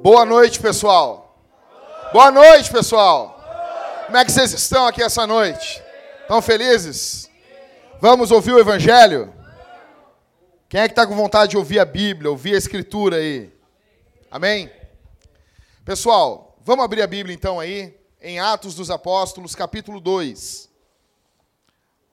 Boa 0.00 0.24
noite, 0.24 0.60
pessoal. 0.60 1.36
Boa 2.12 2.30
noite, 2.30 2.70
pessoal. 2.70 3.34
Como 4.06 4.16
é 4.16 4.24
que 4.24 4.30
vocês 4.30 4.52
estão 4.52 4.86
aqui 4.86 5.02
essa 5.02 5.26
noite? 5.26 5.82
Estão 6.20 6.40
felizes? 6.40 7.28
Vamos 8.00 8.30
ouvir 8.30 8.52
o 8.52 8.60
Evangelho? 8.60 9.34
Quem 10.68 10.82
é 10.82 10.86
que 10.86 10.92
está 10.92 11.04
com 11.04 11.16
vontade 11.16 11.50
de 11.50 11.56
ouvir 11.56 11.80
a 11.80 11.84
Bíblia, 11.84 12.30
ouvir 12.30 12.54
a 12.54 12.58
Escritura 12.58 13.16
aí? 13.16 13.52
Amém? 14.30 14.70
Pessoal, 15.84 16.56
vamos 16.64 16.84
abrir 16.84 17.02
a 17.02 17.06
Bíblia 17.08 17.34
então 17.34 17.58
aí, 17.58 17.98
em 18.22 18.38
Atos 18.38 18.76
dos 18.76 18.92
Apóstolos, 18.92 19.56
capítulo 19.56 19.98
2. 19.98 20.70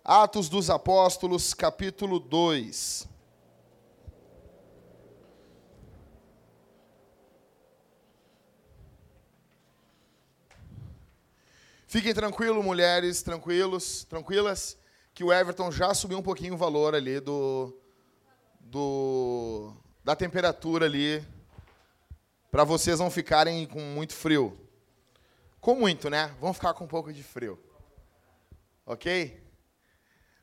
Atos 0.04 0.50
dos 0.50 0.72
Apóstolos, 0.72 1.54
capítulo 1.54 2.20
2. 2.20 3.15
Fiquem 11.96 12.14
tranquilos, 12.14 12.62
mulheres, 12.62 13.22
tranquilos, 13.22 14.04
tranquilas, 14.04 14.78
que 15.14 15.24
o 15.24 15.32
Everton 15.32 15.72
já 15.72 15.94
subiu 15.94 16.18
um 16.18 16.22
pouquinho 16.22 16.54
o 16.54 16.58
valor 16.58 16.94
ali 16.94 17.22
do, 17.22 17.74
do 18.60 19.72
da 20.04 20.14
temperatura 20.14 20.88
ali, 20.88 21.26
para 22.52 22.66
vocês 22.66 23.00
não 23.00 23.10
ficarem 23.10 23.66
com 23.66 23.80
muito 23.80 24.14
frio. 24.14 24.60
Com 25.62 25.74
muito, 25.74 26.10
né? 26.10 26.36
Vão 26.38 26.54
ficar 26.54 26.74
com 26.74 26.84
um 26.84 26.88
pouco 26.88 27.14
de 27.14 27.24
frio. 27.24 27.58
Ok? 28.86 29.42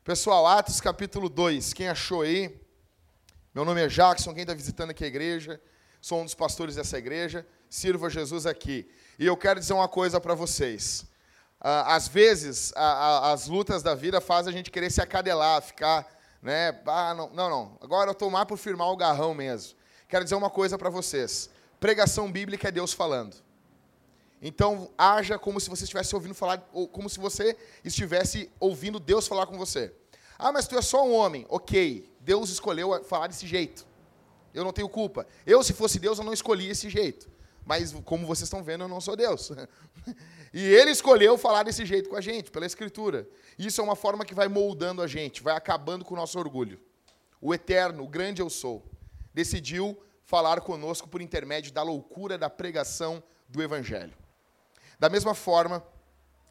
Pessoal, 0.03 0.47
Atos 0.47 0.80
capítulo 0.80 1.28
2, 1.28 1.75
quem 1.75 1.86
achou 1.86 2.23
aí? 2.23 2.58
Meu 3.55 3.67
nome 3.67 3.83
é 3.83 3.89
Jackson, 3.89 4.33
quem 4.33 4.45
está 4.45 4.55
visitando 4.55 4.92
aqui 4.92 5.05
a 5.05 5.08
igreja, 5.08 5.61
sou 6.00 6.23
um 6.23 6.25
dos 6.25 6.34
pastores 6.34 6.77
dessa 6.77 6.97
igreja, 6.97 7.47
sirvo 7.69 8.06
a 8.06 8.08
Jesus 8.08 8.47
aqui. 8.47 8.91
E 9.19 9.27
eu 9.27 9.36
quero 9.36 9.61
dizer 9.61 9.75
uma 9.75 9.86
coisa 9.86 10.19
para 10.19 10.34
vocês. 10.34 11.11
Ah, 11.64 11.94
às 11.94 12.08
vezes, 12.08 12.72
a, 12.74 12.82
a, 12.82 13.32
as 13.32 13.46
lutas 13.46 13.84
da 13.84 13.94
vida 13.94 14.20
fazem 14.20 14.52
a 14.52 14.56
gente 14.56 14.68
querer 14.68 14.91
se 14.91 15.00
acadelar, 15.00 15.62
ficar, 15.62 16.08
né? 16.42 16.77
Ah, 16.84 17.14
não, 17.14 17.30
não, 17.30 17.48
não. 17.48 17.78
Agora 17.80 18.10
eu 18.10 18.12
estou 18.12 18.28
mais 18.28 18.46
por 18.46 18.58
firmar 18.58 18.88
o 18.88 18.96
garrão 18.96 19.32
mesmo. 19.32 19.78
Quero 20.08 20.24
dizer 20.24 20.34
uma 20.34 20.50
coisa 20.50 20.77
para 20.77 20.90
vocês. 20.90 21.48
Pregação 21.78 22.30
bíblica 22.30 22.66
é 22.66 22.72
Deus 22.72 22.92
falando. 22.92 23.36
Então, 24.42 24.90
haja 24.98 25.38
como 25.38 25.60
se 25.60 25.70
você 25.70 25.84
estivesse 25.84 26.12
ouvindo 26.16 26.34
falar, 26.34 26.68
ou 26.72 26.88
como 26.88 27.08
se 27.08 27.20
você 27.20 27.56
estivesse 27.84 28.50
ouvindo 28.58 28.98
Deus 28.98 29.28
falar 29.28 29.46
com 29.46 29.56
você. 29.56 29.94
Ah, 30.36 30.50
mas 30.50 30.66
tu 30.66 30.77
é 30.77 30.83
só 30.83 31.06
um 31.06 31.14
homem. 31.14 31.46
Ok, 31.48 32.12
Deus 32.20 32.50
escolheu 32.50 33.05
falar 33.05 33.28
desse 33.28 33.46
jeito. 33.46 33.86
Eu 34.52 34.64
não 34.64 34.72
tenho 34.72 34.88
culpa. 34.88 35.28
Eu, 35.46 35.62
se 35.62 35.72
fosse 35.72 36.00
Deus, 36.00 36.18
eu 36.18 36.24
não 36.24 36.33
escolhia 36.33 36.72
esse 36.72 36.90
jeito. 36.90 37.30
Mas, 37.64 37.92
como 38.05 38.27
vocês 38.27 38.48
estão 38.48 38.64
vendo, 38.64 38.83
eu 38.83 38.88
não 38.88 39.00
sou 39.00 39.14
Deus. 39.14 39.52
E 40.53 40.62
ele 40.62 40.91
escolheu 40.91 41.39
falar 41.39 41.62
desse 41.62 41.86
jeito 41.86 42.11
com 42.11 42.17
a 42.17 42.20
gente, 42.20 42.50
pela 42.50 42.67
Escritura. 42.67 43.27
Isso 43.58 43.81
é 43.81 43.84
uma 43.84 43.97
forma 43.97 44.25
que 44.25 44.34
vai 44.34 44.48
moldando 44.48 45.00
a 45.00 45.06
gente, 45.06 45.42
vai 45.42 45.56
acabando 45.56 46.05
com 46.05 46.14
o 46.14 46.17
nosso 46.17 46.39
orgulho. 46.39 46.78
O 47.41 47.55
eterno, 47.55 48.05
o 48.05 48.08
grande 48.08 48.42
eu 48.42 48.50
sou, 48.50 48.84
decidiu 49.33 49.98
falar 50.25 50.61
conosco 50.61 51.08
por 51.08 51.23
intermédio 51.23 51.73
da 51.73 51.83
loucura 51.83 52.36
da 52.36 52.50
pregação 52.50 53.23
do 53.48 53.62
Evangelho. 53.62 54.17
Da 54.98 55.08
mesma 55.08 55.34
forma 55.34 55.83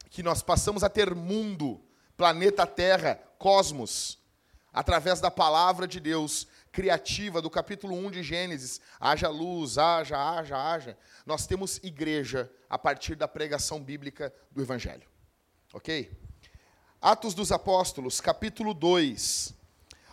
que 0.09 0.21
nós 0.21 0.41
passamos 0.41 0.83
a 0.83 0.89
ter 0.89 1.15
mundo, 1.15 1.79
planeta 2.17 2.65
Terra, 2.67 3.21
cosmos, 3.37 4.19
através 4.73 5.21
da 5.21 5.31
palavra 5.31 5.87
de 5.87 5.99
Deus, 5.99 6.47
criativa 6.71 7.41
do 7.41 7.49
capítulo 7.49 7.95
1 7.95 8.11
de 8.11 8.23
Gênesis, 8.23 8.79
haja 8.99 9.27
luz, 9.27 9.77
haja, 9.77 10.17
haja, 10.17 10.57
haja, 10.57 10.97
nós 11.25 11.45
temos 11.45 11.77
igreja 11.83 12.51
a 12.69 12.77
partir 12.77 13.15
da 13.15 13.27
pregação 13.27 13.83
bíblica 13.83 14.33
do 14.49 14.61
Evangelho. 14.61 15.07
Ok? 15.73 16.11
Atos 17.01 17.33
dos 17.33 17.51
Apóstolos, 17.51 18.21
capítulo 18.21 18.73
2, 18.73 19.53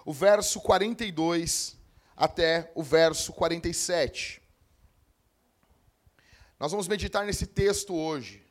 o 0.04 0.12
verso 0.12 0.60
42 0.60 1.76
até 2.16 2.72
o 2.74 2.82
verso 2.82 3.32
47. 3.32 4.42
Nós 6.58 6.72
vamos 6.72 6.88
meditar 6.88 7.24
nesse 7.24 7.46
texto 7.46 7.94
hoje. 7.94 8.44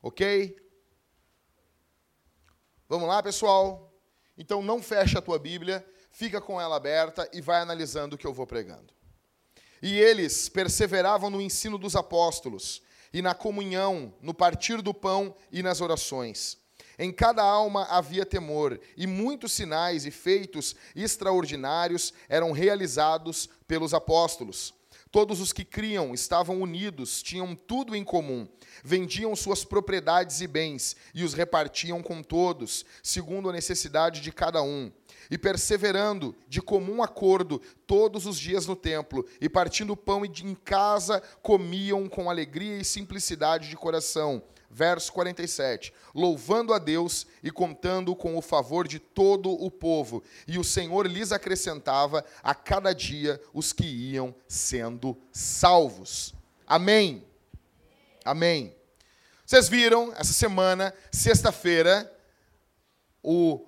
Ok? 0.00 0.56
Vamos 2.88 3.08
lá, 3.08 3.22
pessoal? 3.22 3.89
Então 4.40 4.62
não 4.62 4.82
fecha 4.82 5.18
a 5.18 5.22
tua 5.22 5.38
Bíblia, 5.38 5.86
fica 6.10 6.40
com 6.40 6.58
ela 6.58 6.74
aberta 6.74 7.28
e 7.30 7.42
vai 7.42 7.60
analisando 7.60 8.16
o 8.16 8.18
que 8.18 8.26
eu 8.26 8.32
vou 8.32 8.46
pregando. 8.46 8.90
E 9.82 9.98
eles 9.98 10.48
perseveravam 10.48 11.28
no 11.28 11.42
ensino 11.42 11.76
dos 11.76 11.94
apóstolos, 11.94 12.82
e 13.12 13.20
na 13.20 13.34
comunhão, 13.34 14.14
no 14.22 14.32
partir 14.32 14.80
do 14.80 14.94
pão 14.94 15.36
e 15.52 15.62
nas 15.62 15.82
orações. 15.82 16.56
Em 16.98 17.12
cada 17.12 17.42
alma 17.42 17.84
havia 17.90 18.24
temor, 18.24 18.80
e 18.96 19.06
muitos 19.06 19.52
sinais 19.52 20.06
e 20.06 20.10
feitos 20.10 20.74
extraordinários 20.96 22.14
eram 22.26 22.50
realizados 22.50 23.46
pelos 23.68 23.92
apóstolos. 23.92 24.72
Todos 25.10 25.40
os 25.40 25.52
que 25.52 25.64
criam 25.64 26.14
estavam 26.14 26.62
unidos, 26.62 27.20
tinham 27.20 27.56
tudo 27.56 27.96
em 27.96 28.04
comum, 28.04 28.46
vendiam 28.84 29.34
suas 29.34 29.64
propriedades 29.64 30.40
e 30.40 30.46
bens 30.46 30.94
e 31.12 31.24
os 31.24 31.34
repartiam 31.34 32.00
com 32.00 32.22
todos, 32.22 32.84
segundo 33.02 33.50
a 33.50 33.52
necessidade 33.52 34.20
de 34.20 34.30
cada 34.30 34.62
um. 34.62 34.92
E 35.28 35.36
perseverando 35.36 36.36
de 36.48 36.62
comum 36.62 37.02
acordo 37.02 37.60
todos 37.88 38.24
os 38.24 38.38
dias 38.38 38.66
no 38.66 38.76
templo, 38.76 39.26
e 39.40 39.48
partindo 39.48 39.94
o 39.94 39.96
pão 39.96 40.24
em 40.24 40.54
casa 40.54 41.20
comiam 41.42 42.08
com 42.08 42.30
alegria 42.30 42.78
e 42.78 42.84
simplicidade 42.84 43.68
de 43.68 43.76
coração 43.76 44.40
verso 44.70 45.12
47. 45.12 45.92
Louvando 46.14 46.72
a 46.72 46.78
Deus 46.78 47.26
e 47.42 47.50
contando 47.50 48.14
com 48.14 48.38
o 48.38 48.42
favor 48.42 48.86
de 48.86 49.00
todo 49.00 49.50
o 49.50 49.70
povo. 49.70 50.22
E 50.46 50.58
o 50.58 50.64
Senhor 50.64 51.06
lhes 51.06 51.32
acrescentava 51.32 52.24
a 52.42 52.54
cada 52.54 52.94
dia 52.94 53.40
os 53.52 53.72
que 53.72 53.84
iam 53.84 54.34
sendo 54.46 55.18
salvos. 55.32 56.32
Amém. 56.66 57.24
Amém. 58.24 58.74
Vocês 59.44 59.68
viram 59.68 60.12
essa 60.16 60.32
semana, 60.32 60.94
sexta-feira, 61.10 62.10
o 63.22 63.66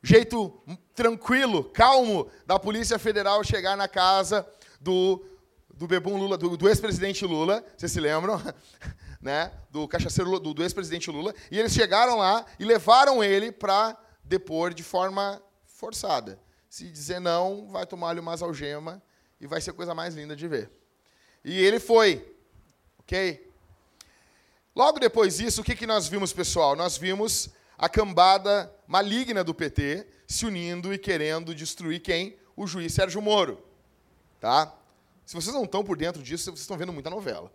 jeito 0.00 0.62
tranquilo, 0.94 1.64
calmo 1.64 2.30
da 2.46 2.58
Polícia 2.58 2.98
Federal 3.00 3.42
chegar 3.42 3.76
na 3.76 3.88
casa 3.88 4.46
do, 4.80 5.24
do 5.74 5.88
Bebum 5.88 6.16
Lula, 6.16 6.38
do, 6.38 6.56
do 6.56 6.68
ex-presidente 6.68 7.24
Lula, 7.24 7.64
vocês 7.76 7.90
se 7.90 7.98
lembram? 7.98 8.40
né, 9.24 9.50
do 9.70 9.88
cachaceiro 9.88 10.38
do, 10.38 10.52
do 10.52 10.62
ex-presidente 10.62 11.10
Lula, 11.10 11.34
e 11.50 11.58
eles 11.58 11.72
chegaram 11.72 12.18
lá 12.18 12.44
e 12.58 12.64
levaram 12.64 13.24
ele 13.24 13.50
para 13.50 13.98
depor 14.22 14.74
de 14.74 14.82
forma 14.82 15.42
forçada. 15.64 16.38
Se 16.68 16.90
dizer 16.90 17.20
não, 17.20 17.70
vai 17.70 17.86
tomar-lhe 17.86 18.20
umas 18.20 18.42
algemas 18.42 19.00
e 19.40 19.46
vai 19.46 19.62
ser 19.62 19.70
a 19.70 19.74
coisa 19.74 19.94
mais 19.94 20.14
linda 20.14 20.36
de 20.36 20.46
ver. 20.46 20.70
E 21.42 21.58
ele 21.58 21.80
foi, 21.80 22.36
ok? 22.98 23.50
Logo 24.76 24.98
depois 24.98 25.38
disso, 25.38 25.62
o 25.62 25.64
que, 25.64 25.74
que 25.74 25.86
nós 25.86 26.06
vimos, 26.06 26.32
pessoal? 26.32 26.76
Nós 26.76 26.98
vimos 26.98 27.48
a 27.78 27.88
cambada 27.88 28.70
maligna 28.86 29.42
do 29.42 29.54
PT 29.54 30.06
se 30.26 30.44
unindo 30.44 30.92
e 30.92 30.98
querendo 30.98 31.54
destruir 31.54 32.00
quem? 32.00 32.36
O 32.54 32.66
juiz 32.66 32.92
Sérgio 32.92 33.22
Moro. 33.22 33.64
Tá? 34.38 34.74
Se 35.24 35.34
vocês 35.34 35.54
não 35.54 35.64
estão 35.64 35.82
por 35.82 35.96
dentro 35.96 36.22
disso, 36.22 36.44
vocês 36.44 36.60
estão 36.60 36.76
vendo 36.76 36.92
muita 36.92 37.08
novela. 37.08 37.50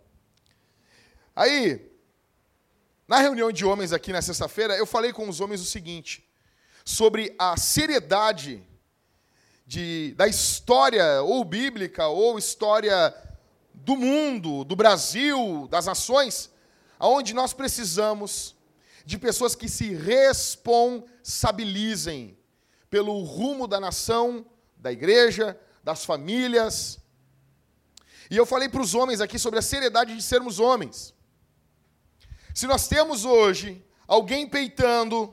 Aí, 1.40 1.90
na 3.08 3.16
reunião 3.16 3.50
de 3.50 3.64
homens 3.64 3.94
aqui 3.94 4.12
na 4.12 4.20
sexta-feira, 4.20 4.76
eu 4.76 4.84
falei 4.84 5.10
com 5.10 5.26
os 5.26 5.40
homens 5.40 5.62
o 5.62 5.64
seguinte, 5.64 6.28
sobre 6.84 7.34
a 7.38 7.56
seriedade 7.56 8.62
de, 9.66 10.12
da 10.18 10.28
história, 10.28 11.22
ou 11.22 11.42
bíblica, 11.42 12.08
ou 12.08 12.38
história 12.38 13.14
do 13.72 13.96
mundo, 13.96 14.64
do 14.64 14.76
Brasil, 14.76 15.66
das 15.70 15.86
nações, 15.86 16.50
aonde 16.98 17.32
nós 17.32 17.54
precisamos 17.54 18.54
de 19.06 19.16
pessoas 19.16 19.54
que 19.54 19.66
se 19.66 19.94
responsabilizem 19.94 22.36
pelo 22.90 23.18
rumo 23.22 23.66
da 23.66 23.80
nação, 23.80 24.44
da 24.76 24.92
igreja, 24.92 25.58
das 25.82 26.04
famílias. 26.04 26.98
E 28.30 28.36
eu 28.36 28.44
falei 28.44 28.68
para 28.68 28.82
os 28.82 28.94
homens 28.94 29.22
aqui 29.22 29.38
sobre 29.38 29.58
a 29.58 29.62
seriedade 29.62 30.14
de 30.14 30.22
sermos 30.22 30.58
homens. 30.58 31.18
Se 32.60 32.66
nós 32.66 32.86
temos 32.86 33.24
hoje 33.24 33.82
alguém 34.06 34.46
peitando 34.46 35.32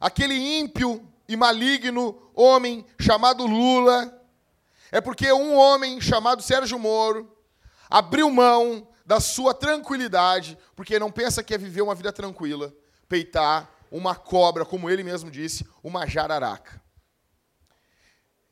aquele 0.00 0.34
ímpio 0.34 1.06
e 1.28 1.36
maligno 1.36 2.18
homem 2.34 2.86
chamado 2.98 3.44
Lula, 3.46 4.26
é 4.90 4.98
porque 4.98 5.30
um 5.30 5.54
homem 5.54 6.00
chamado 6.00 6.40
Sérgio 6.42 6.78
Moro 6.78 7.30
abriu 7.90 8.30
mão 8.30 8.88
da 9.04 9.20
sua 9.20 9.52
tranquilidade, 9.52 10.56
porque 10.74 10.98
não 10.98 11.12
pensa 11.12 11.42
que 11.42 11.52
é 11.52 11.58
viver 11.58 11.82
uma 11.82 11.94
vida 11.94 12.10
tranquila, 12.10 12.74
peitar 13.06 13.70
uma 13.90 14.14
cobra, 14.14 14.64
como 14.64 14.88
ele 14.88 15.02
mesmo 15.02 15.30
disse, 15.30 15.68
uma 15.82 16.06
jararaca. 16.06 16.80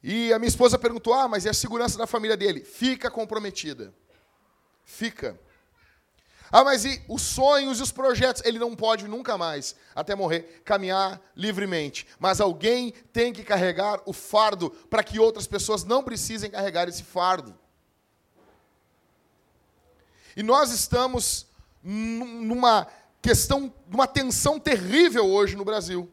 E 0.02 0.34
a 0.34 0.38
minha 0.38 0.50
esposa 0.50 0.78
perguntou: 0.78 1.14
ah, 1.14 1.28
mas 1.28 1.46
e 1.46 1.48
a 1.48 1.54
segurança 1.54 1.96
da 1.96 2.06
família 2.06 2.36
dele? 2.36 2.62
Fica 2.62 3.10
comprometida. 3.10 3.94
Fica. 4.84 5.40
Ah, 6.54 6.62
mas 6.62 6.84
e 6.84 7.02
os 7.08 7.22
sonhos 7.22 7.80
e 7.80 7.82
os 7.82 7.90
projetos? 7.90 8.42
Ele 8.44 8.58
não 8.58 8.76
pode 8.76 9.08
nunca 9.08 9.38
mais, 9.38 9.74
até 9.94 10.14
morrer, 10.14 10.60
caminhar 10.66 11.18
livremente. 11.34 12.06
Mas 12.18 12.42
alguém 12.42 12.92
tem 13.10 13.32
que 13.32 13.42
carregar 13.42 14.02
o 14.04 14.12
fardo 14.12 14.68
para 14.90 15.02
que 15.02 15.18
outras 15.18 15.46
pessoas 15.46 15.82
não 15.82 16.04
precisem 16.04 16.50
carregar 16.50 16.86
esse 16.86 17.02
fardo. 17.02 17.58
E 20.36 20.42
nós 20.42 20.70
estamos 20.72 21.46
numa 21.82 22.86
questão, 23.22 23.72
numa 23.88 24.06
tensão 24.06 24.60
terrível 24.60 25.24
hoje 25.26 25.56
no 25.56 25.64
Brasil. 25.64 26.12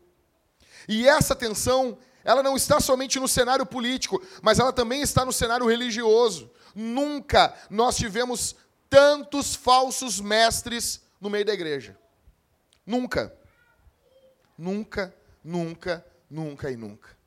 E 0.87 1.05
essa 1.05 1.35
tensão, 1.35 1.97
ela 2.23 2.41
não 2.41 2.55
está 2.55 2.79
somente 2.79 3.19
no 3.19 3.27
cenário 3.27 3.65
político, 3.65 4.21
mas 4.41 4.57
ela 4.57 4.71
também 4.71 5.01
está 5.01 5.25
no 5.25 5.33
cenário 5.33 5.67
religioso. 5.67 6.49
Nunca 6.73 7.53
nós 7.69 7.97
tivemos 7.97 8.55
tantos 8.89 9.55
falsos 9.55 10.19
mestres 10.19 11.01
no 11.21 11.29
meio 11.29 11.45
da 11.45 11.53
igreja. 11.53 11.97
Nunca. 12.85 13.33
Nunca, 14.57 15.15
nunca, 15.43 16.05
nunca 16.29 16.71
e 16.71 16.75
nunca. 16.75 17.17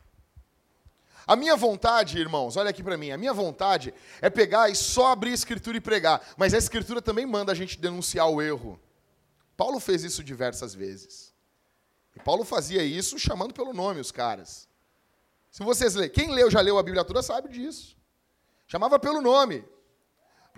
A 1.27 1.37
minha 1.37 1.57
vontade, 1.57 2.19
irmãos, 2.19 2.57
olha 2.57 2.71
aqui 2.71 2.83
para 2.83 2.97
mim, 2.97 3.11
a 3.11 3.17
minha 3.17 3.33
vontade 3.33 3.95
é 4.21 4.29
pegar 4.29 4.69
e 4.69 4.75
só 4.75 5.13
abrir 5.13 5.31
a 5.31 5.35
escritura 5.35 5.77
e 5.77 5.81
pregar, 5.81 6.21
mas 6.37 6.53
a 6.53 6.59
escritura 6.59 7.01
também 7.01 7.25
manda 7.25 7.53
a 7.53 7.55
gente 7.55 7.79
denunciar 7.79 8.29
o 8.29 8.43
erro. 8.43 8.79
Paulo 9.57 9.79
fez 9.79 10.03
isso 10.03 10.25
diversas 10.25 10.75
vezes. 10.75 11.33
E 12.17 12.21
Paulo 12.21 12.45
fazia 12.45 12.83
isso 12.83 13.19
chamando 13.19 13.55
pelo 13.55 13.73
nome 13.73 14.01
os 14.01 14.11
caras. 14.11 14.69
Se 15.51 15.63
vocês 15.63 15.95
lerem, 15.95 16.13
quem 16.13 16.33
leu 16.33 16.51
já 16.51 16.61
leu 16.61 16.79
a 16.79 16.83
Bíblia 16.83 17.05
toda 17.05 17.23
sabe 17.23 17.49
disso. 17.49 17.97
Chamava 18.67 18.99
pelo 18.99 19.21
nome. 19.23 19.65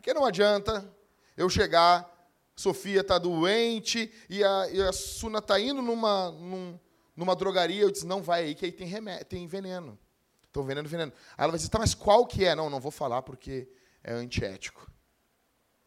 Porque 0.04 0.12
não 0.12 0.26
adianta 0.26 0.86
eu 1.34 1.48
chegar, 1.48 2.06
Sofia 2.54 3.00
está 3.00 3.16
doente 3.16 4.12
e 4.28 4.44
a, 4.44 4.68
e 4.70 4.82
a 4.82 4.92
Suna 4.92 5.38
está 5.38 5.58
indo 5.58 5.80
numa, 5.80 6.30
num, 6.30 6.78
numa 7.16 7.34
drogaria. 7.34 7.80
Eu 7.80 7.90
disse, 7.90 8.04
não 8.04 8.22
vai 8.22 8.44
aí 8.44 8.54
que 8.54 8.66
aí 8.66 8.70
tem, 8.70 8.86
remédio, 8.86 9.24
tem 9.24 9.46
veneno. 9.46 9.98
Estou 10.46 10.62
vendendo 10.62 10.90
veneno. 10.90 11.10
Aí 11.38 11.44
ela 11.44 11.52
vai 11.52 11.56
dizer, 11.56 11.70
tá, 11.70 11.78
mas 11.78 11.94
qual 11.94 12.26
que 12.26 12.44
é? 12.44 12.54
Não, 12.54 12.68
não 12.68 12.80
vou 12.80 12.90
falar 12.90 13.22
porque 13.22 13.66
é 14.02 14.12
antiético. 14.12 14.92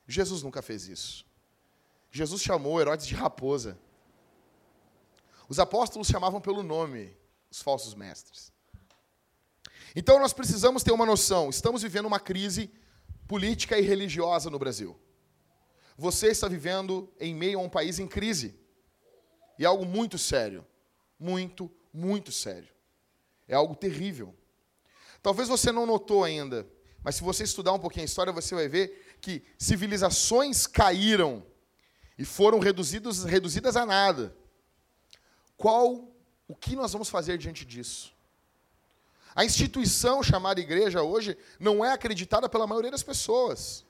Jesus 0.08 0.42
nunca 0.42 0.64
fez 0.64 0.88
isso. 0.88 1.24
Jesus 2.10 2.42
chamou 2.42 2.82
Herodes 2.82 3.06
de 3.06 3.14
raposa. 3.14 3.78
Os 5.48 5.60
apóstolos 5.60 6.08
chamavam 6.08 6.42
pelo 6.42 6.64
nome 6.64 7.16
os 7.52 7.62
falsos 7.62 7.94
mestres. 7.94 8.52
Então 9.96 10.18
nós 10.20 10.34
precisamos 10.34 10.82
ter 10.82 10.92
uma 10.92 11.06
noção: 11.06 11.52
estamos 11.52 11.84
vivendo 11.84 12.08
uma 12.08 12.20
crise 12.20 12.72
política 13.28 13.78
e 13.78 13.82
religiosa 13.82 14.50
no 14.50 14.58
Brasil. 14.58 14.98
Você 15.98 16.28
está 16.28 16.48
vivendo 16.48 17.12
em 17.20 17.34
meio 17.34 17.60
a 17.60 17.62
um 17.62 17.70
país 17.70 18.00
em 18.00 18.08
crise. 18.08 18.60
E 19.58 19.64
é 19.64 19.68
algo 19.68 19.86
muito 19.86 20.18
sério. 20.18 20.66
Muito, 21.20 21.72
muito 21.92 22.32
sério. 22.32 22.70
É 23.48 23.56
algo 23.56 23.76
terrível. 23.76 24.36
Talvez 25.22 25.50
você 25.50 25.72
não 25.72 25.86
notou 25.86 26.24
ainda, 26.24 26.68
mas 27.04 27.16
se 27.16 27.24
você 27.24 27.44
estudar 27.44 27.74
um 27.74 27.80
pouquinho 27.80 28.04
a 28.04 28.06
história, 28.06 28.32
você 28.32 28.54
vai 28.54 28.68
ver 28.68 29.18
que 29.20 29.44
civilizações 29.58 30.68
caíram 30.68 31.46
e 32.18 32.26
foram 32.26 32.60
reduzidos, 32.60 33.24
reduzidas 33.24 33.76
a 33.76 33.86
nada. 33.86 34.36
Qual, 35.56 36.16
o 36.48 36.56
que 36.56 36.76
nós 36.76 36.94
vamos 36.94 37.10
fazer 37.10 37.38
diante 37.38 37.66
disso? 37.66 38.16
A 39.38 39.46
instituição 39.46 40.24
chamada 40.24 40.60
igreja 40.60 41.04
hoje 41.04 41.38
não 41.60 41.86
é 41.86 41.92
acreditada 41.92 42.50
pela 42.50 42.66
maioria 42.66 42.90
das 42.90 43.04
pessoas. 43.04 43.86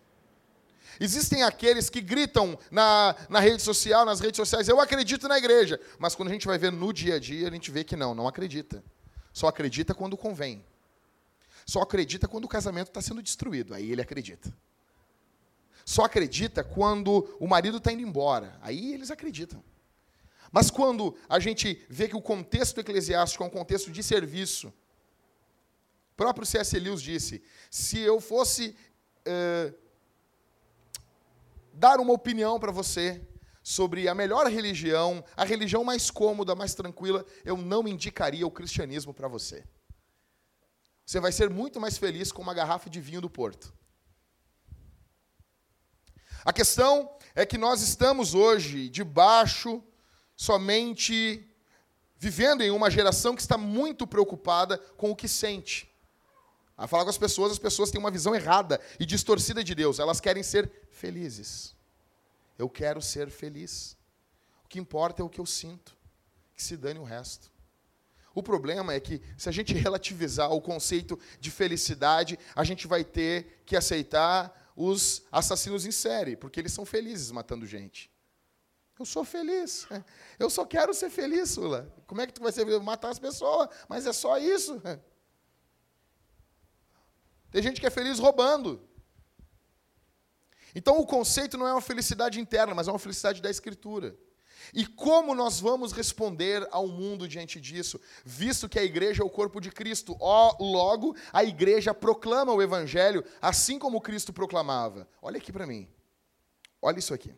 Existem 1.00 1.42
aqueles 1.42 1.90
que 1.90 2.02
gritam 2.02 2.60
na, 2.70 3.16
na 3.30 3.40
rede 3.40 3.62
social, 3.62 4.04
nas 4.04 4.20
redes 4.20 4.36
sociais, 4.36 4.68
eu 4.68 4.82
acredito 4.82 5.26
na 5.26 5.38
igreja. 5.38 5.80
Mas 5.98 6.16
quando 6.16 6.28
a 6.28 6.34
gente 6.34 6.46
vai 6.46 6.58
ver 6.58 6.70
no 6.70 6.92
dia 6.92 7.16
a 7.16 7.20
dia, 7.20 7.48
a 7.48 7.52
gente 7.52 7.72
vê 7.72 7.86
que 7.86 7.96
não, 7.96 8.14
não 8.14 8.28
acredita. 8.28 8.84
Só 9.32 9.48
acredita 9.48 9.96
quando 9.96 10.18
convém. 10.18 10.66
Só 11.66 11.80
acredita 11.80 12.28
quando 12.28 12.44
o 12.44 12.50
casamento 12.50 12.90
está 12.90 13.02
sendo 13.02 13.24
destruído. 13.24 13.74
Aí 13.74 13.90
ele 13.90 14.02
acredita. 14.02 14.54
Só 15.86 16.04
acredita 16.04 16.62
quando 16.62 17.38
o 17.40 17.48
marido 17.48 17.78
está 17.78 17.90
indo 17.90 18.02
embora. 18.02 18.60
Aí 18.62 18.94
eles 18.94 19.12
acreditam. 19.12 19.64
Mas 20.52 20.70
quando 20.70 21.16
a 21.30 21.40
gente 21.40 21.86
vê 21.90 22.10
que 22.10 22.18
o 22.18 22.22
contexto 22.22 22.82
eclesiástico 22.82 23.46
é 23.46 23.48
um 23.48 23.50
contexto 23.50 23.90
de 23.90 24.04
serviço, 24.04 24.74
próprio 26.18 26.46
C.S. 26.46 26.78
Lewis 26.80 27.02
disse: 27.02 27.44
se 27.70 28.00
eu 28.00 28.20
fosse 28.20 28.76
uh, 29.28 29.74
dar 31.72 32.00
uma 32.00 32.12
opinião 32.12 32.60
para 32.60 32.72
você 32.72 33.22
sobre 33.62 34.08
a 34.08 34.16
melhor 34.16 34.48
religião, 34.48 35.24
a 35.36 35.46
religião 35.46 35.84
mais 35.84 36.10
cômoda, 36.10 36.56
mais 36.56 36.74
tranquila, 36.74 37.24
eu 37.46 37.56
não 37.56 37.88
indicaria 37.88 38.48
o 38.48 38.52
cristianismo 38.52 39.14
para 39.14 39.28
você. 39.28 39.64
Você 41.06 41.20
vai 41.20 41.32
ser 41.32 41.50
muito 41.50 41.80
mais 41.80 41.98
feliz 41.98 42.32
com 42.32 42.42
uma 42.42 42.54
garrafa 42.54 42.90
de 42.90 43.00
vinho 43.00 43.22
do 43.22 43.30
Porto. 43.30 43.74
A 46.44 46.52
questão 46.52 47.16
é 47.36 47.46
que 47.46 47.58
nós 47.58 47.82
estamos 47.82 48.34
hoje 48.34 48.90
debaixo 48.90 49.84
somente 50.36 51.46
vivendo 52.18 52.62
em 52.62 52.72
uma 52.72 52.90
geração 52.90 53.36
que 53.36 53.42
está 53.42 53.58
muito 53.58 54.08
preocupada 54.08 54.78
com 54.98 55.12
o 55.12 55.16
que 55.16 55.28
sente. 55.28 55.94
A 56.78 56.88
falar 56.88 57.04
com 57.04 57.10
as 57.10 57.18
pessoas, 57.18 57.52
as 57.52 57.60
pessoas 57.60 57.90
têm 57.90 58.00
uma 58.00 58.12
visão 58.12 58.36
errada 58.36 58.80
e 59.00 59.06
distorcida 59.06 59.64
de 59.64 59.74
Deus. 59.74 59.98
Elas 59.98 60.20
querem 60.20 60.44
ser 60.44 60.72
felizes. 60.92 61.76
Eu 62.58 62.70
quero 62.70 63.02
ser 63.02 63.32
feliz. 63.32 63.98
O 64.64 64.68
que 64.68 64.80
importa 64.80 65.24
é 65.24 65.26
o 65.26 65.30
que 65.30 65.42
eu 65.42 65.46
sinto. 65.46 65.98
Que 66.54 66.62
se 66.62 66.78
dane 66.78 67.00
o 67.00 67.04
resto. 67.04 67.52
O 68.36 68.44
problema 68.44 68.94
é 68.94 69.00
que, 69.00 69.20
se 69.36 69.50
a 69.50 69.52
gente 69.52 69.74
relativizar 69.76 70.52
o 70.52 70.62
conceito 70.62 71.20
de 71.40 71.50
felicidade, 71.50 72.38
a 72.56 72.64
gente 72.64 72.86
vai 72.86 73.04
ter 73.04 73.64
que 73.66 73.76
aceitar 73.76 74.72
os 74.76 75.24
assassinos 75.32 75.84
em 75.88 75.92
série, 75.92 76.36
porque 76.36 76.60
eles 76.60 76.72
são 76.72 76.86
felizes 76.86 77.32
matando 77.32 77.66
gente. 77.66 78.12
Eu 79.00 79.06
sou 79.06 79.24
feliz. 79.24 79.88
Eu 80.38 80.52
só 80.52 80.64
quero 80.64 80.94
ser 80.94 81.10
feliz, 81.10 81.50
Sula. 81.50 81.92
Como 82.06 82.22
é 82.22 82.28
que 82.28 82.34
tu 82.34 82.44
vai 82.44 82.52
ser 82.52 82.66
matar 82.80 83.10
as 83.10 83.18
pessoas? 83.18 83.70
Mas 83.90 84.06
é 84.06 84.14
só 84.14 84.38
isso. 84.38 84.80
Tem 87.52 87.62
gente 87.62 87.80
que 87.80 87.88
é 87.88 87.90
feliz 87.90 88.20
roubando. 88.20 88.88
Então 90.76 91.00
o 91.00 91.06
conceito 91.06 91.58
não 91.58 91.68
é 91.68 91.72
uma 91.72 91.82
felicidade 91.82 92.40
interna, 92.40 92.76
mas 92.76 92.88
é 92.88 92.92
uma 92.92 93.00
felicidade 93.00 93.42
da 93.42 93.50
Escritura. 93.50 94.16
E 94.74 94.86
como 94.86 95.34
nós 95.34 95.60
vamos 95.60 95.92
responder 95.92 96.68
ao 96.72 96.88
mundo 96.88 97.28
diante 97.28 97.60
disso, 97.60 98.00
visto 98.26 98.68
que 98.68 98.78
a 98.78 98.84
igreja 98.84 99.24
é 99.24 99.26
o 99.26 99.30
corpo 99.30 99.62
de 99.62 99.72
Cristo? 99.72 100.16
Ó, 100.20 100.56
logo, 100.60 101.16
a 101.32 101.44
igreja 101.44 101.94
proclama 101.94 102.54
o 102.54 102.62
evangelho 102.62 103.24
assim 103.42 103.80
como 103.80 104.02
Cristo 104.02 104.34
proclamava. 104.34 105.08
Olha 105.22 105.38
aqui 105.38 105.52
para 105.52 105.66
mim. 105.66 105.88
Olha 106.82 107.00
isso 107.00 107.14
aqui. 107.14 107.34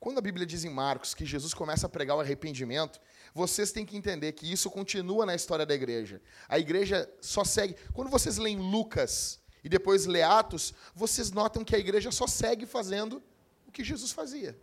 Quando 0.00 0.18
a 0.18 0.22
Bíblia 0.22 0.46
diz 0.46 0.64
em 0.64 0.70
Marcos 0.70 1.14
que 1.14 1.24
Jesus 1.24 1.54
começa 1.54 1.86
a 1.86 1.88
pregar 1.88 2.16
o 2.16 2.20
arrependimento, 2.20 3.00
vocês 3.34 3.72
têm 3.72 3.84
que 3.84 3.96
entender 3.96 4.30
que 4.32 4.50
isso 4.50 4.70
continua 4.70 5.26
na 5.26 5.34
história 5.34 5.66
da 5.66 5.74
igreja. 5.74 6.22
A 6.48 6.56
igreja 6.56 7.12
só 7.20 7.42
segue. 7.42 7.76
Quando 7.92 8.08
vocês 8.08 8.38
leem 8.38 8.58
Lucas 8.58 9.40
e 9.64 9.68
depois 9.68 10.06
lê 10.06 10.22
Atos, 10.22 10.72
vocês 10.94 11.32
notam 11.32 11.64
que 11.64 11.74
a 11.74 11.78
igreja 11.78 12.12
só 12.12 12.28
segue 12.28 12.64
fazendo 12.64 13.20
o 13.66 13.72
que 13.72 13.82
Jesus 13.82 14.12
fazia. 14.12 14.56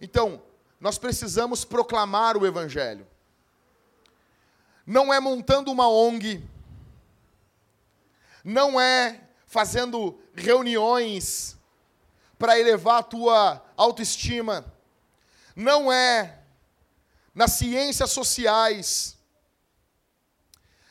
Então, 0.00 0.42
nós 0.80 0.98
precisamos 0.98 1.64
proclamar 1.64 2.36
o 2.36 2.44
Evangelho. 2.44 3.06
Não 4.84 5.14
é 5.14 5.20
montando 5.20 5.70
uma 5.70 5.88
ONG, 5.88 6.44
não 8.42 8.80
é 8.80 9.20
fazendo 9.46 10.20
reuniões 10.34 11.56
para 12.36 12.58
elevar 12.58 12.98
a 12.98 13.02
tua 13.04 13.64
autoestima, 13.76 14.64
não 15.54 15.92
é 15.92 16.42
nas 17.36 17.52
ciências 17.52 18.10
sociais, 18.10 19.18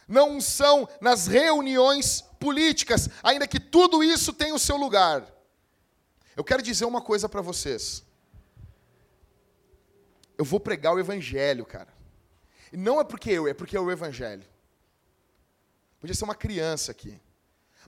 não 0.08 0.40
são 0.40 0.88
nas 1.02 1.25
reuniões 1.25 2.22
políticas, 2.40 3.10
ainda 3.24 3.48
que 3.48 3.60
tudo 3.60 4.04
isso 4.04 4.32
tenha 4.32 4.54
o 4.54 4.60
seu 4.60 4.78
lugar. 4.78 5.25
Eu 6.36 6.44
quero 6.44 6.62
dizer 6.62 6.86
uma 6.86 7.02
coisa 7.02 7.28
para 7.28 7.42
vocês. 7.42 8.04
Eu 10.38 10.46
vou 10.46 10.60
pregar 10.60 10.94
o 10.94 11.00
evangelho, 11.00 11.66
cara. 11.66 11.92
E 12.72 12.78
não 12.78 13.02
é 13.02 13.04
porque 13.04 13.32
eu, 13.32 13.48
é 13.48 13.54
porque 13.54 13.75
é 13.75 13.80
o 13.80 13.92
evangelho. 13.92 14.46
Podia 16.00 16.14
ser 16.14 16.25
uma 16.25 16.36
criança 16.36 16.92
aqui. 16.92 17.20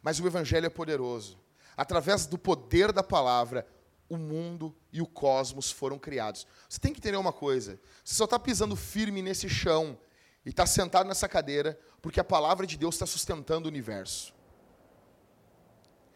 Mas 0.02 0.20
o 0.20 0.26
evangelho 0.26 0.66
é 0.66 0.70
poderoso. 0.70 1.38
Através 1.76 2.26
do 2.26 2.40
poder 2.40 2.92
da 2.92 3.04
palavra, 3.04 3.68
o 4.10 4.18
mundo 4.18 4.76
e 4.92 5.02
o 5.02 5.08
cosmos 5.08 5.72
foram 5.72 6.00
criados. 6.00 6.48
Você 6.70 6.80
tem 6.80 6.94
que 6.94 7.00
entender 7.00 7.18
uma 7.18 7.34
coisa: 7.34 7.80
você 8.04 8.16
só 8.16 8.26
está 8.26 8.40
pisando 8.40 8.76
firme 8.76 9.22
nesse 9.22 9.50
chão 9.50 9.98
e 10.46 10.50
está 10.50 10.66
sentado 10.66 11.08
nessa 11.08 11.28
cadeira 11.28 11.80
porque 12.02 12.20
a 12.20 12.24
palavra 12.24 12.66
de 12.66 12.78
Deus 12.78 12.96
está 12.96 13.06
sustentando 13.06 13.68
o 13.68 13.72
universo. 13.72 14.34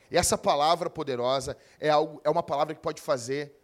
E 0.09 0.17
essa 0.17 0.37
palavra 0.37 0.89
poderosa 0.89 1.57
é, 1.79 1.89
algo, 1.89 2.21
é 2.23 2.29
uma 2.29 2.43
palavra 2.43 2.75
que 2.75 2.81
pode 2.81 3.01
fazer 3.01 3.57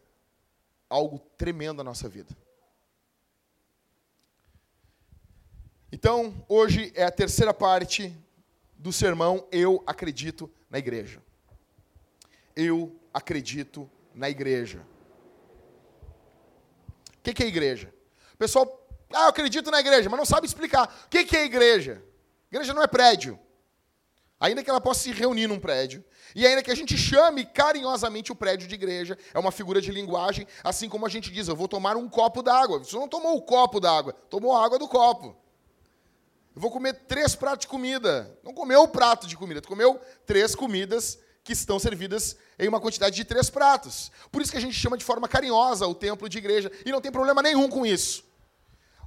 algo 0.90 1.20
tremendo 1.38 1.78
na 1.78 1.84
nossa 1.84 2.08
vida. 2.08 2.36
Então, 5.92 6.46
hoje 6.48 6.92
é 6.96 7.04
a 7.04 7.12
terceira 7.12 7.54
parte 7.54 8.16
do 8.78 8.92
sermão 8.92 9.48
Eu 9.52 9.84
Acredito 9.86 10.50
na 10.70 10.78
Igreja. 10.78 11.22
Eu 12.56 12.98
acredito 13.14 13.90
na 14.18 14.30
igreja. 14.30 14.86
O 17.20 17.22
que, 17.24 17.34
que 17.34 17.44
é 17.44 17.48
igreja? 17.48 17.94
O 18.34 18.38
pessoal, 18.38 18.88
ah, 19.14 19.24
eu 19.24 19.30
acredito 19.30 19.72
na 19.72 19.80
igreja, 19.80 20.10
mas 20.10 20.18
não 20.18 20.26
sabe 20.26 20.48
explicar. 20.48 20.88
O 21.06 21.10
que, 21.10 21.24
que 21.24 21.38
é 21.38 21.46
igreja? 21.46 22.04
Igreja 22.52 22.74
não 22.74 22.82
é 22.82 22.88
prédio. 22.88 23.40
Ainda 24.40 24.64
que 24.64 24.70
ela 24.70 24.80
possa 24.80 25.02
se 25.02 25.12
reunir 25.12 25.48
num 25.48 25.60
prédio, 25.60 26.04
e 26.36 26.46
ainda 26.46 26.62
que 26.62 26.70
a 26.70 26.76
gente 26.76 26.96
chame 26.96 27.44
carinhosamente 27.46 28.32
o 28.32 28.36
prédio 28.36 28.68
de 28.68 28.76
igreja, 28.76 29.18
é 29.34 29.40
uma 29.40 29.52
figura 29.52 29.82
de 29.82 29.92
linguagem, 29.92 30.48
assim 30.64 30.88
como 30.88 31.06
a 31.06 31.10
gente 31.10 31.32
diz, 31.32 31.48
eu 31.48 31.56
vou 31.56 31.68
tomar 31.68 31.98
um 31.98 32.08
copo 32.08 32.44
d'água. 32.44 32.80
Você 32.80 32.96
não 32.96 33.08
tomou 33.08 33.36
o 33.36 33.42
copo 33.42 33.80
d'água, 33.80 34.14
tomou 34.30 34.56
a 34.56 34.64
água 34.64 34.78
do 34.78 34.88
copo. 34.88 35.36
Eu 36.56 36.62
vou 36.62 36.72
comer 36.72 36.94
três 37.08 37.36
pratos 37.36 37.66
de 37.66 37.68
comida. 37.68 38.36
Não 38.44 38.54
comeu 38.54 38.84
o 38.84 38.88
prato 38.88 39.28
de 39.28 39.36
comida, 39.36 39.62
tu 39.62 39.68
comeu 39.68 40.00
três 40.26 40.54
comidas 40.56 41.20
que 41.48 41.54
estão 41.54 41.80
servidas 41.80 42.36
em 42.60 42.68
uma 42.68 42.82
quantidade 42.82 43.16
de 43.16 43.24
três 43.24 43.50
pratos. 43.50 44.12
Por 44.30 44.42
isso 44.42 44.52
que 44.52 44.58
a 44.58 44.62
gente 44.62 44.74
chama 44.74 44.98
de 44.98 45.06
forma 45.06 45.30
carinhosa 45.30 45.88
o 45.88 45.96
templo 45.96 46.28
de 46.28 46.38
igreja, 46.38 46.70
e 46.86 46.92
não 46.92 47.00
tem 47.00 47.10
problema 47.10 47.42
nenhum 47.42 47.70
com 47.70 47.86
isso. 47.86 48.26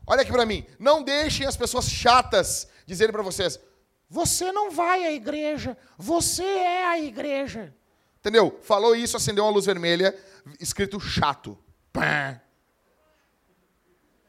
Olha 0.07 0.23
aqui 0.23 0.33
para 0.33 0.47
mim, 0.47 0.65
não 0.79 1.03
deixem 1.03 1.47
as 1.47 1.55
pessoas 1.55 1.85
chatas 1.85 2.67
dizerem 2.87 3.13
para 3.13 3.23
vocês: 3.23 3.61
você 4.09 4.51
não 4.53 4.71
vai 4.71 5.05
à 5.05 5.13
igreja, 5.13 5.77
você 5.99 6.43
é 6.43 6.87
a 6.87 6.99
igreja. 6.99 7.75
Entendeu? 8.21 8.59
Falou 8.63 8.97
isso, 8.97 9.19
acendeu 9.19 9.45
uma 9.45 9.53
luz 9.53 9.67
vermelha, 9.67 10.19
escrito 10.59 10.99
chato. 10.99 11.59
Pá. 11.93 12.41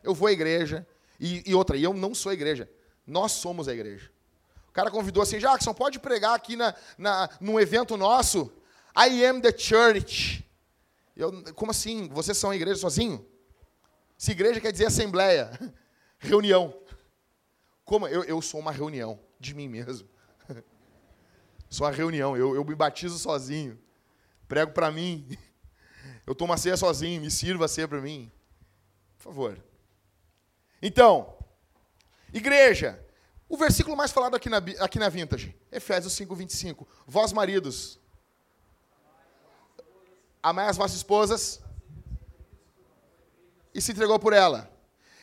Eu 0.03 0.13
vou 0.13 0.27
à 0.27 0.33
igreja, 0.33 0.85
e, 1.17 1.49
e 1.49 1.55
outra, 1.55 1.77
e 1.77 1.83
eu 1.83 1.93
não 1.93 2.13
sou 2.13 2.29
a 2.29 2.33
igreja. 2.33 2.69
Nós 3.07 3.31
somos 3.31 3.69
a 3.69 3.73
igreja. 3.73 4.11
O 4.71 4.73
cara 4.73 4.89
convidou 4.89 5.21
assim, 5.21 5.37
Jackson, 5.37 5.73
pode 5.73 5.99
pregar 5.99 6.33
aqui 6.33 6.55
na, 6.55 6.73
na, 6.97 7.29
num 7.39 7.59
evento 7.59 7.97
nosso? 7.97 8.51
I 8.97 9.25
am 9.25 9.41
the 9.41 9.55
church. 9.55 10.43
Eu, 11.15 11.53
como 11.53 11.71
assim? 11.71 12.07
Vocês 12.07 12.37
são 12.37 12.51
a 12.51 12.55
igreja 12.55 12.79
sozinho? 12.79 13.25
Se 14.17 14.31
igreja 14.31 14.61
quer 14.61 14.71
dizer 14.71 14.85
assembleia, 14.85 15.51
reunião. 16.17 16.73
Como? 17.83 18.07
Eu, 18.07 18.23
eu 18.23 18.41
sou 18.41 18.59
uma 18.59 18.71
reunião 18.71 19.19
de 19.39 19.53
mim 19.53 19.67
mesmo. 19.67 20.07
Sou 21.69 21.87
a 21.87 21.91
reunião, 21.91 22.35
eu, 22.35 22.53
eu 22.53 22.65
me 22.65 22.75
batizo 22.75 23.17
sozinho. 23.17 23.79
Prego 24.47 24.73
para 24.73 24.91
mim. 24.91 25.25
Eu 26.27 26.35
tomo 26.35 26.53
a 26.53 26.57
ceia 26.57 26.77
sozinho, 26.77 27.19
me 27.19 27.31
sirva 27.31 27.65
a 27.65 27.67
ceia 27.67 27.87
para 27.87 27.99
mim. 27.99 28.31
Por 29.17 29.23
favor. 29.23 29.57
Então, 30.81 31.35
Igreja, 32.33 33.03
o 33.51 33.57
versículo 33.57 33.97
mais 33.97 34.13
falado 34.13 34.33
aqui 34.33 34.47
na, 34.47 34.59
aqui 34.79 34.97
na 34.97 35.09
Vintage, 35.09 35.53
Efésios 35.69 36.13
5, 36.13 36.33
25. 36.33 36.87
Vós, 37.05 37.33
maridos, 37.33 37.99
amai 40.41 40.69
as 40.69 40.77
vossas 40.77 40.95
esposas 40.95 41.61
e 43.73 43.81
se 43.81 43.91
entregou 43.91 44.17
por 44.17 44.31
ela. 44.31 44.71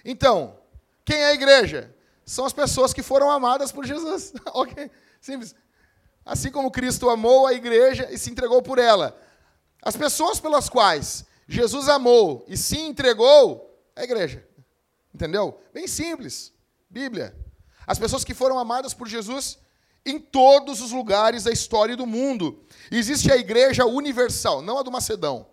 Então, 0.04 0.58
quem 1.06 1.16
é 1.16 1.28
a 1.28 1.32
igreja? 1.32 1.96
São 2.22 2.44
as 2.44 2.52
pessoas 2.52 2.92
que 2.92 3.02
foram 3.02 3.30
amadas 3.30 3.72
por 3.72 3.86
Jesus. 3.86 4.34
ok? 4.52 4.90
Simples. 5.22 5.54
Assim 6.22 6.50
como 6.50 6.70
Cristo 6.70 7.08
amou 7.08 7.46
a 7.46 7.54
igreja 7.54 8.08
e 8.10 8.18
se 8.18 8.30
entregou 8.30 8.60
por 8.60 8.78
ela. 8.78 9.18
As 9.82 9.96
pessoas 9.96 10.38
pelas 10.38 10.68
quais 10.68 11.24
Jesus 11.48 11.88
amou 11.88 12.44
e 12.46 12.58
se 12.58 12.78
entregou 12.78 13.74
é 13.96 14.02
a 14.02 14.04
igreja. 14.04 14.46
Entendeu? 15.14 15.58
Bem 15.72 15.88
simples. 15.88 16.52
Bíblia. 16.90 17.47
As 17.88 17.98
pessoas 17.98 18.22
que 18.22 18.34
foram 18.34 18.58
amadas 18.58 18.92
por 18.92 19.08
Jesus 19.08 19.58
em 20.04 20.18
todos 20.20 20.82
os 20.82 20.92
lugares 20.92 21.44
da 21.44 21.50
história 21.50 21.96
do 21.96 22.06
mundo. 22.06 22.62
Existe 22.90 23.32
a 23.32 23.36
igreja 23.36 23.86
universal, 23.86 24.60
não 24.60 24.78
a 24.78 24.82
do 24.82 24.92
Macedão. 24.92 25.46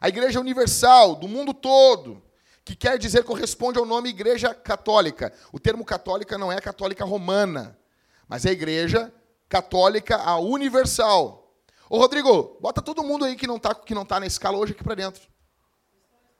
A 0.00 0.08
igreja 0.08 0.40
universal 0.40 1.14
do 1.14 1.28
mundo 1.28 1.52
todo, 1.52 2.22
que 2.64 2.74
quer 2.74 2.98
dizer 2.98 3.22
corresponde 3.22 3.78
ao 3.78 3.84
nome 3.84 4.08
igreja 4.08 4.54
católica. 4.54 5.30
O 5.52 5.60
termo 5.60 5.84
católica 5.84 6.38
não 6.38 6.50
é 6.50 6.58
católica 6.58 7.04
romana, 7.04 7.78
mas 8.26 8.46
é 8.46 8.48
a 8.48 8.52
igreja 8.52 9.12
católica 9.46 10.16
a 10.16 10.38
universal. 10.38 11.54
Ô 11.90 11.98
Rodrigo, 11.98 12.56
bota 12.62 12.80
todo 12.80 13.04
mundo 13.04 13.26
aí 13.26 13.36
que 13.36 13.46
não 13.46 13.56
está 13.56 13.74
que 13.74 13.94
não 13.94 14.06
tá 14.06 14.18
na 14.18 14.26
escala 14.26 14.56
hoje 14.56 14.72
aqui 14.72 14.82
para 14.82 14.94
dentro. 14.94 15.20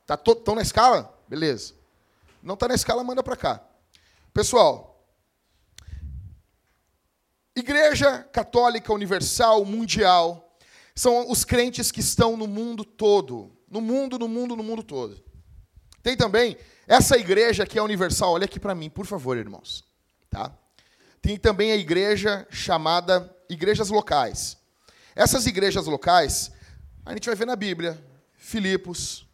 Tá 0.06 0.16
tão 0.16 0.54
na 0.54 0.62
escala? 0.62 1.14
Beleza. 1.28 1.75
Não 2.42 2.54
está 2.54 2.66
na 2.66 2.75
escala, 2.75 3.04
manda 3.04 3.23
para 3.23 3.37
cá. 3.37 3.62
Pessoal, 4.32 4.88
Igreja 7.59 8.23
Católica 8.33 8.93
Universal 8.93 9.65
Mundial 9.65 10.57
são 10.95 11.31
os 11.31 11.45
crentes 11.45 11.91
que 11.91 12.00
estão 12.00 12.37
no 12.37 12.47
mundo 12.47 12.85
todo, 12.85 13.50
no 13.69 13.81
mundo, 13.81 14.19
no 14.19 14.29
mundo, 14.29 14.57
no 14.57 14.62
mundo 14.62 14.83
todo. 14.83 15.23
Tem 16.03 16.17
também 16.17 16.57
essa 16.87 17.17
igreja 17.17 17.67
que 17.67 17.79
é 17.79 17.83
universal, 17.83 18.33
olha 18.33 18.45
aqui 18.45 18.59
para 18.59 18.75
mim, 18.75 18.88
por 18.88 19.07
favor, 19.07 19.37
irmãos, 19.37 19.85
tá? 20.31 20.57
Tem 21.21 21.37
também 21.37 21.73
a 21.73 21.77
igreja 21.77 22.47
chamada 22.50 23.35
igrejas 23.49 23.91
locais. 23.91 24.57
Essas 25.15 25.47
igrejas 25.47 25.87
locais, 25.87 26.53
a 27.05 27.12
gente 27.12 27.27
vai 27.27 27.35
ver 27.35 27.47
na 27.47 27.57
Bíblia, 27.57 28.03
Filipos, 28.35 29.27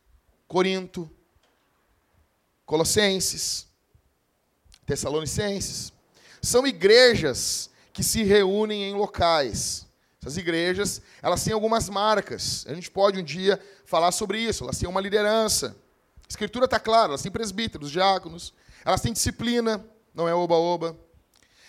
Corinto, 0.49 1.11
Colossenses, 2.64 3.66
Tessalonicenses. 4.87 5.93
São 6.40 6.66
igrejas 6.66 7.71
que 7.94 8.02
se 8.02 8.24
reúnem 8.24 8.82
em 8.82 8.92
locais. 8.92 9.86
Essas 10.20 10.36
igrejas, 10.36 11.00
elas 11.22 11.44
têm 11.44 11.52
algumas 11.52 11.88
marcas. 11.88 12.66
A 12.68 12.74
gente 12.74 12.90
pode 12.90 13.20
um 13.20 13.22
dia 13.22 13.58
falar 13.86 14.10
sobre 14.10 14.38
isso. 14.38 14.64
Elas 14.64 14.78
têm 14.78 14.88
uma 14.88 15.00
liderança. 15.00 15.76
A 16.24 16.28
escritura 16.28 16.64
está 16.64 16.80
clara, 16.80 17.10
elas 17.10 17.22
têm 17.22 17.30
presbíteros, 17.30 17.90
diáconos. 17.90 18.52
Elas 18.84 19.00
têm 19.00 19.12
disciplina, 19.12 19.82
não 20.12 20.28
é 20.28 20.34
oba-oba. 20.34 20.98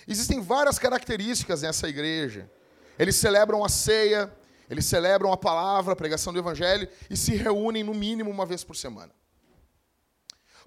Existem 0.08 0.42
várias 0.42 0.80
características 0.80 1.62
nessa 1.62 1.88
igreja. 1.88 2.50
Eles 2.98 3.16
celebram 3.18 3.64
a 3.64 3.70
ceia, 3.70 4.34
eles 4.68 4.86
celebram 4.86 5.32
a 5.32 5.38
palavra, 5.38 5.94
a 5.94 5.96
pregação 5.96 6.34
do 6.34 6.40
evangelho 6.40 6.90
e 7.08 7.16
se 7.16 7.36
reúnem 7.36 7.84
no 7.84 7.94
mínimo 7.94 8.32
uma 8.32 8.46
vez 8.46 8.64
por 8.64 8.76
semana. 8.76 9.14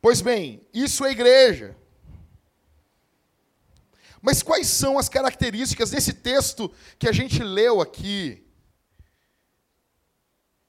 Pois 0.01 0.21
bem, 0.21 0.65
isso 0.73 1.05
é 1.05 1.11
igreja. 1.11 1.77
Mas 4.21 4.43
quais 4.43 4.67
são 4.67 4.99
as 4.99 5.09
características 5.09 5.91
desse 5.91 6.13
texto 6.13 6.73
que 6.99 7.09
a 7.09 7.13
gente 7.13 7.43
leu 7.43 7.81
aqui, 7.81 8.45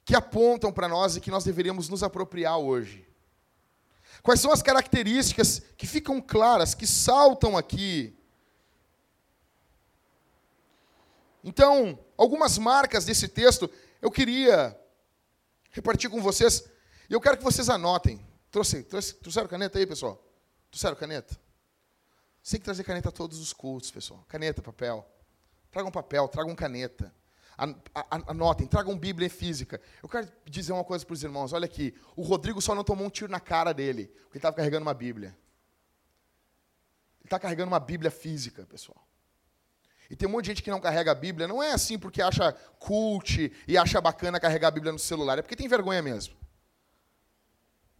que 0.05 0.15
apontam 0.15 0.71
para 0.71 0.87
nós 0.87 1.15
e 1.15 1.21
que 1.21 1.31
nós 1.31 1.43
deveríamos 1.43 1.89
nos 1.89 2.03
apropriar 2.03 2.57
hoje? 2.57 3.07
Quais 4.21 4.39
são 4.39 4.51
as 4.51 4.61
características 4.61 5.61
que 5.77 5.87
ficam 5.87 6.21
claras, 6.21 6.75
que 6.75 6.85
saltam 6.85 7.57
aqui? 7.57 8.15
Então, 11.43 11.97
algumas 12.17 12.57
marcas 12.57 13.05
desse 13.05 13.27
texto 13.27 13.69
eu 14.01 14.11
queria 14.11 14.77
repartir 15.71 16.09
com 16.09 16.21
vocês, 16.21 16.63
e 17.09 17.13
eu 17.13 17.21
quero 17.21 17.37
que 17.37 17.43
vocês 17.43 17.69
anotem. 17.69 18.25
Trouxe, 18.51 18.83
trouxe, 18.83 19.13
trouxeram 19.15 19.47
caneta 19.47 19.77
aí, 19.77 19.85
pessoal? 19.85 20.23
Trouxeram 20.69 20.95
caneta? 20.95 21.39
Você 22.49 22.55
tem 22.55 22.61
que 22.61 22.65
trazer 22.65 22.83
caneta 22.83 23.09
a 23.09 23.11
todos 23.11 23.37
os 23.37 23.53
cultos, 23.53 23.91
pessoal. 23.91 24.25
Caneta, 24.27 24.59
papel. 24.59 25.07
Tragam 25.69 25.91
papel, 25.91 26.27
tragam 26.27 26.55
caneta. 26.55 27.13
Anotem, 28.25 28.65
tragam 28.65 28.97
Bíblia 28.97 29.29
física. 29.29 29.79
Eu 30.01 30.09
quero 30.09 30.27
dizer 30.47 30.73
uma 30.73 30.83
coisa 30.83 31.05
para 31.05 31.13
os 31.13 31.23
irmãos. 31.23 31.53
Olha 31.53 31.65
aqui, 31.65 31.93
o 32.15 32.23
Rodrigo 32.23 32.59
só 32.59 32.73
não 32.73 32.83
tomou 32.83 33.05
um 33.05 33.09
tiro 33.11 33.31
na 33.31 33.39
cara 33.39 33.71
dele, 33.71 34.07
porque 34.07 34.37
ele 34.37 34.39
estava 34.39 34.55
carregando 34.55 34.81
uma 34.81 34.95
Bíblia. 34.95 35.27
Ele 37.19 37.25
está 37.25 37.37
carregando 37.37 37.67
uma 37.67 37.79
Bíblia 37.79 38.09
física, 38.09 38.65
pessoal. 38.65 39.07
E 40.09 40.15
tem 40.15 40.27
um 40.27 40.31
monte 40.31 40.45
de 40.45 40.49
gente 40.49 40.63
que 40.63 40.71
não 40.71 40.81
carrega 40.81 41.11
a 41.11 41.15
Bíblia, 41.15 41.47
não 41.47 41.61
é 41.61 41.71
assim 41.71 41.99
porque 41.99 42.19
acha 42.19 42.51
cult 42.79 43.53
e 43.67 43.77
acha 43.77 44.01
bacana 44.01 44.39
carregar 44.39 44.69
a 44.69 44.71
Bíblia 44.71 44.91
no 44.91 44.97
celular, 44.97 45.37
é 45.37 45.43
porque 45.43 45.55
tem 45.55 45.67
vergonha 45.67 46.01
mesmo. 46.01 46.35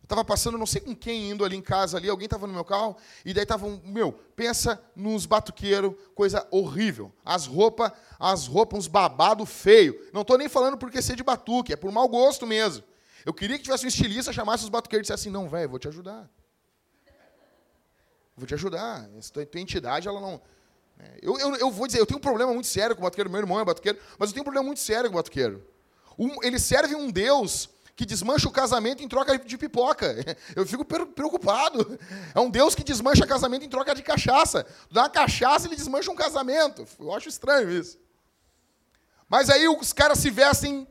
Estava 0.10 0.26
passando 0.26 0.58
não 0.58 0.66
sei 0.66 0.82
com 0.82 0.96
quem 0.96 1.30
indo 1.30 1.46
ali 1.46 1.56
em 1.56 1.62
casa 1.62 1.96
ali, 1.96 2.10
alguém 2.10 2.26
estava 2.26 2.48
no 2.48 2.54
meu 2.54 2.66
carro, 2.66 2.98
e 3.24 3.32
daí 3.32 3.44
estava 3.44 3.68
um, 3.68 3.80
meu, 3.86 4.12
pensa 4.36 4.82
nos 4.96 5.28
batuqueiros, 5.28 5.94
coisa 6.16 6.48
horrível. 6.50 7.14
As 7.24 7.46
roupas, 7.46 7.92
as 8.18 8.48
roupas, 8.48 8.80
uns 8.80 8.88
babado 8.88 9.46
feio. 9.46 10.10
Não 10.12 10.22
estou 10.22 10.36
nem 10.36 10.50
falando 10.50 10.80
porque 10.80 11.00
ser 11.00 11.16
de 11.16 11.22
batuque, 11.22 11.74
é 11.74 11.76
por 11.76 11.92
mau 11.92 12.10
gosto 12.10 12.48
mesmo. 12.48 12.84
Eu 13.24 13.32
queria 13.32 13.56
que 13.60 13.64
tivesse 13.66 13.86
um 13.86 13.88
estilista, 13.88 14.34
chamasse 14.34 14.64
os 14.64 14.70
batuqueiros 14.70 15.08
e 15.08 15.12
dissesse 15.12 15.28
assim, 15.28 15.32
não, 15.32 15.48
velho, 15.48 15.70
vou 15.70 15.78
te 15.78 15.88
ajudar. 15.88 16.28
vou 18.36 18.48
te 18.48 18.56
ajudar. 18.56 19.08
A 19.16 19.46
tua 19.46 19.62
entidade, 19.62 20.08
ela 20.08 20.20
não. 20.20 20.42
né? 20.98 21.18
Eu, 21.22 21.38
eu, 21.38 21.56
eu 21.58 21.70
vou 21.70 21.86
dizer, 21.86 22.00
eu 22.00 22.08
tenho 22.08 22.18
um 22.18 22.22
problema 22.22 22.52
muito 22.52 22.68
sério 22.68 22.96
com 22.96 23.04
o 23.04 23.06
batuqueiro, 23.06 23.30
meu 23.30 23.42
irmão 23.42 23.60
é 23.60 23.64
batuqueiro, 23.64 24.00
mas 24.18 24.30
eu 24.30 24.34
tenho 24.34 24.42
um 24.42 24.46
problema 24.46 24.66
muito 24.66 24.80
sério 24.80 25.08
com 25.12 25.18
o 25.18 25.20
batuqueiro. 25.20 25.64
Um, 26.18 26.44
ele 26.44 26.58
serve 26.58 26.96
um 26.96 27.12
Deus 27.12 27.70
que 28.00 28.06
desmancha 28.06 28.48
o 28.48 28.52
casamento 28.52 29.04
em 29.04 29.10
troca 29.10 29.38
de 29.38 29.58
pipoca. 29.58 30.16
Eu 30.56 30.66
fico 30.66 30.86
preocupado. 30.86 32.00
É 32.34 32.40
um 32.40 32.50
Deus 32.50 32.74
que 32.74 32.82
desmancha 32.82 33.28
casamento 33.28 33.66
em 33.66 33.68
troca 33.68 33.94
de 33.94 34.02
cachaça. 34.02 34.66
Dá 34.90 35.02
uma 35.02 35.10
cachaça, 35.10 35.68
ele 35.68 35.76
desmancha 35.76 36.10
um 36.10 36.16
casamento. 36.16 36.88
Eu 36.98 37.14
acho 37.14 37.28
estranho 37.28 37.70
isso. 37.70 38.00
Mas 39.28 39.50
aí 39.50 39.68
os 39.68 39.92
caras 39.92 40.18
se 40.18 40.30
vestem 40.30 40.88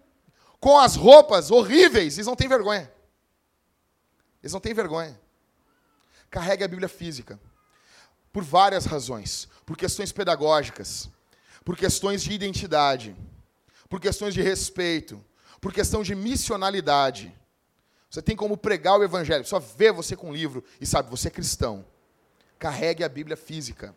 com 0.61 0.79
as 0.79 0.97
roupas 0.97 1.51
horríveis, 1.51 2.19
eles 2.19 2.27
não 2.27 2.37
têm 2.37 2.47
vergonha. 2.47 2.93
Eles 4.43 4.53
não 4.53 4.61
têm 4.61 4.75
vergonha. 4.75 5.19
Carregue 6.29 6.63
a 6.63 6.69
Bíblia 6.69 6.91
física. 6.91 7.41
Por 8.31 8.45
várias 8.45 8.85
razões. 8.85 9.49
Por 9.65 9.79
questões 9.79 10.13
pedagógicas. 10.13 11.09
Por 11.65 11.75
questões 11.75 12.23
de 12.23 12.35
identidade. 12.35 13.17
Por 13.89 13.99
questões 13.99 14.35
de 14.35 14.43
respeito 14.43 15.25
por 15.61 15.73
questão 15.73 16.03
de 16.03 16.15
missionalidade. 16.15 17.35
Você 18.11 18.23
tem 18.23 18.37
como 18.37 18.57
pregar 18.57 18.99
o 18.99 19.05
evangelho, 19.05 19.45
só 19.45 19.59
vê 19.59 19.93
você 19.93 20.17
com 20.17 20.31
o 20.31 20.35
livro 20.35 20.65
e 20.81 20.87
sabe, 20.87 21.11
você 21.11 21.29
é 21.29 21.31
cristão. 21.31 21.85
Carregue 22.59 23.05
a 23.05 23.09
Bíblia 23.09 23.37
física. 23.37 23.95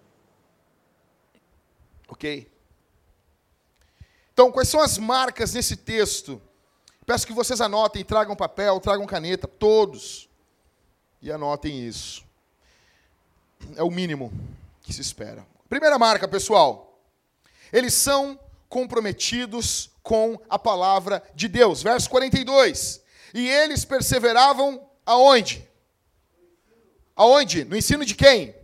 Ok? 2.07 2.51
Então, 4.33 4.51
quais 4.51 4.67
são 4.67 4.81
as 4.81 4.97
marcas 4.97 5.53
nesse 5.53 5.75
texto? 5.75 6.41
Peço 7.05 7.25
que 7.25 7.33
vocês 7.33 7.61
anotem, 7.61 8.03
tragam 8.03 8.35
papel, 8.35 8.79
tragam 8.79 9.05
caneta, 9.05 9.47
todos. 9.47 10.29
E 11.21 11.31
anotem 11.31 11.87
isso. 11.87 12.23
É 13.75 13.83
o 13.83 13.91
mínimo 13.91 14.31
que 14.81 14.93
se 14.93 15.01
espera. 15.01 15.45
Primeira 15.69 15.97
marca, 15.97 16.27
pessoal. 16.27 16.99
Eles 17.71 17.93
são 17.93 18.39
comprometidos 18.71 19.91
com 20.01 20.39
a 20.49 20.57
palavra 20.57 21.21
de 21.35 21.49
Deus. 21.49 21.83
Verso 21.83 22.09
42. 22.09 23.03
E 23.33 23.49
eles 23.49 23.83
perseveravam 23.83 24.89
aonde? 25.05 25.69
Aonde? 27.13 27.65
No 27.65 27.75
ensino 27.75 28.05
de 28.05 28.15
quem? 28.15 28.55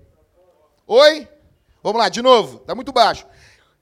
Oi? 0.87 1.27
Vamos 1.83 1.99
lá, 1.99 2.07
de 2.07 2.21
novo, 2.21 2.57
está 2.57 2.73
muito 2.73 2.93
baixo. 2.93 3.27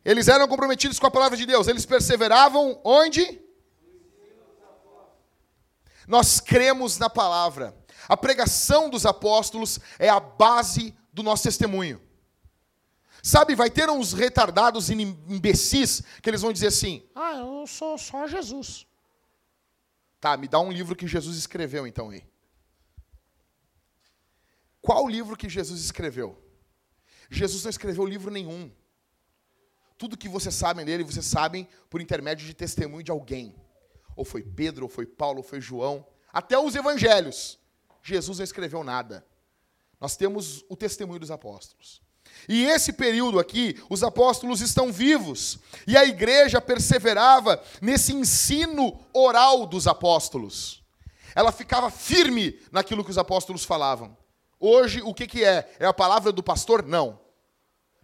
Eles 0.03 0.27
eram 0.27 0.47
comprometidos 0.47 0.99
com 0.99 1.05
a 1.05 1.11
palavra 1.11 1.37
de 1.37 1.45
Deus. 1.45 1.67
Eles 1.67 1.85
perseveravam 1.85 2.81
onde? 2.83 3.39
Nós 6.07 6.39
cremos 6.39 6.97
na 6.97 7.09
palavra. 7.09 7.75
A 8.09 8.17
pregação 8.17 8.89
dos 8.89 9.05
apóstolos 9.05 9.79
é 9.99 10.09
a 10.09 10.19
base 10.19 10.95
do 11.13 11.21
nosso 11.21 11.43
testemunho. 11.43 12.01
Sabe, 13.25 13.55
vai 13.55 13.71
ter 13.71 13.89
uns 13.89 14.13
retardados 14.13 14.91
imbecis 14.91 16.03
que 16.21 16.29
eles 16.29 16.43
vão 16.43 16.53
dizer 16.53 16.67
assim: 16.67 17.03
Ah, 17.15 17.37
eu 17.37 17.65
sou 17.65 17.97
só 17.97 18.27
Jesus. 18.27 18.85
Tá, 20.21 20.37
me 20.37 20.47
dá 20.47 20.59
um 20.59 20.71
livro 20.71 20.95
que 20.95 21.07
Jesus 21.07 21.35
escreveu 21.35 21.87
então 21.87 22.11
aí. 22.11 22.23
Qual 24.79 25.09
livro 25.09 25.35
que 25.35 25.49
Jesus 25.49 25.81
escreveu? 25.81 26.39
Jesus 27.27 27.63
não 27.63 27.71
escreveu 27.71 28.05
livro 28.05 28.29
nenhum. 28.29 28.71
Tudo 29.97 30.15
que 30.15 30.29
vocês 30.29 30.53
sabem 30.53 30.85
dele, 30.85 31.03
vocês 31.03 31.25
sabem 31.25 31.67
por 31.89 32.01
intermédio 32.01 32.45
de 32.45 32.53
testemunho 32.53 33.03
de 33.03 33.09
alguém. 33.09 33.55
Ou 34.15 34.23
foi 34.23 34.43
Pedro, 34.43 34.85
ou 34.85 34.89
foi 34.89 35.07
Paulo, 35.07 35.39
ou 35.39 35.43
foi 35.43 35.59
João. 35.59 36.05
Até 36.31 36.59
os 36.59 36.75
evangelhos. 36.75 37.57
Jesus 38.03 38.37
não 38.37 38.43
escreveu 38.43 38.83
nada. 38.83 39.25
Nós 39.99 40.15
temos 40.15 40.63
o 40.69 40.75
testemunho 40.75 41.19
dos 41.19 41.31
apóstolos. 41.31 42.04
E 42.47 42.65
esse 42.65 42.93
período 42.93 43.39
aqui, 43.39 43.81
os 43.89 44.03
apóstolos 44.03 44.61
estão 44.61 44.91
vivos. 44.91 45.59
E 45.87 45.97
a 45.97 46.05
igreja 46.05 46.61
perseverava 46.61 47.61
nesse 47.81 48.13
ensino 48.13 48.99
oral 49.13 49.65
dos 49.65 49.87
apóstolos. 49.87 50.83
Ela 51.35 51.51
ficava 51.51 51.89
firme 51.89 52.59
naquilo 52.71 53.03
que 53.03 53.11
os 53.11 53.17
apóstolos 53.17 53.65
falavam. 53.65 54.15
Hoje, 54.59 55.01
o 55.01 55.13
que, 55.13 55.27
que 55.27 55.43
é? 55.43 55.69
É 55.79 55.85
a 55.85 55.93
palavra 55.93 56.31
do 56.31 56.41
pastor? 56.41 56.85
Não. 56.85 57.19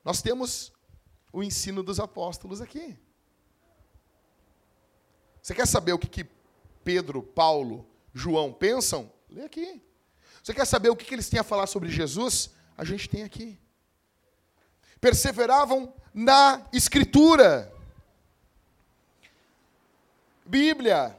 Nós 0.03 0.21
temos 0.21 0.71
o 1.31 1.41
ensino 1.41 1.81
dos 1.81 1.99
apóstolos 1.99 2.61
aqui. 2.61 2.97
Você 5.41 5.55
quer 5.55 5.67
saber 5.67 5.93
o 5.93 5.99
que, 5.99 6.07
que 6.07 6.29
Pedro, 6.83 7.23
Paulo, 7.23 7.87
João 8.13 8.51
pensam? 8.51 9.11
Lê 9.29 9.43
aqui. 9.43 9.81
Você 10.43 10.53
quer 10.53 10.65
saber 10.65 10.89
o 10.89 10.95
que, 10.95 11.05
que 11.05 11.13
eles 11.13 11.29
têm 11.29 11.39
a 11.39 11.43
falar 11.43 11.67
sobre 11.67 11.89
Jesus? 11.89 12.51
A 12.77 12.83
gente 12.83 13.07
tem 13.07 13.23
aqui 13.23 13.57
perseveravam 15.01 15.91
na 16.13 16.61
Escritura. 16.71 17.73
Bíblia. 20.45 21.17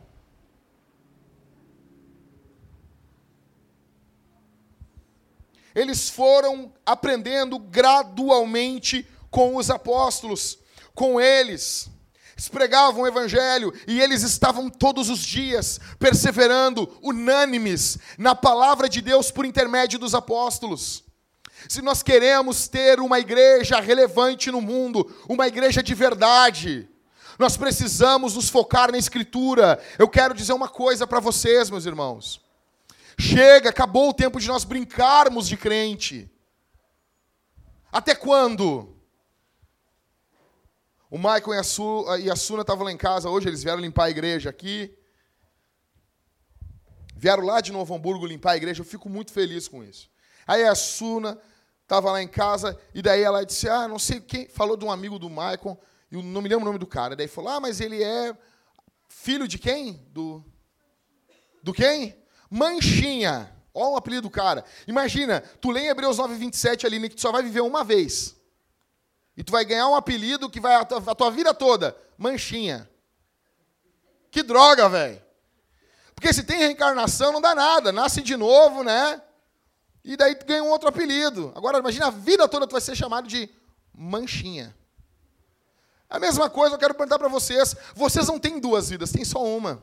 Eles 5.74 6.08
foram 6.08 6.72
aprendendo 6.84 7.58
gradualmente 7.58 9.08
com 9.30 9.56
os 9.56 9.70
apóstolos, 9.70 10.58
com 10.94 11.20
eles. 11.20 11.88
Eles 12.34 12.48
pregavam 12.48 13.02
o 13.02 13.06
evangelho 13.06 13.72
e 13.88 14.00
eles 14.00 14.22
estavam 14.22 14.68
todos 14.68 15.08
os 15.08 15.20
dias 15.20 15.80
perseverando, 15.98 16.98
unânimes, 17.02 17.98
na 18.18 18.34
palavra 18.34 18.88
de 18.88 19.00
Deus 19.00 19.30
por 19.30 19.46
intermédio 19.46 19.98
dos 19.98 20.14
apóstolos 20.14 21.02
se 21.68 21.82
nós 21.82 22.02
queremos 22.02 22.68
ter 22.68 23.00
uma 23.00 23.18
igreja 23.18 23.80
relevante 23.80 24.50
no 24.50 24.60
mundo, 24.60 25.14
uma 25.28 25.46
igreja 25.46 25.82
de 25.82 25.94
verdade, 25.94 26.88
nós 27.38 27.56
precisamos 27.56 28.34
nos 28.34 28.48
focar 28.48 28.90
na 28.90 28.98
Escritura. 28.98 29.82
Eu 29.98 30.08
quero 30.08 30.34
dizer 30.34 30.52
uma 30.52 30.68
coisa 30.68 31.06
para 31.06 31.20
vocês, 31.20 31.70
meus 31.70 31.86
irmãos. 31.86 32.40
Chega, 33.18 33.70
acabou 33.70 34.10
o 34.10 34.14
tempo 34.14 34.40
de 34.40 34.48
nós 34.48 34.64
brincarmos 34.64 35.48
de 35.48 35.56
crente. 35.56 36.30
Até 37.90 38.14
quando? 38.14 38.96
O 41.10 41.18
Michael 41.18 41.54
e 41.54 41.58
a, 41.58 41.62
Su, 41.62 42.06
e 42.20 42.30
a 42.30 42.36
Suna 42.36 42.62
estavam 42.62 42.84
lá 42.84 42.92
em 42.92 42.96
casa 42.96 43.28
hoje, 43.28 43.46
eles 43.46 43.62
vieram 43.62 43.80
limpar 43.80 44.04
a 44.04 44.10
igreja 44.10 44.48
aqui. 44.48 44.96
Vieram 47.14 47.44
lá 47.44 47.60
de 47.60 47.70
Novo 47.70 47.94
Hamburgo 47.94 48.26
limpar 48.26 48.52
a 48.52 48.56
igreja, 48.56 48.80
eu 48.80 48.86
fico 48.86 49.08
muito 49.08 49.30
feliz 49.30 49.68
com 49.68 49.84
isso. 49.84 50.10
Aí 50.46 50.64
a 50.64 50.74
Suna 50.74 51.38
estava 51.82 52.12
lá 52.12 52.22
em 52.22 52.28
casa, 52.28 52.78
e 52.94 53.02
daí 53.02 53.22
ela 53.22 53.44
disse, 53.44 53.68
ah, 53.68 53.86
não 53.86 53.98
sei 53.98 54.20
quem, 54.20 54.48
falou 54.48 54.76
de 54.76 54.84
um 54.84 54.90
amigo 54.90 55.18
do 55.18 55.28
Michael, 55.28 55.78
e 56.10 56.22
não 56.22 56.42
me 56.42 56.48
lembro 56.48 56.62
o 56.62 56.66
nome 56.66 56.78
do 56.78 56.86
cara. 56.86 57.16
Daí 57.16 57.28
falou, 57.28 57.50
ah, 57.50 57.60
mas 57.60 57.80
ele 57.80 58.02
é 58.02 58.36
filho 59.08 59.46
de 59.46 59.58
quem? 59.58 59.94
Do, 60.10 60.44
do 61.62 61.72
quem? 61.72 62.16
Manchinha. 62.50 63.54
Olha 63.74 63.90
o 63.90 63.96
apelido 63.96 64.22
do 64.22 64.30
cara. 64.30 64.64
Imagina, 64.86 65.40
tu 65.60 65.70
lê 65.70 65.82
em 65.82 65.88
Hebreus 65.88 66.18
9, 66.18 66.34
27 66.34 66.86
ali, 66.86 67.08
que 67.08 67.14
tu 67.14 67.20
só 67.20 67.32
vai 67.32 67.42
viver 67.42 67.62
uma 67.62 67.82
vez. 67.82 68.36
E 69.36 69.42
tu 69.42 69.50
vai 69.50 69.64
ganhar 69.64 69.88
um 69.88 69.94
apelido 69.94 70.50
que 70.50 70.60
vai 70.60 70.74
a 70.74 70.84
tua, 70.84 71.02
a 71.06 71.14
tua 71.14 71.30
vida 71.30 71.54
toda. 71.54 71.96
Manchinha. 72.18 72.88
Que 74.30 74.42
droga, 74.42 74.88
velho. 74.88 75.22
Porque 76.14 76.32
se 76.32 76.42
tem 76.42 76.58
reencarnação, 76.58 77.32
não 77.32 77.40
dá 77.40 77.54
nada. 77.54 77.90
Nasce 77.90 78.20
de 78.20 78.36
novo, 78.36 78.84
né? 78.84 79.20
E 80.04 80.16
daí 80.16 80.34
ganha 80.34 80.64
um 80.64 80.70
outro 80.70 80.88
apelido. 80.88 81.52
Agora, 81.54 81.78
imagina, 81.78 82.08
a 82.08 82.10
vida 82.10 82.48
toda 82.48 82.66
tu 82.66 82.72
vai 82.72 82.80
ser 82.80 82.96
chamado 82.96 83.28
de 83.28 83.48
manchinha. 83.94 84.74
A 86.10 86.18
mesma 86.18 86.50
coisa 86.50 86.74
eu 86.74 86.78
quero 86.78 86.94
perguntar 86.94 87.18
para 87.18 87.28
vocês. 87.28 87.74
Vocês 87.94 88.26
não 88.26 88.38
têm 88.38 88.58
duas 88.58 88.90
vidas, 88.90 89.12
tem 89.12 89.24
só 89.24 89.42
uma. 89.44 89.82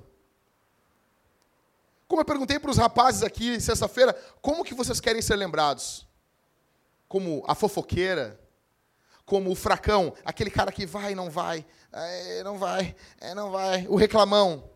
Como 2.08 2.22
eu 2.22 2.26
perguntei 2.26 2.60
para 2.60 2.72
os 2.72 2.78
rapazes 2.78 3.24
aqui 3.24 3.60
sexta-feira, 3.62 4.14
como 4.42 4.64
que 4.64 4.74
vocês 4.74 5.00
querem 5.00 5.22
ser 5.22 5.36
lembrados? 5.36 6.08
Como 7.08 7.44
a 7.48 7.56
fofoqueira? 7.56 8.40
Como 9.26 9.52
o 9.52 9.56
fracão? 9.56 10.14
Aquele 10.26 10.50
cara 10.50 10.72
que 10.72 10.86
vai, 10.86 11.16
não 11.16 11.30
vai, 11.30 11.66
é, 11.92 12.44
não 12.44 12.58
vai, 12.58 12.96
é, 13.20 13.34
não 13.34 13.52
vai. 13.52 13.88
O 13.88 13.96
reclamão? 13.96 14.70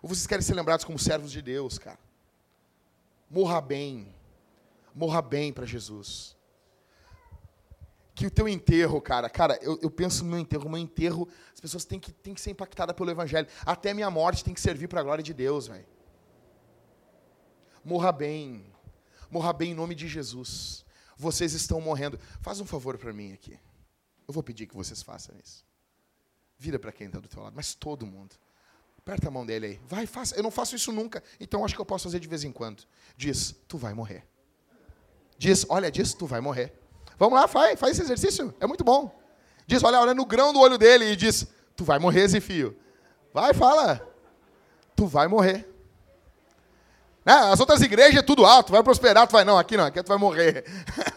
Ou 0.00 0.08
vocês 0.08 0.26
querem 0.26 0.42
ser 0.42 0.54
lembrados 0.54 0.84
como 0.84 0.98
servos 0.98 1.30
de 1.30 1.42
Deus, 1.42 1.78
cara? 1.78 1.98
Morra 3.30 3.60
bem. 3.60 4.14
Morra 4.94 5.20
bem 5.22 5.52
para 5.52 5.66
Jesus. 5.66 6.36
Que 8.14 8.26
o 8.26 8.30
teu 8.30 8.48
enterro, 8.48 9.00
cara, 9.00 9.30
cara, 9.30 9.58
eu, 9.62 9.78
eu 9.80 9.90
penso 9.90 10.24
no 10.24 10.30
meu 10.30 10.40
enterro, 10.40 10.66
o 10.66 10.68
meu 10.68 10.78
enterro, 10.78 11.28
as 11.54 11.60
pessoas 11.60 11.84
têm 11.84 12.00
que, 12.00 12.10
têm 12.10 12.34
que 12.34 12.40
ser 12.40 12.50
impactadas 12.50 12.96
pelo 12.96 13.10
Evangelho. 13.10 13.46
Até 13.64 13.94
minha 13.94 14.10
morte 14.10 14.42
tem 14.42 14.52
que 14.52 14.60
servir 14.60 14.88
para 14.88 15.00
a 15.00 15.04
glória 15.04 15.22
de 15.22 15.32
Deus, 15.32 15.68
velho. 15.68 15.86
Morra 17.84 18.10
bem. 18.10 18.72
Morra 19.30 19.52
bem 19.52 19.70
em 19.70 19.74
nome 19.74 19.94
de 19.94 20.08
Jesus. 20.08 20.84
Vocês 21.16 21.52
estão 21.52 21.80
morrendo. 21.80 22.18
Faz 22.40 22.60
um 22.60 22.66
favor 22.66 22.98
para 22.98 23.12
mim 23.12 23.32
aqui. 23.32 23.58
Eu 24.26 24.34
vou 24.34 24.42
pedir 24.42 24.66
que 24.66 24.76
vocês 24.76 25.02
façam 25.02 25.34
isso. 25.42 25.64
Vira 26.58 26.78
para 26.78 26.90
quem 26.90 27.06
está 27.06 27.20
do 27.20 27.28
teu 27.28 27.42
lado, 27.42 27.54
mas 27.54 27.74
todo 27.74 28.04
mundo. 28.04 28.34
Aperta 29.08 29.28
a 29.28 29.30
mão 29.30 29.46
dele 29.46 29.66
aí. 29.66 29.80
Vai, 29.88 30.06
faça. 30.06 30.36
Eu 30.36 30.42
não 30.42 30.50
faço 30.50 30.76
isso 30.76 30.92
nunca, 30.92 31.22
então 31.40 31.64
acho 31.64 31.74
que 31.74 31.80
eu 31.80 31.86
posso 31.86 32.04
fazer 32.04 32.20
de 32.20 32.28
vez 32.28 32.44
em 32.44 32.52
quando. 32.52 32.82
Diz: 33.16 33.54
Tu 33.66 33.78
vai 33.78 33.94
morrer. 33.94 34.22
Diz, 35.38 35.64
olha, 35.70 35.90
diz, 35.90 36.12
tu 36.12 36.26
vai 36.26 36.42
morrer. 36.42 36.74
Vamos 37.18 37.38
lá, 37.38 37.48
faz, 37.48 37.80
faz 37.80 37.92
esse 37.92 38.02
exercício, 38.02 38.52
é 38.60 38.66
muito 38.66 38.84
bom. 38.84 39.18
Diz, 39.66 39.82
olha, 39.82 39.98
olha 39.98 40.12
no 40.12 40.26
grão 40.26 40.52
do 40.52 40.60
olho 40.60 40.76
dele 40.76 41.06
e 41.06 41.16
diz, 41.16 41.46
tu 41.74 41.84
vai 41.84 41.98
morrer, 41.98 42.28
Zifio. 42.28 42.76
Vai, 43.32 43.54
fala. 43.54 44.06
Tu 44.94 45.06
vai 45.06 45.26
morrer. 45.26 45.66
Né? 47.24 47.32
As 47.32 47.60
outras 47.60 47.80
igrejas 47.80 48.16
é 48.16 48.22
tudo 48.22 48.44
alto, 48.44 48.66
tu 48.66 48.72
vai 48.72 48.82
prosperar, 48.82 49.26
tu 49.26 49.32
vai, 49.32 49.44
não, 49.44 49.58
aqui 49.58 49.74
não, 49.74 49.86
aqui 49.86 50.02
tu 50.02 50.08
vai 50.08 50.18
morrer. 50.18 50.64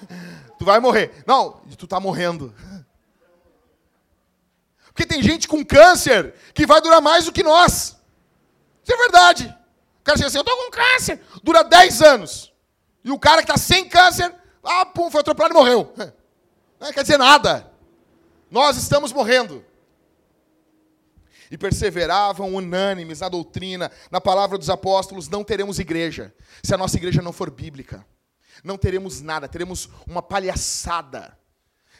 tu 0.57 0.63
vai 0.63 0.79
morrer. 0.79 1.23
Não, 1.27 1.59
tu 1.77 1.87
tá 1.87 1.99
morrendo. 1.99 2.55
Porque 5.01 5.15
tem 5.15 5.23
gente 5.23 5.47
com 5.47 5.65
câncer 5.65 6.35
que 6.53 6.67
vai 6.67 6.79
durar 6.79 7.01
mais 7.01 7.25
do 7.25 7.31
que 7.31 7.41
nós. 7.41 7.97
Isso 8.83 8.93
é 8.93 8.97
verdade. 8.97 9.47
O 9.99 10.03
cara 10.03 10.15
diz 10.15 10.27
assim, 10.27 10.37
eu 10.37 10.43
tô 10.43 10.55
com 10.55 10.69
câncer. 10.69 11.19
Dura 11.41 11.63
10 11.63 12.01
anos. 12.03 12.53
E 13.03 13.09
o 13.09 13.17
cara 13.17 13.37
que 13.41 13.51
está 13.51 13.57
sem 13.57 13.89
câncer, 13.89 14.31
ah, 14.63 14.85
pum, 14.85 15.09
foi 15.09 15.21
atropelado 15.21 15.55
e 15.55 15.57
morreu. 15.57 15.91
Não 16.79 16.93
quer 16.93 17.01
dizer 17.01 17.17
nada. 17.17 17.71
Nós 18.49 18.77
estamos 18.77 19.11
morrendo. 19.11 19.65
E 21.49 21.57
perseveravam 21.57 22.53
unânimes 22.53 23.21
na 23.21 23.29
doutrina, 23.29 23.91
na 24.11 24.21
palavra 24.21 24.57
dos 24.57 24.69
apóstolos, 24.69 25.27
não 25.27 25.43
teremos 25.43 25.79
igreja. 25.79 26.33
Se 26.63 26.73
a 26.73 26.77
nossa 26.77 26.95
igreja 26.95 27.21
não 27.21 27.33
for 27.33 27.51
bíblica, 27.51 28.05
não 28.63 28.77
teremos 28.77 29.19
nada, 29.19 29.49
teremos 29.49 29.89
uma 30.07 30.21
palhaçada. 30.21 31.37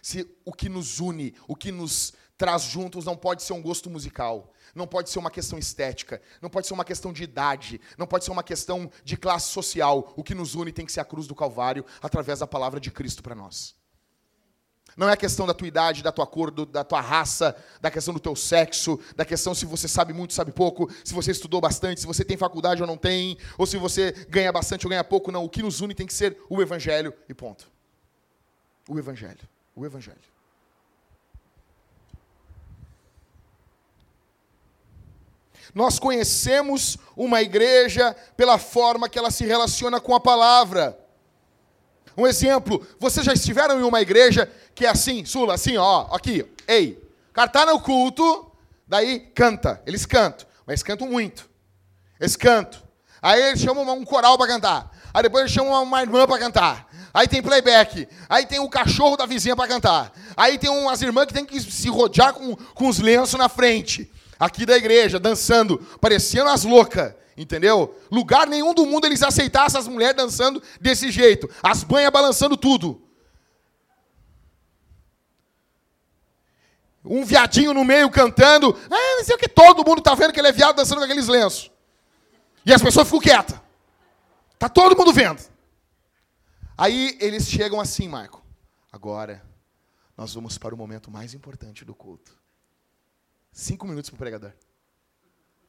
Se 0.02 0.26
o 0.46 0.54
que 0.54 0.70
nos 0.70 1.00
une, 1.00 1.36
o 1.48 1.56
que 1.56 1.70
nos 1.70 2.14
traz 2.42 2.64
juntos 2.64 3.06
não 3.06 3.16
pode 3.16 3.44
ser 3.44 3.54
um 3.54 3.62
gosto 3.62 3.88
musical, 3.88 4.52
não 4.74 4.88
pode 4.88 5.12
ser 5.12 5.20
uma 5.20 5.30
questão 5.30 5.60
estética, 5.60 6.20
não 6.42 6.50
pode 6.50 6.66
ser 6.66 6.74
uma 6.74 6.84
questão 6.84 7.14
de 7.14 7.22
idade, 7.22 7.80
não 8.00 8.08
pode 8.08 8.26
ser 8.26 8.32
uma 8.32 8.42
questão 8.42 8.90
de 9.04 9.16
classe 9.16 9.52
social. 9.52 10.12
O 10.16 10.24
que 10.24 10.34
nos 10.34 10.56
une 10.56 10.72
tem 10.72 10.84
que 10.84 10.92
ser 10.92 11.02
a 11.02 11.06
cruz 11.06 11.28
do 11.28 11.36
Calvário 11.36 11.86
através 12.02 12.40
da 12.40 12.48
palavra 12.48 12.80
de 12.80 12.90
Cristo 12.90 13.22
para 13.22 13.36
nós. 13.36 13.76
Não 14.98 15.08
é 15.08 15.14
a 15.14 15.18
questão 15.18 15.46
da 15.46 15.54
tua 15.54 15.68
idade, 15.68 16.02
da 16.02 16.12
tua 16.12 16.26
cor, 16.26 16.50
do, 16.50 16.66
da 16.66 16.84
tua 16.84 17.00
raça, 17.00 17.56
da 17.80 17.92
questão 17.92 18.12
do 18.12 18.20
teu 18.20 18.36
sexo, 18.36 19.00
da 19.16 19.24
questão 19.24 19.54
se 19.54 19.64
você 19.64 19.88
sabe 19.88 20.12
muito, 20.12 20.34
sabe 20.34 20.52
pouco, 20.52 20.92
se 21.06 21.14
você 21.14 21.30
estudou 21.30 21.62
bastante, 21.62 22.02
se 22.02 22.08
você 22.08 22.26
tem 22.26 22.38
faculdade 22.38 22.82
ou 22.82 22.88
não 22.88 22.98
tem, 22.98 23.38
ou 23.56 23.68
se 23.68 23.78
você 23.78 24.14
ganha 24.28 24.52
bastante 24.52 24.88
ou 24.88 24.90
ganha 24.90 25.04
pouco. 25.04 25.32
Não, 25.32 25.46
o 25.46 25.50
que 25.50 25.62
nos 25.62 25.80
une 25.80 25.94
tem 25.94 26.08
que 26.08 26.14
ser 26.14 26.40
o 26.50 26.60
Evangelho 26.60 27.14
e 27.30 27.36
ponto. 27.36 27.70
O 28.90 28.98
Evangelho. 28.98 29.48
O 29.76 29.86
Evangelho. 29.86 30.31
Nós 35.74 36.00
conhecemos 36.00 36.98
uma 37.16 37.42
igreja 37.42 38.16
pela 38.36 38.58
forma 38.58 39.08
que 39.08 39.18
ela 39.18 39.32
se 39.32 39.46
relaciona 39.46 40.00
com 40.00 40.14
a 40.14 40.20
palavra. 40.20 40.98
Um 42.18 42.28
exemplo, 42.28 42.86
vocês 43.00 43.26
já 43.26 43.34
estiveram 43.34 43.80
em 43.80 43.84
uma 43.84 44.02
igreja 44.02 44.52
que 44.76 44.86
é 44.86 44.90
assim, 44.90 45.24
Sula, 45.26 45.54
assim, 45.54 45.78
ó, 45.78 46.08
aqui, 46.12 46.46
ei, 46.68 47.02
o 47.30 47.34
cara 47.34 47.48
tá 47.48 47.66
no 47.66 47.80
culto, 47.80 48.52
daí 48.86 49.20
canta, 49.20 49.82
eles 49.86 50.06
cantam, 50.06 50.48
mas 50.66 50.84
cantam 50.84 51.08
muito. 51.08 51.50
Eles 52.20 52.36
cantam. 52.36 52.82
Aí 53.22 53.42
eles 53.42 53.62
chamam 53.62 53.88
um 53.96 54.04
coral 54.04 54.38
para 54.38 54.48
cantar. 54.48 54.92
Aí 55.14 55.24
depois 55.24 55.44
eles 55.44 55.54
chamam 55.54 55.82
uma 55.84 56.02
irmã 56.02 56.28
para 56.28 56.38
cantar. 56.40 56.88
Aí 57.14 57.28
tem 57.28 57.42
playback. 57.42 58.08
Aí 58.30 58.46
tem 58.46 58.60
o 58.60 58.70
cachorro 58.70 59.18
da 59.18 59.26
vizinha 59.26 59.56
para 59.56 59.68
cantar. 59.68 60.12
Aí 60.36 60.58
tem 60.58 60.70
umas 60.70 61.02
irmãs 61.02 61.26
que 61.26 61.34
tem 61.34 61.46
que 61.46 61.60
se 61.60 61.90
rodear 61.90 62.34
com, 62.34 62.56
com 62.56 62.88
os 62.88 63.00
lenços 63.00 63.38
na 63.38 63.50
frente 63.50 64.12
aqui 64.42 64.66
da 64.66 64.76
igreja, 64.76 65.20
dançando, 65.20 65.78
parecendo 66.02 66.50
as 66.50 66.64
loucas, 66.64 67.14
entendeu? 67.38 67.96
Lugar 68.12 68.48
nenhum 68.48 68.74
do 68.74 68.88
mundo 68.88 69.06
eles 69.06 69.22
aceitassem 69.22 69.80
as 69.80 69.88
mulheres 69.88 70.16
dançando 70.16 70.62
desse 70.80 71.12
jeito, 71.12 71.48
as 71.62 71.84
banhas 71.84 72.12
balançando 72.12 72.58
tudo. 72.58 73.00
Um 77.06 77.24
viadinho 77.24 77.72
no 77.72 77.86
meio 77.86 78.10
cantando, 78.10 78.76
ah, 78.90 79.18
não 79.18 79.24
sei 79.24 79.36
o 79.36 79.38
que, 79.38 79.48
todo 79.48 79.86
mundo 79.88 80.00
está 80.00 80.16
vendo 80.16 80.34
que 80.34 80.40
ele 80.40 80.48
é 80.48 80.52
viado 80.52 80.76
dançando 80.76 80.98
com 80.98 81.06
aqueles 81.06 81.28
lenços. 81.28 81.72
E 82.66 82.74
as 82.74 82.82
pessoas 82.82 83.08
ficam 83.08 83.20
quietas. 83.20 83.60
Tá 84.58 84.68
todo 84.68 84.98
mundo 84.98 85.14
vendo. 85.14 85.42
Aí 86.76 87.16
eles 87.22 87.48
chegam 87.48 87.80
assim, 87.80 88.08
Marco. 88.08 88.44
Agora 88.92 89.44
nós 90.18 90.34
vamos 90.34 90.58
para 90.58 90.74
o 90.74 90.78
momento 90.78 91.12
mais 91.12 91.36
importante 91.36 91.86
do 91.86 91.94
culto. 91.94 92.41
Cinco 93.52 93.86
minutos 93.86 94.10
pro 94.10 94.18
pregador. 94.18 94.54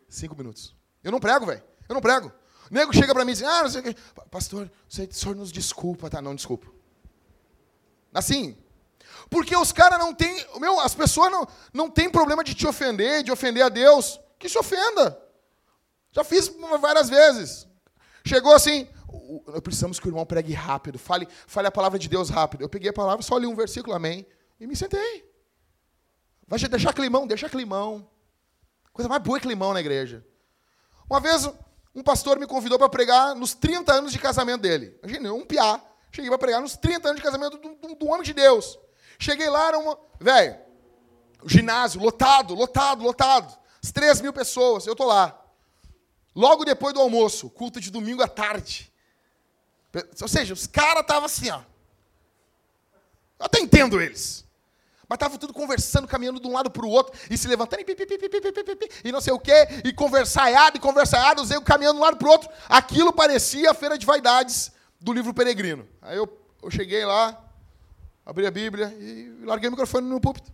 Cinco 0.08 0.36
minutos. 0.36 0.74
Eu 1.02 1.10
não 1.10 1.20
prego, 1.20 1.46
velho. 1.46 1.62
Eu 1.88 1.94
não 1.94 2.00
prego. 2.00 2.32
O 2.70 2.74
nego 2.74 2.92
chega 2.92 3.12
para 3.12 3.24
mim 3.24 3.32
e 3.32 3.34
diz, 3.34 3.42
ah, 3.42 3.62
não 3.62 3.70
sei 3.70 3.80
o 3.80 3.84
quê. 3.84 3.96
Pastor, 4.30 4.70
o 4.88 5.14
senhor 5.14 5.34
nos 5.34 5.50
desculpa, 5.50 6.08
tá? 6.08 6.22
Não, 6.22 6.34
desculpa. 6.34 6.66
Assim. 8.14 8.56
Porque 9.28 9.56
os 9.56 9.72
caras 9.72 9.98
não 9.98 10.14
têm. 10.14 10.46
Meu, 10.58 10.80
as 10.80 10.94
pessoas 10.94 11.30
não, 11.30 11.46
não 11.72 11.90
têm 11.90 12.10
problema 12.10 12.44
de 12.44 12.54
te 12.54 12.66
ofender, 12.66 13.22
de 13.22 13.32
ofender 13.32 13.64
a 13.64 13.68
Deus. 13.68 14.20
Que 14.38 14.48
se 14.48 14.58
ofenda. 14.58 15.20
Já 16.12 16.22
fiz 16.22 16.48
várias 16.80 17.08
vezes. 17.08 17.66
Chegou 18.24 18.54
assim, 18.54 18.88
precisamos 19.62 19.98
que 19.98 20.06
o 20.06 20.10
irmão 20.10 20.24
pregue 20.24 20.52
rápido, 20.52 20.98
fale, 20.98 21.26
fale 21.46 21.66
a 21.66 21.72
palavra 21.72 21.98
de 21.98 22.08
Deus 22.08 22.28
rápido. 22.28 22.62
Eu 22.62 22.68
peguei 22.68 22.90
a 22.90 22.92
palavra, 22.92 23.22
só 23.22 23.36
li 23.36 23.46
um 23.46 23.54
versículo, 23.54 23.94
amém, 23.94 24.26
e 24.60 24.66
me 24.66 24.76
sentei. 24.76 25.31
Vai 26.52 26.60
deixar 26.68 26.92
climão, 26.92 27.26
deixa 27.26 27.48
climão. 27.48 28.06
Coisa 28.92 29.08
mais 29.08 29.22
boa 29.22 29.38
é 29.38 29.40
climão 29.40 29.72
na 29.72 29.80
igreja. 29.80 30.22
Uma 31.08 31.18
vez, 31.18 31.48
um 31.94 32.02
pastor 32.02 32.38
me 32.38 32.46
convidou 32.46 32.78
para 32.78 32.90
pregar 32.90 33.34
nos 33.34 33.54
30 33.54 33.90
anos 33.90 34.12
de 34.12 34.18
casamento 34.18 34.60
dele. 34.60 34.94
Imagina, 35.02 35.32
um 35.32 35.46
piá. 35.46 35.80
Cheguei 36.10 36.28
para 36.28 36.38
pregar 36.38 36.60
nos 36.60 36.76
30 36.76 37.08
anos 37.08 37.22
de 37.22 37.22
casamento 37.22 37.56
do, 37.56 37.74
do, 37.76 37.94
do 37.94 38.06
homem 38.06 38.22
de 38.22 38.34
Deus. 38.34 38.78
Cheguei 39.18 39.48
lá, 39.48 39.68
era 39.68 39.78
uma. 39.78 39.98
Velho, 40.20 40.58
ginásio, 41.46 42.02
lotado, 42.02 42.54
lotado, 42.54 43.02
lotado. 43.02 43.58
As 43.82 43.90
3 43.90 44.20
mil 44.20 44.34
pessoas, 44.34 44.86
eu 44.86 44.94
tô 44.94 45.06
lá. 45.06 45.42
Logo 46.36 46.66
depois 46.66 46.92
do 46.92 47.00
almoço, 47.00 47.48
culto 47.48 47.80
de 47.80 47.90
domingo 47.90 48.22
à 48.22 48.28
tarde. 48.28 48.92
Ou 50.20 50.28
seja, 50.28 50.52
os 50.52 50.66
caras 50.66 51.00
estavam 51.00 51.24
assim, 51.24 51.48
ó. 51.48 51.62
Eu 53.38 53.46
até 53.46 53.58
entendo 53.58 53.98
eles. 53.98 54.44
Mas 55.12 55.16
estava 55.16 55.36
tudo 55.36 55.52
conversando, 55.52 56.08
caminhando 56.08 56.40
de 56.40 56.48
um 56.48 56.54
lado 56.54 56.70
para 56.70 56.86
o 56.86 56.88
outro, 56.88 57.12
e 57.28 57.36
se 57.36 57.46
levantando, 57.46 57.82
e, 57.82 57.84
pipi, 57.84 58.06
pipi, 58.06 58.30
pipi, 58.30 58.88
e 59.04 59.12
não 59.12 59.20
sei 59.20 59.34
o 59.34 59.38
quê, 59.38 59.68
e 59.84 59.92
conversaiado, 59.92 60.78
e 60.78 60.80
conversaiado, 60.80 61.42
eu 61.52 61.60
caminhando 61.60 61.96
de 61.96 62.00
um 62.00 62.02
lado 62.02 62.16
para 62.16 62.26
o 62.26 62.30
outro. 62.30 62.48
Aquilo 62.66 63.12
parecia 63.12 63.72
a 63.72 63.74
feira 63.74 63.98
de 63.98 64.06
vaidades 64.06 64.72
do 64.98 65.12
livro 65.12 65.34
Peregrino. 65.34 65.86
Aí 66.00 66.16
eu, 66.16 66.26
eu 66.62 66.70
cheguei 66.70 67.04
lá, 67.04 67.38
abri 68.24 68.46
a 68.46 68.50
Bíblia 68.50 68.86
e 68.98 69.44
larguei 69.44 69.68
o 69.68 69.72
microfone 69.72 70.08
no 70.08 70.18
púlpito. 70.18 70.50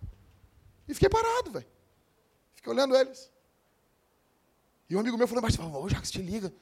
E 0.89 0.95
fiquei 0.95 1.09
parado, 1.09 1.53
velho. 1.53 1.67
Fiquei 2.57 2.73
olhando 2.73 2.97
eles. 2.97 3.31
E 4.91 4.97
um 4.97 4.99
amigo 4.99 5.17
meu 5.17 5.29
falou, 5.29 5.41
mas, 5.41 5.57
ô, 5.57 5.89
Jacques, 5.89 6.11
te 6.11 6.21
liga. 6.21 6.53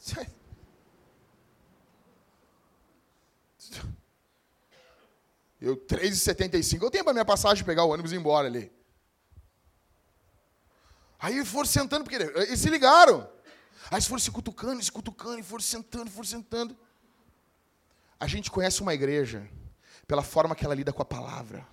Eu, 5.62 5.76
3,75. 5.76 6.82
Eu 6.82 6.90
tenho 6.90 7.04
para 7.04 7.12
minha 7.12 7.24
passagem 7.24 7.64
pegar 7.64 7.84
o 7.84 7.90
ônibus 7.90 8.10
e 8.10 8.16
ir 8.16 8.18
embora 8.18 8.48
ali. 8.48 8.72
Aí 11.20 11.44
foram 11.44 11.66
sentando, 11.66 12.02
porque 12.02 12.16
eles 12.16 12.58
se 12.58 12.68
ligaram. 12.68 13.20
Aí 13.88 13.94
eles 13.94 14.06
foram 14.06 14.18
se 14.18 14.32
cutucando, 14.32 14.82
se 14.82 14.90
cutucando, 14.90 15.38
e 15.38 15.42
foram 15.44 15.62
sentando, 15.62 16.10
foram 16.10 16.26
sentando. 16.26 16.76
A 18.18 18.26
gente 18.26 18.50
conhece 18.50 18.82
uma 18.82 18.92
igreja 18.92 19.48
pela 20.04 20.24
forma 20.24 20.56
que 20.56 20.64
ela 20.64 20.74
lida 20.74 20.92
com 20.92 21.00
a 21.00 21.04
palavra. 21.04 21.64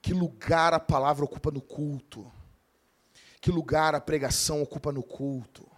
Que 0.00 0.14
lugar 0.14 0.72
a 0.72 0.80
palavra 0.80 1.22
ocupa 1.22 1.50
no 1.50 1.60
culto. 1.60 2.32
Que 3.42 3.50
lugar 3.50 3.94
a 3.94 4.00
pregação 4.00 4.62
ocupa 4.62 4.90
no 4.90 5.02
culto. 5.02 5.70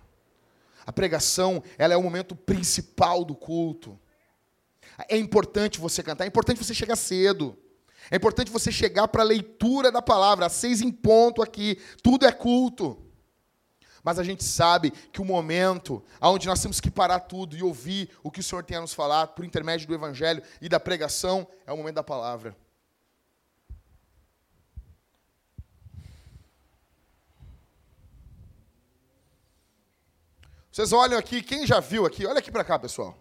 A 0.86 0.92
pregação, 0.92 1.64
ela 1.76 1.94
é 1.94 1.96
o 1.96 2.02
momento 2.02 2.36
principal 2.36 3.24
do 3.24 3.34
culto. 3.34 3.98
É 5.08 5.16
importante 5.16 5.80
você 5.80 6.02
cantar, 6.02 6.24
é 6.24 6.28
importante 6.28 6.62
você 6.62 6.74
chegar 6.74 6.96
cedo. 6.96 7.56
É 8.10 8.16
importante 8.16 8.50
você 8.50 8.70
chegar 8.72 9.08
para 9.08 9.22
a 9.22 9.24
leitura 9.24 9.90
da 9.90 10.02
palavra, 10.02 10.46
às 10.46 10.52
seis 10.52 10.80
em 10.80 10.90
ponto 10.90 11.42
aqui. 11.42 11.80
Tudo 12.02 12.26
é 12.26 12.32
culto. 12.32 12.98
Mas 14.02 14.18
a 14.18 14.24
gente 14.24 14.42
sabe 14.42 14.90
que 14.90 15.20
o 15.20 15.24
momento 15.24 16.02
onde 16.20 16.48
nós 16.48 16.60
temos 16.60 16.80
que 16.80 16.90
parar 16.90 17.20
tudo 17.20 17.56
e 17.56 17.62
ouvir 17.62 18.10
o 18.22 18.30
que 18.30 18.40
o 18.40 18.42
Senhor 18.42 18.64
tem 18.64 18.76
a 18.76 18.80
nos 18.80 18.92
falar 18.92 19.28
por 19.28 19.44
intermédio 19.44 19.86
do 19.86 19.94
Evangelho 19.94 20.42
e 20.60 20.68
da 20.68 20.80
pregação 20.80 21.46
é 21.64 21.72
o 21.72 21.76
momento 21.76 21.94
da 21.94 22.02
palavra. 22.02 22.56
Vocês 30.72 30.92
olham 30.92 31.18
aqui, 31.18 31.42
quem 31.42 31.66
já 31.66 31.80
viu 31.80 32.06
aqui? 32.06 32.26
Olha 32.26 32.38
aqui 32.38 32.50
para 32.50 32.64
cá, 32.64 32.78
pessoal. 32.78 33.16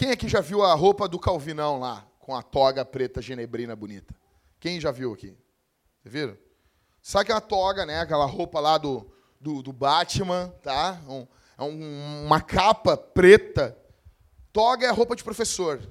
Quem 0.00 0.12
aqui 0.12 0.30
já 0.30 0.40
viu 0.40 0.62
a 0.62 0.72
roupa 0.72 1.06
do 1.06 1.18
Calvinão 1.18 1.78
lá, 1.78 2.08
com 2.18 2.34
a 2.34 2.42
toga 2.42 2.86
preta 2.86 3.20
genebrina 3.20 3.76
bonita? 3.76 4.14
Quem 4.58 4.80
já 4.80 4.90
viu 4.90 5.12
aqui? 5.12 5.36
Vocês 6.00 6.14
viram? 6.14 6.38
Sabe 7.02 7.24
aquela 7.24 7.40
toga, 7.42 7.84
né? 7.84 8.00
Aquela 8.00 8.24
roupa 8.24 8.60
lá 8.60 8.78
do, 8.78 9.12
do, 9.38 9.62
do 9.62 9.74
Batman, 9.74 10.54
tá? 10.62 10.98
Um, 11.06 11.26
é 11.58 11.62
um, 11.62 12.24
uma 12.24 12.40
capa 12.40 12.96
preta, 12.96 13.76
Toga 14.50 14.86
é 14.86 14.90
roupa 14.90 15.14
de 15.14 15.22
professor. 15.22 15.86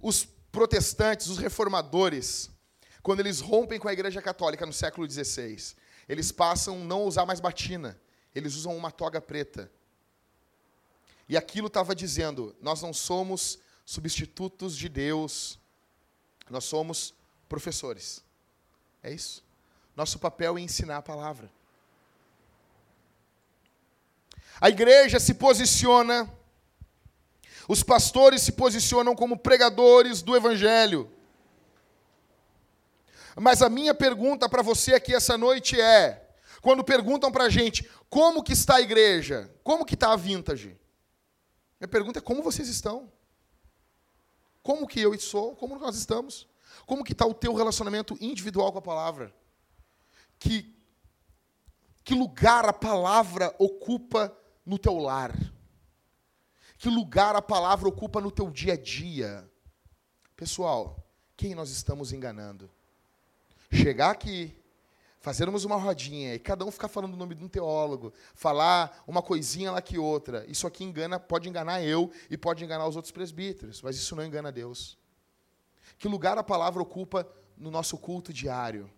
Os 0.00 0.24
protestantes, 0.52 1.26
os 1.26 1.38
reformadores, 1.38 2.48
quando 3.02 3.18
eles 3.18 3.40
rompem 3.40 3.80
com 3.80 3.88
a 3.88 3.92
Igreja 3.92 4.22
Católica 4.22 4.64
no 4.64 4.72
século 4.72 5.10
XVI, 5.10 5.74
eles 6.08 6.30
passam 6.30 6.76
a 6.76 6.84
não 6.84 7.02
usar 7.02 7.26
mais 7.26 7.40
batina, 7.40 8.00
eles 8.32 8.54
usam 8.54 8.76
uma 8.76 8.92
toga 8.92 9.20
preta. 9.20 9.68
E 11.28 11.36
aquilo 11.36 11.66
estava 11.66 11.94
dizendo: 11.94 12.56
nós 12.60 12.80
não 12.82 12.92
somos 12.92 13.58
substitutos 13.84 14.76
de 14.76 14.88
Deus, 14.88 15.58
nós 16.48 16.64
somos 16.64 17.14
professores. 17.48 18.24
É 19.02 19.12
isso. 19.12 19.44
Nosso 19.94 20.18
papel 20.18 20.56
é 20.56 20.60
ensinar 20.60 20.98
a 20.98 21.02
palavra. 21.02 21.50
A 24.60 24.68
igreja 24.68 25.20
se 25.20 25.34
posiciona, 25.34 26.32
os 27.68 27.82
pastores 27.82 28.42
se 28.42 28.52
posicionam 28.52 29.14
como 29.14 29.38
pregadores 29.38 30.22
do 30.22 30.34
evangelho. 30.34 31.10
Mas 33.36 33.62
a 33.62 33.68
minha 33.68 33.94
pergunta 33.94 34.48
para 34.48 34.62
você 34.62 34.94
aqui 34.94 35.14
essa 35.14 35.38
noite 35.38 35.80
é: 35.80 36.28
quando 36.60 36.82
perguntam 36.82 37.30
para 37.30 37.44
a 37.44 37.50
gente 37.50 37.88
como 38.08 38.42
que 38.42 38.52
está 38.52 38.76
a 38.76 38.80
igreja, 38.80 39.50
como 39.62 39.84
que 39.84 39.94
está 39.94 40.12
a 40.12 40.16
vintage? 40.16 40.76
Minha 41.80 41.88
pergunta 41.88 42.18
é 42.18 42.22
como 42.22 42.42
vocês 42.42 42.68
estão? 42.68 43.12
Como 44.62 44.86
que 44.86 45.00
eu 45.00 45.18
sou? 45.18 45.54
Como 45.56 45.78
nós 45.78 45.96
estamos? 45.96 46.48
Como 46.86 47.04
que 47.04 47.12
está 47.12 47.24
o 47.24 47.34
teu 47.34 47.54
relacionamento 47.54 48.16
individual 48.20 48.72
com 48.72 48.78
a 48.78 48.82
palavra? 48.82 49.34
Que, 50.38 50.74
que 52.04 52.14
lugar 52.14 52.68
a 52.68 52.72
palavra 52.72 53.54
ocupa 53.58 54.36
no 54.66 54.78
teu 54.78 54.98
lar? 54.98 55.32
Que 56.76 56.88
lugar 56.88 57.34
a 57.34 57.42
palavra 57.42 57.88
ocupa 57.88 58.20
no 58.20 58.30
teu 58.30 58.50
dia 58.50 58.74
a 58.74 58.76
dia? 58.76 59.50
Pessoal, 60.36 61.04
quem 61.36 61.54
nós 61.54 61.70
estamos 61.70 62.12
enganando? 62.12 62.70
Chegar 63.72 64.10
aqui, 64.10 64.56
fazermos 65.20 65.64
uma 65.64 65.76
rodinha 65.76 66.34
e 66.34 66.38
cada 66.38 66.64
um 66.64 66.70
ficar 66.70 66.88
falando 66.88 67.14
o 67.14 67.16
nome 67.16 67.34
de 67.34 67.44
um 67.44 67.48
teólogo, 67.48 68.12
falar 68.34 69.02
uma 69.06 69.22
coisinha 69.22 69.72
lá 69.72 69.82
que 69.82 69.98
outra. 69.98 70.44
Isso 70.48 70.66
aqui 70.66 70.84
engana, 70.84 71.18
pode 71.18 71.48
enganar 71.48 71.82
eu 71.82 72.10
e 72.30 72.36
pode 72.36 72.64
enganar 72.64 72.86
os 72.86 72.96
outros 72.96 73.12
presbíteros, 73.12 73.82
mas 73.82 73.96
isso 73.96 74.14
não 74.14 74.24
engana 74.24 74.52
Deus. 74.52 74.98
Que 75.98 76.08
lugar 76.08 76.38
a 76.38 76.44
palavra 76.44 76.82
ocupa 76.82 77.28
no 77.56 77.70
nosso 77.70 77.98
culto 77.98 78.32
diário? 78.32 78.90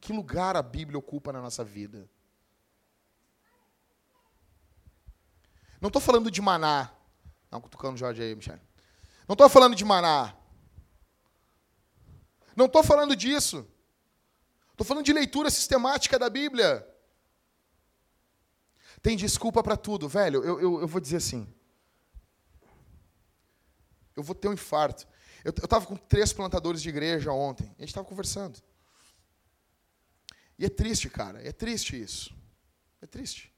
Que 0.00 0.12
lugar 0.12 0.56
a 0.56 0.62
Bíblia 0.62 0.98
ocupa 0.98 1.32
na 1.32 1.42
nossa 1.42 1.62
vida? 1.62 2.08
Não 5.80 5.88
estou 5.88 6.00
falando 6.00 6.30
de 6.30 6.40
maná. 6.40 6.90
Não, 7.50 7.60
cutucando 7.60 7.94
o 7.94 7.98
Jorge 7.98 8.22
aí, 8.22 8.34
Michel. 8.34 8.58
Não 9.28 9.34
estou 9.34 9.48
falando 9.48 9.74
de 9.74 9.84
maná. 9.84 10.34
Não 12.54 12.66
estou 12.66 12.82
falando 12.82 13.14
disso. 13.14 13.68
Estou 14.76 14.86
falando 14.86 15.06
de 15.06 15.12
leitura 15.14 15.48
sistemática 15.48 16.18
da 16.18 16.28
Bíblia. 16.28 16.86
Tem 19.00 19.16
desculpa 19.16 19.62
para 19.62 19.74
tudo, 19.74 20.06
velho. 20.06 20.44
Eu, 20.44 20.60
eu, 20.60 20.80
eu, 20.82 20.86
vou 20.86 21.00
dizer 21.00 21.16
assim. 21.16 21.50
Eu 24.14 24.22
vou 24.22 24.34
ter 24.34 24.48
um 24.48 24.52
infarto. 24.52 25.08
Eu 25.42 25.48
estava 25.48 25.86
com 25.86 25.96
três 25.96 26.30
plantadores 26.30 26.82
de 26.82 26.90
igreja 26.90 27.32
ontem. 27.32 27.64
A 27.78 27.80
gente 27.80 27.88
estava 27.88 28.06
conversando. 28.06 28.62
E 30.58 30.66
é 30.66 30.68
triste, 30.68 31.08
cara. 31.08 31.42
É 31.42 31.52
triste 31.52 31.98
isso. 31.98 32.36
É 33.00 33.06
triste. 33.06 33.50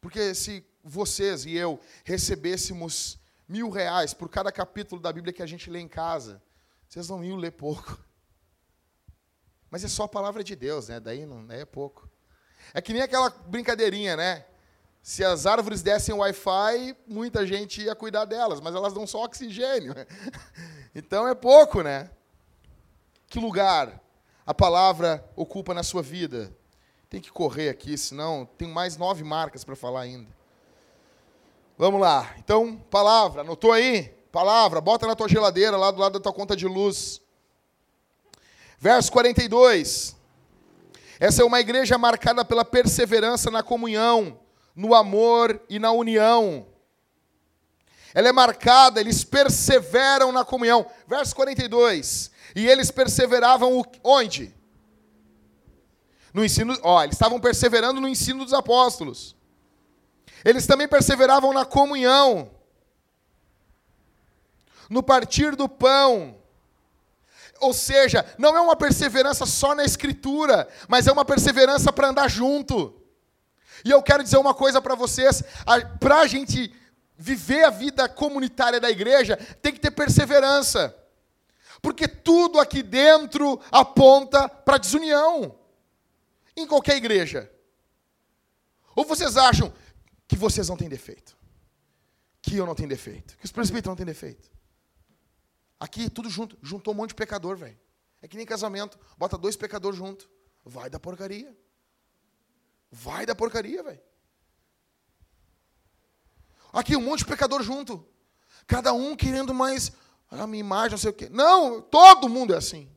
Porque 0.00 0.34
se 0.34 0.64
vocês 0.82 1.44
e 1.44 1.52
eu 1.54 1.78
recebêssemos 2.04 3.18
mil 3.46 3.68
reais 3.68 4.14
por 4.14 4.30
cada 4.30 4.50
capítulo 4.50 4.98
da 4.98 5.12
Bíblia 5.12 5.34
que 5.34 5.42
a 5.42 5.46
gente 5.46 5.68
lê 5.68 5.78
em 5.78 5.88
casa, 5.88 6.42
vocês 6.88 7.06
não 7.10 7.22
iam 7.22 7.36
ler 7.36 7.52
pouco. 7.52 8.02
Mas 9.72 9.82
é 9.82 9.88
só 9.88 10.02
a 10.02 10.08
palavra 10.08 10.44
de 10.44 10.54
Deus, 10.54 10.88
né? 10.88 11.00
Daí 11.00 11.24
não 11.24 11.46
daí 11.46 11.62
é 11.62 11.64
pouco. 11.64 12.06
É 12.74 12.82
que 12.82 12.92
nem 12.92 13.00
aquela 13.00 13.30
brincadeirinha, 13.30 14.14
né? 14.14 14.44
Se 15.02 15.24
as 15.24 15.46
árvores 15.46 15.80
dessem 15.80 16.14
Wi-Fi, 16.14 16.94
muita 17.06 17.46
gente 17.46 17.80
ia 17.80 17.94
cuidar 17.94 18.26
delas, 18.26 18.60
mas 18.60 18.74
elas 18.74 18.92
dão 18.92 19.06
só 19.06 19.24
oxigênio. 19.24 19.94
Então 20.94 21.26
é 21.26 21.34
pouco, 21.34 21.80
né? 21.80 22.10
Que 23.26 23.38
lugar 23.40 23.98
a 24.44 24.52
palavra 24.52 25.26
ocupa 25.34 25.72
na 25.72 25.82
sua 25.82 26.02
vida? 26.02 26.54
Tem 27.08 27.18
que 27.18 27.32
correr 27.32 27.70
aqui, 27.70 27.96
senão 27.96 28.46
tem 28.58 28.68
mais 28.68 28.98
nove 28.98 29.24
marcas 29.24 29.64
para 29.64 29.74
falar 29.74 30.02
ainda. 30.02 30.28
Vamos 31.78 31.98
lá. 31.98 32.34
Então, 32.36 32.76
palavra, 32.90 33.40
anotou 33.40 33.72
aí? 33.72 34.14
Palavra, 34.30 34.82
bota 34.82 35.06
na 35.06 35.16
tua 35.16 35.30
geladeira, 35.30 35.78
lá 35.78 35.90
do 35.90 35.98
lado 35.98 36.12
da 36.18 36.20
tua 36.20 36.32
conta 36.34 36.54
de 36.54 36.66
luz. 36.66 37.21
Verso 38.82 39.12
42. 39.12 40.16
Essa 41.20 41.42
é 41.42 41.44
uma 41.44 41.60
igreja 41.60 41.96
marcada 41.96 42.44
pela 42.44 42.64
perseverança 42.64 43.48
na 43.48 43.62
comunhão, 43.62 44.40
no 44.74 44.92
amor 44.92 45.62
e 45.68 45.78
na 45.78 45.92
união. 45.92 46.66
Ela 48.12 48.30
é 48.30 48.32
marcada, 48.32 49.00
eles 49.00 49.22
perseveram 49.22 50.32
na 50.32 50.44
comunhão. 50.44 50.84
Verso 51.06 51.32
42. 51.36 52.32
E 52.56 52.66
eles 52.66 52.90
perseveravam 52.90 53.84
onde? 54.02 54.52
No 56.34 56.44
ensino, 56.44 56.76
ó, 56.82 57.04
eles 57.04 57.14
estavam 57.14 57.38
perseverando 57.38 58.00
no 58.00 58.08
ensino 58.08 58.42
dos 58.42 58.52
apóstolos. 58.52 59.36
Eles 60.44 60.66
também 60.66 60.88
perseveravam 60.88 61.52
na 61.52 61.64
comunhão, 61.64 62.50
no 64.90 65.04
partir 65.04 65.54
do 65.54 65.68
pão. 65.68 66.41
Ou 67.62 67.72
seja, 67.72 68.26
não 68.36 68.56
é 68.56 68.60
uma 68.60 68.74
perseverança 68.74 69.46
só 69.46 69.72
na 69.72 69.84
escritura, 69.84 70.68
mas 70.88 71.06
é 71.06 71.12
uma 71.12 71.24
perseverança 71.24 71.92
para 71.92 72.08
andar 72.08 72.28
junto. 72.28 73.00
E 73.84 73.90
eu 73.90 74.02
quero 74.02 74.24
dizer 74.24 74.36
uma 74.36 74.52
coisa 74.52 74.82
para 74.82 74.96
vocês: 74.96 75.44
para 76.00 76.18
a 76.18 76.26
gente 76.26 76.74
viver 77.16 77.62
a 77.62 77.70
vida 77.70 78.08
comunitária 78.08 78.80
da 78.80 78.90
igreja, 78.90 79.36
tem 79.62 79.72
que 79.72 79.78
ter 79.78 79.92
perseverança. 79.92 80.92
Porque 81.80 82.08
tudo 82.08 82.58
aqui 82.58 82.82
dentro 82.82 83.60
aponta 83.70 84.48
para 84.48 84.78
desunião. 84.78 85.56
Em 86.56 86.66
qualquer 86.66 86.96
igreja. 86.96 87.48
Ou 88.96 89.04
vocês 89.04 89.36
acham, 89.36 89.72
que 90.26 90.34
vocês 90.34 90.68
não 90.68 90.76
têm 90.76 90.88
defeito. 90.88 91.36
Que 92.42 92.56
eu 92.56 92.66
não 92.66 92.74
tenho 92.74 92.88
defeito. 92.88 93.36
Que 93.38 93.44
os 93.44 93.52
presbíteros 93.52 93.90
não 93.90 93.96
têm 93.96 94.06
defeito. 94.06 94.50
Aqui, 95.82 96.08
tudo 96.08 96.30
junto. 96.30 96.56
Juntou 96.62 96.94
um 96.94 96.96
monte 96.96 97.08
de 97.08 97.16
pecador, 97.16 97.56
velho. 97.56 97.76
É 98.20 98.28
que 98.28 98.36
nem 98.36 98.46
casamento. 98.46 98.96
Bota 99.18 99.36
dois 99.36 99.56
pecadores 99.56 99.98
junto. 99.98 100.30
Vai 100.64 100.88
dar 100.88 101.00
porcaria. 101.00 101.58
Vai 102.88 103.26
dar 103.26 103.34
porcaria, 103.34 103.82
velho. 103.82 104.00
Aqui, 106.72 106.94
um 106.94 107.00
monte 107.00 107.20
de 107.20 107.24
pecador 107.24 107.64
junto. 107.64 108.06
Cada 108.64 108.92
um 108.92 109.16
querendo 109.16 109.52
mais 109.52 109.90
a 110.30 110.46
minha 110.46 110.60
imagem, 110.60 110.92
não 110.92 110.98
sei 110.98 111.10
o 111.10 111.14
quê. 111.14 111.28
Não, 111.28 111.82
todo 111.82 112.28
mundo 112.28 112.54
é 112.54 112.58
assim. 112.58 112.88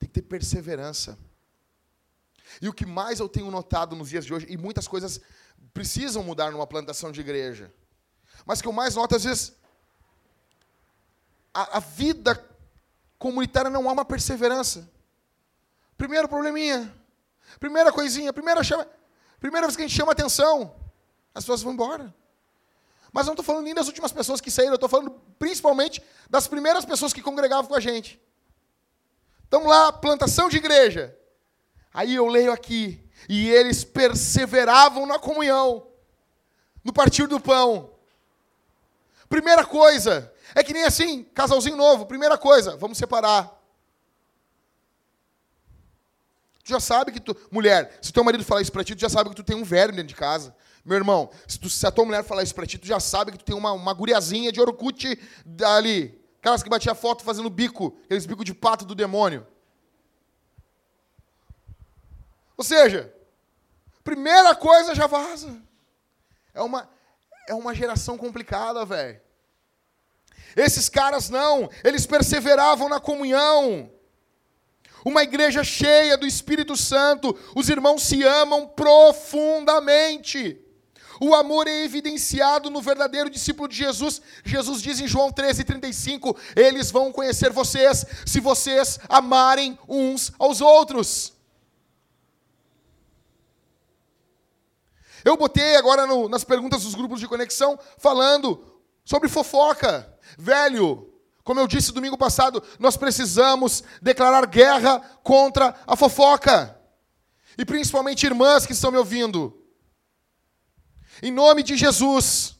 Tem 0.00 0.08
que 0.08 0.14
ter 0.14 0.22
perseverança. 0.22 1.16
E 2.60 2.68
o 2.68 2.72
que 2.72 2.84
mais 2.84 3.20
eu 3.20 3.28
tenho 3.28 3.52
notado 3.52 3.94
nos 3.94 4.08
dias 4.08 4.26
de 4.26 4.34
hoje, 4.34 4.46
e 4.50 4.56
muitas 4.56 4.88
coisas 4.88 5.20
precisam 5.72 6.24
mudar 6.24 6.50
numa 6.50 6.66
plantação 6.66 7.12
de 7.12 7.20
igreja, 7.20 7.72
mas 8.44 8.60
que 8.60 8.66
eu 8.66 8.72
mais 8.72 8.96
noto, 8.96 9.14
às 9.14 9.22
vezes, 9.22 9.57
a, 11.58 11.78
a 11.78 11.80
vida 11.80 12.40
comunitária 13.18 13.68
não 13.68 13.88
há 13.88 13.92
uma 13.92 14.04
perseverança. 14.04 14.88
Primeiro 15.96 16.28
probleminha, 16.28 16.94
primeira 17.58 17.90
coisinha, 17.90 18.32
primeira, 18.32 18.62
chama, 18.62 18.86
primeira 19.40 19.66
vez 19.66 19.74
que 19.74 19.82
a 19.82 19.88
gente 19.88 19.96
chama 19.96 20.12
atenção, 20.12 20.76
as 21.34 21.42
pessoas 21.42 21.62
vão 21.62 21.72
embora. 21.72 22.14
Mas 23.12 23.26
não 23.26 23.32
estou 23.32 23.44
falando 23.44 23.64
nem 23.64 23.74
das 23.74 23.88
últimas 23.88 24.12
pessoas 24.12 24.40
que 24.40 24.52
saíram, 24.52 24.74
eu 24.74 24.76
estou 24.76 24.88
falando 24.88 25.10
principalmente 25.36 26.00
das 26.30 26.46
primeiras 26.46 26.84
pessoas 26.84 27.12
que 27.12 27.20
congregavam 27.20 27.66
com 27.66 27.74
a 27.74 27.80
gente. 27.80 28.20
Estamos 29.42 29.66
lá, 29.66 29.92
plantação 29.92 30.48
de 30.48 30.58
igreja. 30.58 31.16
Aí 31.92 32.14
eu 32.14 32.28
leio 32.28 32.52
aqui, 32.52 33.04
e 33.28 33.48
eles 33.50 33.82
perseveravam 33.82 35.06
na 35.06 35.18
comunhão, 35.18 35.88
no 36.84 36.92
partir 36.92 37.26
do 37.26 37.40
pão. 37.40 37.94
Primeira 39.28 39.66
coisa, 39.66 40.32
é 40.54 40.62
que 40.62 40.72
nem 40.72 40.84
assim, 40.84 41.24
casalzinho 41.34 41.76
novo, 41.76 42.06
primeira 42.06 42.38
coisa, 42.38 42.76
vamos 42.76 42.98
separar. 42.98 43.56
Tu 46.64 46.70
já 46.70 46.80
sabe 46.80 47.12
que 47.12 47.20
tu, 47.20 47.34
mulher, 47.50 47.98
se 48.02 48.12
teu 48.12 48.22
marido 48.22 48.44
falar 48.44 48.60
isso 48.60 48.72
para 48.72 48.84
ti, 48.84 48.94
tu 48.94 49.00
já 49.00 49.08
sabe 49.08 49.30
que 49.30 49.36
tu 49.36 49.42
tem 49.42 49.56
um 49.56 49.64
velho 49.64 49.92
dentro 49.92 50.08
de 50.08 50.14
casa. 50.14 50.54
Meu 50.84 50.96
irmão, 50.96 51.30
se, 51.46 51.58
tu, 51.58 51.68
se 51.68 51.86
a 51.86 51.90
tua 51.90 52.04
mulher 52.04 52.22
falar 52.22 52.42
isso 52.42 52.54
para 52.54 52.66
ti, 52.66 52.78
tu 52.78 52.86
já 52.86 53.00
sabe 53.00 53.32
que 53.32 53.38
tu 53.38 53.44
tem 53.44 53.56
uma, 53.56 53.72
uma 53.72 53.92
guriazinha 53.92 54.52
de 54.52 54.60
Orkut 54.60 55.18
ali, 55.64 56.20
aquelas 56.38 56.62
que 56.62 56.68
batia 56.68 56.94
foto 56.94 57.24
fazendo 57.24 57.50
bico, 57.50 57.98
aqueles 58.04 58.26
bico 58.26 58.44
de 58.44 58.54
pato 58.54 58.84
do 58.84 58.94
demônio. 58.94 59.46
Ou 62.56 62.64
seja, 62.64 63.14
primeira 64.02 64.54
coisa 64.54 64.94
já 64.94 65.06
vaza. 65.06 65.62
É 66.52 66.60
uma, 66.60 66.88
é 67.46 67.54
uma 67.54 67.74
geração 67.74 68.18
complicada, 68.18 68.84
velho. 68.84 69.20
Esses 70.56 70.88
caras 70.88 71.28
não, 71.28 71.70
eles 71.84 72.06
perseveravam 72.06 72.88
na 72.88 73.00
comunhão. 73.00 73.90
Uma 75.04 75.22
igreja 75.22 75.62
cheia 75.62 76.16
do 76.16 76.26
Espírito 76.26 76.76
Santo, 76.76 77.38
os 77.54 77.68
irmãos 77.68 78.02
se 78.02 78.22
amam 78.24 78.66
profundamente. 78.66 80.60
O 81.20 81.34
amor 81.34 81.66
é 81.66 81.84
evidenciado 81.84 82.70
no 82.70 82.80
verdadeiro 82.80 83.28
discípulo 83.28 83.68
de 83.68 83.76
Jesus. 83.76 84.22
Jesus 84.44 84.80
diz 84.80 85.00
em 85.00 85.08
João 85.08 85.32
13:35, 85.32 86.36
eles 86.54 86.90
vão 86.90 87.12
conhecer 87.12 87.50
vocês 87.50 88.04
se 88.24 88.40
vocês 88.40 89.00
amarem 89.08 89.78
uns 89.88 90.32
aos 90.38 90.60
outros. 90.60 91.32
Eu 95.24 95.36
botei 95.36 95.76
agora 95.76 96.06
no, 96.06 96.28
nas 96.28 96.44
perguntas 96.44 96.84
dos 96.84 96.94
grupos 96.94 97.18
de 97.18 97.26
conexão 97.26 97.78
falando 97.98 98.77
sobre 99.08 99.26
fofoca. 99.26 100.14
Velho, 100.36 101.10
como 101.42 101.58
eu 101.58 101.66
disse 101.66 101.92
domingo 101.92 102.18
passado, 102.18 102.62
nós 102.78 102.94
precisamos 102.94 103.82
declarar 104.02 104.44
guerra 104.44 105.00
contra 105.22 105.74
a 105.86 105.96
fofoca. 105.96 106.78
E 107.56 107.64
principalmente 107.64 108.26
irmãs 108.26 108.66
que 108.66 108.74
estão 108.74 108.90
me 108.90 108.98
ouvindo. 108.98 109.66
Em 111.22 111.32
nome 111.32 111.62
de 111.62 111.74
Jesus. 111.74 112.58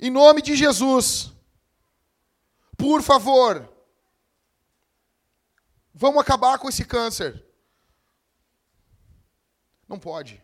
Em 0.00 0.10
nome 0.10 0.42
de 0.42 0.56
Jesus. 0.56 1.30
Por 2.76 3.00
favor. 3.00 3.72
Vamos 5.94 6.20
acabar 6.20 6.58
com 6.58 6.68
esse 6.68 6.84
câncer. 6.84 7.46
Não 9.88 10.00
pode. 10.00 10.42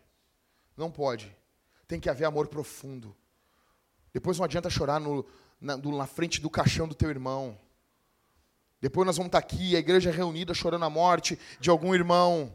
Não 0.77 0.89
pode. 0.89 1.35
Tem 1.85 1.99
que 1.99 2.09
haver 2.09 2.23
amor 2.23 2.47
profundo. 2.47 3.13
Depois 4.13 4.37
não 4.37 4.45
adianta 4.45 4.69
chorar 4.69 4.99
no, 4.99 5.25
na, 5.59 5.77
na 5.77 6.07
frente 6.07 6.41
do 6.41 6.49
caixão 6.49 6.87
do 6.87 6.95
teu 6.95 7.09
irmão. 7.09 7.57
Depois 8.81 9.05
nós 9.05 9.17
vamos 9.17 9.27
estar 9.27 9.37
aqui, 9.37 9.75
a 9.75 9.79
igreja 9.79 10.11
reunida, 10.11 10.53
chorando 10.53 10.85
a 10.85 10.89
morte 10.89 11.37
de 11.59 11.69
algum 11.69 11.93
irmão. 11.93 12.53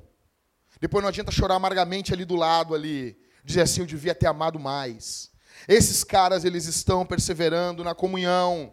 Depois 0.80 1.02
não 1.02 1.08
adianta 1.08 1.30
chorar 1.30 1.54
amargamente 1.54 2.12
ali 2.12 2.24
do 2.24 2.34
lado 2.34 2.74
ali 2.74 3.16
dizer 3.46 3.62
assim, 3.62 3.80
eu 3.80 3.86
devia 3.86 4.14
ter 4.14 4.26
amado 4.26 4.58
mais. 4.58 5.30
Esses 5.68 6.02
caras, 6.02 6.44
eles 6.44 6.66
estão 6.66 7.06
perseverando 7.06 7.84
na 7.84 7.94
comunhão. 7.94 8.72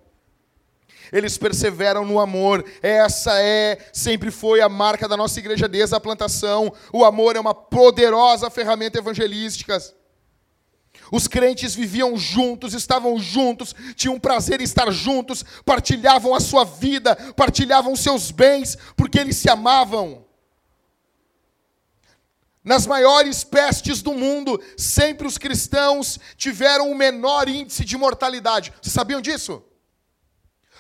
Eles 1.12 1.38
perseveram 1.38 2.04
no 2.04 2.20
amor. 2.20 2.66
Essa 2.82 3.40
é, 3.40 3.78
sempre 3.94 4.32
foi 4.32 4.62
a 4.62 4.68
marca 4.68 5.08
da 5.08 5.16
nossa 5.16 5.40
igreja 5.40 5.68
desde 5.68 5.96
a 5.96 6.00
plantação. 6.00 6.74
O 6.92 7.06
amor 7.06 7.36
é 7.36 7.40
uma 7.40 7.54
poderosa 7.54 8.50
ferramenta 8.50 8.98
evangelística. 8.98 9.78
Os 11.14 11.28
crentes 11.28 11.76
viviam 11.76 12.18
juntos, 12.18 12.74
estavam 12.74 13.20
juntos, 13.20 13.76
tinham 13.96 14.20
prazer 14.20 14.60
em 14.60 14.64
estar 14.64 14.90
juntos, 14.90 15.46
partilhavam 15.64 16.34
a 16.34 16.40
sua 16.40 16.64
vida, 16.66 17.16
partilhavam 17.36 17.96
seus 17.96 18.32
bens, 18.32 18.76
porque 18.98 19.20
eles 19.20 19.38
se 19.38 19.48
amavam. 19.48 20.26
Nas 22.64 22.88
maiores 22.88 23.44
pestes 23.44 24.02
do 24.02 24.16
mundo, 24.16 24.60
sempre 24.76 25.28
os 25.28 25.38
cristãos 25.38 26.20
tiveram 26.36 26.90
o 26.90 26.96
menor 26.96 27.48
índice 27.48 27.86
de 27.86 27.96
mortalidade. 27.96 28.74
Vocês 28.82 28.92
sabiam 28.92 29.22
disso? 29.22 29.64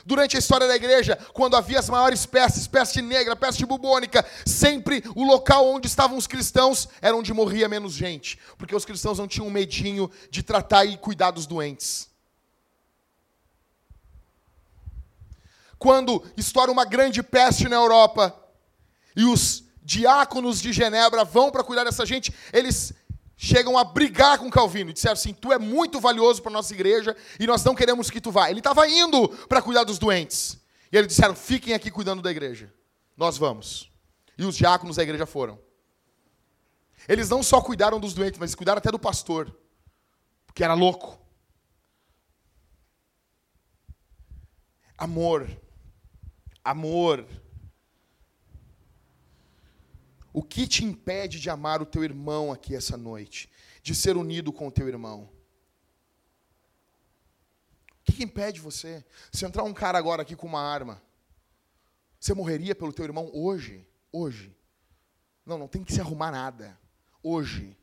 Durante 0.05 0.35
a 0.35 0.39
história 0.39 0.67
da 0.67 0.75
igreja, 0.75 1.15
quando 1.33 1.55
havia 1.55 1.79
as 1.79 1.89
maiores 1.89 2.25
pestes, 2.25 2.67
peste 2.67 3.01
negra, 3.01 3.35
peste 3.35 3.65
bubônica, 3.65 4.25
sempre 4.45 5.01
o 5.15 5.23
local 5.23 5.65
onde 5.67 5.87
estavam 5.87 6.17
os 6.17 6.27
cristãos 6.27 6.89
era 7.01 7.15
onde 7.15 7.33
morria 7.33 7.69
menos 7.69 7.93
gente, 7.93 8.37
porque 8.57 8.75
os 8.75 8.83
cristãos 8.83 9.17
não 9.17 9.27
tinham 9.27 9.49
medinho 9.49 10.11
de 10.29 10.43
tratar 10.43 10.83
e 10.83 10.97
cuidar 10.97 11.31
dos 11.31 11.47
doentes. 11.47 12.09
Quando 15.79 16.23
estoura 16.35 16.71
uma 16.71 16.85
grande 16.85 17.23
peste 17.23 17.69
na 17.69 17.75
Europa 17.77 18.33
e 19.15 19.25
os 19.25 19.63
diáconos 19.81 20.61
de 20.61 20.71
Genebra 20.71 21.23
vão 21.23 21.51
para 21.51 21.63
cuidar 21.63 21.83
dessa 21.83 22.05
gente, 22.05 22.33
eles 22.51 22.93
chegam 23.43 23.77
a 23.77 23.83
brigar 23.83 24.39
com 24.39 24.49
Calvino 24.49 24.89
e 24.89 24.93
disseram 24.93 25.13
assim: 25.13 25.33
Tu 25.33 25.51
é 25.51 25.59
muito 25.59 25.99
valioso 25.99 26.41
para 26.41 26.51
nossa 26.51 26.73
igreja 26.73 27.15
e 27.37 27.45
nós 27.45 27.61
não 27.63 27.75
queremos 27.75 28.09
que 28.09 28.21
tu 28.21 28.31
vá. 28.31 28.49
Ele 28.49 28.61
estava 28.61 28.87
indo 28.87 29.27
para 29.47 29.61
cuidar 29.61 29.83
dos 29.83 29.99
doentes. 29.99 30.57
E 30.89 30.95
eles 30.95 31.09
disseram: 31.09 31.35
Fiquem 31.35 31.73
aqui 31.73 31.91
cuidando 31.91 32.21
da 32.21 32.31
igreja. 32.31 32.73
Nós 33.17 33.37
vamos. 33.37 33.91
E 34.37 34.45
os 34.45 34.55
diáconos 34.55 34.95
da 34.95 35.03
igreja 35.03 35.25
foram. 35.25 35.59
Eles 37.07 37.29
não 37.29 37.43
só 37.43 37.59
cuidaram 37.61 37.99
dos 37.99 38.13
doentes, 38.13 38.39
mas 38.39 38.55
cuidaram 38.55 38.77
até 38.77 38.89
do 38.89 38.97
pastor, 38.97 39.53
porque 40.45 40.63
era 40.63 40.73
louco. 40.73 41.19
Amor. 44.97 45.49
Amor 46.63 47.27
o 50.33 50.41
que 50.41 50.67
te 50.67 50.83
impede 50.83 51.39
de 51.39 51.49
amar 51.49 51.81
o 51.81 51.85
teu 51.85 52.03
irmão 52.03 52.51
aqui 52.51 52.75
essa 52.75 52.97
noite? 52.97 53.49
De 53.83 53.93
ser 53.93 54.17
unido 54.17 54.51
com 54.51 54.67
o 54.67 54.71
teu 54.71 54.87
irmão? 54.87 55.29
O 58.01 58.03
que, 58.03 58.13
que 58.13 58.23
impede 58.23 58.59
você? 58.59 59.05
Se 59.31 59.45
entrar 59.45 59.63
um 59.63 59.73
cara 59.73 59.97
agora 59.97 60.23
aqui 60.23 60.35
com 60.35 60.47
uma 60.47 60.61
arma, 60.61 61.01
você 62.19 62.33
morreria 62.33 62.73
pelo 62.73 62.91
teu 62.91 63.05
irmão 63.05 63.29
hoje? 63.33 63.87
Hoje. 64.11 64.55
Não, 65.45 65.57
não 65.57 65.67
tem 65.67 65.83
que 65.83 65.93
se 65.93 66.01
arrumar 66.01 66.31
nada. 66.31 66.77
Hoje. 67.21 67.77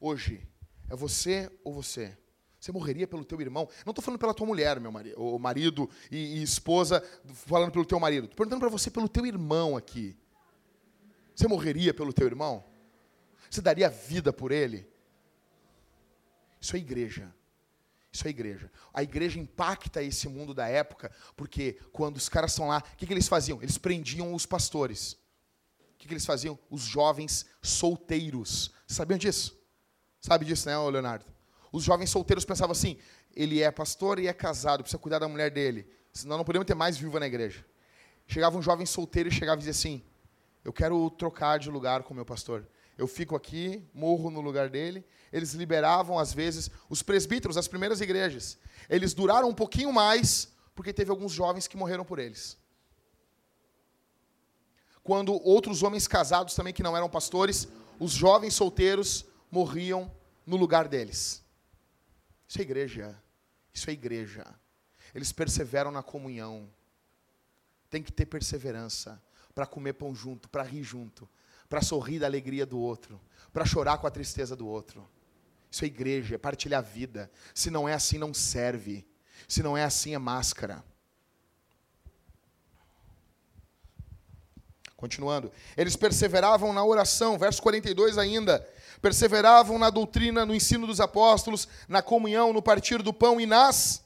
Hoje. 0.00 0.48
É 0.88 0.96
você 0.96 1.50
ou 1.62 1.72
você? 1.72 2.16
Você 2.58 2.72
morreria 2.72 3.06
pelo 3.06 3.24
teu 3.24 3.40
irmão? 3.40 3.68
Não 3.84 3.90
estou 3.90 4.02
falando 4.02 4.18
pela 4.18 4.34
tua 4.34 4.46
mulher, 4.46 4.80
meu 4.80 4.90
marido, 4.90 5.20
ou 5.20 5.38
marido 5.38 5.88
e, 6.10 6.38
e 6.38 6.42
esposa, 6.42 7.02
falando 7.26 7.70
pelo 7.70 7.84
teu 7.84 8.00
marido. 8.00 8.24
Estou 8.24 8.36
perguntando 8.36 8.60
para 8.60 8.70
você 8.70 8.90
pelo 8.90 9.08
teu 9.08 9.26
irmão 9.26 9.76
aqui. 9.76 10.16
Você 11.38 11.46
morreria 11.46 11.94
pelo 11.94 12.12
teu 12.12 12.26
irmão? 12.26 12.64
Você 13.48 13.60
daria 13.60 13.88
vida 13.88 14.32
por 14.32 14.50
ele? 14.50 14.90
Isso 16.60 16.74
é 16.74 16.80
igreja. 16.80 17.32
Isso 18.12 18.26
é 18.26 18.30
igreja. 18.30 18.68
A 18.92 19.04
igreja 19.04 19.38
impacta 19.38 20.02
esse 20.02 20.28
mundo 20.28 20.52
da 20.52 20.66
época, 20.66 21.12
porque 21.36 21.78
quando 21.92 22.16
os 22.16 22.28
caras 22.28 22.50
estão 22.50 22.66
lá, 22.66 22.78
o 22.78 22.96
que, 22.96 23.06
que 23.06 23.12
eles 23.12 23.28
faziam? 23.28 23.62
Eles 23.62 23.78
prendiam 23.78 24.34
os 24.34 24.46
pastores. 24.46 25.12
O 25.12 25.98
que, 25.98 26.08
que 26.08 26.12
eles 26.12 26.26
faziam? 26.26 26.58
Os 26.68 26.82
jovens 26.82 27.46
solteiros. 27.62 28.72
Sabiam 28.84 29.16
disso? 29.16 29.56
Sabe 30.20 30.44
disso, 30.44 30.68
né, 30.68 30.76
Leonardo? 30.76 31.24
Os 31.70 31.84
jovens 31.84 32.10
solteiros 32.10 32.44
pensavam 32.44 32.72
assim: 32.72 32.98
ele 33.32 33.62
é 33.62 33.70
pastor 33.70 34.18
e 34.18 34.26
é 34.26 34.32
casado, 34.32 34.82
precisa 34.82 34.98
cuidar 34.98 35.20
da 35.20 35.28
mulher 35.28 35.52
dele, 35.52 35.88
senão 36.12 36.36
não 36.36 36.44
podemos 36.44 36.66
ter 36.66 36.74
mais 36.74 36.96
viúva 36.96 37.20
na 37.20 37.28
igreja. 37.28 37.64
Chegava 38.26 38.58
um 38.58 38.62
jovem 38.62 38.84
solteiro 38.84 39.28
e 39.28 39.32
chegava 39.32 39.54
e 39.54 39.64
dizia 39.64 39.70
assim: 39.70 40.04
eu 40.64 40.72
quero 40.72 41.10
trocar 41.10 41.58
de 41.58 41.70
lugar 41.70 42.02
com 42.02 42.12
o 42.12 42.16
meu 42.16 42.24
pastor. 42.24 42.66
Eu 42.96 43.06
fico 43.06 43.36
aqui, 43.36 43.82
morro 43.94 44.30
no 44.30 44.40
lugar 44.40 44.68
dele. 44.68 45.04
Eles 45.32 45.54
liberavam, 45.54 46.18
às 46.18 46.32
vezes, 46.32 46.70
os 46.88 47.02
presbíteros 47.02 47.54
das 47.54 47.68
primeiras 47.68 48.00
igrejas. 48.00 48.58
Eles 48.88 49.14
duraram 49.14 49.48
um 49.48 49.54
pouquinho 49.54 49.92
mais, 49.92 50.52
porque 50.74 50.92
teve 50.92 51.10
alguns 51.10 51.32
jovens 51.32 51.68
que 51.68 51.76
morreram 51.76 52.04
por 52.04 52.18
eles. 52.18 52.58
Quando 55.02 55.32
outros 55.46 55.82
homens 55.82 56.08
casados 56.08 56.54
também, 56.54 56.72
que 56.72 56.82
não 56.82 56.96
eram 56.96 57.08
pastores, 57.08 57.68
os 58.00 58.12
jovens 58.12 58.54
solteiros 58.54 59.24
morriam 59.50 60.12
no 60.44 60.56
lugar 60.56 60.88
deles. 60.88 61.42
Isso 62.48 62.58
é 62.58 62.62
igreja. 62.62 63.22
Isso 63.72 63.88
é 63.88 63.92
igreja. 63.92 64.44
Eles 65.14 65.30
perseveram 65.30 65.90
na 65.90 66.02
comunhão. 66.02 66.68
Tem 67.88 68.02
que 68.02 68.12
ter 68.12 68.26
perseverança 68.26 69.22
para 69.58 69.66
comer 69.66 69.94
pão 69.94 70.14
junto, 70.14 70.48
para 70.48 70.62
rir 70.62 70.84
junto, 70.84 71.28
para 71.68 71.82
sorrir 71.82 72.20
da 72.20 72.26
alegria 72.26 72.64
do 72.64 72.78
outro, 72.78 73.20
para 73.52 73.64
chorar 73.64 73.98
com 73.98 74.06
a 74.06 74.10
tristeza 74.10 74.54
do 74.54 74.68
outro. 74.68 75.04
Isso 75.68 75.82
é 75.82 75.88
igreja, 75.88 76.36
é 76.36 76.38
partilhar 76.38 76.78
a 76.78 76.80
vida. 76.80 77.28
Se 77.52 77.68
não 77.68 77.88
é 77.88 77.92
assim, 77.92 78.18
não 78.18 78.32
serve. 78.32 79.04
Se 79.48 79.60
não 79.60 79.76
é 79.76 79.82
assim, 79.82 80.14
é 80.14 80.18
máscara. 80.18 80.84
Continuando. 84.96 85.50
Eles 85.76 85.96
perseveravam 85.96 86.72
na 86.72 86.84
oração, 86.84 87.36
verso 87.36 87.60
42 87.60 88.16
ainda. 88.16 88.64
Perseveravam 89.02 89.76
na 89.76 89.90
doutrina, 89.90 90.46
no 90.46 90.54
ensino 90.54 90.86
dos 90.86 91.00
apóstolos, 91.00 91.66
na 91.88 92.00
comunhão, 92.00 92.52
no 92.52 92.62
partir 92.62 93.02
do 93.02 93.12
pão 93.12 93.40
e 93.40 93.44
nas. 93.44 94.04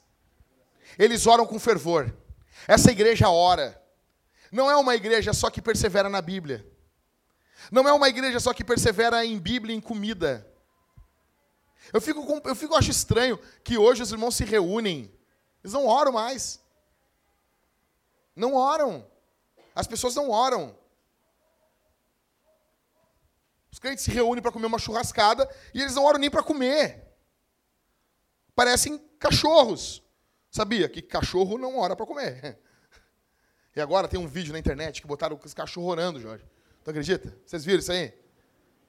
Eles 0.97 1.27
oram 1.27 1.45
com 1.45 1.59
fervor. 1.59 2.11
Essa 2.67 2.91
igreja 2.91 3.29
ora. 3.29 3.82
Não 4.53 4.69
é 4.69 4.75
uma 4.75 4.93
igreja 4.93 5.33
só 5.33 5.49
que 5.49 5.59
persevera 5.59 6.07
na 6.07 6.21
Bíblia. 6.21 6.63
Não 7.71 7.89
é 7.89 7.91
uma 7.91 8.07
igreja 8.07 8.39
só 8.39 8.53
que 8.53 8.63
persevera 8.63 9.25
em 9.25 9.39
Bíblia 9.39 9.73
e 9.73 9.77
em 9.79 9.81
comida. 9.81 10.47
Eu 11.91 11.99
fico, 11.99 12.23
com, 12.23 12.39
eu 12.47 12.55
fico 12.55 12.75
acho 12.75 12.91
estranho 12.91 13.39
que 13.63 13.79
hoje 13.79 14.03
os 14.03 14.11
irmãos 14.11 14.35
se 14.35 14.45
reúnem. 14.45 15.11
Eles 15.63 15.73
não 15.73 15.87
oram 15.87 16.11
mais. 16.11 16.63
Não 18.35 18.53
oram. 18.53 19.09
As 19.73 19.87
pessoas 19.87 20.13
não 20.13 20.29
oram. 20.29 20.77
Os 23.71 23.79
crentes 23.79 24.03
se 24.03 24.11
reúnem 24.11 24.39
para 24.39 24.51
comer 24.51 24.67
uma 24.67 24.77
churrascada 24.77 25.49
e 25.73 25.81
eles 25.81 25.95
não 25.95 26.03
oram 26.03 26.19
nem 26.19 26.29
para 26.29 26.43
comer. 26.43 27.11
Parecem 28.53 28.99
cachorros. 29.17 30.03
Sabia 30.51 30.87
que 30.87 31.01
cachorro 31.01 31.57
não 31.57 31.79
ora 31.79 31.95
para 31.95 32.05
comer. 32.05 32.59
E 33.75 33.81
agora 33.81 34.07
tem 34.07 34.19
um 34.19 34.27
vídeo 34.27 34.53
na 34.53 34.59
internet 34.59 35.01
que 35.01 35.07
botaram 35.07 35.39
os 35.43 35.53
cachorros 35.53 35.89
orando, 35.89 36.19
Jorge. 36.19 36.43
Tu 36.83 36.89
acredita? 36.89 37.35
Vocês 37.45 37.65
viram 37.65 37.79
isso 37.79 37.91
aí? 37.91 38.13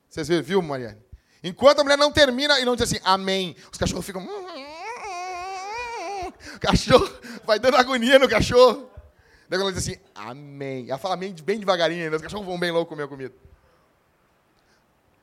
Vocês 0.09 0.29
viram, 0.29 0.43
viu, 0.43 0.61
Mariane? 0.63 1.01
Enquanto 1.43 1.81
a 1.81 1.85
mulher 1.85 1.97
não 1.99 2.13
termina 2.13 2.59
e 2.61 2.65
não 2.65 2.75
diz 2.77 2.91
assim, 2.91 3.01
amém, 3.05 3.57
os 3.71 3.79
cachorros 3.79 4.05
ficam. 4.05 4.27
O 6.55 6.61
cachorro 6.61 7.09
vai 7.45 7.59
dando 7.59 7.77
agonia 7.77 8.19
no 8.19 8.29
cachorro. 8.29 8.91
Daí 9.49 9.61
ela 9.61 9.73
diz 9.73 9.87
assim, 9.87 9.99
amém. 10.15 10.89
Ela 10.89 10.99
fala 10.99 11.15
amém 11.15 11.35
bem 11.45 11.59
devagarinho, 11.59 12.11
né? 12.11 12.17
os 12.17 12.23
cachorros 12.23 12.47
vão 12.47 12.59
bem 12.59 12.71
louco 12.71 12.91
comer 12.91 13.05
a 13.05 13.09
comida. 13.09 13.35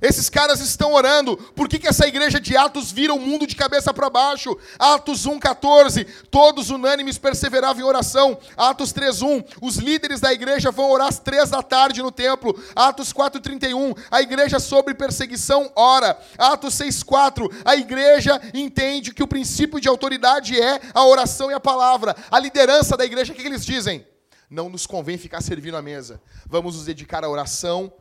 Esses 0.02 0.30
caras 0.30 0.60
estão 0.60 0.93
orando. 0.93 1.38
Por 1.38 1.70
que, 1.70 1.78
que 1.78 1.88
essa 1.88 2.08
igreja 2.08 2.39
de 2.39 2.58
Atos 2.58 2.91
vira 2.91 3.14
o 3.14 3.20
mundo 3.20 3.45
de 3.45 3.56
cabeça 3.56 3.93
para 3.93 4.10
baixo? 4.10 4.58
Atos 4.80 5.28
1,14. 5.28 6.08
Todos 6.32 6.72
unânimes 6.72 7.20
perseveravam 7.20 7.84
em 7.84 7.86
oração. 7.86 8.38
Atos 8.58 8.91
3,1. 8.91 9.45
Os 9.62 9.76
líderes 9.78 10.20
da 10.20 10.34
igreja 10.34 10.72
vão 10.72 10.89
orar 10.89 11.08
às 11.08 11.20
três 11.20 11.52
da 11.52 11.62
tarde 11.62 12.02
no 12.02 12.12
templo. 12.12 12.60
Atos 12.76 13.14
4,31. 13.14 13.95
A 14.10 14.22
igreja 14.22 14.60
sobre 14.60 14.95
perseguição 14.95 15.72
ora. 15.76 16.20
Atos 16.36 16.74
6,4. 16.74 17.62
A 17.64 17.76
igreja 17.76 18.41
entende 18.56 19.14
que 19.14 19.22
o 19.22 19.28
princípio 19.28 19.80
de 19.80 19.88
autoridade 19.88 20.60
é 20.60 20.82
a 20.95 21.06
oração 21.06 21.52
e 21.52 21.54
a 21.54 21.60
palavra. 21.60 22.16
A 22.32 22.39
liderança 22.39 22.97
da 22.97 23.06
igreja, 23.06 23.34
o 23.34 23.36
que, 23.36 23.41
que 23.43 23.47
eles 23.47 23.64
dizem? 23.64 24.08
Não 24.49 24.68
nos 24.68 24.88
convém 24.88 25.18
ficar 25.18 25.41
servindo 25.41 25.78
à 25.78 25.82
mesa. 25.82 26.22
Vamos 26.47 26.76
nos 26.76 26.86
dedicar 26.86 27.24
à 27.24 27.30
oração 27.30 27.93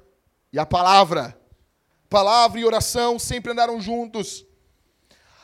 e 0.50 0.58
à 0.58 0.64
palavra. 0.64 1.39
Palavra 2.10 2.58
e 2.58 2.64
oração 2.64 3.20
sempre 3.20 3.52
andaram 3.52 3.80
juntos. 3.80 4.44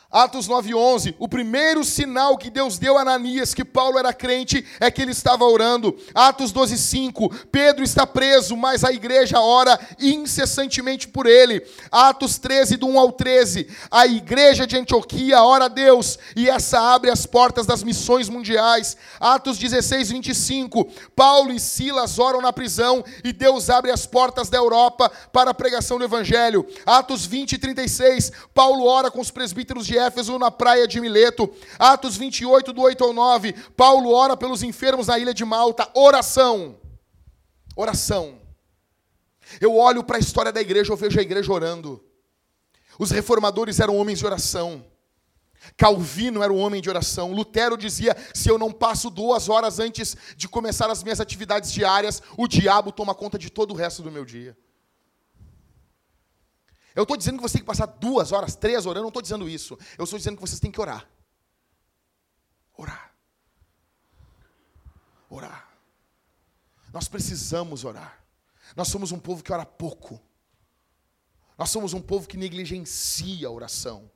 Atos 0.09 0.47
9:11, 0.47 1.15
o 1.19 1.27
primeiro 1.27 1.83
sinal 1.83 2.37
que 2.37 2.49
Deus 2.49 2.77
deu 2.77 2.97
a 2.97 3.01
Ananias 3.01 3.53
que 3.53 3.65
Paulo 3.65 3.99
era 3.99 4.13
crente 4.13 4.65
é 4.79 4.89
que 4.89 5.01
ele 5.01 5.11
estava 5.11 5.43
orando. 5.43 5.97
Atos 6.15 6.53
12:5, 6.53 7.29
Pedro 7.51 7.83
está 7.83 8.07
preso, 8.07 8.55
mas 8.55 8.85
a 8.85 8.91
igreja 8.93 9.41
ora 9.41 9.77
incessantemente 9.99 11.09
por 11.09 11.25
ele. 11.25 11.61
Atos 11.91 12.37
13 12.37 12.77
do 12.77 12.87
1 12.87 12.97
ao 12.97 13.11
13, 13.11 13.67
a 13.91 14.07
igreja 14.07 14.65
de 14.65 14.77
Antioquia 14.77 15.43
ora 15.43 15.65
a 15.65 15.67
Deus 15.69 16.17
e 16.37 16.49
essa 16.49 16.79
abre 16.79 17.11
as 17.11 17.25
portas 17.25 17.65
das 17.65 17.83
missões 17.83 18.29
mundiais. 18.29 18.95
Atos 19.19 19.57
16:25, 19.59 20.87
Paulo 21.17 21.51
e 21.51 21.59
Silas 21.59 22.17
oram 22.17 22.41
na 22.41 22.53
prisão 22.53 23.03
e 23.25 23.33
Deus 23.33 23.69
abre 23.69 23.91
as 23.91 24.05
portas 24.05 24.47
da 24.47 24.57
Europa 24.57 25.11
para 25.33 25.51
a 25.51 25.53
pregação 25.53 25.97
do 25.97 26.05
evangelho. 26.05 26.65
Atos 26.85 27.27
20:36, 27.27 28.31
Paulo 28.53 28.85
ora 28.85 29.11
com 29.11 29.19
os 29.19 29.31
presbíteros 29.31 29.85
de 29.85 29.96
Éfeso 29.97 30.37
na 30.37 30.51
praia 30.51 30.87
de 30.87 31.01
Mileto. 31.01 31.53
Atos 31.77 32.15
28, 32.15 32.71
do 32.71 32.81
8 32.81 33.03
ao 33.03 33.13
9. 33.13 33.53
Paulo 33.75 34.11
ora 34.11 34.37
pelos 34.37 34.63
enfermos 34.63 35.07
na 35.07 35.19
ilha 35.19 35.33
de 35.33 35.43
Malta. 35.43 35.89
Oração. 35.93 36.77
Oração. 37.75 38.39
Eu 39.61 39.75
olho 39.75 40.03
para 40.03 40.17
a 40.17 40.19
história 40.19 40.51
da 40.51 40.61
igreja, 40.61 40.91
eu 40.91 40.97
vejo 40.97 41.19
a 41.19 41.21
igreja 41.21 41.51
orando. 41.51 42.03
Os 42.99 43.11
reformadores 43.11 43.79
eram 43.79 43.97
homens 43.97 44.19
de 44.19 44.25
oração. 44.25 44.83
Calvino 45.75 46.43
era 46.43 46.51
um 46.51 46.59
homem 46.59 46.81
de 46.81 46.89
oração. 46.89 47.33
Lutero 47.33 47.77
dizia: 47.77 48.15
se 48.33 48.49
eu 48.49 48.57
não 48.57 48.71
passo 48.71 49.09
duas 49.09 49.49
horas 49.49 49.79
antes 49.79 50.15
de 50.35 50.47
começar 50.47 50.89
as 50.89 51.03
minhas 51.03 51.19
atividades 51.19 51.71
diárias, 51.71 52.21
o 52.37 52.47
diabo 52.47 52.91
toma 52.91 53.13
conta 53.13 53.37
de 53.37 53.49
todo 53.49 53.71
o 53.71 53.75
resto 53.75 54.01
do 54.01 54.11
meu 54.11 54.25
dia. 54.25 54.57
Eu 56.97 57.03
estou 57.03 57.15
dizendo 57.15 57.37
que 57.37 57.43
você 57.43 57.53
tem 57.53 57.61
que 57.61 57.67
passar 57.67 57.85
duas 57.85 58.31
horas, 58.31 58.55
três 58.55 58.87
orando, 58.87 59.03
não 59.03 59.09
estou 59.09 59.21
dizendo 59.21 59.47
isso. 59.47 59.77
Eu 59.99 60.05
estou 60.05 60.17
dizendo 60.17 60.35
que 60.35 60.41
vocês 60.41 60.59
têm 60.59 60.71
que 60.71 60.81
orar. 60.81 61.07
Orar. 62.75 63.13
Orar. 65.29 65.71
Nós 66.91 67.07
precisamos 67.07 67.85
orar. 67.85 68.25
Nós 68.75 68.87
somos 68.87 69.11
um 69.11 69.19
povo 69.19 69.43
que 69.43 69.53
ora 69.53 69.63
pouco. 69.63 70.19
Nós 71.55 71.69
somos 71.69 71.93
um 71.93 72.01
povo 72.01 72.27
que 72.27 72.35
negligencia 72.35 73.47
a 73.47 73.51
oração. 73.51 74.09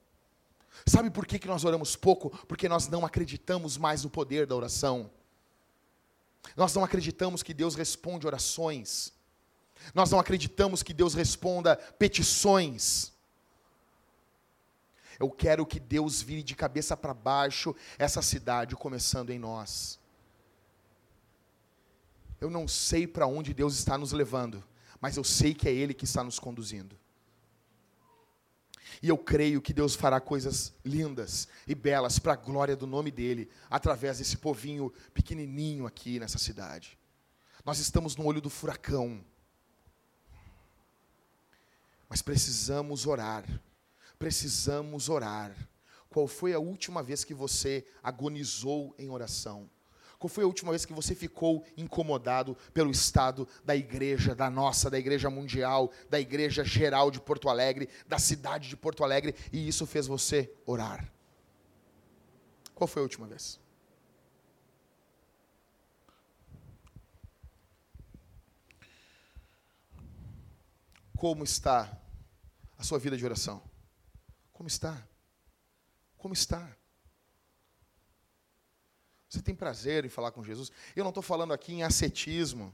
Sabe 0.84 1.12
por 1.12 1.28
que, 1.28 1.38
que 1.38 1.48
nós 1.48 1.64
oramos 1.64 1.96
pouco? 1.96 2.32
Porque 2.48 2.68
nós 2.68 2.88
não 2.88 3.06
acreditamos 3.06 3.78
mais 3.78 4.04
no 4.04 4.10
poder 4.10 4.48
da 4.48 4.56
oração. 4.56 5.12
Nós 6.56 6.74
não 6.74 6.84
acreditamos 6.84 7.44
que 7.44 7.54
Deus 7.54 7.76
responde 7.76 8.26
orações. 8.26 9.14
Nós 9.94 10.10
não 10.12 10.20
acreditamos 10.20 10.84
que 10.84 10.94
Deus 10.94 11.14
responda 11.14 11.76
petições. 11.76 13.12
Eu 15.20 15.30
quero 15.30 15.66
que 15.66 15.80
Deus 15.80 16.22
vire 16.22 16.44
de 16.44 16.56
cabeça 16.56 16.98
para 16.98 17.14
baixo 17.14 17.76
essa 17.98 18.22
cidade, 18.22 18.76
começando 18.76 19.30
em 19.30 19.38
nós. 19.38 20.00
Eu 22.40 22.50
não 22.50 22.68
sei 22.68 23.06
para 23.06 23.28
onde 23.28 23.54
Deus 23.54 23.78
está 23.78 23.98
nos 23.98 24.12
levando, 24.12 24.64
mas 25.00 25.18
eu 25.18 25.24
sei 25.24 25.54
que 25.54 25.68
é 25.70 25.72
Ele 25.72 25.94
que 25.94 26.06
está 26.06 26.24
nos 26.24 26.40
conduzindo. 26.40 27.00
E 29.02 29.10
eu 29.10 29.18
creio 29.18 29.62
que 29.62 29.74
Deus 29.74 29.96
fará 29.96 30.20
coisas 30.20 30.74
lindas 30.84 31.48
e 31.68 31.74
belas 31.74 32.20
para 32.20 32.34
a 32.34 32.36
glória 32.36 32.76
do 32.76 32.88
nome 32.88 33.12
dEle, 33.12 33.50
através 33.70 34.18
desse 34.18 34.38
povinho 34.38 34.92
pequenininho 35.14 35.86
aqui 35.86 36.20
nessa 36.20 36.38
cidade. 36.38 36.98
Nós 37.64 37.80
estamos 37.80 38.16
no 38.16 38.26
olho 38.26 38.42
do 38.42 38.50
furacão. 38.50 39.24
Mas 42.12 42.22
precisamos 42.22 43.08
orar. 43.08 43.46
Precisamos 44.20 45.08
orar. 45.08 45.56
Qual 46.10 46.28
foi 46.28 46.54
a 46.54 46.60
última 46.60 47.02
vez 47.02 47.24
que 47.24 47.34
você 47.34 47.88
agonizou 48.04 48.94
em 49.00 49.10
oração? 49.10 49.70
Qual 50.20 50.28
foi 50.28 50.44
a 50.44 50.48
última 50.48 50.72
vez 50.74 50.84
que 50.84 50.92
você 50.92 51.16
ficou 51.16 51.64
incomodado 51.78 52.58
pelo 52.74 52.92
estado 52.92 53.48
da 53.64 53.78
igreja, 53.78 54.36
da 54.36 54.50
nossa, 54.50 54.90
da 54.90 55.00
igreja 55.00 55.30
mundial, 55.30 55.90
da 56.10 56.20
igreja 56.20 56.66
geral 56.66 57.10
de 57.10 57.22
Porto 57.22 57.48
Alegre, 57.48 57.88
da 58.06 58.20
cidade 58.20 58.68
de 58.68 58.76
Porto 58.76 59.06
Alegre, 59.06 59.34
e 59.50 59.66
isso 59.66 59.88
fez 59.88 60.06
você 60.06 60.54
orar? 60.66 61.10
Qual 62.76 62.90
foi 62.90 63.00
a 63.00 63.04
última 63.04 63.26
vez? 63.26 63.58
Como 71.16 71.46
está 71.46 72.01
a 72.82 72.84
sua 72.84 72.98
vida 72.98 73.16
de 73.16 73.24
oração? 73.24 73.62
Como 74.52 74.68
está? 74.68 75.08
Como 76.18 76.34
está? 76.34 76.76
Você 79.30 79.40
tem 79.40 79.54
prazer 79.54 80.04
em 80.04 80.10
falar 80.10 80.32
com 80.32 80.44
Jesus? 80.44 80.72
Eu 80.96 81.04
não 81.04 81.10
estou 81.10 81.22
falando 81.22 81.54
aqui 81.54 81.74
em 81.74 81.84
ascetismo. 81.84 82.74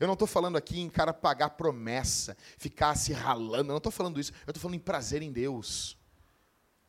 Eu 0.00 0.08
não 0.08 0.14
estou 0.14 0.26
falando 0.26 0.56
aqui 0.56 0.80
em 0.80 0.90
cara 0.90 1.14
pagar 1.14 1.50
promessa, 1.50 2.36
ficar 2.58 2.96
se 2.96 3.12
ralando. 3.12 3.70
Eu 3.70 3.74
não 3.74 3.76
estou 3.76 3.92
falando 3.92 4.18
isso. 4.18 4.32
Eu 4.44 4.50
estou 4.50 4.60
falando 4.60 4.74
em 4.74 4.80
prazer 4.80 5.22
em 5.22 5.30
Deus. 5.30 5.96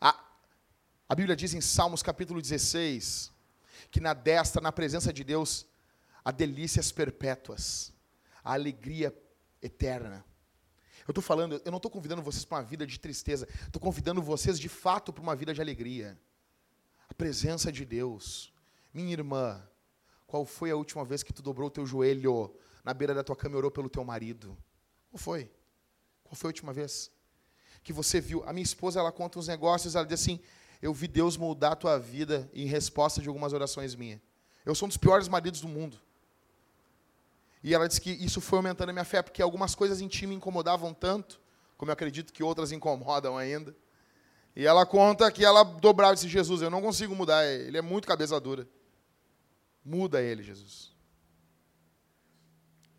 A, 0.02 0.20
a 1.08 1.14
Bíblia 1.14 1.36
diz 1.36 1.54
em 1.54 1.62
Salmos 1.62 2.02
capítulo 2.02 2.42
16 2.42 3.32
que 3.92 4.00
na 4.00 4.16
destra, 4.16 4.60
na 4.60 4.72
presença 4.72 5.14
de 5.14 5.24
Deus, 5.24 5.68
há 6.24 6.32
delícias 6.32 6.92
perpétuas, 6.92 7.94
a 8.44 8.54
alegria 8.54 9.16
eterna. 9.62 10.26
Eu 11.08 11.12
estou 11.12 11.22
falando, 11.22 11.62
eu 11.64 11.72
não 11.72 11.78
estou 11.78 11.92
convidando 11.92 12.22
vocês 12.22 12.44
para 12.44 12.58
uma 12.58 12.64
vida 12.64 12.86
de 12.86 13.00
tristeza, 13.00 13.48
estou 13.66 13.80
convidando 13.80 14.22
vocês 14.22 14.60
de 14.60 14.68
fato 14.68 15.14
para 15.14 15.22
uma 15.22 15.36
vida 15.36 15.54
de 15.54 15.62
alegria. 15.62 16.20
A 17.08 17.14
presença 17.14 17.72
de 17.72 17.86
Deus. 17.86 18.52
Minha 18.92 19.14
irmã, 19.14 19.62
qual 20.26 20.46
foi 20.46 20.72
a 20.72 20.76
última 20.76 21.06
vez 21.06 21.22
que 21.22 21.32
tu 21.32 21.44
dobrou 21.44 21.68
o 21.68 21.72
teu 21.72 21.86
joelho 21.86 22.56
na 22.84 22.94
beira 22.94 23.14
da 23.14 23.24
tua 23.24 23.36
cama 23.36 23.56
e 23.56 23.58
orou 23.58 23.70
pelo 23.70 23.88
teu 23.88 24.04
marido? 24.04 24.58
Qual 25.12 25.20
foi? 25.20 25.52
Qual 26.24 26.36
foi 26.36 26.48
a 26.48 26.50
última 26.50 26.74
vez? 26.74 27.12
Que 27.84 27.94
você 27.94 28.20
viu. 28.20 28.44
A 28.48 28.52
minha 28.52 28.64
esposa, 28.64 29.00
ela 29.00 29.12
conta 29.12 29.38
uns 29.38 29.48
negócios, 29.48 29.96
ela 29.96 30.06
diz 30.06 30.20
assim: 30.20 30.40
Eu 30.82 30.92
vi 30.92 31.08
Deus 31.08 31.38
moldar 31.38 31.74
a 31.74 31.76
tua 31.76 32.00
vida 32.00 32.50
em 32.52 32.66
resposta 32.66 33.22
de 33.22 33.28
algumas 33.28 33.54
orações 33.54 33.94
minhas. 33.94 34.20
Eu 34.66 34.74
sou 34.74 34.88
um 34.88 34.90
dos 34.90 34.98
piores 34.98 35.28
maridos 35.28 35.62
do 35.62 35.68
mundo. 35.68 36.02
E 37.66 37.74
ela 37.74 37.88
disse 37.88 38.00
que 38.00 38.12
isso 38.12 38.40
foi 38.40 38.60
aumentando 38.60 38.92
a 38.92 38.94
minha 38.94 39.04
fé, 39.04 39.24
porque 39.24 39.42
algumas 39.42 39.74
coisas 39.74 40.00
em 40.00 40.08
ti 40.08 40.28
me 40.28 40.36
incomodavam 40.36 40.94
tanto, 40.94 41.42
como 41.76 41.90
eu 41.90 41.94
acredito 41.94 42.32
que 42.32 42.44
outras 42.44 42.72
incomodam 42.72 43.36
ainda. 43.36 43.76
E 44.56 44.68
ela 44.68 44.86
conta 44.86 45.32
que 45.32 45.44
ela 45.44 45.64
dobrava 45.64 46.14
esse 46.14 46.30
Jesus, 46.30 46.62
eu 46.62 46.70
não 46.70 46.80
consigo 46.80 47.16
mudar, 47.16 47.44
ele 47.44 47.76
é 47.76 47.82
muito 47.82 48.08
cabeça 48.08 48.40
dura. 48.40 48.70
Muda 49.84 50.22
ele, 50.22 50.44
Jesus. 50.44 50.94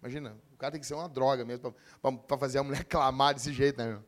Imagina, 0.03 0.37
o 0.53 0.57
cara 0.57 0.73
tem 0.73 0.81
que 0.81 0.87
ser 0.87 0.95
uma 0.95 1.09
droga 1.09 1.45
mesmo 1.45 1.73
para 2.27 2.37
fazer 2.37 2.59
a 2.59 2.64
mulher 2.64 2.83
clamar 2.91 3.35
desse 3.35 3.53
jeito, 3.53 3.79
né, 3.79 3.87
meu? 3.87 4.05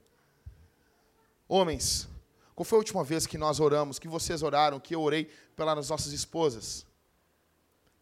Homens, 1.46 2.08
qual 2.56 2.64
foi 2.64 2.78
a 2.78 2.80
última 2.80 3.04
vez 3.04 3.28
que 3.28 3.38
nós 3.38 3.60
oramos, 3.60 4.00
que 4.00 4.08
vocês 4.08 4.42
oraram, 4.42 4.80
que 4.80 4.92
eu 4.92 5.02
orei 5.02 5.26
pelas 5.54 5.88
nossas 5.88 6.12
esposas? 6.12 6.84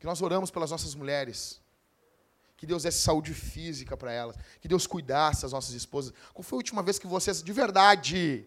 Que 0.00 0.06
nós 0.06 0.22
oramos 0.22 0.50
pelas 0.50 0.70
nossas 0.70 0.94
mulheres? 0.94 1.60
Que 2.56 2.66
Deus 2.66 2.82
desse 2.84 3.00
saúde 3.00 3.34
física 3.34 3.96
para 3.96 4.12
elas, 4.12 4.36
que 4.60 4.68
Deus 4.68 4.86
cuidasse 4.86 5.42
das 5.42 5.52
nossas 5.52 5.74
esposas. 5.74 6.12
Qual 6.32 6.42
foi 6.42 6.56
a 6.56 6.60
última 6.60 6.82
vez 6.82 6.98
que 6.98 7.06
vocês, 7.06 7.42
de 7.42 7.52
verdade, 7.52 8.46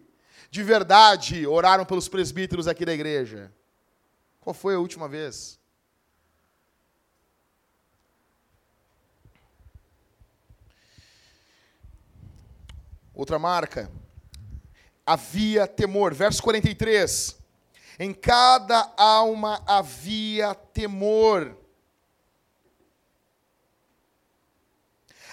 de 0.50 0.62
verdade, 0.62 1.46
oraram 1.46 1.84
pelos 1.84 2.08
presbíteros 2.08 2.66
aqui 2.66 2.84
da 2.84 2.92
igreja? 2.92 3.52
Qual 4.40 4.52
foi 4.52 4.74
a 4.74 4.78
última 4.78 5.08
vez? 5.08 5.60
Outra 13.14 13.38
marca. 13.38 13.90
Havia 15.04 15.66
temor. 15.66 16.14
Verso 16.14 16.42
43. 16.42 17.36
Em 17.98 18.14
cada 18.14 18.92
alma 18.96 19.62
havia 19.66 20.54
temor. 20.54 21.59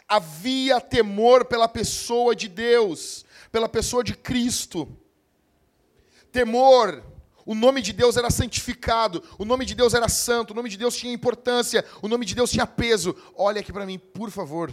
Havia 0.08 0.80
temor 0.80 1.46
pela 1.46 1.68
pessoa 1.68 2.36
de 2.36 2.48
Deus, 2.48 3.26
pela 3.52 3.68
pessoa 3.68 4.04
de 4.04 4.16
Cristo. 4.16 4.88
Temor 6.32 7.04
o 7.48 7.56
nome 7.56 7.82
de 7.82 7.94
Deus 7.94 8.18
era 8.18 8.30
santificado, 8.30 9.24
o 9.40 9.46
nome 9.46 9.66
de 9.66 9.74
Deus 9.74 9.94
era 9.94 10.10
santo, 10.10 10.52
o 10.52 10.54
nome 10.54 10.68
de 10.68 10.76
Deus 10.76 10.98
tinha 10.98 11.14
importância, 11.14 11.86
o 12.02 12.08
nome 12.10 12.26
de 12.26 12.36
Deus 12.36 12.52
tinha 12.52 12.68
peso. 12.68 13.16
Olha 13.34 13.62
aqui 13.62 13.72
para 13.72 13.86
mim, 13.86 13.98
por 13.98 14.30
favor. 14.30 14.70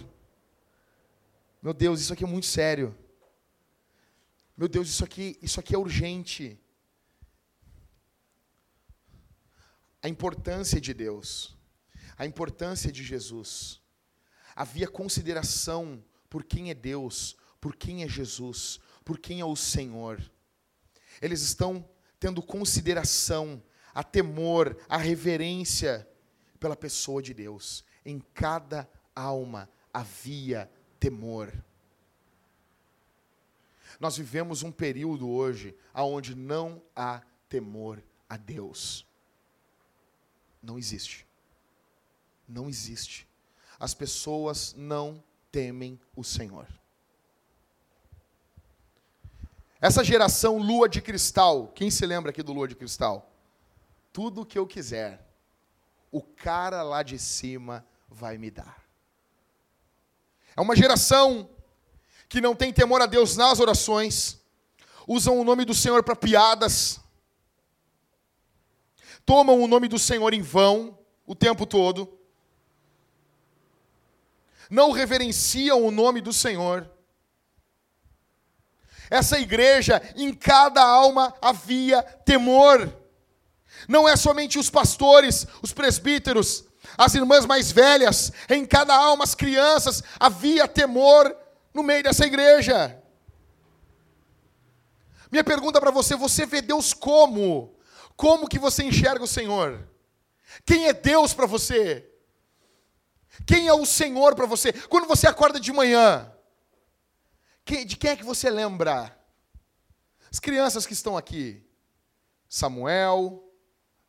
Meu 1.62 1.72
Deus, 1.72 2.01
isso 2.01 2.12
aqui 2.12 2.24
é 2.24 2.26
muito 2.26 2.47
sério. 2.47 2.93
Meu 4.57 4.66
Deus, 4.66 4.89
isso 4.89 5.05
aqui, 5.05 5.39
isso 5.41 5.61
aqui 5.61 5.72
é 5.72 5.78
urgente. 5.78 6.59
A 10.03 10.09
importância 10.09 10.80
de 10.80 10.93
Deus, 10.93 11.57
a 12.18 12.26
importância 12.26 12.91
de 12.91 13.05
Jesus. 13.05 13.80
Havia 14.55 14.88
consideração 14.88 16.02
por 16.28 16.44
quem 16.44 16.70
é 16.70 16.74
Deus, 16.74 17.36
por 17.61 17.76
quem 17.76 18.02
é 18.02 18.09
Jesus, 18.09 18.80
por 19.05 19.18
quem 19.18 19.40
é 19.40 19.44
o 19.44 19.57
Senhor. 19.57 20.22
Eles 21.20 21.42
estão 21.42 21.88
tendo 22.18 22.42
consideração, 22.42 23.62
a 23.94 24.02
temor, 24.02 24.76
a 24.88 24.96
reverência 24.96 26.09
pela 26.59 26.76
pessoa 26.76 27.22
de 27.22 27.32
Deus. 27.32 27.84
Em 28.05 28.20
cada 28.32 28.88
alma 29.14 29.68
havia 29.92 30.70
temor. 30.98 31.52
Nós 34.00 34.16
vivemos 34.16 34.62
um 34.62 34.72
período 34.72 35.28
hoje 35.28 35.76
onde 35.94 36.34
não 36.34 36.82
há 36.96 37.22
temor 37.48 38.02
a 38.28 38.36
Deus. 38.36 39.07
Não 40.62 40.78
existe. 40.78 41.26
Não 42.48 42.68
existe. 42.68 43.28
As 43.78 43.94
pessoas 43.94 44.74
não 44.76 45.22
temem 45.50 46.00
o 46.16 46.24
Senhor. 46.24 46.66
Essa 49.80 50.02
geração 50.02 50.56
lua 50.56 50.88
de 50.88 51.02
cristal, 51.02 51.68
quem 51.74 51.90
se 51.90 52.06
lembra 52.06 52.30
aqui 52.30 52.42
do 52.42 52.52
lua 52.52 52.66
de 52.66 52.74
cristal? 52.74 53.30
Tudo 54.12 54.40
o 54.40 54.46
que 54.46 54.58
eu 54.58 54.66
quiser, 54.66 55.24
o 56.10 56.22
cara 56.22 56.82
lá 56.82 57.02
de 57.02 57.18
cima 57.18 57.84
vai 58.08 58.38
me 58.38 58.50
dar. 58.50 58.82
É 60.56 60.60
uma 60.60 60.74
geração 60.74 61.50
que 62.28 62.40
não 62.40 62.54
tem 62.54 62.72
temor 62.72 63.02
a 63.02 63.06
Deus 63.06 63.36
nas 63.36 63.60
orações, 63.60 64.40
usam 65.06 65.38
o 65.38 65.44
nome 65.44 65.64
do 65.64 65.74
Senhor 65.74 66.02
para 66.02 66.16
piadas, 66.16 66.98
tomam 69.26 69.60
o 69.60 69.68
nome 69.68 69.86
do 69.88 69.98
Senhor 69.98 70.32
em 70.32 70.40
vão 70.40 70.98
o 71.26 71.34
tempo 71.34 71.66
todo, 71.66 72.18
não 74.74 74.90
reverenciam 74.90 75.86
o 75.86 75.92
nome 75.92 76.20
do 76.20 76.32
Senhor, 76.32 76.90
essa 79.08 79.38
igreja, 79.38 80.02
em 80.16 80.34
cada 80.34 80.82
alma 80.82 81.32
havia 81.40 82.02
temor. 82.02 82.92
Não 83.86 84.08
é 84.08 84.16
somente 84.16 84.58
os 84.58 84.68
pastores, 84.68 85.46
os 85.62 85.72
presbíteros, 85.72 86.64
as 86.98 87.14
irmãs 87.14 87.46
mais 87.46 87.70
velhas, 87.70 88.32
em 88.48 88.66
cada 88.66 88.94
alma, 88.94 89.22
as 89.22 89.34
crianças, 89.34 90.02
havia 90.18 90.66
temor 90.66 91.36
no 91.72 91.82
meio 91.82 92.02
dessa 92.02 92.26
igreja. 92.26 93.00
Minha 95.30 95.44
pergunta 95.44 95.80
para 95.80 95.92
você: 95.92 96.16
você 96.16 96.44
vê 96.46 96.60
Deus 96.60 96.92
como? 96.92 97.76
Como 98.16 98.48
que 98.48 98.58
você 98.58 98.82
enxerga 98.82 99.22
o 99.22 99.28
Senhor? 99.28 99.86
Quem 100.64 100.88
é 100.88 100.92
Deus 100.92 101.32
para 101.32 101.46
você? 101.46 102.08
Quem 103.47 103.68
é 103.68 103.74
o 103.74 103.85
Senhor 103.85 104.35
para 104.35 104.47
você? 104.47 104.72
Quando 104.72 105.07
você 105.07 105.26
acorda 105.26 105.59
de 105.59 105.72
manhã, 105.72 106.32
de 107.64 107.97
quem 107.97 108.11
é 108.11 108.16
que 108.16 108.24
você 108.24 108.51
lembra? 108.51 109.16
As 110.30 110.39
crianças 110.39 110.87
que 110.87 110.93
estão 110.93 111.16
aqui. 111.16 111.62
Samuel, 112.49 113.43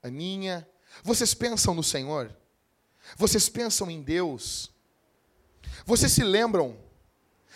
Aninha. 0.01 0.67
Vocês 1.03 1.33
pensam 1.33 1.73
no 1.73 1.83
Senhor? 1.83 2.35
Vocês 3.17 3.49
pensam 3.49 3.89
em 3.89 4.01
Deus? 4.01 4.71
Vocês 5.85 6.11
se 6.11 6.23
lembram? 6.23 6.77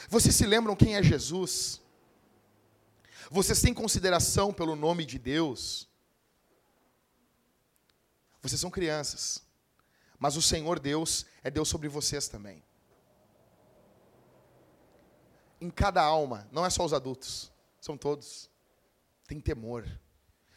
Vocês 0.08 0.36
se 0.36 0.46
lembram 0.46 0.76
quem 0.76 0.96
é 0.96 1.04
Jesus? 1.04 1.82
Vocês 3.30 3.62
têm 3.62 3.74
consideração 3.74 4.54
pelo 4.54 4.76
nome 4.76 5.06
de 5.06 5.20
Deus? 5.20 5.88
Vocês 8.42 8.60
são 8.60 8.72
crianças, 8.72 9.44
mas 10.18 10.38
o 10.38 10.42
Senhor 10.42 10.80
Deus 10.80 11.26
é 11.50 11.52
Deus 11.52 11.68
sobre 11.68 11.90
vocês 11.90 12.28
também 12.28 12.64
em 15.62 15.70
cada 15.70 16.02
alma, 16.02 16.48
não 16.52 16.66
é 16.66 16.70
só 16.70 16.86
os 16.86 16.94
adultos, 16.94 17.52
são 17.80 17.98
todos. 17.98 18.50
Tem 19.28 19.40
temor. 19.40 19.86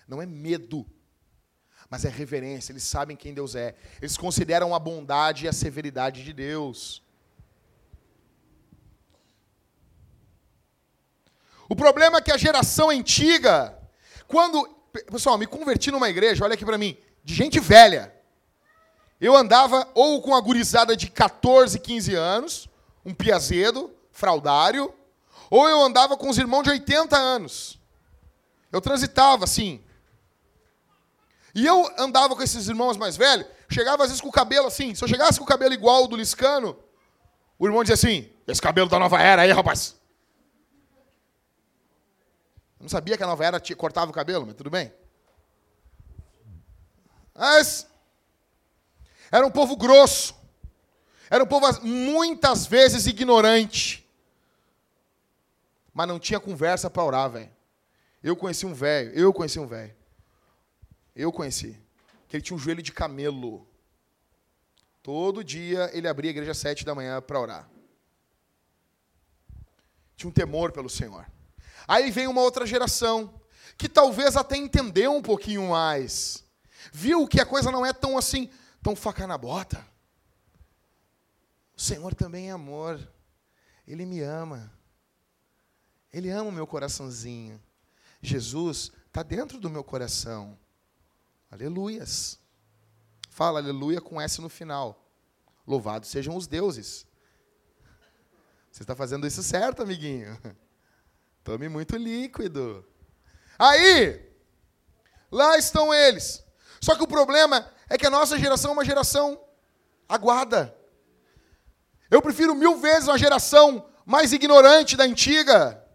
Não 0.06 0.22
é 0.22 0.26
medo, 0.26 0.86
mas 1.90 2.04
é 2.04 2.08
reverência. 2.08 2.72
Eles 2.72 2.84
sabem 2.84 3.16
quem 3.16 3.34
Deus 3.34 3.54
é. 3.54 3.74
Eles 4.00 4.16
consideram 4.16 4.74
a 4.74 4.78
bondade 4.78 5.44
e 5.44 5.48
a 5.48 5.52
severidade 5.52 6.24
de 6.24 6.32
Deus. 6.32 7.02
O 11.68 11.76
problema 11.76 12.18
é 12.18 12.20
que 12.20 12.32
a 12.32 12.36
geração 12.36 12.90
antiga, 12.90 13.78
quando. 14.26 14.66
Pessoal, 15.10 15.38
me 15.38 15.46
converti 15.46 15.90
numa 15.90 16.10
igreja, 16.10 16.44
olha 16.44 16.52
aqui 16.52 16.66
para 16.66 16.76
mim, 16.76 16.98
de 17.24 17.34
gente 17.34 17.58
velha. 17.58 18.14
Eu 19.22 19.36
andava 19.36 19.88
ou 19.94 20.20
com 20.20 20.34
a 20.34 20.40
gurizada 20.40 20.96
de 20.96 21.08
14, 21.08 21.78
15 21.78 22.12
anos, 22.16 22.68
um 23.04 23.14
piazedo, 23.14 23.88
fraudário, 24.10 24.92
ou 25.48 25.68
eu 25.68 25.80
andava 25.80 26.16
com 26.16 26.28
os 26.28 26.38
irmãos 26.38 26.64
de 26.64 26.70
80 26.70 27.16
anos. 27.16 27.78
Eu 28.72 28.80
transitava 28.80 29.44
assim. 29.44 29.80
E 31.54 31.64
eu 31.64 31.88
andava 31.96 32.34
com 32.34 32.42
esses 32.42 32.66
irmãos 32.66 32.96
mais 32.96 33.16
velhos, 33.16 33.46
chegava 33.70 34.02
às 34.02 34.08
vezes 34.08 34.20
com 34.20 34.28
o 34.28 34.32
cabelo 34.32 34.66
assim. 34.66 34.92
Se 34.92 35.04
eu 35.04 35.08
chegasse 35.08 35.38
com 35.38 35.44
o 35.44 35.48
cabelo 35.48 35.72
igual 35.72 36.02
ao 36.02 36.08
do 36.08 36.16
Liscano, 36.16 36.76
o 37.60 37.66
irmão 37.66 37.84
dizia 37.84 37.94
assim: 37.94 38.28
esse 38.48 38.60
cabelo 38.60 38.88
da 38.88 38.98
nova 38.98 39.22
era 39.22 39.42
aí, 39.42 39.52
rapaz. 39.52 39.94
Eu 42.80 42.82
não 42.82 42.88
sabia 42.88 43.16
que 43.16 43.22
a 43.22 43.26
nova 43.28 43.44
era 43.44 43.62
cortava 43.76 44.10
o 44.10 44.14
cabelo, 44.14 44.46
mas 44.46 44.56
tudo 44.56 44.68
bem. 44.68 44.92
Mas 47.32 47.86
era 49.32 49.46
um 49.46 49.50
povo 49.50 49.74
grosso. 49.76 50.34
Era 51.30 51.42
um 51.42 51.46
povo 51.46 51.66
muitas 51.82 52.66
vezes 52.66 53.06
ignorante. 53.06 54.06
Mas 55.94 56.06
não 56.06 56.20
tinha 56.20 56.38
conversa 56.38 56.90
para 56.90 57.02
orar, 57.02 57.30
velho. 57.30 57.50
Eu 58.22 58.36
conheci 58.36 58.66
um 58.66 58.74
velho, 58.74 59.10
eu 59.12 59.32
conheci 59.32 59.58
um 59.58 59.66
velho. 59.66 59.94
Eu 61.16 61.32
conheci. 61.32 61.80
Que 62.28 62.36
ele 62.36 62.42
tinha 62.42 62.54
um 62.54 62.60
joelho 62.60 62.82
de 62.82 62.92
camelo. 62.92 63.66
Todo 65.02 65.42
dia 65.42 65.90
ele 65.94 66.06
abria 66.06 66.30
a 66.30 66.32
igreja 66.32 66.52
às 66.52 66.58
sete 66.58 66.84
da 66.84 66.94
manhã 66.94 67.20
para 67.20 67.40
orar. 67.40 67.68
Tinha 70.14 70.28
um 70.28 70.32
temor 70.32 70.70
pelo 70.70 70.90
Senhor. 70.90 71.26
Aí 71.88 72.10
vem 72.10 72.26
uma 72.26 72.42
outra 72.42 72.66
geração 72.66 73.40
que 73.76 73.88
talvez 73.88 74.36
até 74.36 74.56
entendeu 74.56 75.12
um 75.12 75.22
pouquinho 75.22 75.70
mais. 75.70 76.44
Viu 76.92 77.26
que 77.26 77.40
a 77.40 77.46
coisa 77.46 77.70
não 77.70 77.84
é 77.84 77.92
tão 77.92 78.16
assim, 78.16 78.50
tão 78.82 78.96
faca 78.96 79.26
na 79.26 79.38
bota. 79.38 79.86
O 81.76 81.80
Senhor 81.80 82.14
também 82.14 82.48
é 82.48 82.52
amor. 82.52 83.00
Ele 83.86 84.04
me 84.04 84.20
ama. 84.20 84.72
Ele 86.12 86.28
ama 86.30 86.50
o 86.50 86.52
meu 86.52 86.66
coraçãozinho. 86.66 87.62
Jesus 88.20 88.92
está 89.06 89.22
dentro 89.22 89.58
do 89.58 89.70
meu 89.70 89.82
coração. 89.82 90.58
Aleluias. 91.50 92.38
Fala 93.30 93.60
aleluia 93.60 94.00
com 94.00 94.20
S 94.20 94.40
no 94.40 94.48
final. 94.48 95.08
Louvados 95.66 96.10
sejam 96.10 96.36
os 96.36 96.46
deuses. 96.46 97.06
Você 98.70 98.82
está 98.82 98.94
fazendo 98.96 99.26
isso 99.26 99.42
certo, 99.42 99.82
amiguinho. 99.82 100.38
Tome 101.44 101.68
muito 101.68 101.96
líquido. 101.96 102.86
Aí, 103.58 104.30
lá 105.30 105.58
estão 105.58 105.92
eles. 105.92 106.44
Só 106.80 106.96
que 106.96 107.02
o 107.02 107.08
problema 107.08 107.70
é 107.92 107.98
que 107.98 108.06
a 108.06 108.10
nossa 108.10 108.38
geração 108.38 108.70
é 108.70 108.72
uma 108.72 108.84
geração 108.86 109.38
aguada. 110.08 110.74
Eu 112.10 112.22
prefiro 112.22 112.54
mil 112.54 112.78
vezes 112.78 113.06
uma 113.06 113.18
geração 113.18 113.86
mais 114.06 114.32
ignorante 114.32 114.96
da 114.96 115.04
antiga, 115.04 115.86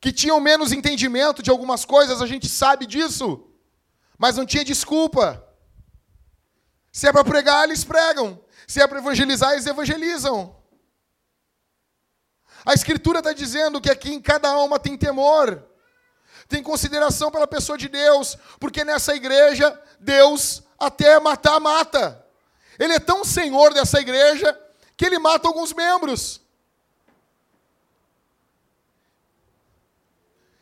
que 0.00 0.12
tinham 0.12 0.40
menos 0.40 0.72
entendimento 0.72 1.40
de 1.40 1.50
algumas 1.50 1.84
coisas, 1.84 2.20
a 2.20 2.26
gente 2.26 2.48
sabe 2.48 2.84
disso, 2.84 3.48
mas 4.18 4.36
não 4.36 4.44
tinha 4.44 4.64
desculpa. 4.64 5.40
Se 6.90 7.06
é 7.06 7.12
para 7.12 7.22
pregar, 7.22 7.62
eles 7.62 7.84
pregam. 7.84 8.44
Se 8.66 8.82
é 8.82 8.86
para 8.88 8.98
evangelizar, 8.98 9.52
eles 9.52 9.66
evangelizam. 9.66 10.56
A 12.66 12.74
Escritura 12.74 13.20
está 13.20 13.32
dizendo 13.32 13.80
que 13.80 13.88
aqui 13.88 14.12
em 14.12 14.20
cada 14.20 14.48
alma 14.48 14.80
tem 14.80 14.98
temor, 14.98 15.64
tem 16.48 16.60
consideração 16.60 17.30
pela 17.30 17.46
pessoa 17.46 17.78
de 17.78 17.88
Deus, 17.88 18.36
porque 18.58 18.82
nessa 18.82 19.14
igreja, 19.14 19.80
Deus 20.00 20.63
até 20.78 21.18
matar, 21.20 21.60
mata. 21.60 22.24
Ele 22.78 22.94
é 22.94 23.00
tão 23.00 23.24
senhor 23.24 23.72
dessa 23.72 24.00
igreja 24.00 24.58
que 24.96 25.04
ele 25.04 25.18
mata 25.18 25.48
alguns 25.48 25.72
membros. 25.72 26.40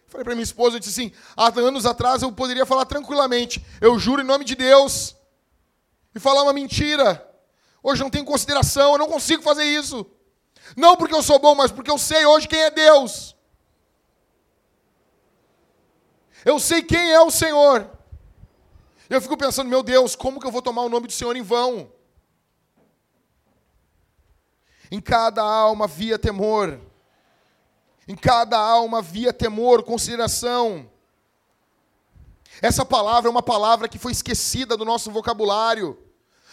Falei 0.08 0.24
para 0.24 0.34
minha 0.34 0.44
esposa, 0.44 0.76
eu 0.76 0.80
disse 0.80 1.00
assim, 1.00 1.12
há 1.34 1.48
anos 1.58 1.86
atrás 1.86 2.22
eu 2.22 2.30
poderia 2.30 2.66
falar 2.66 2.84
tranquilamente, 2.84 3.64
eu 3.80 3.98
juro 3.98 4.20
em 4.20 4.26
nome 4.26 4.44
de 4.44 4.54
Deus, 4.54 5.16
e 6.14 6.20
falar 6.20 6.42
uma 6.42 6.52
mentira. 6.52 7.26
Hoje 7.82 8.02
não 8.02 8.10
tenho 8.10 8.24
consideração, 8.24 8.92
eu 8.92 8.98
não 8.98 9.08
consigo 9.08 9.42
fazer 9.42 9.64
isso. 9.64 10.06
Não 10.76 10.96
porque 10.96 11.14
eu 11.14 11.22
sou 11.22 11.38
bom, 11.38 11.54
mas 11.54 11.72
porque 11.72 11.90
eu 11.90 11.98
sei 11.98 12.24
hoje 12.26 12.46
quem 12.46 12.60
é 12.60 12.70
Deus. 12.70 13.34
Eu 16.44 16.58
sei 16.58 16.82
quem 16.82 17.12
é 17.12 17.20
o 17.20 17.30
Senhor. 17.30 17.90
Eu 19.12 19.20
fico 19.20 19.36
pensando, 19.36 19.68
meu 19.68 19.82
Deus, 19.82 20.16
como 20.16 20.40
que 20.40 20.46
eu 20.46 20.50
vou 20.50 20.62
tomar 20.62 20.80
o 20.80 20.88
nome 20.88 21.06
do 21.06 21.12
Senhor 21.12 21.36
em 21.36 21.42
vão? 21.42 21.92
Em 24.90 25.02
cada 25.02 25.42
alma 25.42 25.84
havia 25.84 26.18
temor. 26.18 26.80
Em 28.08 28.16
cada 28.16 28.58
alma 28.58 29.00
havia 29.00 29.30
temor, 29.30 29.82
consideração. 29.82 30.90
Essa 32.62 32.86
palavra 32.86 33.28
é 33.28 33.30
uma 33.30 33.42
palavra 33.42 33.86
que 33.86 33.98
foi 33.98 34.12
esquecida 34.12 34.78
do 34.78 34.84
nosso 34.86 35.10
vocabulário. 35.10 35.98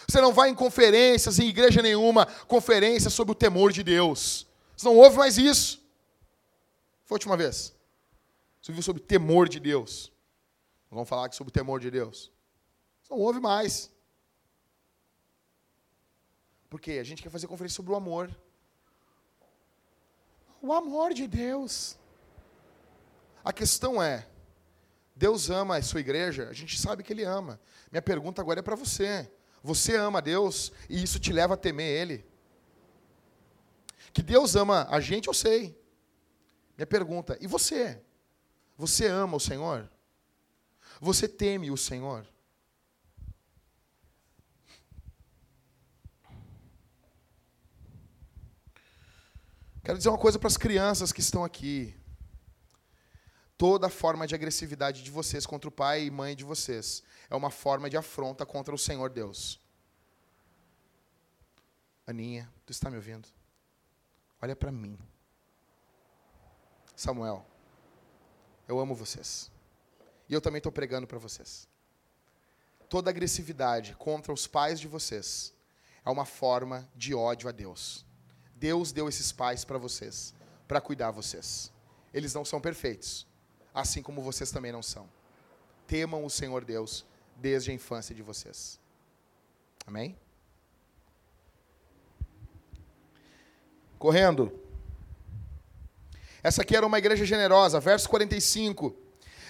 Você 0.06 0.20
não 0.20 0.34
vai 0.34 0.50
em 0.50 0.54
conferências, 0.54 1.38
em 1.38 1.48
igreja 1.48 1.80
nenhuma, 1.80 2.26
conferência 2.46 3.08
sobre 3.08 3.32
o 3.32 3.34
temor 3.34 3.72
de 3.72 3.82
Deus. 3.82 4.46
Você 4.76 4.86
não 4.86 4.98
ouve 4.98 5.16
mais 5.16 5.38
isso. 5.38 5.82
Foi 7.06 7.14
a 7.14 7.16
última 7.16 7.38
vez. 7.38 7.74
Você 8.60 8.70
ouviu 8.70 8.82
sobre 8.82 9.02
temor 9.02 9.48
de 9.48 9.58
Deus. 9.58 10.12
Vamos 10.90 11.08
falar 11.08 11.24
aqui 11.24 11.36
sobre 11.36 11.48
o 11.48 11.54
temor 11.54 11.80
de 11.80 11.90
Deus. 11.90 12.30
Não 13.10 13.18
ouve 13.18 13.40
mais. 13.40 13.90
Porque 16.70 16.92
a 16.92 17.02
gente 17.02 17.22
quer 17.22 17.30
fazer 17.30 17.48
conferência 17.48 17.74
sobre 17.74 17.92
o 17.92 17.96
amor. 17.96 18.30
O 20.62 20.72
amor 20.72 21.12
de 21.12 21.26
Deus. 21.26 21.98
A 23.44 23.52
questão 23.52 24.00
é: 24.00 24.28
Deus 25.16 25.50
ama 25.50 25.76
a 25.76 25.82
sua 25.82 25.98
igreja? 25.98 26.48
A 26.48 26.52
gente 26.52 26.78
sabe 26.78 27.02
que 27.02 27.12
Ele 27.12 27.24
ama. 27.24 27.60
Minha 27.90 28.00
pergunta 28.00 28.40
agora 28.40 28.60
é 28.60 28.62
para 28.62 28.76
você: 28.76 29.28
você 29.60 29.96
ama 29.96 30.22
Deus 30.22 30.70
e 30.88 31.02
isso 31.02 31.18
te 31.18 31.32
leva 31.32 31.54
a 31.54 31.56
temer 31.56 31.88
Ele? 31.88 32.24
Que 34.12 34.22
Deus 34.22 34.54
ama 34.54 34.86
a 34.88 35.00
gente, 35.00 35.26
eu 35.26 35.34
sei. 35.34 35.76
Minha 36.76 36.86
pergunta: 36.86 37.36
e 37.40 37.48
você? 37.48 38.00
Você 38.76 39.08
ama 39.08 39.36
o 39.36 39.40
Senhor? 39.40 39.90
Você 41.00 41.26
teme 41.26 41.72
o 41.72 41.76
Senhor? 41.76 42.24
Quero 49.90 49.98
dizer 49.98 50.08
uma 50.08 50.18
coisa 50.18 50.38
para 50.38 50.46
as 50.46 50.56
crianças 50.56 51.12
que 51.12 51.18
estão 51.18 51.42
aqui. 51.42 51.92
Toda 53.58 53.88
forma 53.88 54.24
de 54.24 54.36
agressividade 54.36 55.02
de 55.02 55.10
vocês 55.10 55.44
contra 55.44 55.68
o 55.68 55.72
pai 55.72 56.04
e 56.04 56.10
mãe 56.12 56.36
de 56.36 56.44
vocês 56.44 57.02
é 57.28 57.34
uma 57.34 57.50
forma 57.50 57.90
de 57.90 57.96
afronta 57.96 58.46
contra 58.46 58.72
o 58.72 58.78
Senhor 58.78 59.10
Deus. 59.10 59.58
Aninha, 62.06 62.48
tu 62.64 62.70
está 62.70 62.88
me 62.88 62.94
ouvindo? 62.94 63.26
Olha 64.40 64.54
para 64.54 64.70
mim. 64.70 64.96
Samuel, 66.94 67.44
eu 68.68 68.78
amo 68.78 68.94
vocês. 68.94 69.50
E 70.28 70.32
eu 70.32 70.40
também 70.40 70.58
estou 70.58 70.70
pregando 70.70 71.08
para 71.08 71.18
vocês. 71.18 71.66
Toda 72.88 73.10
agressividade 73.10 73.96
contra 73.96 74.32
os 74.32 74.46
pais 74.46 74.78
de 74.78 74.86
vocês 74.86 75.52
é 76.04 76.10
uma 76.10 76.24
forma 76.24 76.88
de 76.94 77.12
ódio 77.12 77.48
a 77.48 77.52
Deus. 77.52 78.08
Deus 78.60 78.92
deu 78.92 79.08
esses 79.08 79.32
pais 79.32 79.64
para 79.64 79.78
vocês, 79.78 80.34
para 80.68 80.82
cuidar 80.82 81.10
vocês. 81.10 81.72
Eles 82.12 82.34
não 82.34 82.44
são 82.44 82.60
perfeitos, 82.60 83.26
assim 83.74 84.02
como 84.02 84.20
vocês 84.20 84.50
também 84.50 84.70
não 84.70 84.82
são. 84.82 85.08
Temam 85.86 86.26
o 86.26 86.30
Senhor 86.30 86.62
Deus 86.62 87.06
desde 87.36 87.70
a 87.70 87.74
infância 87.74 88.14
de 88.14 88.22
vocês. 88.22 88.78
Amém? 89.86 90.14
Correndo. 93.98 94.52
Essa 96.42 96.60
aqui 96.60 96.76
era 96.76 96.86
uma 96.86 96.98
igreja 96.98 97.24
generosa, 97.24 97.80
verso 97.80 98.10
45. 98.10 98.94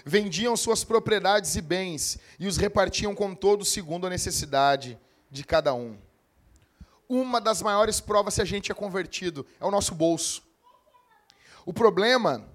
Vendiam 0.05 0.57
suas 0.57 0.85
propriedades 0.85 1.57
e 1.57 1.61
bens 1.61 2.17
e 2.39 2.47
os 2.47 2.57
repartiam 2.57 3.13
com 3.13 3.35
todos 3.35 3.73
segundo 3.73 4.07
a 4.07 4.11
necessidade 4.11 4.97
de 5.29 5.43
cada 5.43 5.75
um 5.75 5.99
uma 7.11 7.41
das 7.41 7.61
maiores 7.61 8.01
provas 8.01 8.35
se 8.35 8.41
a 8.41 8.45
gente 8.45 8.71
é 8.71 8.75
convertido 8.75 9.45
é 9.59 9.65
o 9.65 9.71
nosso 9.71 9.97
bolso. 9.97 10.43
O 11.67 11.73
problema 11.73 12.49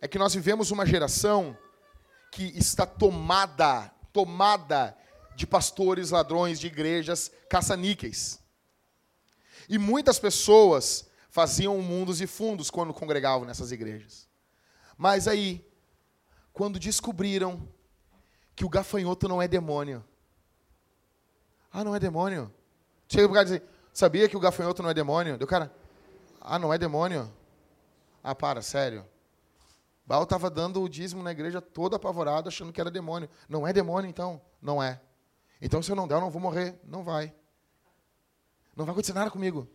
é 0.00 0.08
que 0.08 0.18
nós 0.18 0.32
vivemos 0.32 0.70
uma 0.70 0.86
geração 0.86 1.54
que 2.32 2.44
está 2.58 2.86
tomada, 2.86 3.92
tomada 4.10 4.96
de 5.36 5.46
pastores, 5.46 6.10
ladrões, 6.10 6.58
de 6.58 6.68
igrejas, 6.68 7.30
caça-níqueis. 7.50 8.40
E 9.68 9.76
muitas 9.76 10.18
pessoas 10.18 11.06
faziam 11.28 11.78
mundos 11.82 12.22
e 12.22 12.26
fundos 12.26 12.70
quando 12.70 12.94
congregavam 12.94 13.46
nessas 13.46 13.70
igrejas. 13.72 14.26
Mas 14.96 15.28
aí, 15.28 15.64
quando 16.52 16.78
descobriram 16.78 17.68
que 18.56 18.64
o 18.64 18.68
gafanhoto 18.70 19.28
não 19.28 19.40
é 19.40 19.46
demônio. 19.46 20.02
Ah, 21.70 21.84
não 21.84 21.94
é 21.94 22.00
demônio? 22.00 22.52
Chega 23.06 23.28
para 23.28 23.30
o 23.30 23.34
cara 23.34 23.48
e 23.48 23.58
diz, 23.58 23.68
Sabia 23.98 24.28
que 24.28 24.36
o 24.36 24.40
gafanhoto 24.40 24.80
não 24.80 24.90
é 24.90 24.94
demônio? 24.94 25.36
Deu 25.36 25.44
cara, 25.48 25.74
ah, 26.40 26.56
não 26.56 26.72
é 26.72 26.78
demônio? 26.78 27.28
Ah, 28.22 28.32
para, 28.32 28.62
sério. 28.62 29.04
Baal 30.06 30.22
estava 30.22 30.48
dando 30.48 30.80
o 30.80 30.88
dízimo 30.88 31.20
na 31.20 31.32
igreja 31.32 31.60
todo 31.60 31.96
apavorado, 31.96 32.48
achando 32.48 32.72
que 32.72 32.80
era 32.80 32.92
demônio. 32.92 33.28
Não 33.48 33.66
é 33.66 33.72
demônio, 33.72 34.08
então? 34.08 34.40
Não 34.62 34.80
é. 34.80 35.00
Então, 35.60 35.82
se 35.82 35.90
eu 35.90 35.96
não 35.96 36.06
der, 36.06 36.14
eu 36.14 36.20
não 36.20 36.30
vou 36.30 36.40
morrer. 36.40 36.78
Não 36.84 37.02
vai. 37.02 37.34
Não 38.76 38.84
vai 38.84 38.92
acontecer 38.92 39.14
nada 39.14 39.32
comigo. 39.32 39.68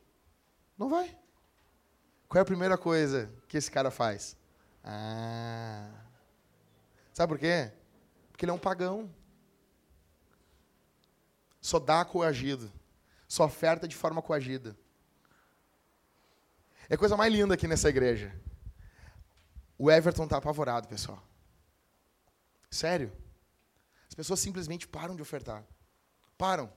Não 0.77 0.87
vai. 0.87 1.13
Qual 2.29 2.39
é 2.39 2.43
a 2.43 2.45
primeira 2.45 2.77
coisa 2.77 3.29
que 3.49 3.57
esse 3.57 3.69
cara 3.69 3.91
faz? 3.91 4.37
Ah. 4.85 5.89
Sabe 7.11 7.33
por 7.33 7.39
quê? 7.39 7.73
Porque 8.31 8.45
ele 8.45 8.51
é 8.51 8.55
um 8.55 8.57
pagão. 8.57 9.13
Só 11.59 11.77
dá 11.77 12.05
coagido 12.05 12.71
sua 13.33 13.47
oferta 13.47 13.87
de 13.87 13.95
forma 13.95 14.21
coagida. 14.21 14.77
É 16.87 16.93
a 16.93 16.97
coisa 16.99 17.17
mais 17.17 17.33
linda 17.33 17.55
aqui 17.55 17.67
nessa 17.67 17.89
igreja. 17.89 18.31
O 19.75 19.89
Everton 19.89 20.25
está 20.25 20.37
apavorado, 20.37 20.87
pessoal. 20.87 21.19
Sério. 22.69 23.11
As 24.07 24.13
pessoas 24.13 24.39
simplesmente 24.39 24.87
param 24.87 25.15
de 25.15 25.23
ofertar. 25.23 25.65
Param. 26.37 26.71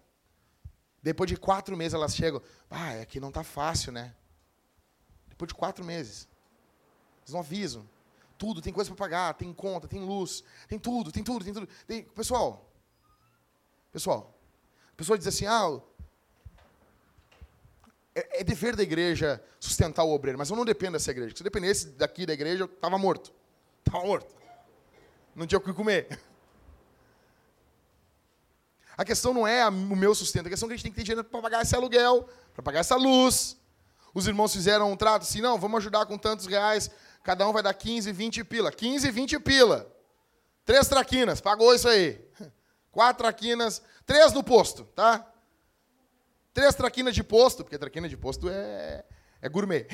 Depois 1.02 1.28
de 1.28 1.36
quatro 1.36 1.76
meses 1.76 1.92
elas 1.92 2.16
chegam. 2.16 2.40
Ah, 2.70 2.94
é 2.94 3.04
que 3.04 3.20
não 3.20 3.28
está 3.28 3.44
fácil, 3.44 3.92
né? 3.92 4.14
Depois 5.28 5.48
de 5.48 5.54
quatro 5.54 5.84
meses. 5.84 6.26
Eles 7.20 7.34
não 7.34 7.40
avisam. 7.40 7.86
Tudo, 8.38 8.62
tem 8.62 8.72
coisa 8.72 8.88
para 8.88 8.96
pagar, 8.96 9.34
tem 9.34 9.52
conta, 9.52 9.86
tem 9.86 10.00
luz, 10.00 10.42
tem 10.66 10.78
tudo, 10.78 11.12
tem 11.12 11.22
tudo, 11.22 11.44
tem 11.44 11.52
tudo. 11.52 11.68
Tem... 11.86 12.02
Pessoal, 12.02 12.66
pessoal, 13.92 14.34
a 14.90 14.96
pessoa 14.96 15.18
diz 15.18 15.26
assim, 15.26 15.44
ah, 15.44 15.80
é, 18.16 18.40
é, 18.40 18.44
dever 18.44 18.74
da 18.74 18.82
igreja 18.82 19.42
sustentar 19.60 20.02
o 20.02 20.10
obreiro, 20.10 20.38
mas 20.38 20.48
eu 20.48 20.56
não 20.56 20.64
dependo 20.64 20.92
dessa 20.92 21.10
igreja. 21.10 21.36
Se 21.36 21.42
eu 21.42 21.44
dependesse 21.44 21.88
daqui 21.90 22.24
da 22.24 22.32
igreja, 22.32 22.62
eu 22.62 22.66
estava 22.66 22.96
morto. 22.96 23.30
Estava 23.86 24.06
morto. 24.06 24.34
Não 25.34 25.46
tinha 25.46 25.58
o 25.58 25.60
que 25.60 25.70
comer. 25.74 26.18
A 28.96 29.04
questão 29.04 29.34
não 29.34 29.46
é 29.46 29.68
o 29.68 29.70
meu 29.70 30.14
sustento, 30.14 30.46
a 30.46 30.48
questão 30.48 30.66
é 30.66 30.70
que 30.70 30.72
a 30.72 30.76
gente 30.78 30.84
tem 30.84 30.92
que 30.92 30.96
ter 30.96 31.02
dinheiro 31.02 31.22
para 31.22 31.42
pagar 31.42 31.60
esse 31.60 31.76
aluguel, 31.76 32.26
para 32.54 32.62
pagar 32.62 32.80
essa 32.80 32.96
luz. 32.96 33.54
Os 34.14 34.26
irmãos 34.26 34.54
fizeram 34.54 34.90
um 34.90 34.96
trato 34.96 35.24
assim, 35.24 35.42
não, 35.42 35.58
vamos 35.58 35.76
ajudar 35.80 36.06
com 36.06 36.16
tantos 36.16 36.46
reais, 36.46 36.90
cada 37.22 37.46
um 37.46 37.52
vai 37.52 37.62
dar 37.62 37.74
15, 37.74 38.10
20 38.10 38.44
pila. 38.44 38.72
15, 38.72 39.10
20 39.10 39.38
pila. 39.40 39.94
Três 40.64 40.88
traquinas, 40.88 41.42
pagou 41.42 41.74
isso 41.74 41.86
aí. 41.86 42.18
Quatro 42.90 43.22
traquinas, 43.22 43.82
três 44.06 44.32
no 44.32 44.42
posto, 44.42 44.84
tá? 44.94 45.30
Três 46.56 46.74
traquinas 46.74 47.14
de 47.14 47.22
posto, 47.22 47.62
porque 47.62 47.76
traquina 47.76 48.08
de 48.08 48.16
posto 48.16 48.48
é, 48.48 49.04
é 49.42 49.48
gourmet. 49.48 49.86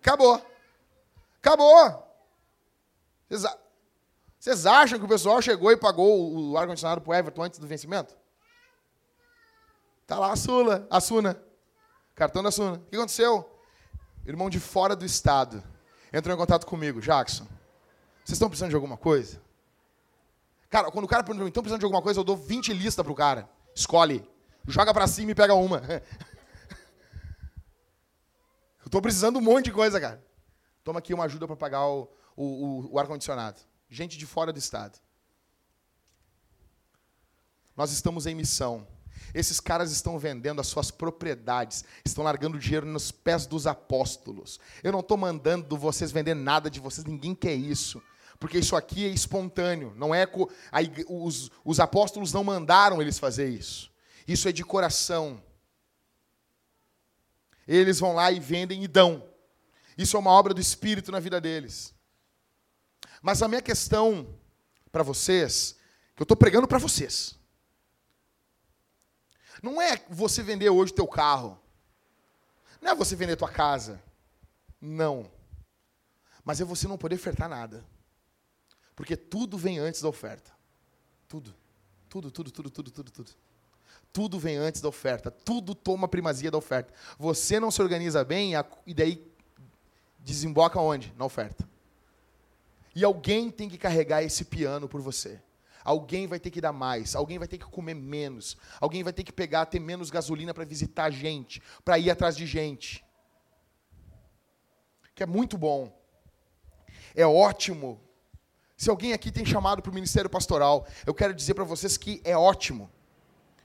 Acabou. 0.00 0.40
Acabou. 1.42 2.16
Vocês 4.38 4.66
acham 4.66 5.00
que 5.00 5.04
o 5.04 5.08
pessoal 5.08 5.42
chegou 5.42 5.72
e 5.72 5.76
pagou 5.76 6.32
o 6.32 6.56
ar-condicionado 6.56 7.00
para 7.00 7.10
o 7.10 7.14
Everton 7.14 7.42
antes 7.42 7.58
do 7.58 7.66
vencimento? 7.66 8.16
Tá 10.06 10.16
lá 10.16 10.30
a 10.30 10.36
Sula, 10.36 10.86
a 10.88 11.00
Suna. 11.00 11.42
Cartão 12.14 12.40
da 12.40 12.52
Suna. 12.52 12.76
O 12.76 12.80
que 12.82 12.94
aconteceu? 12.94 13.60
Irmão 14.24 14.48
de 14.48 14.60
fora 14.60 14.94
do 14.94 15.04
estado 15.04 15.60
entrou 16.12 16.36
em 16.36 16.38
contato 16.38 16.66
comigo. 16.66 17.00
Jackson, 17.00 17.48
vocês 18.24 18.36
estão 18.36 18.48
precisando 18.48 18.70
de 18.70 18.76
alguma 18.76 18.96
coisa? 18.96 19.42
Cara, 20.70 20.88
quando 20.92 21.06
o 21.06 21.08
cara 21.08 21.24
pergunta, 21.24 21.48
estão 21.48 21.64
precisando 21.64 21.80
de 21.80 21.84
alguma 21.84 22.00
coisa, 22.00 22.20
eu 22.20 22.24
dou 22.24 22.36
20 22.36 22.72
listas 22.74 23.04
pro 23.04 23.12
cara. 23.12 23.50
Escolhe. 23.74 24.24
Joga 24.68 24.92
para 24.92 25.06
cima 25.06 25.30
e 25.30 25.34
pega 25.34 25.54
uma. 25.54 25.78
eu 25.88 26.02
estou 28.84 29.00
precisando 29.00 29.38
um 29.38 29.42
monte 29.42 29.64
de 29.66 29.72
coisa, 29.72 29.98
cara. 29.98 30.22
Toma 30.84 30.98
aqui 30.98 31.14
uma 31.14 31.24
ajuda 31.24 31.46
para 31.46 31.56
pagar 31.56 31.86
o, 31.86 32.10
o, 32.36 32.92
o 32.92 32.98
ar-condicionado. 32.98 33.58
Gente 33.88 34.18
de 34.18 34.26
fora 34.26 34.52
do 34.52 34.58
estado. 34.58 34.98
Nós 37.74 37.90
estamos 37.92 38.26
em 38.26 38.34
missão. 38.34 38.86
Esses 39.32 39.58
caras 39.58 39.90
estão 39.90 40.18
vendendo 40.18 40.60
as 40.60 40.66
suas 40.66 40.90
propriedades, 40.90 41.82
estão 42.04 42.22
largando 42.22 42.58
dinheiro 42.58 42.86
nos 42.86 43.10
pés 43.10 43.46
dos 43.46 43.66
apóstolos. 43.66 44.60
Eu 44.82 44.92
não 44.92 45.00
estou 45.00 45.16
mandando 45.16 45.78
vocês 45.78 46.12
vender 46.12 46.34
nada 46.34 46.70
de 46.70 46.78
vocês, 46.78 47.06
ninguém 47.06 47.34
quer 47.34 47.54
isso. 47.54 48.02
Porque 48.38 48.58
isso 48.58 48.76
aqui 48.76 49.06
é 49.06 49.08
espontâneo, 49.08 49.94
não 49.96 50.14
é 50.14 50.28
os, 51.08 51.50
os 51.64 51.80
apóstolos 51.80 52.32
não 52.32 52.44
mandaram 52.44 53.00
eles 53.00 53.18
fazer 53.18 53.48
isso. 53.48 53.90
Isso 54.28 54.46
é 54.46 54.52
de 54.52 54.62
coração. 54.62 55.42
Eles 57.66 57.98
vão 57.98 58.12
lá 58.12 58.30
e 58.30 58.38
vendem 58.38 58.84
e 58.84 58.86
dão. 58.86 59.26
Isso 59.96 60.18
é 60.18 60.20
uma 60.20 60.30
obra 60.30 60.52
do 60.52 60.60
Espírito 60.60 61.10
na 61.10 61.18
vida 61.18 61.40
deles. 61.40 61.94
Mas 63.22 63.42
a 63.42 63.48
minha 63.48 63.62
questão 63.62 64.38
para 64.92 65.02
vocês, 65.02 65.76
que 66.14 66.20
eu 66.20 66.24
estou 66.24 66.36
pregando 66.36 66.68
para 66.68 66.76
vocês, 66.76 67.38
não 69.62 69.80
é 69.80 69.96
você 70.10 70.42
vender 70.42 70.68
hoje 70.68 70.92
teu 70.92 71.08
carro. 71.08 71.58
Não 72.82 72.90
é 72.90 72.94
você 72.94 73.16
vender 73.16 73.34
tua 73.34 73.50
casa. 73.50 74.00
Não. 74.78 75.30
Mas 76.44 76.60
é 76.60 76.64
você 76.64 76.86
não 76.86 76.98
poder 76.98 77.16
ofertar 77.16 77.48
nada. 77.48 77.82
Porque 78.94 79.16
tudo 79.16 79.56
vem 79.56 79.78
antes 79.78 80.02
da 80.02 80.08
oferta. 80.08 80.52
Tudo. 81.26 81.54
Tudo, 82.10 82.30
tudo, 82.30 82.50
tudo, 82.50 82.70
tudo, 82.70 82.90
tudo, 82.90 83.10
tudo. 83.10 83.47
Tudo 84.12 84.38
vem 84.38 84.56
antes 84.56 84.80
da 84.80 84.88
oferta. 84.88 85.30
Tudo 85.30 85.74
toma 85.74 86.08
primazia 86.08 86.50
da 86.50 86.58
oferta. 86.58 86.92
Você 87.18 87.60
não 87.60 87.70
se 87.70 87.80
organiza 87.82 88.24
bem 88.24 88.52
e 88.86 88.94
daí 88.94 89.26
desemboca 90.18 90.80
onde? 90.80 91.12
Na 91.16 91.24
oferta. 91.24 91.68
E 92.94 93.04
alguém 93.04 93.50
tem 93.50 93.68
que 93.68 93.78
carregar 93.78 94.22
esse 94.22 94.44
piano 94.44 94.88
por 94.88 95.00
você. 95.00 95.40
Alguém 95.84 96.26
vai 96.26 96.38
ter 96.38 96.50
que 96.50 96.60
dar 96.60 96.72
mais, 96.72 97.14
alguém 97.14 97.38
vai 97.38 97.48
ter 97.48 97.56
que 97.56 97.64
comer 97.64 97.94
menos, 97.94 98.58
alguém 98.80 99.02
vai 99.02 99.12
ter 99.12 99.24
que 99.24 99.32
pegar, 99.32 99.64
ter 99.66 99.78
menos 99.78 100.10
gasolina 100.10 100.52
para 100.52 100.64
visitar 100.64 101.10
gente, 101.10 101.62
para 101.84 101.98
ir 101.98 102.10
atrás 102.10 102.36
de 102.36 102.44
gente. 102.44 103.02
Que 105.14 105.22
é 105.22 105.26
muito 105.26 105.56
bom. 105.56 105.96
É 107.14 107.26
ótimo. 107.26 108.00
Se 108.76 108.90
alguém 108.90 109.12
aqui 109.12 109.32
tem 109.32 109.46
chamado 109.46 109.80
para 109.80 109.90
o 109.90 109.94
ministério 109.94 110.28
pastoral, 110.28 110.86
eu 111.06 111.14
quero 111.14 111.32
dizer 111.32 111.54
para 111.54 111.64
vocês 111.64 111.96
que 111.96 112.20
é 112.24 112.36
ótimo. 112.36 112.90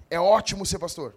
É 0.10 0.20
ótimo 0.20 0.66
ser 0.66 0.80
pastor. 0.80 1.16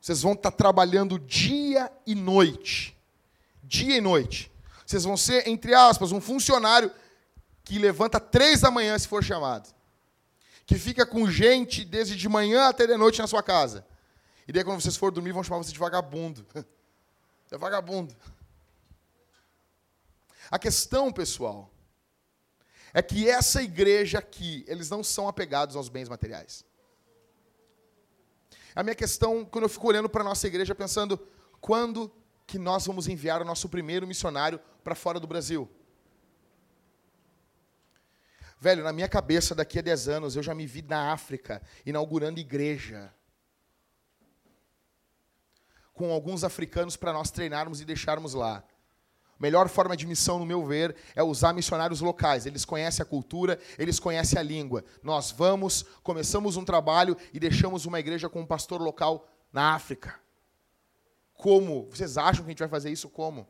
Vocês 0.00 0.22
vão 0.22 0.32
estar 0.32 0.50
trabalhando 0.50 1.18
dia 1.18 1.90
e 2.06 2.14
noite. 2.14 2.96
Dia 3.62 3.96
e 3.96 4.00
noite. 4.00 4.52
Vocês 4.86 5.04
vão 5.04 5.16
ser, 5.16 5.48
entre 5.48 5.74
aspas, 5.74 6.12
um 6.12 6.20
funcionário 6.20 6.92
que 7.64 7.78
levanta 7.78 8.20
três 8.20 8.60
da 8.60 8.70
manhã 8.70 8.96
se 8.96 9.08
for 9.08 9.24
chamado, 9.24 9.68
que 10.64 10.78
fica 10.78 11.04
com 11.04 11.28
gente 11.28 11.84
desde 11.84 12.14
de 12.14 12.28
manhã 12.28 12.68
até 12.68 12.86
de 12.86 12.96
noite 12.96 13.18
na 13.18 13.26
sua 13.26 13.42
casa. 13.42 13.84
E 14.46 14.52
daí 14.52 14.62
quando 14.62 14.80
vocês 14.80 14.96
for 14.96 15.10
dormir 15.10 15.32
vão 15.32 15.42
chamar 15.42 15.58
você 15.58 15.72
de 15.72 15.78
vagabundo. 15.78 16.46
É 17.48 17.56
vagabundo. 17.56 18.12
A 20.50 20.58
questão, 20.58 21.12
pessoal, 21.12 21.70
é 22.92 23.00
que 23.00 23.30
essa 23.30 23.62
igreja 23.62 24.18
aqui, 24.18 24.64
eles 24.66 24.90
não 24.90 25.04
são 25.04 25.28
apegados 25.28 25.76
aos 25.76 25.88
bens 25.88 26.08
materiais. 26.08 26.64
A 28.76 28.82
minha 28.82 28.94
questão, 28.94 29.42
quando 29.42 29.64
eu 29.64 29.70
fico 29.70 29.88
olhando 29.88 30.06
para 30.06 30.20
a 30.20 30.24
nossa 30.24 30.46
igreja, 30.46 30.74
pensando, 30.74 31.18
quando 31.62 32.12
que 32.46 32.58
nós 32.58 32.86
vamos 32.86 33.08
enviar 33.08 33.40
o 33.40 33.44
nosso 33.44 33.70
primeiro 33.70 34.06
missionário 34.06 34.60
para 34.84 34.94
fora 34.94 35.18
do 35.18 35.26
Brasil? 35.26 35.66
Velho, 38.60 38.84
na 38.84 38.92
minha 38.92 39.08
cabeça, 39.08 39.54
daqui 39.54 39.78
a 39.78 39.82
10 39.82 40.08
anos, 40.08 40.36
eu 40.36 40.42
já 40.42 40.54
me 40.54 40.66
vi 40.66 40.82
na 40.82 41.10
África, 41.10 41.62
inaugurando 41.86 42.38
igreja. 42.38 43.14
Com 45.94 46.12
alguns 46.12 46.44
africanos 46.44 46.98
para 46.98 47.14
nós 47.14 47.30
treinarmos 47.30 47.80
e 47.80 47.84
deixarmos 47.86 48.34
lá. 48.34 48.62
Melhor 49.38 49.68
forma 49.68 49.96
de 49.96 50.06
missão, 50.06 50.38
no 50.38 50.46
meu 50.46 50.64
ver, 50.64 50.96
é 51.14 51.22
usar 51.22 51.52
missionários 51.52 52.00
locais. 52.00 52.46
Eles 52.46 52.64
conhecem 52.64 53.02
a 53.02 53.06
cultura, 53.06 53.58
eles 53.78 54.00
conhecem 54.00 54.38
a 54.38 54.42
língua. 54.42 54.84
Nós 55.02 55.30
vamos, 55.30 55.84
começamos 56.02 56.56
um 56.56 56.64
trabalho 56.64 57.16
e 57.32 57.38
deixamos 57.38 57.84
uma 57.84 58.00
igreja 58.00 58.28
com 58.28 58.40
um 58.40 58.46
pastor 58.46 58.80
local 58.80 59.28
na 59.52 59.74
África. 59.74 60.18
Como? 61.34 61.88
Vocês 61.90 62.16
acham 62.16 62.44
que 62.44 62.48
a 62.48 62.52
gente 62.52 62.60
vai 62.60 62.68
fazer 62.68 62.90
isso 62.90 63.10
como? 63.10 63.46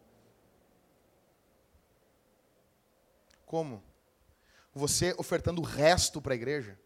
Como? 3.45 3.82
você 4.76 5.14
ofertando 5.16 5.62
o 5.62 5.64
resto 5.64 6.20
para 6.20 6.34
a 6.34 6.37
igreja. 6.37 6.78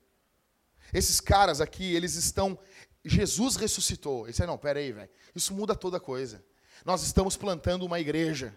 Esses 0.95 1.21
caras 1.21 1.61
aqui, 1.61 1.93
eles 1.95 2.15
estão. 2.15 2.57
Jesus 3.05 3.57
ressuscitou. 3.57 4.29
Isso 4.29 4.43
aí, 4.43 4.47
não, 4.47 4.57
pera 4.57 4.79
aí, 4.79 4.93
velho. 4.93 5.11
Isso 5.35 5.53
muda 5.53 5.75
toda 5.75 5.97
a 5.97 6.01
coisa. 6.01 6.45
Nós 6.85 7.03
estamos 7.03 7.37
plantando 7.37 7.85
uma 7.85 7.99
igreja. 7.99 8.57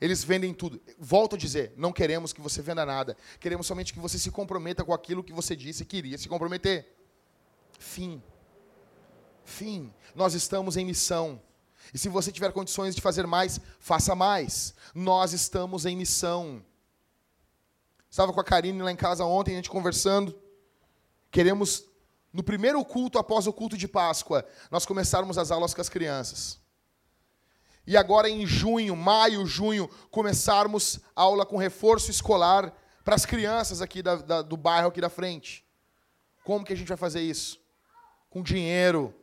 Eles 0.00 0.24
vendem 0.24 0.54
tudo. 0.54 0.80
Volto 0.98 1.36
a 1.36 1.38
dizer, 1.38 1.74
não 1.76 1.92
queremos 1.92 2.32
que 2.32 2.40
você 2.40 2.62
venda 2.62 2.86
nada. 2.86 3.16
Queremos 3.38 3.66
somente 3.66 3.92
que 3.92 3.98
você 3.98 4.18
se 4.18 4.30
comprometa 4.30 4.82
com 4.82 4.94
aquilo 4.94 5.22
que 5.22 5.32
você 5.32 5.54
disse 5.54 5.84
que 5.84 5.98
iria 5.98 6.16
se 6.16 6.28
comprometer. 6.28 6.96
Fim. 7.78 8.22
Fim. 9.44 9.92
Nós 10.14 10.32
estamos 10.32 10.76
em 10.76 10.86
missão. 10.86 11.40
E 11.92 11.98
se 11.98 12.08
você 12.08 12.32
tiver 12.32 12.52
condições 12.52 12.94
de 12.94 13.02
fazer 13.02 13.26
mais, 13.26 13.60
faça 13.78 14.14
mais. 14.14 14.74
Nós 14.94 15.32
estamos 15.32 15.84
em 15.84 15.96
missão. 15.96 16.64
Estava 18.10 18.32
com 18.32 18.40
a 18.40 18.44
Karine 18.44 18.82
lá 18.82 18.90
em 18.90 18.96
casa 18.96 19.24
ontem, 19.24 19.52
a 19.52 19.56
gente 19.56 19.70
conversando. 19.70 20.36
Queremos, 21.30 21.84
no 22.32 22.42
primeiro 22.42 22.82
culto, 22.84 23.18
após 23.18 23.46
o 23.46 23.52
culto 23.52 23.76
de 23.76 23.86
Páscoa, 23.86 24.46
nós 24.70 24.86
começarmos 24.86 25.36
as 25.36 25.50
aulas 25.50 25.74
com 25.74 25.80
as 25.80 25.88
crianças. 25.88 26.58
E 27.86 27.96
agora 27.96 28.28
em 28.28 28.46
junho, 28.46 28.94
maio, 28.94 29.46
junho, 29.46 29.88
começarmos 30.10 31.00
aula 31.14 31.44
com 31.44 31.56
reforço 31.56 32.10
escolar 32.10 32.72
para 33.04 33.14
as 33.14 33.26
crianças 33.26 33.80
aqui 33.80 34.02
da, 34.02 34.16
da, 34.16 34.42
do 34.42 34.56
bairro 34.56 34.88
aqui 34.88 35.00
da 35.00 35.08
frente. 35.08 35.64
Como 36.44 36.64
que 36.64 36.72
a 36.72 36.76
gente 36.76 36.88
vai 36.88 36.96
fazer 36.96 37.20
isso? 37.20 37.58
Com 38.28 38.42
dinheiro, 38.42 39.14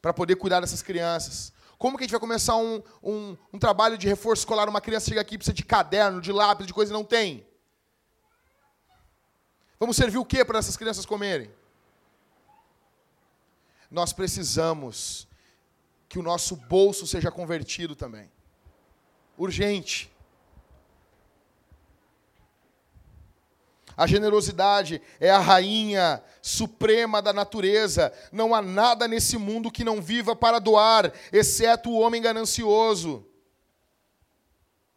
para 0.00 0.12
poder 0.12 0.36
cuidar 0.36 0.60
dessas 0.60 0.82
crianças. 0.82 1.52
Como 1.78 1.96
que 1.96 2.04
a 2.04 2.06
gente 2.06 2.12
vai 2.12 2.20
começar 2.20 2.56
um, 2.56 2.82
um, 3.02 3.36
um 3.52 3.58
trabalho 3.58 3.98
de 3.98 4.06
reforço 4.06 4.42
escolar? 4.42 4.68
Uma 4.68 4.80
criança 4.80 5.08
chega 5.08 5.20
aqui, 5.20 5.36
precisa 5.36 5.54
de 5.54 5.64
caderno, 5.64 6.20
de 6.20 6.32
lápis, 6.32 6.66
de 6.66 6.72
coisa 6.72 6.92
e 6.92 6.94
não 6.94 7.04
tem. 7.04 7.46
Vamos 9.78 9.96
servir 9.96 10.18
o 10.18 10.24
que 10.24 10.44
para 10.44 10.58
essas 10.58 10.76
crianças 10.76 11.04
comerem? 11.04 11.50
Nós 13.90 14.12
precisamos 14.12 15.28
que 16.08 16.18
o 16.18 16.22
nosso 16.22 16.56
bolso 16.56 17.06
seja 17.06 17.30
convertido 17.30 17.96
também. 17.96 18.30
Urgente. 19.36 20.10
A 23.96 24.06
generosidade 24.06 25.00
é 25.18 25.30
a 25.30 25.38
rainha 25.38 26.22
suprema 26.42 27.22
da 27.22 27.32
natureza. 27.32 28.12
Não 28.30 28.54
há 28.54 28.60
nada 28.60 29.08
nesse 29.08 29.38
mundo 29.38 29.70
que 29.70 29.82
não 29.82 30.02
viva 30.02 30.36
para 30.36 30.58
doar, 30.58 31.12
exceto 31.32 31.90
o 31.90 31.98
homem 31.98 32.20
ganancioso. 32.20 33.26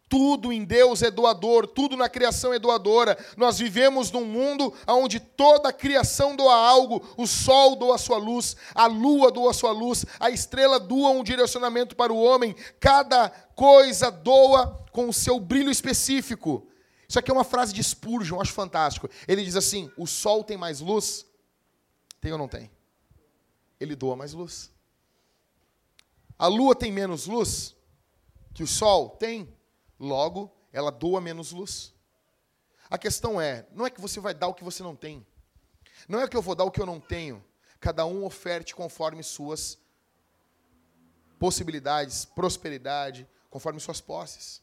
Tudo 0.09 0.51
em 0.51 0.65
Deus 0.65 1.01
é 1.03 1.11
doador, 1.11 1.67
tudo 1.67 1.95
na 1.95 2.09
criação 2.09 2.53
é 2.53 2.59
doadora. 2.59 3.17
Nós 3.37 3.59
vivemos 3.59 4.11
num 4.11 4.25
mundo 4.25 4.73
onde 4.87 5.19
toda 5.19 5.69
a 5.69 5.73
criação 5.73 6.35
doa 6.35 6.55
algo. 6.55 7.07
O 7.15 7.27
sol 7.27 7.75
doa 7.75 7.97
sua 7.97 8.17
luz, 8.17 8.55
a 8.73 8.87
lua 8.87 9.31
doa 9.31 9.53
sua 9.53 9.71
luz, 9.71 10.05
a 10.19 10.29
estrela 10.29 10.79
doa 10.79 11.11
um 11.11 11.23
direcionamento 11.23 11.95
para 11.95 12.11
o 12.11 12.21
homem. 12.21 12.55
Cada 12.79 13.29
coisa 13.55 14.09
doa 14.09 14.83
com 14.91 15.07
o 15.07 15.13
seu 15.13 15.39
brilho 15.39 15.69
específico. 15.69 16.67
Isso 17.07 17.19
aqui 17.19 17.31
é 17.31 17.33
uma 17.33 17.43
frase 17.43 17.71
de 17.73 17.83
Spurgeon, 17.83 18.41
acho 18.41 18.51
fantástico. 18.53 19.07
Ele 19.27 19.45
diz 19.45 19.55
assim: 19.55 19.91
o 19.95 20.07
sol 20.07 20.43
tem 20.43 20.57
mais 20.57 20.79
luz? 20.79 21.25
Tem 22.19 22.31
ou 22.31 22.37
não 22.37 22.47
tem? 22.47 22.69
ele 23.79 23.95
doa 23.95 24.15
mais 24.15 24.33
luz. 24.33 24.71
A 26.37 26.47
lua 26.47 26.75
tem 26.75 26.91
menos 26.91 27.25
luz 27.25 27.75
que 28.53 28.63
o 28.63 28.67
sol? 28.67 29.11
Tem. 29.11 29.47
Logo, 29.99 30.51
ela 30.71 30.91
doa 30.91 31.19
menos 31.19 31.51
luz. 31.51 31.93
A 32.89 32.97
questão 32.97 33.39
é, 33.39 33.67
não 33.71 33.85
é 33.85 33.89
que 33.89 34.01
você 34.01 34.19
vai 34.19 34.33
dar 34.33 34.47
o 34.47 34.53
que 34.53 34.63
você 34.63 34.81
não 34.81 34.95
tem. 34.95 35.25
Não 36.07 36.19
é 36.19 36.27
que 36.27 36.35
eu 36.35 36.41
vou 36.41 36.55
dar 36.55 36.63
o 36.63 36.71
que 36.71 36.81
eu 36.81 36.85
não 36.85 36.99
tenho. 36.99 37.43
Cada 37.79 38.05
um 38.05 38.25
oferte 38.25 38.73
conforme 38.73 39.23
suas 39.23 39.77
possibilidades, 41.37 42.25
prosperidade, 42.25 43.27
conforme 43.49 43.79
suas 43.79 44.01
posses. 44.01 44.61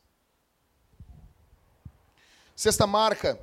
Sexta 2.54 2.86
marca, 2.86 3.38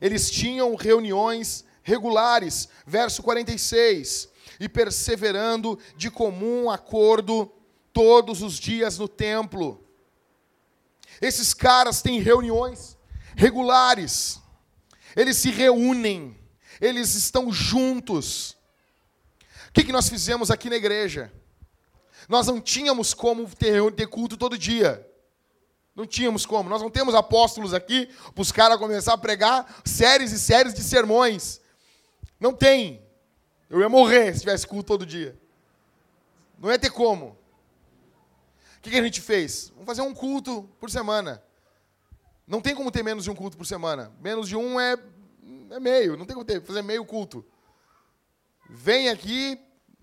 eles 0.00 0.30
tinham 0.30 0.74
reuniões 0.74 1.64
regulares, 1.82 2.68
verso 2.86 3.22
46, 3.22 4.28
e 4.58 4.68
perseverando 4.68 5.78
de 5.96 6.10
comum 6.10 6.70
acordo 6.70 7.52
todos 7.92 8.42
os 8.42 8.58
dias 8.58 8.98
no 8.98 9.06
templo. 9.06 9.83
Esses 11.20 11.54
caras 11.54 12.02
têm 12.02 12.20
reuniões 12.20 12.96
regulares, 13.36 14.40
eles 15.16 15.36
se 15.36 15.50
reúnem, 15.50 16.36
eles 16.80 17.14
estão 17.14 17.52
juntos. 17.52 18.56
O 19.68 19.72
que, 19.72 19.84
que 19.84 19.92
nós 19.92 20.08
fizemos 20.08 20.50
aqui 20.50 20.70
na 20.70 20.76
igreja? 20.76 21.32
Nós 22.28 22.46
não 22.46 22.60
tínhamos 22.60 23.12
como 23.12 23.48
ter, 23.54 23.92
ter 23.92 24.06
culto 24.06 24.36
todo 24.36 24.56
dia. 24.56 25.06
Não 25.94 26.06
tínhamos 26.06 26.44
como. 26.44 26.68
Nós 26.68 26.82
não 26.82 26.90
temos 26.90 27.14
apóstolos 27.14 27.72
aqui 27.72 28.08
para 28.34 28.42
os 28.42 28.50
caras 28.50 28.78
começar 28.78 29.12
a 29.12 29.18
pregar 29.18 29.82
séries 29.84 30.32
e 30.32 30.38
séries 30.38 30.74
de 30.74 30.82
sermões. 30.82 31.60
Não 32.40 32.52
tem. 32.52 33.02
Eu 33.70 33.80
ia 33.80 33.88
morrer 33.88 34.34
se 34.34 34.40
tivesse 34.40 34.66
culto 34.66 34.84
todo 34.84 35.06
dia. 35.06 35.38
Não 36.58 36.70
ia 36.70 36.78
ter 36.78 36.90
como. 36.90 37.36
Que, 38.84 38.90
que 38.90 38.98
a 38.98 39.02
gente 39.02 39.22
fez? 39.22 39.70
Vamos 39.70 39.86
fazer 39.86 40.02
um 40.02 40.12
culto 40.12 40.68
por 40.78 40.90
semana. 40.90 41.42
Não 42.46 42.60
tem 42.60 42.74
como 42.74 42.90
ter 42.90 43.02
menos 43.02 43.24
de 43.24 43.30
um 43.30 43.34
culto 43.34 43.56
por 43.56 43.64
semana. 43.64 44.12
Menos 44.20 44.46
de 44.46 44.54
um 44.54 44.78
é, 44.78 44.98
é 45.70 45.80
meio. 45.80 46.18
Não 46.18 46.26
tem 46.26 46.34
como 46.34 46.44
ter, 46.44 46.60
fazer 46.60 46.82
meio 46.82 47.02
culto. 47.06 47.42
Vem 48.68 49.08
aqui, 49.08 49.58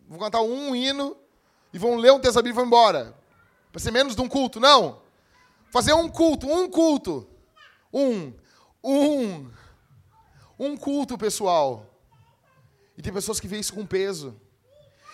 vou 0.07 0.17
cantar 0.17 0.41
um 0.41 0.75
hino 0.75 1.15
e 1.71 1.77
vão 1.77 1.95
ler 1.95 2.11
um 2.11 2.19
texto 2.19 2.37
da 2.37 2.41
Bíblia 2.41 2.53
e 2.53 2.55
vão 2.55 2.65
embora. 2.65 3.15
Para 3.71 3.79
ser 3.79 3.91
menos 3.91 4.15
de 4.15 4.21
um 4.21 4.27
culto. 4.27 4.59
Não. 4.59 5.03
Fazer 5.69 5.93
um 5.93 6.09
culto, 6.09 6.47
um 6.47 6.67
culto. 6.67 7.29
Um. 7.93 8.33
Um. 8.83 9.51
Um 10.57 10.75
culto, 10.75 11.19
pessoal. 11.19 11.85
E 12.97 13.01
tem 13.03 13.13
pessoas 13.13 13.39
que 13.39 13.47
veem 13.47 13.59
isso 13.59 13.75
com 13.75 13.85
peso. 13.85 14.41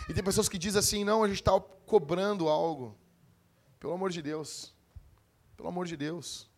E 0.07 0.13
tem 0.13 0.23
pessoas 0.23 0.47
que 0.47 0.57
dizem 0.57 0.79
assim: 0.79 1.03
não, 1.03 1.21
a 1.21 1.27
gente 1.27 1.41
está 1.41 1.59
cobrando 1.85 2.47
algo. 2.47 2.97
Pelo 3.79 3.93
amor 3.93 4.09
de 4.09 4.21
Deus. 4.21 4.73
Pelo 5.55 5.69
amor 5.69 5.85
de 5.85 5.95
Deus. 5.95 6.49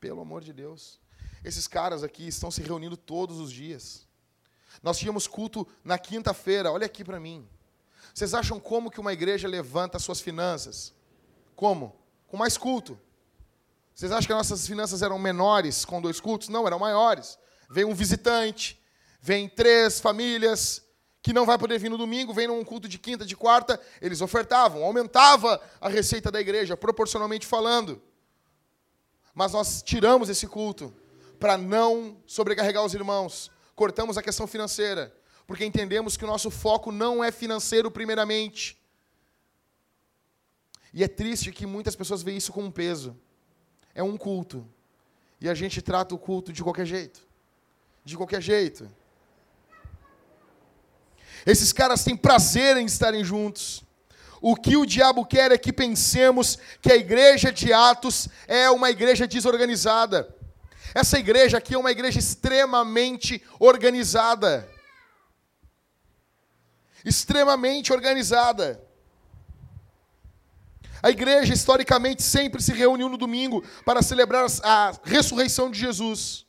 Pelo 0.00 0.20
amor 0.20 0.42
de 0.42 0.52
Deus. 0.52 1.00
Esses 1.44 1.66
caras 1.66 2.02
aqui 2.02 2.26
estão 2.26 2.50
se 2.50 2.62
reunindo 2.62 2.96
todos 2.96 3.38
os 3.38 3.52
dias. 3.52 4.06
Nós 4.82 4.98
tínhamos 4.98 5.26
culto 5.26 5.66
na 5.84 5.98
quinta-feira, 5.98 6.72
olha 6.72 6.86
aqui 6.86 7.04
para 7.04 7.20
mim. 7.20 7.46
Vocês 8.14 8.34
acham 8.34 8.58
como 8.58 8.90
que 8.90 9.00
uma 9.00 9.12
igreja 9.12 9.48
levanta 9.48 9.98
suas 9.98 10.20
finanças? 10.20 10.94
Como? 11.54 11.96
Com 12.26 12.36
mais 12.36 12.56
culto. 12.56 12.98
Vocês 13.94 14.10
acham 14.10 14.26
que 14.26 14.34
nossas 14.34 14.66
finanças 14.66 15.02
eram 15.02 15.18
menores 15.18 15.84
com 15.84 16.00
dois 16.00 16.20
cultos? 16.20 16.48
Não, 16.48 16.66
eram 16.66 16.78
maiores. 16.78 17.38
Vem 17.68 17.84
um 17.84 17.94
visitante, 17.94 18.80
vem 19.20 19.48
três 19.48 20.00
famílias 20.00 20.82
que 21.22 21.32
não 21.32 21.46
vai 21.46 21.56
poder 21.56 21.78
vir 21.78 21.88
no 21.88 21.96
domingo, 21.96 22.34
vem 22.34 22.48
num 22.48 22.64
culto 22.64 22.88
de 22.88 22.98
quinta, 22.98 23.24
de 23.24 23.36
quarta, 23.36 23.80
eles 24.00 24.20
ofertavam, 24.20 24.82
aumentava 24.82 25.62
a 25.80 25.88
receita 25.88 26.32
da 26.32 26.40
igreja, 26.40 26.76
proporcionalmente 26.76 27.46
falando. 27.46 28.02
Mas 29.32 29.52
nós 29.52 29.82
tiramos 29.82 30.28
esse 30.28 30.48
culto 30.48 30.92
para 31.38 31.56
não 31.56 32.16
sobrecarregar 32.26 32.84
os 32.84 32.92
irmãos, 32.92 33.52
cortamos 33.76 34.18
a 34.18 34.22
questão 34.22 34.48
financeira, 34.48 35.14
porque 35.46 35.64
entendemos 35.64 36.16
que 36.16 36.24
o 36.24 36.26
nosso 36.26 36.50
foco 36.50 36.90
não 36.90 37.22
é 37.22 37.30
financeiro 37.30 37.90
primeiramente. 37.90 38.76
E 40.92 41.04
é 41.04 41.08
triste 41.08 41.52
que 41.52 41.66
muitas 41.66 41.94
pessoas 41.94 42.22
veem 42.22 42.36
isso 42.36 42.52
como 42.52 42.66
um 42.66 42.70
peso. 42.70 43.16
É 43.94 44.02
um 44.02 44.16
culto. 44.16 44.66
E 45.40 45.48
a 45.48 45.54
gente 45.54 45.80
trata 45.80 46.14
o 46.14 46.18
culto 46.18 46.52
de 46.52 46.62
qualquer 46.62 46.84
jeito. 46.84 47.20
De 48.04 48.16
qualquer 48.16 48.42
jeito. 48.42 48.90
Esses 51.46 51.72
caras 51.72 52.04
têm 52.04 52.16
prazer 52.16 52.76
em 52.76 52.86
estarem 52.86 53.24
juntos. 53.24 53.82
O 54.40 54.56
que 54.56 54.76
o 54.76 54.84
diabo 54.84 55.24
quer 55.24 55.52
é 55.52 55.58
que 55.58 55.72
pensemos 55.72 56.58
que 56.80 56.90
a 56.90 56.96
igreja 56.96 57.52
de 57.52 57.72
Atos 57.72 58.28
é 58.48 58.68
uma 58.70 58.90
igreja 58.90 59.26
desorganizada. 59.26 60.34
Essa 60.94 61.18
igreja 61.18 61.58
aqui 61.58 61.74
é 61.74 61.78
uma 61.78 61.92
igreja 61.92 62.18
extremamente 62.18 63.42
organizada. 63.58 64.68
Extremamente 67.04 67.92
organizada. 67.92 68.82
A 71.02 71.10
igreja, 71.10 71.52
historicamente, 71.52 72.22
sempre 72.22 72.62
se 72.62 72.72
reuniu 72.72 73.08
no 73.08 73.16
domingo 73.16 73.64
para 73.84 74.02
celebrar 74.02 74.46
a 74.62 74.92
ressurreição 75.02 75.70
de 75.70 75.80
Jesus. 75.80 76.46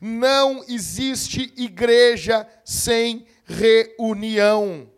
Não 0.00 0.64
existe 0.68 1.52
igreja 1.56 2.46
sem 2.64 3.26
reunião. 3.44 4.90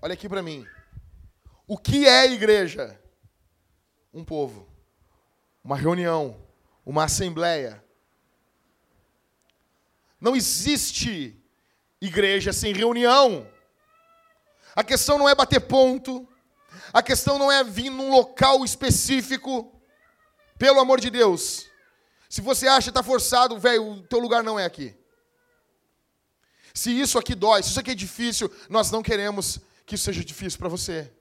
Olha 0.00 0.14
aqui 0.14 0.28
para 0.28 0.42
mim. 0.42 0.66
O 1.66 1.78
que 1.78 2.06
é 2.06 2.30
igreja? 2.30 3.00
Um 4.12 4.24
povo, 4.24 4.68
uma 5.62 5.76
reunião, 5.76 6.36
uma 6.84 7.04
assembleia. 7.04 7.82
Não 10.20 10.36
existe 10.36 11.42
igreja 12.00 12.52
sem 12.52 12.72
reunião. 12.72 13.50
A 14.76 14.84
questão 14.84 15.18
não 15.18 15.28
é 15.28 15.34
bater 15.34 15.60
ponto. 15.60 16.28
A 16.92 17.02
questão 17.02 17.38
não 17.38 17.50
é 17.50 17.64
vir 17.64 17.90
num 17.90 18.10
local 18.10 18.64
específico. 18.64 19.72
Pelo 20.58 20.80
amor 20.80 21.00
de 21.00 21.10
Deus. 21.10 21.66
Se 22.28 22.40
você 22.40 22.66
acha 22.66 22.84
que 22.84 22.90
está 22.90 23.02
forçado, 23.02 23.58
velho, 23.58 23.92
o 23.92 24.02
teu 24.02 24.18
lugar 24.18 24.42
não 24.42 24.58
é 24.58 24.64
aqui. 24.64 24.96
Se 26.74 26.90
isso 26.90 27.16
aqui 27.16 27.36
dói, 27.36 27.62
se 27.62 27.70
isso 27.70 27.78
aqui 27.78 27.92
é 27.92 27.94
difícil, 27.94 28.50
nós 28.68 28.90
não 28.90 29.00
queremos 29.00 29.60
que 29.86 29.94
isso 29.94 30.04
seja 30.04 30.24
difícil 30.24 30.58
para 30.58 30.68
você. 30.68 31.12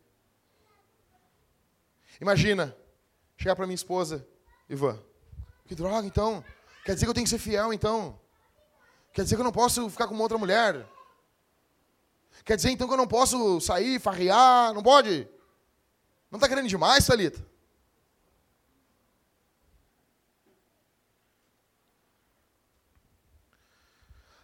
Imagina, 2.20 2.76
chegar 3.38 3.56
para 3.56 3.68
minha 3.68 3.76
esposa, 3.76 4.28
Ivan, 4.68 5.00
que 5.68 5.76
droga, 5.76 6.08
então. 6.08 6.44
Quer 6.84 6.96
dizer 6.96 7.06
que 7.06 7.10
eu 7.12 7.14
tenho 7.14 7.26
que 7.26 7.30
ser 7.30 7.38
fiel, 7.38 7.72
então. 7.72 8.20
Quer 9.14 9.24
dizer 9.24 9.36
que 9.36 9.42
eu 9.42 9.46
não 9.46 9.52
posso 9.52 9.88
ficar 9.92 10.08
com 10.08 10.16
uma 10.16 10.24
outra 10.24 10.40
mulher. 10.40 10.90
Quer 12.44 12.56
dizer, 12.56 12.72
então, 12.72 12.88
que 12.88 12.94
eu 12.94 12.98
não 12.98 13.08
posso 13.08 13.62
sair, 13.62 14.00
farrear, 14.00 14.74
não 14.74 14.82
pode? 14.82 15.28
Não 16.32 16.38
está 16.38 16.50
querendo 16.50 16.68
demais, 16.68 17.06
Salita? 17.06 17.46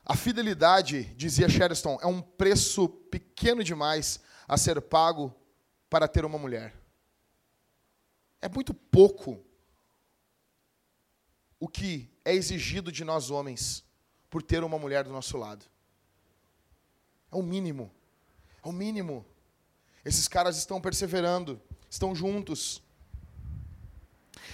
A 0.09 0.15
fidelidade, 0.15 1.03
dizia 1.15 1.47
Sherston, 1.47 1.99
é 2.01 2.07
um 2.07 2.19
preço 2.19 2.89
pequeno 2.89 3.63
demais 3.63 4.19
a 4.47 4.57
ser 4.57 4.81
pago 4.81 5.31
para 5.87 6.07
ter 6.07 6.25
uma 6.25 6.39
mulher. 6.39 6.73
É 8.41 8.49
muito 8.49 8.73
pouco 8.73 9.39
o 11.59 11.67
que 11.67 12.09
é 12.25 12.33
exigido 12.33 12.91
de 12.91 13.03
nós 13.03 13.29
homens 13.29 13.85
por 14.31 14.41
ter 14.41 14.63
uma 14.63 14.79
mulher 14.79 15.03
do 15.03 15.11
nosso 15.11 15.37
lado. 15.37 15.63
É 17.31 17.35
o 17.35 17.43
mínimo. 17.43 17.91
É 18.65 18.67
o 18.67 18.71
mínimo. 18.71 19.23
Esses 20.03 20.27
caras 20.27 20.57
estão 20.57 20.81
perseverando, 20.81 21.61
estão 21.87 22.15
juntos. 22.15 22.81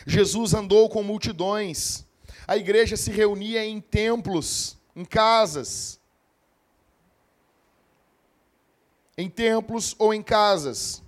Jesus 0.05 0.53
andou 0.53 0.89
com 0.89 1.01
multidões. 1.01 2.03
A 2.45 2.57
igreja 2.57 2.97
se 2.97 3.09
reunia 3.09 3.63
em 3.63 3.79
templos, 3.79 4.77
em 4.95 5.03
casas. 5.03 5.99
Em 9.17 9.29
templos 9.29 9.95
ou 9.99 10.13
em 10.13 10.21
casas. 10.23 11.03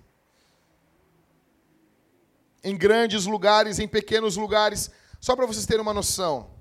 Em 2.63 2.75
grandes 2.75 3.25
lugares, 3.25 3.79
em 3.79 3.87
pequenos 3.87 4.35
lugares. 4.35 4.91
Só 5.21 5.35
para 5.35 5.45
vocês 5.45 5.65
terem 5.65 5.81
uma 5.81 5.93
noção. 5.93 6.51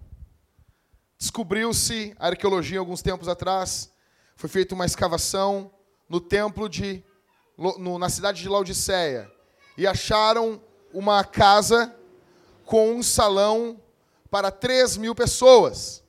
Descobriu-se, 1.18 2.14
a 2.18 2.28
arqueologia, 2.28 2.78
alguns 2.78 3.02
tempos 3.02 3.26
atrás, 3.26 3.90
foi 4.36 4.50
feita 4.50 4.74
uma 4.74 4.84
escavação 4.84 5.70
no 6.08 6.20
templo 6.20 6.68
de. 6.68 7.02
No, 7.56 7.98
na 7.98 8.10
cidade 8.10 8.42
de 8.42 8.48
Laodiceia. 8.48 9.32
E 9.78 9.86
acharam 9.86 10.60
uma 10.92 11.24
casa 11.24 11.94
com 12.66 12.92
um 12.92 13.02
salão 13.02 13.80
para 14.30 14.50
3 14.50 14.98
mil 14.98 15.14
pessoas, 15.14 16.02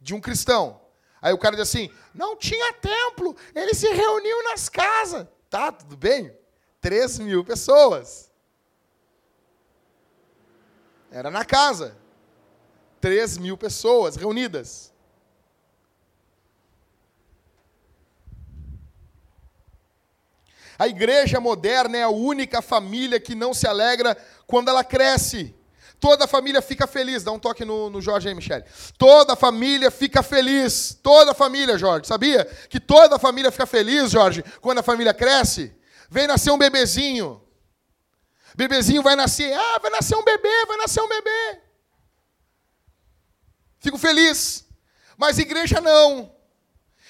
de 0.00 0.14
um 0.14 0.20
cristão. 0.20 0.80
Aí 1.20 1.32
o 1.32 1.38
cara 1.38 1.56
diz 1.56 1.68
assim: 1.68 1.90
não 2.14 2.36
tinha 2.36 2.72
templo, 2.74 3.36
eles 3.54 3.78
se 3.78 3.88
reuniam 3.88 4.44
nas 4.44 4.68
casas. 4.68 5.26
Tá, 5.50 5.72
tudo 5.72 5.96
bem? 5.96 6.36
3 6.80 7.18
mil 7.18 7.44
pessoas. 7.44 8.30
Era 11.10 11.30
na 11.30 11.44
casa. 11.44 11.96
3 13.00 13.38
mil 13.38 13.56
pessoas 13.56 14.16
reunidas. 14.16 14.92
A 20.78 20.86
igreja 20.86 21.40
moderna 21.40 21.96
é 21.96 22.02
a 22.02 22.10
única 22.10 22.60
família 22.60 23.18
que 23.18 23.34
não 23.34 23.54
se 23.54 23.66
alegra 23.66 24.14
quando 24.46 24.68
ela 24.68 24.84
cresce. 24.84 25.55
Toda 25.98 26.24
a 26.24 26.28
família 26.28 26.60
fica 26.60 26.86
feliz. 26.86 27.24
Dá 27.24 27.32
um 27.32 27.38
toque 27.38 27.64
no, 27.64 27.88
no 27.88 28.00
Jorge 28.00 28.28
aí, 28.28 28.34
Michele. 28.34 28.64
Toda 28.98 29.32
a 29.32 29.36
família 29.36 29.90
fica 29.90 30.22
feliz. 30.22 30.98
Toda 31.02 31.30
a 31.30 31.34
família, 31.34 31.78
Jorge. 31.78 32.06
Sabia 32.06 32.44
que 32.68 32.78
toda 32.78 33.16
a 33.16 33.18
família 33.18 33.50
fica 33.50 33.66
feliz, 33.66 34.10
Jorge, 34.10 34.44
quando 34.60 34.78
a 34.78 34.82
família 34.82 35.14
cresce? 35.14 35.74
Vem 36.10 36.26
nascer 36.26 36.50
um 36.50 36.58
bebezinho. 36.58 37.42
Bebezinho 38.54 39.02
vai 39.02 39.16
nascer. 39.16 39.52
Ah, 39.52 39.78
vai 39.80 39.90
nascer 39.90 40.16
um 40.16 40.24
bebê, 40.24 40.66
vai 40.66 40.76
nascer 40.76 41.00
um 41.00 41.08
bebê. 41.08 41.60
Fico 43.80 43.98
feliz. 43.98 44.66
Mas 45.16 45.38
igreja 45.38 45.80
não. 45.80 46.35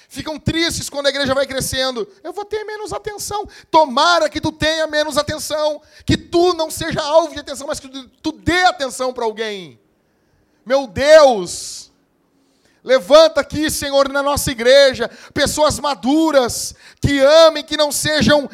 Ficam 0.07 0.39
tristes 0.39 0.89
quando 0.89 1.07
a 1.07 1.09
igreja 1.09 1.33
vai 1.33 1.45
crescendo. 1.45 2.07
Eu 2.23 2.31
vou 2.31 2.45
ter 2.45 2.63
menos 2.63 2.93
atenção. 2.93 3.45
Tomara 3.69 4.29
que 4.29 4.39
tu 4.39 4.53
tenha 4.53 4.87
menos 4.87 5.17
atenção. 5.17 5.81
Que 6.05 6.15
tu 6.15 6.53
não 6.53 6.71
seja 6.71 7.01
alvo 7.01 7.33
de 7.33 7.39
atenção, 7.39 7.67
mas 7.67 7.79
que 7.79 7.89
tu, 8.21 8.31
dê 8.31 8.63
atenção 8.63 9.11
para 9.11 9.25
alguém. 9.25 9.79
Meu 10.65 10.87
Deus! 10.87 11.91
Levanta 12.83 13.41
aqui, 13.41 13.69
Senhor, 13.69 14.07
na 14.07 14.23
nossa 14.23 14.49
igreja, 14.49 15.09
pessoas 15.33 15.77
maduras, 15.77 16.73
que 17.01 17.19
amem, 17.19 17.61
que 17.61 17.75
não 17.75 17.91
sejam 17.91 18.49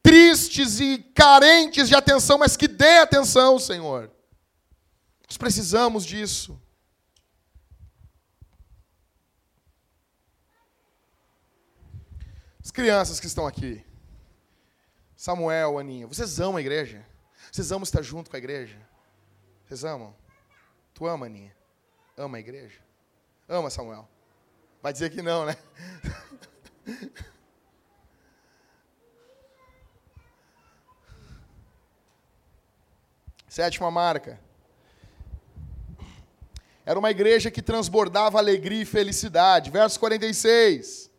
tristes 0.00 0.78
e 0.78 0.98
carentes 1.12 1.88
de 1.88 1.96
atenção, 1.96 2.38
mas 2.38 2.56
que 2.56 2.68
dê 2.68 2.98
atenção, 2.98 3.58
Senhor. 3.58 4.12
Nós 5.28 5.36
precisamos 5.36 6.06
disso. 6.06 6.56
Crianças 12.74 13.18
que 13.20 13.26
estão 13.26 13.46
aqui, 13.46 13.82
Samuel, 15.16 15.78
Aninha, 15.78 16.08
vocês 16.08 16.40
amam 16.40 16.56
a 16.56 16.60
igreja? 16.60 17.06
Vocês 17.50 17.70
amam 17.70 17.84
estar 17.84 18.02
junto 18.02 18.28
com 18.28 18.34
a 18.36 18.38
igreja? 18.38 18.76
Vocês 19.64 19.84
amam? 19.84 20.12
Tu 20.92 21.06
ama, 21.06 21.26
Aninha? 21.26 21.56
Ama 22.16 22.36
a 22.36 22.40
igreja? 22.40 22.80
Ama, 23.48 23.70
Samuel? 23.70 24.08
Vai 24.82 24.92
dizer 24.92 25.08
que 25.10 25.22
não, 25.22 25.46
né? 25.46 25.56
Sétima 33.48 33.88
marca. 33.88 34.40
Era 36.84 36.98
uma 36.98 37.12
igreja 37.12 37.52
que 37.52 37.62
transbordava 37.62 38.36
alegria 38.38 38.82
e 38.82 38.84
felicidade. 38.84 39.70
Verso 39.70 40.00
46. 40.00 41.13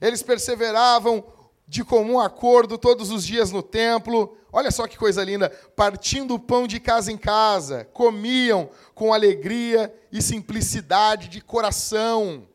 Eles 0.00 0.22
perseveravam 0.22 1.24
de 1.68 1.84
comum 1.84 2.20
acordo 2.20 2.78
todos 2.78 3.10
os 3.10 3.24
dias 3.24 3.50
no 3.50 3.62
templo. 3.62 4.36
Olha 4.52 4.70
só 4.70 4.86
que 4.86 4.96
coisa 4.96 5.24
linda, 5.24 5.50
partindo 5.74 6.34
o 6.34 6.38
pão 6.38 6.66
de 6.66 6.78
casa 6.78 7.10
em 7.10 7.18
casa, 7.18 7.84
comiam 7.92 8.70
com 8.94 9.12
alegria 9.12 9.92
e 10.12 10.22
simplicidade 10.22 11.28
de 11.28 11.40
coração. 11.40 12.48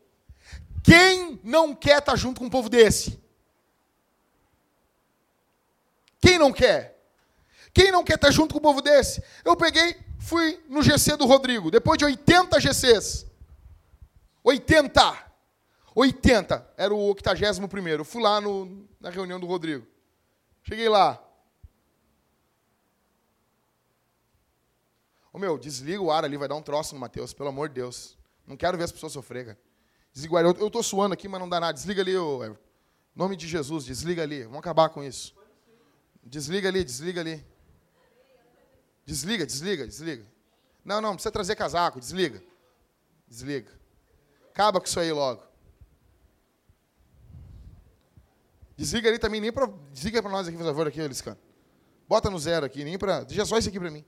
Quem 0.82 1.40
não 1.44 1.74
quer 1.74 1.98
estar 1.98 2.16
junto 2.16 2.40
com 2.40 2.46
um 2.46 2.50
povo 2.50 2.68
desse? 2.68 3.20
Quem 6.20 6.38
não 6.38 6.52
quer? 6.52 6.98
Quem 7.74 7.90
não 7.90 8.04
quer 8.04 8.14
estar 8.14 8.30
junto 8.30 8.52
com 8.52 8.58
um 8.58 8.62
povo 8.62 8.80
desse? 8.80 9.22
Eu 9.44 9.56
peguei, 9.56 9.96
fui 10.18 10.60
no 10.68 10.82
GC 10.82 11.16
do 11.16 11.26
Rodrigo, 11.26 11.70
depois 11.70 11.98
de 11.98 12.04
80 12.04 12.60
GCs. 12.60 13.26
80. 14.44 15.31
80, 15.94 16.74
era 16.76 16.94
o 16.94 16.98
81. 17.08 18.04
Fui 18.04 18.22
lá 18.22 18.40
no, 18.40 18.88
na 19.00 19.10
reunião 19.10 19.38
do 19.38 19.46
Rodrigo. 19.46 19.86
Cheguei 20.62 20.88
lá. 20.88 21.22
Ô 25.32 25.38
meu, 25.38 25.58
desliga 25.58 26.00
o 26.00 26.10
ar 26.10 26.24
ali, 26.24 26.36
vai 26.36 26.48
dar 26.48 26.54
um 26.54 26.62
troço 26.62 26.94
no 26.94 27.00
Mateus, 27.00 27.32
pelo 27.32 27.48
amor 27.48 27.68
de 27.68 27.76
Deus. 27.76 28.18
Não 28.46 28.56
quero 28.56 28.76
ver 28.76 28.84
as 28.84 28.92
pessoas 28.92 29.12
sofrer, 29.12 29.46
cara. 29.46 29.58
Desliga 30.12 30.34
o 30.34 30.36
ar. 30.36 30.44
Eu, 30.44 30.66
estou 30.66 30.82
suando 30.82 31.14
aqui, 31.14 31.26
mas 31.26 31.40
não 31.40 31.48
dá 31.48 31.58
nada. 31.58 31.72
Desliga 31.72 32.02
ali, 32.02 32.16
ô, 32.16 32.44
Em 32.44 32.56
nome 33.14 33.34
de 33.34 33.48
Jesus, 33.48 33.84
desliga 33.84 34.22
ali. 34.22 34.42
Vamos 34.42 34.58
acabar 34.58 34.90
com 34.90 35.02
isso. 35.02 35.34
Desliga 36.22 36.68
ali, 36.68 36.84
desliga 36.84 37.20
ali. 37.20 37.44
Desliga, 39.04 39.46
desliga, 39.46 39.86
desliga. 39.86 40.24
Não, 40.84 41.00
não, 41.00 41.14
precisa 41.14 41.32
trazer 41.32 41.56
casaco, 41.56 41.98
desliga. 41.98 42.42
Desliga. 43.26 43.70
Acaba 44.50 44.80
com 44.80 44.86
isso 44.86 45.00
aí 45.00 45.10
logo. 45.10 45.51
Desliga 48.82 49.08
ali 49.08 49.16
também, 49.16 49.40
nem 49.40 49.52
para. 49.52 49.72
Desliga 49.92 50.20
para 50.20 50.32
nós 50.32 50.48
aqui, 50.48 50.56
por 50.56 50.66
favor, 50.66 50.88
aqui, 50.88 51.00
Eliscan. 51.00 51.38
Bota 52.08 52.28
no 52.28 52.36
zero 52.36 52.66
aqui, 52.66 52.82
nem 52.82 52.98
para. 52.98 53.22
Deixa 53.22 53.44
só 53.46 53.56
isso 53.56 53.68
aqui 53.68 53.78
para 53.78 53.92
mim. 53.92 54.04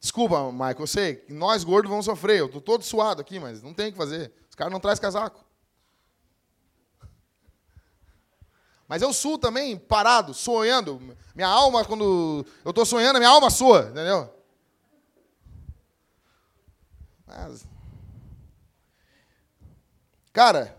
Desculpa, 0.00 0.50
Michael, 0.50 0.76
eu 0.78 0.86
sei, 0.86 1.22
nós 1.28 1.62
gordos 1.64 1.90
vamos 1.90 2.06
sofrer. 2.06 2.38
Eu 2.38 2.46
estou 2.46 2.62
todo 2.62 2.82
suado 2.82 3.20
aqui, 3.20 3.38
mas 3.38 3.62
não 3.62 3.74
tem 3.74 3.90
o 3.90 3.92
que 3.92 3.98
fazer. 3.98 4.32
Os 4.48 4.54
caras 4.54 4.72
não 4.72 4.80
trazem 4.80 5.02
casaco. 5.02 5.44
Mas 8.88 9.02
eu 9.02 9.12
suo 9.12 9.36
também, 9.36 9.76
parado, 9.76 10.32
sonhando. 10.32 10.98
Minha 11.34 11.48
alma, 11.48 11.84
quando 11.84 12.46
eu 12.64 12.70
estou 12.70 12.86
sonhando, 12.86 13.18
minha 13.18 13.28
alma 13.28 13.50
sua, 13.50 13.90
entendeu? 13.90 14.41
Cara, 20.32 20.76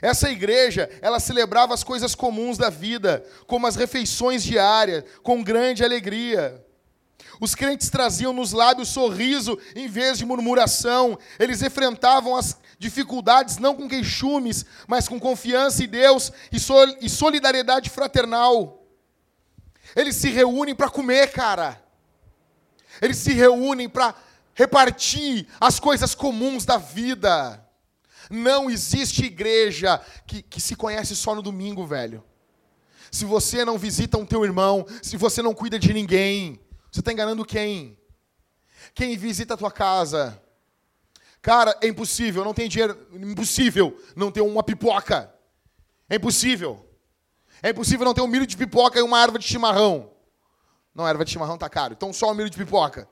essa 0.00 0.30
igreja, 0.30 0.88
ela 1.00 1.18
celebrava 1.18 1.74
as 1.74 1.82
coisas 1.82 2.14
comuns 2.14 2.56
da 2.56 2.70
vida, 2.70 3.24
como 3.46 3.66
as 3.66 3.74
refeições 3.74 4.42
diárias, 4.42 5.04
com 5.22 5.42
grande 5.42 5.84
alegria. 5.84 6.64
Os 7.40 7.54
crentes 7.54 7.88
traziam 7.88 8.32
nos 8.32 8.52
lábios 8.52 8.88
sorriso 8.88 9.58
em 9.74 9.88
vez 9.88 10.18
de 10.18 10.26
murmuração. 10.26 11.18
Eles 11.38 11.62
enfrentavam 11.62 12.36
as 12.36 12.56
dificuldades 12.78 13.58
não 13.58 13.74
com 13.74 13.88
queixumes, 13.88 14.64
mas 14.86 15.08
com 15.08 15.18
confiança 15.18 15.84
em 15.84 15.88
Deus 15.88 16.32
e 16.52 17.08
solidariedade 17.08 17.90
fraternal. 17.90 18.84
Eles 19.96 20.16
se 20.16 20.30
reúnem 20.30 20.74
para 20.74 20.90
comer, 20.90 21.32
cara. 21.32 21.80
Eles 23.00 23.16
se 23.18 23.32
reúnem 23.32 23.88
para 23.88 24.14
repartir 24.58 25.46
as 25.60 25.78
coisas 25.78 26.16
comuns 26.16 26.64
da 26.64 26.78
vida. 26.78 27.64
Não 28.28 28.68
existe 28.68 29.24
igreja 29.24 30.00
que, 30.26 30.42
que 30.42 30.60
se 30.60 30.74
conhece 30.74 31.14
só 31.14 31.32
no 31.32 31.40
domingo, 31.40 31.86
velho. 31.86 32.24
Se 33.08 33.24
você 33.24 33.64
não 33.64 33.78
visita 33.78 34.18
um 34.18 34.26
teu 34.26 34.44
irmão, 34.44 34.84
se 35.00 35.16
você 35.16 35.40
não 35.40 35.54
cuida 35.54 35.78
de 35.78 35.94
ninguém, 35.94 36.60
você 36.90 36.98
está 36.98 37.12
enganando 37.12 37.44
quem? 37.44 37.96
Quem 38.96 39.16
visita 39.16 39.54
a 39.54 39.56
tua 39.56 39.70
casa? 39.70 40.42
Cara, 41.40 41.78
é 41.80 41.86
impossível, 41.86 42.44
não 42.44 42.52
tem 42.52 42.68
dinheiro, 42.68 42.98
impossível 43.12 43.96
não 44.16 44.32
ter 44.32 44.40
uma 44.40 44.64
pipoca. 44.64 45.32
É 46.10 46.16
impossível. 46.16 46.84
É 47.62 47.70
impossível 47.70 48.04
não 48.04 48.12
ter 48.12 48.22
um 48.22 48.26
milho 48.26 48.46
de 48.46 48.56
pipoca 48.56 48.98
e 48.98 49.02
uma 49.02 49.22
erva 49.22 49.38
de 49.38 49.46
chimarrão. 49.46 50.10
Não, 50.92 51.06
a 51.06 51.10
erva 51.10 51.24
de 51.24 51.30
chimarrão 51.30 51.56
tá 51.56 51.68
caro, 51.68 51.94
então 51.94 52.12
só 52.12 52.32
um 52.32 52.34
milho 52.34 52.50
de 52.50 52.58
pipoca. 52.58 53.08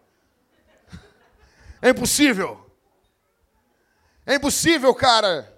É 1.86 1.90
impossível. 1.90 2.68
É 4.26 4.34
impossível, 4.34 4.92
cara. 4.92 5.56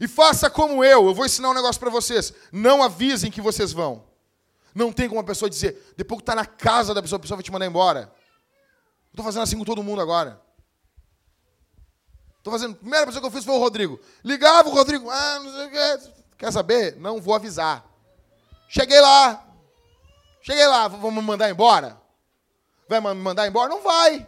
E 0.00 0.08
faça 0.08 0.50
como 0.50 0.82
eu. 0.82 1.06
Eu 1.06 1.14
vou 1.14 1.24
ensinar 1.24 1.50
um 1.50 1.54
negócio 1.54 1.78
para 1.78 1.88
vocês. 1.88 2.34
Não 2.50 2.82
avisem 2.82 3.30
que 3.30 3.40
vocês 3.40 3.70
vão. 3.70 4.04
Não 4.74 4.92
tem 4.92 5.08
como 5.08 5.20
a 5.20 5.24
pessoa 5.24 5.48
dizer, 5.48 5.94
depois 5.96 6.18
que 6.18 6.22
está 6.22 6.34
na 6.34 6.44
casa 6.44 6.92
da 6.92 7.00
pessoa, 7.00 7.18
a 7.18 7.20
pessoa 7.20 7.36
vai 7.36 7.44
te 7.44 7.52
mandar 7.52 7.66
embora. 7.66 8.12
Estou 9.10 9.24
fazendo 9.24 9.42
assim 9.42 9.56
com 9.56 9.64
todo 9.64 9.84
mundo 9.84 10.00
agora. 10.00 10.42
Estou 12.38 12.52
fazendo. 12.52 12.72
A 12.72 12.78
primeira 12.78 13.06
pessoa 13.06 13.20
que 13.20 13.28
eu 13.28 13.32
fiz 13.32 13.44
foi 13.44 13.54
o 13.54 13.58
Rodrigo. 13.58 14.00
Ligava 14.24 14.68
o 14.68 14.74
Rodrigo. 14.74 15.08
Ah, 15.08 15.38
não 15.38 15.52
sei 15.52 15.66
o 15.66 15.70
que. 15.70 16.12
Quer 16.38 16.52
saber? 16.52 16.96
Não 16.96 17.20
vou 17.20 17.36
avisar. 17.36 17.88
Cheguei 18.68 19.00
lá. 19.00 19.46
Cheguei 20.42 20.66
lá. 20.66 20.88
Vamos 20.88 21.22
me 21.22 21.22
mandar 21.22 21.48
embora? 21.48 22.00
Vai 22.88 23.00
me 23.00 23.14
mandar 23.14 23.46
embora? 23.46 23.68
Não 23.68 23.82
vai. 23.82 24.26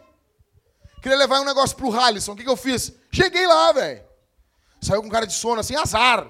Queria 1.02 1.18
levar 1.18 1.40
um 1.40 1.44
negócio 1.44 1.76
pro 1.76 1.92
Halisson. 1.92 2.32
O 2.32 2.36
que, 2.36 2.44
que 2.44 2.48
eu 2.48 2.56
fiz? 2.56 2.92
Cheguei 3.10 3.44
lá, 3.44 3.72
velho. 3.72 4.04
Saiu 4.80 5.02
com 5.02 5.08
cara 5.08 5.26
de 5.26 5.32
sono 5.32 5.60
assim, 5.60 5.74
azar. 5.74 6.28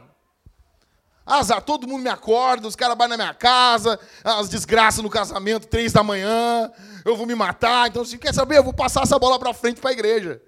Azar, 1.26 1.62
todo 1.62 1.86
mundo 1.86 2.02
me 2.02 2.08
acorda, 2.08 2.66
os 2.66 2.74
caras 2.74 2.96
batem 2.96 3.16
na 3.16 3.24
minha 3.24 3.34
casa, 3.34 4.00
as 4.24 4.48
desgraças 4.48 5.02
no 5.02 5.10
casamento, 5.10 5.68
três 5.68 5.92
da 5.92 6.02
manhã, 6.02 6.72
eu 7.04 7.14
vou 7.14 7.26
me 7.26 7.34
matar. 7.34 7.88
Então, 7.88 8.02
se 8.02 8.16
quer 8.16 8.32
saber, 8.32 8.56
eu 8.56 8.64
vou 8.64 8.72
passar 8.72 9.02
essa 9.02 9.18
bola 9.18 9.38
para 9.38 9.54
frente 9.54 9.80
para 9.80 9.90
a 9.90 9.92
igreja. 9.92 10.42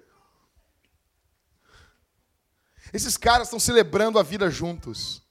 Esses 2.91 3.15
caras 3.15 3.47
estão 3.47 3.59
celebrando 3.59 4.17
a 4.17 4.23
vida 4.23 4.49
juntos. 4.49 5.21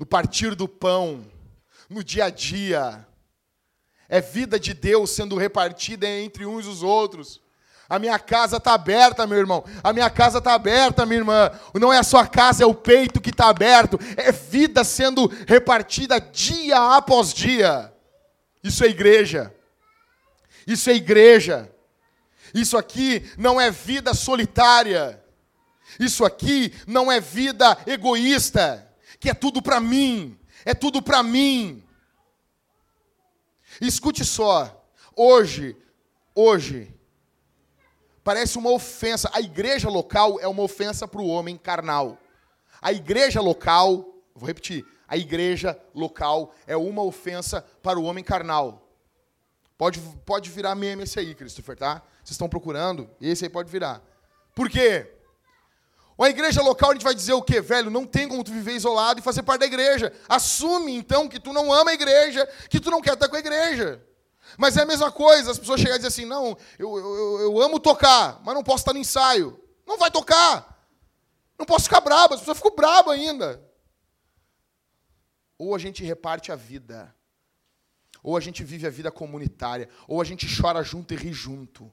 No 0.00 0.04
partir 0.04 0.56
do 0.56 0.66
pão, 0.66 1.24
no 1.88 2.02
dia 2.02 2.24
a 2.24 2.30
dia. 2.30 3.06
É 4.08 4.20
vida 4.20 4.58
de 4.58 4.74
Deus 4.74 5.10
sendo 5.10 5.36
repartida 5.36 6.08
entre 6.08 6.44
uns 6.44 6.66
e 6.66 6.68
os 6.68 6.82
outros. 6.82 7.40
A 7.92 7.98
minha 7.98 8.18
casa 8.18 8.56
está 8.56 8.72
aberta, 8.72 9.26
meu 9.26 9.36
irmão. 9.36 9.62
A 9.84 9.92
minha 9.92 10.08
casa 10.08 10.38
está 10.38 10.54
aberta, 10.54 11.04
minha 11.04 11.18
irmã. 11.18 11.50
Não 11.74 11.92
é 11.92 11.98
a 11.98 12.02
sua 12.02 12.26
casa, 12.26 12.62
é 12.62 12.66
o 12.66 12.74
peito 12.74 13.20
que 13.20 13.28
está 13.28 13.50
aberto. 13.50 13.98
É 14.16 14.32
vida 14.32 14.82
sendo 14.82 15.26
repartida 15.46 16.18
dia 16.18 16.96
após 16.96 17.34
dia. 17.34 17.92
Isso 18.64 18.82
é 18.82 18.86
igreja. 18.86 19.54
Isso 20.66 20.88
é 20.88 20.94
igreja. 20.94 21.70
Isso 22.54 22.78
aqui 22.78 23.30
não 23.36 23.60
é 23.60 23.70
vida 23.70 24.14
solitária. 24.14 25.22
Isso 26.00 26.24
aqui 26.24 26.72
não 26.86 27.12
é 27.12 27.20
vida 27.20 27.76
egoísta, 27.86 28.90
que 29.20 29.28
é 29.28 29.34
tudo 29.34 29.60
para 29.60 29.80
mim. 29.80 30.40
É 30.64 30.72
tudo 30.72 31.02
para 31.02 31.22
mim. 31.22 31.84
Escute 33.82 34.24
só. 34.24 34.82
Hoje, 35.14 35.76
hoje, 36.34 36.90
Parece 38.24 38.58
uma 38.58 38.70
ofensa. 38.70 39.30
A 39.32 39.40
igreja 39.40 39.88
local 39.88 40.38
é 40.40 40.46
uma 40.46 40.62
ofensa 40.62 41.08
para 41.08 41.20
o 41.20 41.26
homem 41.26 41.56
carnal. 41.56 42.18
A 42.80 42.92
igreja 42.92 43.40
local, 43.40 44.14
vou 44.34 44.46
repetir, 44.46 44.84
a 45.06 45.16
igreja 45.16 45.78
local 45.94 46.54
é 46.66 46.76
uma 46.76 47.02
ofensa 47.02 47.64
para 47.82 47.98
o 47.98 48.04
homem 48.04 48.24
carnal. 48.24 48.88
Pode, 49.76 50.00
pode 50.24 50.50
virar 50.50 50.74
meme 50.74 51.02
esse 51.02 51.18
aí, 51.18 51.34
Christopher, 51.34 51.76
tá? 51.76 52.02
Vocês 52.22 52.32
estão 52.32 52.48
procurando? 52.48 53.10
Esse 53.20 53.44
aí 53.44 53.50
pode 53.50 53.70
virar. 53.70 54.00
Por 54.54 54.70
quê? 54.70 55.12
A 56.18 56.28
igreja 56.28 56.62
local 56.62 56.90
a 56.90 56.92
gente 56.92 57.02
vai 57.02 57.14
dizer 57.14 57.32
o 57.32 57.42
quê? 57.42 57.60
Velho, 57.60 57.90
não 57.90 58.06
tem 58.06 58.28
como 58.28 58.44
tu 58.44 58.52
viver 58.52 58.74
isolado 58.74 59.18
e 59.18 59.22
fazer 59.22 59.42
parte 59.42 59.60
da 59.60 59.66
igreja. 59.66 60.12
Assume 60.28 60.94
então 60.94 61.28
que 61.28 61.40
tu 61.40 61.52
não 61.52 61.72
ama 61.72 61.90
a 61.90 61.94
igreja, 61.94 62.48
que 62.70 62.78
tu 62.78 62.90
não 62.90 63.00
quer 63.00 63.14
estar 63.14 63.28
com 63.28 63.34
a 63.34 63.40
igreja. 63.40 64.00
Mas 64.58 64.76
é 64.76 64.82
a 64.82 64.86
mesma 64.86 65.10
coisa, 65.10 65.50
as 65.50 65.58
pessoas 65.58 65.80
chegam 65.80 65.96
e 65.96 65.98
dizem 65.98 66.08
assim: 66.08 66.24
não, 66.24 66.56
eu, 66.78 66.96
eu, 66.96 67.40
eu 67.40 67.62
amo 67.62 67.80
tocar, 67.80 68.40
mas 68.44 68.54
não 68.54 68.62
posso 68.62 68.82
estar 68.82 68.92
no 68.92 68.98
ensaio. 68.98 69.58
Não 69.86 69.98
vai 69.98 70.10
tocar. 70.10 70.72
Não 71.58 71.66
posso 71.66 71.84
ficar 71.84 72.00
brabo, 72.00 72.34
as 72.34 72.40
pessoas 72.40 72.56
ficam 72.56 72.74
brabas 72.74 73.14
ainda. 73.14 73.62
Ou 75.56 75.74
a 75.74 75.78
gente 75.78 76.02
reparte 76.02 76.50
a 76.50 76.56
vida, 76.56 77.14
ou 78.22 78.36
a 78.36 78.40
gente 78.40 78.64
vive 78.64 78.86
a 78.86 78.90
vida 78.90 79.12
comunitária, 79.12 79.88
ou 80.08 80.20
a 80.20 80.24
gente 80.24 80.46
chora 80.60 80.82
junto 80.82 81.14
e 81.14 81.16
ri 81.16 81.32
junto, 81.32 81.92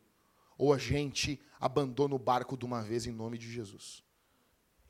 ou 0.57 0.73
a 0.73 0.77
gente 0.77 1.39
abandona 1.59 2.15
o 2.15 2.19
barco 2.19 2.57
de 2.57 2.65
uma 2.65 2.81
vez 2.81 3.05
em 3.05 3.11
nome 3.11 3.37
de 3.37 3.51
Jesus. 3.51 4.03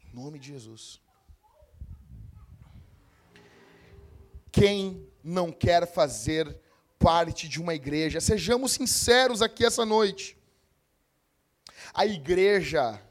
Em 0.06 0.16
nome 0.16 0.40
de 0.40 0.48
Jesus. 0.48 1.02
Quem 4.52 5.12
não 5.24 5.52
quer 5.52 5.92
fazer 5.92 6.60
parte 7.00 7.47
de 7.47 7.60
uma 7.60 7.74
igreja. 7.74 8.20
Sejamos 8.20 8.74
sinceros 8.74 9.41
aqui 9.41 9.66
essa 9.66 9.86
noite. 9.86 10.38
A 11.93 12.06
igreja 12.06 13.02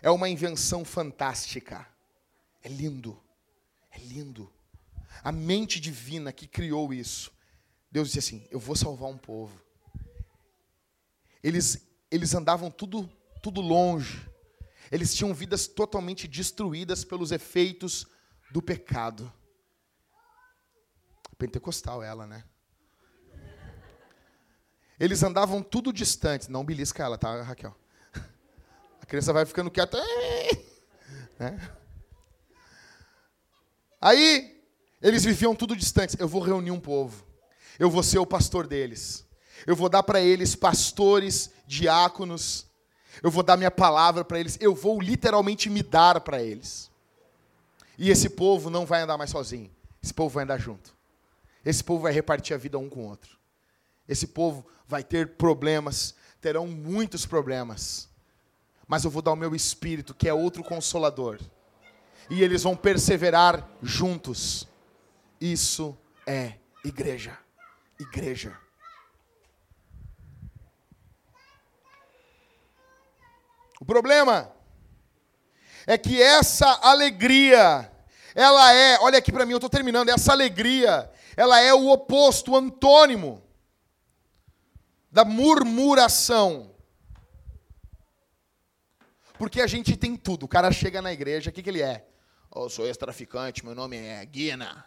é 0.00 0.08
uma 0.10 0.28
invenção 0.28 0.84
fantástica. 0.84 1.86
É 2.62 2.68
lindo. 2.68 3.20
É 3.90 3.98
lindo. 3.98 4.50
A 5.22 5.32
mente 5.32 5.80
divina 5.80 6.32
que 6.32 6.46
criou 6.46 6.94
isso. 6.94 7.32
Deus 7.90 8.08
disse 8.08 8.18
assim: 8.20 8.48
Eu 8.50 8.60
vou 8.60 8.76
salvar 8.76 9.10
um 9.10 9.18
povo. 9.18 9.62
Eles, 11.42 11.86
eles 12.10 12.34
andavam 12.34 12.70
tudo, 12.70 13.10
tudo 13.42 13.60
longe. 13.60 14.28
Eles 14.90 15.14
tinham 15.14 15.34
vidas 15.34 15.66
totalmente 15.66 16.28
destruídas 16.28 17.04
pelos 17.04 17.32
efeitos 17.32 18.06
do 18.50 18.62
pecado. 18.62 19.32
Pentecostal 21.36 22.02
ela, 22.02 22.26
né? 22.26 22.44
Eles 24.98 25.22
andavam 25.22 25.62
tudo 25.62 25.92
distante. 25.92 26.50
Não 26.50 26.64
belisca 26.64 27.02
ela, 27.02 27.18
tá, 27.18 27.42
Raquel? 27.42 27.74
A 29.00 29.06
criança 29.06 29.32
vai 29.32 29.44
ficando 29.44 29.70
quieta. 29.70 29.98
Né? 31.36 31.58
Aí, 34.00 34.62
eles 35.02 35.24
viviam 35.24 35.52
tudo 35.52 35.74
distante. 35.74 36.16
Eu 36.20 36.28
vou 36.28 36.40
reunir 36.40 36.70
um 36.70 36.78
povo. 36.78 37.26
Eu 37.76 37.90
vou 37.90 38.04
ser 38.04 38.20
o 38.20 38.26
pastor 38.26 38.68
deles. 38.68 39.26
Eu 39.66 39.74
vou 39.74 39.88
dar 39.88 40.04
para 40.04 40.20
eles 40.20 40.54
pastores, 40.54 41.50
diáconos. 41.66 42.66
Eu 43.22 43.30
vou 43.30 43.42
dar 43.42 43.56
minha 43.56 43.70
palavra 43.70 44.24
para 44.24 44.38
eles. 44.38 44.56
Eu 44.60 44.74
vou 44.74 45.00
literalmente 45.00 45.68
me 45.68 45.82
dar 45.82 46.20
para 46.20 46.40
eles. 46.40 46.88
E 47.98 48.10
esse 48.10 48.28
povo 48.28 48.70
não 48.70 48.86
vai 48.86 49.02
andar 49.02 49.18
mais 49.18 49.30
sozinho. 49.30 49.70
Esse 50.02 50.12
povo 50.12 50.34
vai 50.34 50.44
andar 50.44 50.58
junto. 50.58 50.94
Esse 51.64 51.82
povo 51.82 52.02
vai 52.02 52.12
repartir 52.12 52.54
a 52.54 52.58
vida 52.58 52.78
um 52.78 52.88
com 52.88 53.00
o 53.00 53.08
outro. 53.08 53.38
Esse 54.08 54.26
povo 54.26 54.66
vai 54.86 55.02
ter 55.02 55.36
problemas, 55.36 56.14
terão 56.40 56.66
muitos 56.66 57.24
problemas. 57.26 58.08
Mas 58.86 59.04
eu 59.04 59.10
vou 59.10 59.22
dar 59.22 59.32
o 59.32 59.36
meu 59.36 59.54
espírito, 59.54 60.14
que 60.14 60.28
é 60.28 60.34
outro 60.34 60.62
consolador. 60.62 61.40
E 62.28 62.42
eles 62.42 62.62
vão 62.62 62.76
perseverar 62.76 63.68
juntos. 63.82 64.68
Isso 65.40 65.96
é 66.26 66.54
igreja. 66.84 67.38
Igreja. 67.98 68.58
O 73.80 73.84
problema 73.84 74.50
é 75.86 75.98
que 75.98 76.20
essa 76.20 76.66
alegria, 76.82 77.90
ela 78.34 78.72
é, 78.72 78.98
olha 79.00 79.18
aqui 79.18 79.30
para 79.30 79.44
mim, 79.44 79.52
eu 79.52 79.58
estou 79.58 79.68
terminando, 79.68 80.08
essa 80.08 80.32
alegria, 80.32 81.10
ela 81.36 81.60
é 81.60 81.74
o 81.74 81.90
oposto, 81.90 82.52
o 82.52 82.56
antônimo 82.56 83.43
da 85.14 85.24
murmuração. 85.24 86.74
Porque 89.38 89.60
a 89.60 89.66
gente 89.68 89.96
tem 89.96 90.16
tudo. 90.16 90.42
O 90.42 90.48
cara 90.48 90.72
chega 90.72 91.00
na 91.00 91.12
igreja, 91.12 91.50
o 91.50 91.52
que, 91.52 91.62
que 91.62 91.70
ele 91.70 91.82
é? 91.82 92.04
Eu 92.52 92.68
sou 92.68 92.84
ex-traficante, 92.84 93.64
meu 93.64 93.76
nome 93.76 93.96
é 93.96 94.24
Guina. 94.26 94.84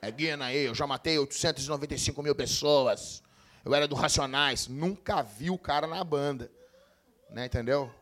É 0.00 0.08
Guina 0.08 0.44
aí, 0.44 0.66
eu 0.66 0.74
já 0.74 0.86
matei 0.86 1.18
895 1.18 2.22
mil 2.22 2.34
pessoas. 2.36 3.24
Eu 3.64 3.74
era 3.74 3.88
do 3.88 3.96
Racionais. 3.96 4.68
Nunca 4.68 5.20
vi 5.20 5.50
o 5.50 5.58
cara 5.58 5.88
na 5.88 6.04
banda. 6.04 6.48
Né, 7.28 7.46
entendeu? 7.46 7.92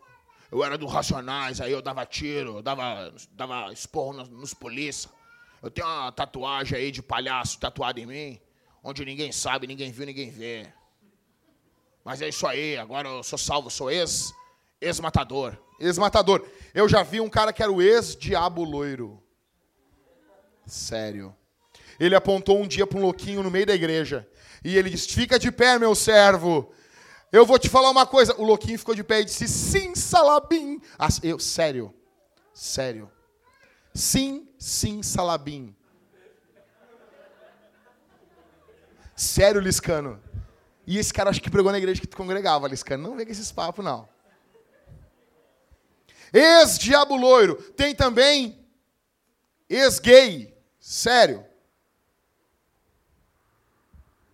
Eu 0.51 0.63
era 0.63 0.77
do 0.77 0.85
Racionais, 0.85 1.63
aí 1.63 1.73
eu 1.73 1.81
dava 1.81 2.05
tiro, 2.05 2.59
eu 2.59 2.63
dava, 2.63 3.15
dava 3.31 3.73
esporro 3.73 4.13
nos, 4.13 4.29
nos 4.29 4.53
polícia. 4.53 5.09
Eu 5.63 5.71
tenho 5.71 5.87
uma 5.87 6.13
tatuagem 6.13 6.77
aí 6.77 6.91
de 6.91 7.03
palhaço 7.03 7.59
tatuada 7.59 7.99
em 7.99 8.05
mim, 8.05 8.41
onde 8.85 9.03
ninguém 9.03 9.33
sabe, 9.33 9.67
ninguém 9.67 9.91
viu, 9.91 10.05
ninguém 10.05 10.31
vê. 10.31 10.71
Mas 12.05 12.21
é 12.21 12.29
isso 12.29 12.47
aí, 12.47 12.77
agora 12.77 13.09
eu 13.09 13.23
sou 13.23 13.39
salvo, 13.39 13.71
sou 13.71 13.91
ex, 13.91 14.33
ex-matador. 14.81 15.57
Ex-matador. 15.79 16.47
Eu 16.75 16.89
já 16.89 17.03
vi 17.03 17.21
um 17.21 17.31
cara 17.31 17.53
que 17.53 17.63
era 17.63 17.71
o 17.71 17.81
ex-diabo 17.81 18.65
loiro. 18.65 19.23
Sério. 20.67 21.35
Ele 21.99 22.15
apontou 22.15 22.61
um 22.61 22.67
dia 22.67 22.87
para 22.87 22.99
um 22.99 23.03
louquinho 23.03 23.43
no 23.43 23.51
meio 23.51 23.67
da 23.67 23.75
igreja. 23.75 24.29
E 24.65 24.77
ele 24.77 24.91
disse: 24.91 25.09
Fica 25.09 25.39
de 25.39 25.51
pé, 25.53 25.79
meu 25.79 25.95
servo. 25.95 26.73
Eu 27.31 27.47
vou 27.47 27.59
te 27.59 27.69
falar 27.69 27.91
uma 27.91 28.07
coisa. 28.07 28.35
O 28.41 28.45
louquinho 28.45 28.79
ficou 28.79 28.95
de 28.95 29.05
pé 29.05 29.21
e 29.21 29.25
disse: 29.25 29.47
Sim, 29.49 29.95
Salabim. 29.95 30.81
Ah, 30.99 31.09
eu, 31.23 31.39
sério. 31.39 31.95
Sério. 32.53 33.11
Sim, 33.95 34.49
sim, 34.59 35.03
Salabim. 35.03 35.75
Sério, 39.15 39.61
Liscano. 39.61 40.21
E 40.87 40.99
esse 40.99 41.13
cara 41.13 41.31
acho 41.31 41.41
que 41.41 41.51
pregou 41.51 41.71
na 41.71 41.79
igreja 41.79 42.01
que 42.01 42.07
tu 42.07 42.17
congregava, 42.17 42.69
Liscano. 42.69 43.09
Não 43.09 43.17
vem 43.17 43.25
com 43.25 43.33
esses 43.33 43.53
papos, 43.53 43.85
não. 43.85 44.09
Ex-diabo 46.33 47.15
loiro. 47.15 47.57
Tem 47.73 47.95
também 47.95 48.67
ex-gay. 49.69 50.57
Sério. 50.81 51.47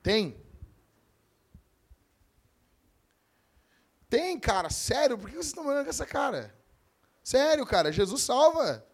Tem. 0.03 0.43
Tem, 4.09 4.39
cara. 4.41 4.71
Sério. 4.71 5.19
Por 5.19 5.29
que 5.29 5.35
vocês 5.35 5.47
estão 5.47 5.67
olhando 5.67 5.85
com 5.85 5.91
essa 5.91 6.07
cara? 6.07 6.55
Sério, 7.23 7.67
cara. 7.67 7.93
Jesus 7.93 8.23
salva. 8.23 8.87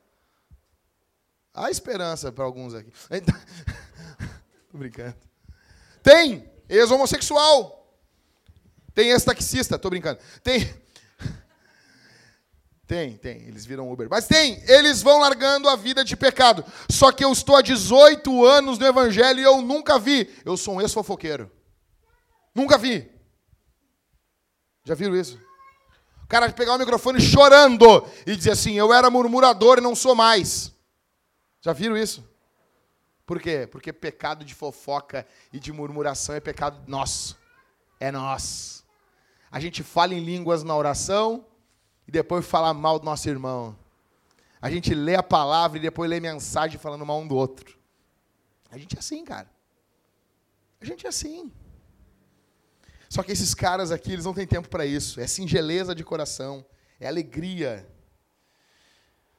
Há 1.53 1.71
esperança 1.71 2.33
para 2.33 2.45
alguns 2.45 2.75
aqui. 2.75 2.91
Tô 4.73 4.79
brincando. 4.79 5.17
Tem 6.03 6.53
ex-homossexual. 6.69 7.85
Tem 8.95 9.11
ex-taxista, 9.11 9.79
tô 9.79 9.91
brincando. 9.91 10.19
Tem. 10.43 10.73
Tem, 12.87 13.17
tem, 13.17 13.41
eles 13.49 13.65
viram 13.65 13.91
Uber. 13.91 14.09
Mas 14.11 14.29
tem, 14.29 14.63
eles 14.69 15.01
vão 15.01 15.19
largando 15.19 15.71
a 15.71 15.75
vida 15.75 16.05
de 16.05 16.15
pecado. 16.15 16.63
Só 16.91 17.11
que 17.11 17.25
eu 17.25 17.33
estou 17.33 17.57
há 17.57 17.63
18 17.63 18.45
anos 18.45 18.79
no 18.79 18.87
Evangelho 18.87 19.41
e 19.41 19.43
eu 19.43 19.63
nunca 19.63 19.99
vi. 19.99 20.29
Eu 20.45 20.55
sou 20.55 20.75
um 20.75 20.81
ex-fofoqueiro. 20.83 21.51
Nunca 22.55 22.77
vi. 22.77 23.11
Já 24.85 24.95
viram 24.95 25.17
isso? 25.17 25.41
O 26.23 26.27
cara 26.27 26.53
pegar 26.53 26.75
o 26.75 26.79
microfone 26.79 27.23
chorando 27.23 28.07
e 28.27 28.37
dizer 28.37 28.51
assim: 28.51 28.75
Eu 28.75 28.93
era 28.93 29.11
murmurador 29.11 29.79
e 29.79 29.81
não 29.81 29.95
sou 29.95 30.15
mais. 30.15 30.71
Já 31.63 31.73
viram 31.73 31.97
isso? 31.97 32.23
Por 33.27 33.41
quê? 33.41 33.67
Porque 33.71 33.93
pecado 33.93 34.45
de 34.45 34.55
fofoca 34.55 35.27
e 35.53 35.59
de 35.59 35.73
murmuração 35.73 36.35
é 36.35 36.41
pecado 36.41 36.83
nosso. 36.87 37.39
É 37.99 38.11
nosso. 38.11 38.85
A 39.51 39.61
gente 39.61 39.83
fala 39.83 40.15
em 40.15 40.25
línguas 40.25 40.63
na 40.63 40.77
oração 40.77 41.47
e 42.07 42.11
depois 42.11 42.45
fala 42.45 42.75
mal 42.75 42.99
do 42.99 43.05
nosso 43.05 43.29
irmão. 43.29 43.77
A 44.61 44.71
gente 44.71 44.95
lê 44.95 45.15
a 45.15 45.23
palavra 45.23 45.79
e 45.79 45.81
depois 45.81 46.09
lê 46.09 46.21
mensagem 46.21 46.79
falando 46.79 47.05
mal 47.07 47.21
um 47.21 47.29
do 47.29 47.37
outro. 47.37 47.79
A 48.71 48.77
gente 48.77 48.97
é 48.97 48.99
assim, 48.99 49.25
cara. 49.25 49.49
A 50.81 50.85
gente 50.85 51.07
é 51.07 51.09
assim. 51.09 51.53
Só 53.09 53.23
que 53.23 53.31
esses 53.31 53.55
caras 53.55 53.93
aqui, 53.93 54.13
eles 54.13 54.25
não 54.25 54.35
têm 54.35 54.47
tempo 54.47 54.69
para 54.69 54.85
isso. 54.85 55.21
É 55.21 55.27
singeleza 55.27 55.95
de 55.95 56.03
coração, 56.03 56.65
é 56.99 57.07
alegria. 57.07 57.89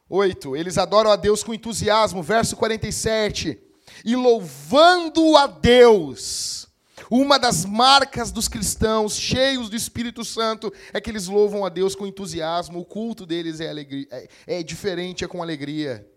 8. 0.07 0.56
Eles 0.56 0.78
adoram 0.78 1.12
a 1.12 1.16
Deus 1.16 1.44
com 1.44 1.53
entusiasmo, 1.53 2.24
verso 2.24 2.56
47. 2.56 3.64
E 4.06 4.15
louvando 4.15 5.36
a 5.36 5.48
Deus. 5.48 6.69
Uma 7.10 7.38
das 7.38 7.65
marcas 7.65 8.32
dos 8.32 8.48
cristãos 8.48 9.18
cheios 9.18 9.69
do 9.69 9.76
Espírito 9.76 10.23
Santo 10.23 10.72
é 10.94 11.02
que 11.02 11.10
eles 11.10 11.27
louvam 11.27 11.65
a 11.65 11.69
Deus 11.69 11.95
com 11.95 12.07
entusiasmo. 12.07 12.80
O 12.80 12.86
culto 12.86 13.26
deles 13.26 13.60
é, 13.60 13.69
alegria, 13.69 14.07
é, 14.11 14.30
é 14.45 14.64
diferente, 14.64 15.26
é 15.26 15.27
com 15.27 15.41
alegria. 15.41 16.07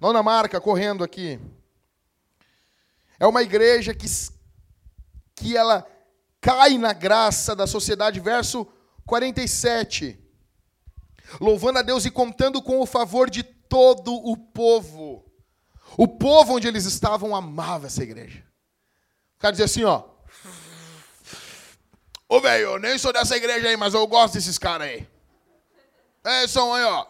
Nona 0.00 0.22
marca, 0.22 0.60
correndo 0.60 1.02
aqui. 1.02 1.40
É 3.18 3.26
uma 3.26 3.42
igreja 3.42 3.92
que, 3.92 4.06
que 5.34 5.56
ela 5.56 5.86
cai 6.40 6.78
na 6.78 6.92
graça 6.92 7.56
da 7.56 7.66
sociedade. 7.66 8.20
Verso 8.20 8.66
47 9.04 10.24
louvando 11.40 11.78
a 11.78 11.82
Deus 11.82 12.04
e 12.04 12.10
contando 12.10 12.62
com 12.62 12.80
o 12.80 12.86
favor 12.86 13.30
de 13.30 13.42
todo 13.42 14.14
o 14.14 14.36
povo. 14.36 15.13
O 15.96 16.08
povo 16.08 16.54
onde 16.54 16.66
eles 16.66 16.84
estavam 16.84 17.34
amava 17.34 17.86
essa 17.86 18.02
igreja. 18.02 18.44
O 19.36 19.40
cara 19.40 19.52
dizia 19.52 19.66
assim, 19.66 19.84
ó. 19.84 20.04
Ô, 22.28 22.40
velho, 22.40 22.64
eu 22.64 22.78
nem 22.78 22.98
sou 22.98 23.12
dessa 23.12 23.36
igreja 23.36 23.68
aí, 23.68 23.76
mas 23.76 23.94
eu 23.94 24.06
gosto 24.06 24.34
desses 24.34 24.58
caras 24.58 24.88
aí. 24.88 25.08
É, 26.24 26.46
são 26.48 26.72
aí, 26.72 26.82
ó. 26.84 27.06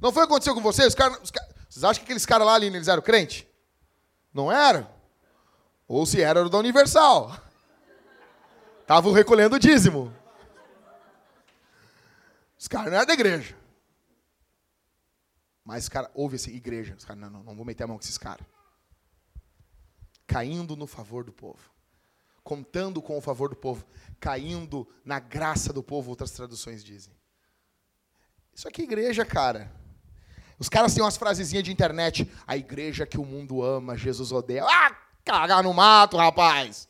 Não 0.00 0.12
foi 0.12 0.24
o 0.24 0.26
que 0.26 0.32
aconteceu 0.32 0.54
com 0.54 0.62
vocês? 0.62 0.88
Os 0.88 0.94
cara, 0.94 1.18
os 1.22 1.30
cara, 1.30 1.46
vocês 1.68 1.84
acham 1.84 2.00
que 2.00 2.04
aqueles 2.04 2.26
caras 2.26 2.46
lá 2.46 2.54
ali, 2.54 2.66
eles 2.66 2.88
eram 2.88 3.02
crente? 3.02 3.46
Não 4.32 4.50
eram? 4.50 4.88
Ou 5.86 6.06
se 6.06 6.20
era, 6.20 6.40
era 6.40 6.48
da 6.48 6.58
Universal. 6.58 7.36
Estavam 8.82 9.12
recolhendo 9.12 9.56
o 9.56 9.58
dízimo. 9.58 10.14
Os 12.58 12.66
caras 12.66 12.90
não 12.90 12.96
eram 12.96 13.06
da 13.06 13.14
igreja. 13.14 13.54
Mas, 15.68 15.86
cara, 15.86 16.10
houve 16.14 16.36
essa 16.36 16.48
igreja. 16.48 16.94
Os 16.96 17.04
caras, 17.04 17.20
não, 17.20 17.28
não, 17.28 17.44
não 17.44 17.54
vou 17.54 17.62
meter 17.62 17.84
a 17.84 17.86
mão 17.86 17.98
com 17.98 18.02
esses 18.02 18.16
caras. 18.16 18.46
Caindo 20.26 20.74
no 20.74 20.86
favor 20.86 21.24
do 21.24 21.30
povo. 21.30 21.60
Contando 22.42 23.02
com 23.02 23.18
o 23.18 23.20
favor 23.20 23.50
do 23.50 23.56
povo. 23.56 23.84
Caindo 24.18 24.88
na 25.04 25.20
graça 25.20 25.70
do 25.70 25.82
povo, 25.82 26.08
outras 26.08 26.30
traduções 26.30 26.82
dizem. 26.82 27.12
Isso 28.54 28.66
aqui 28.66 28.80
é 28.80 28.84
igreja, 28.84 29.26
cara. 29.26 29.70
Os 30.58 30.70
caras 30.70 30.94
têm 30.94 31.04
umas 31.04 31.18
frasezinhas 31.18 31.64
de 31.64 31.70
internet. 31.70 32.32
A 32.46 32.56
igreja 32.56 33.04
que 33.04 33.18
o 33.18 33.24
mundo 33.26 33.62
ama, 33.62 33.94
Jesus 33.94 34.32
odeia. 34.32 34.64
Ah, 34.64 34.96
cagar 35.22 35.62
no 35.62 35.74
mato, 35.74 36.16
rapaz. 36.16 36.88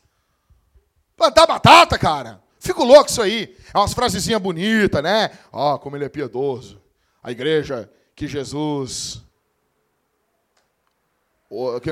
Plantar 1.17 1.45
batata, 1.45 1.99
cara. 1.99 2.41
Fico 2.61 2.85
louco 2.85 3.09
isso 3.09 3.21
aí. 3.21 3.57
É 3.73 3.77
umas 3.77 3.91
frasezinhas 3.91 4.41
bonitas, 4.41 5.03
né? 5.03 5.37
Ó, 5.51 5.75
oh, 5.75 5.79
como 5.79 5.97
ele 5.97 6.05
é 6.05 6.09
piedoso. 6.09 6.81
A 7.21 7.29
igreja 7.29 7.91
que 8.19 8.27
Jesus. 8.27 9.21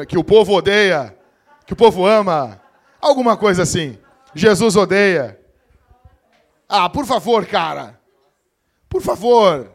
Que, 0.09 0.17
o 0.17 0.23
povo 0.25 0.55
odeia. 0.55 1.17
Que 1.65 1.71
o 1.71 1.75
povo 1.75 2.05
ama. 2.05 2.61
Alguma 2.99 3.37
coisa 3.37 3.63
assim. 3.63 3.97
Jesus 4.35 4.75
odeia. 4.75 5.39
Ah, 6.67 6.89
por 6.89 7.05
favor, 7.05 7.45
cara. 7.45 7.97
Por 8.89 9.01
favor. 9.01 9.71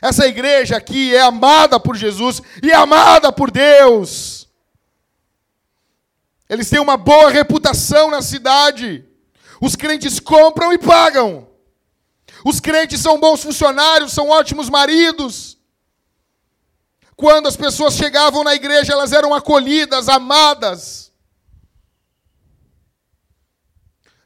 Essa 0.00 0.24
igreja 0.28 0.76
aqui 0.76 1.12
é 1.12 1.20
amada 1.20 1.80
por 1.80 1.96
Jesus 1.96 2.40
e 2.62 2.70
é 2.70 2.76
amada 2.76 3.32
por 3.32 3.50
Deus. 3.50 4.48
Eles 6.48 6.70
têm 6.70 6.78
uma 6.78 6.96
boa 6.96 7.28
reputação 7.28 8.08
na 8.08 8.22
cidade. 8.22 9.04
Os 9.60 9.74
crentes 9.74 10.20
compram 10.20 10.72
e 10.72 10.78
pagam. 10.78 11.49
Os 12.44 12.60
crentes 12.60 13.00
são 13.00 13.18
bons 13.18 13.42
funcionários, 13.42 14.12
são 14.12 14.28
ótimos 14.28 14.68
maridos. 14.68 15.58
Quando 17.16 17.48
as 17.48 17.56
pessoas 17.56 17.94
chegavam 17.94 18.42
na 18.42 18.54
igreja, 18.54 18.92
elas 18.92 19.12
eram 19.12 19.34
acolhidas, 19.34 20.08
amadas. 20.08 21.12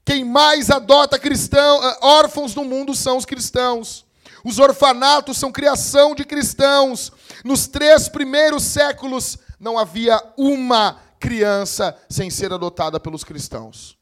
Quem 0.04 0.24
mais 0.24 0.70
adota 0.70 1.18
cristão, 1.18 1.82
eh, 1.82 1.98
órfãos 2.02 2.54
no 2.54 2.64
mundo 2.64 2.94
são 2.94 3.16
os 3.16 3.24
cristãos. 3.24 4.04
Os 4.44 4.58
orfanatos 4.58 5.38
são 5.38 5.50
criação 5.50 6.14
de 6.14 6.24
cristãos. 6.24 7.10
Nos 7.42 7.66
três 7.66 8.08
primeiros 8.08 8.62
séculos 8.62 9.38
não 9.58 9.78
havia 9.78 10.22
uma 10.36 11.00
criança 11.18 11.98
sem 12.08 12.28
ser 12.28 12.52
adotada 12.52 13.00
pelos 13.00 13.24
cristãos. 13.24 13.98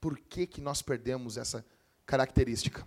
Por 0.00 0.16
que, 0.16 0.46
que 0.46 0.60
nós 0.60 0.80
perdemos 0.80 1.36
essa 1.36 1.64
característica? 2.06 2.86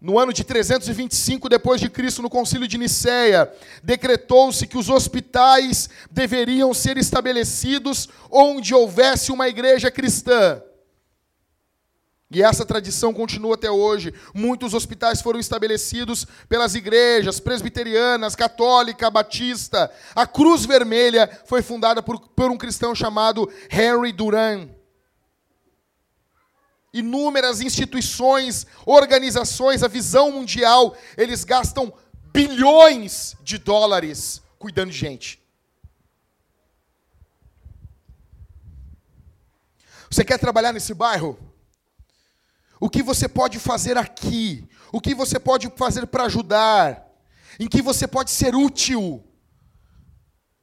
No 0.00 0.18
ano 0.18 0.32
de 0.32 0.44
325 0.44 1.48
depois 1.48 1.80
de 1.80 1.88
Cristo, 1.88 2.20
no 2.20 2.28
Concílio 2.28 2.68
de 2.68 2.76
Nicéia, 2.76 3.50
decretou-se 3.82 4.66
que 4.66 4.76
os 4.76 4.90
hospitais 4.90 5.88
deveriam 6.10 6.74
ser 6.74 6.98
estabelecidos 6.98 8.08
onde 8.30 8.74
houvesse 8.74 9.32
uma 9.32 9.48
igreja 9.48 9.90
cristã. 9.90 10.62
E 12.30 12.42
essa 12.42 12.66
tradição 12.66 13.14
continua 13.14 13.54
até 13.54 13.70
hoje. 13.70 14.12
Muitos 14.34 14.74
hospitais 14.74 15.22
foram 15.22 15.38
estabelecidos 15.38 16.26
pelas 16.48 16.74
igrejas 16.74 17.38
presbiterianas, 17.38 18.34
católica, 18.34 19.08
batista. 19.08 19.90
A 20.14 20.26
Cruz 20.26 20.66
Vermelha 20.66 21.30
foi 21.46 21.62
fundada 21.62 22.02
por, 22.02 22.18
por 22.18 22.50
um 22.50 22.58
cristão 22.58 22.94
chamado 22.94 23.50
Henry 23.70 24.12
Duran. 24.12 24.68
Inúmeras 26.98 27.60
instituições, 27.60 28.66
organizações, 28.86 29.82
a 29.82 29.88
visão 29.88 30.32
mundial, 30.32 30.96
eles 31.16 31.44
gastam 31.44 31.92
bilhões 32.32 33.36
de 33.42 33.58
dólares 33.58 34.40
cuidando 34.58 34.90
de 34.90 34.96
gente. 34.96 35.42
Você 40.10 40.24
quer 40.24 40.38
trabalhar 40.38 40.72
nesse 40.72 40.94
bairro? 40.94 41.38
O 42.80 42.88
que 42.88 43.02
você 43.02 43.28
pode 43.28 43.58
fazer 43.58 43.98
aqui? 43.98 44.66
O 44.90 44.98
que 44.98 45.14
você 45.14 45.38
pode 45.38 45.70
fazer 45.76 46.06
para 46.06 46.24
ajudar? 46.24 47.06
Em 47.60 47.68
que 47.68 47.82
você 47.82 48.06
pode 48.06 48.30
ser 48.30 48.54
útil? 48.54 49.22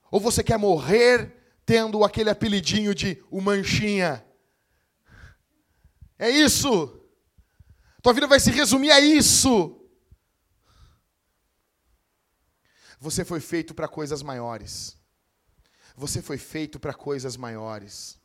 Ou 0.10 0.20
você 0.20 0.44
quer 0.44 0.58
morrer 0.58 1.32
tendo 1.66 2.04
aquele 2.04 2.32
apelidinho 2.32 2.96
de 2.96 3.24
o 3.30 3.40
manchinha? 3.40 4.26
É 6.18 6.30
isso. 6.30 7.00
Tua 8.02 8.14
vida 8.14 8.28
vai 8.28 8.40
se 8.40 8.52
resumir 8.52 8.92
a 8.92 9.00
isso. 9.00 9.80
Você 13.00 13.26
foi 13.26 13.40
feito 13.40 13.74
para 13.74 13.88
coisas 13.88 14.22
maiores. 14.22 14.98
Você 15.96 16.22
foi 16.22 16.38
feito 16.38 16.80
para 16.80 16.94
coisas 16.94 17.38
maiores. 17.38 18.20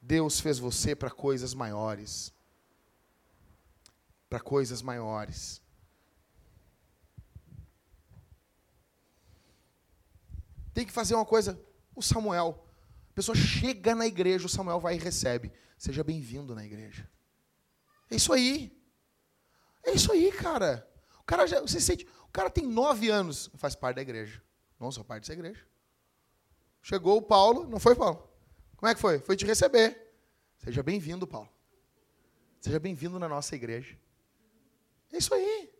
Deus 0.00 0.40
fez 0.40 0.58
você 0.58 0.94
para 0.94 1.10
coisas 1.10 1.54
maiores 1.54 2.32
para 4.28 4.40
coisas 4.40 4.82
maiores. 4.82 5.62
Tem 10.74 10.84
que 10.84 10.92
fazer 10.92 11.14
uma 11.14 11.24
coisa. 11.24 11.60
O 11.94 12.02
Samuel. 12.02 12.64
A 13.10 13.14
pessoa 13.14 13.34
chega 13.34 13.94
na 13.94 14.06
igreja, 14.06 14.46
o 14.46 14.48
Samuel 14.48 14.78
vai 14.78 14.94
e 14.94 14.98
recebe. 14.98 15.50
Seja 15.76 16.04
bem-vindo 16.04 16.54
na 16.54 16.64
igreja. 16.64 17.08
É 18.10 18.16
isso 18.16 18.32
aí. 18.32 18.76
É 19.84 19.92
isso 19.92 20.12
aí, 20.12 20.30
cara. 20.32 20.88
O 21.20 21.24
cara 21.24 21.46
já, 21.46 21.60
você 21.60 21.80
sente, 21.80 22.06
o 22.24 22.32
cara 22.32 22.50
tem 22.50 22.66
nove 22.66 23.08
anos, 23.10 23.50
faz 23.56 23.74
parte 23.74 23.96
da 23.96 24.02
igreja. 24.02 24.42
Não 24.78 24.90
sou 24.92 25.04
parte 25.04 25.22
dessa 25.22 25.32
igreja. 25.32 25.66
Chegou 26.82 27.18
o 27.18 27.22
Paulo, 27.22 27.66
não 27.68 27.80
foi 27.80 27.94
Paulo? 27.94 28.28
Como 28.76 28.88
é 28.88 28.94
que 28.94 29.00
foi? 29.00 29.18
Foi 29.18 29.36
te 29.36 29.44
receber. 29.44 30.14
Seja 30.58 30.82
bem-vindo, 30.82 31.26
Paulo. 31.26 31.48
Seja 32.60 32.78
bem-vindo 32.78 33.18
na 33.18 33.28
nossa 33.28 33.54
igreja. 33.54 33.98
É 35.12 35.18
isso 35.18 35.34
aí. 35.34 35.72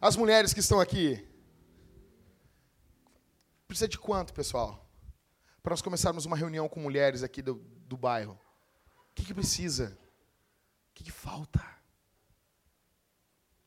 As 0.00 0.16
mulheres 0.16 0.54
que 0.54 0.60
estão 0.60 0.80
aqui. 0.80 1.26
Precisa 3.68 3.86
de 3.86 3.98
quanto, 3.98 4.32
pessoal? 4.32 4.90
Para 5.62 5.70
nós 5.70 5.82
começarmos 5.82 6.24
uma 6.24 6.36
reunião 6.36 6.68
com 6.68 6.80
mulheres 6.80 7.22
aqui 7.22 7.42
do, 7.42 7.54
do 7.86 7.96
bairro. 7.96 8.38
O 9.10 9.14
que, 9.14 9.24
que 9.24 9.34
precisa? 9.34 9.96
O 10.90 10.94
que, 10.94 11.04
que 11.04 11.10
falta? 11.10 11.60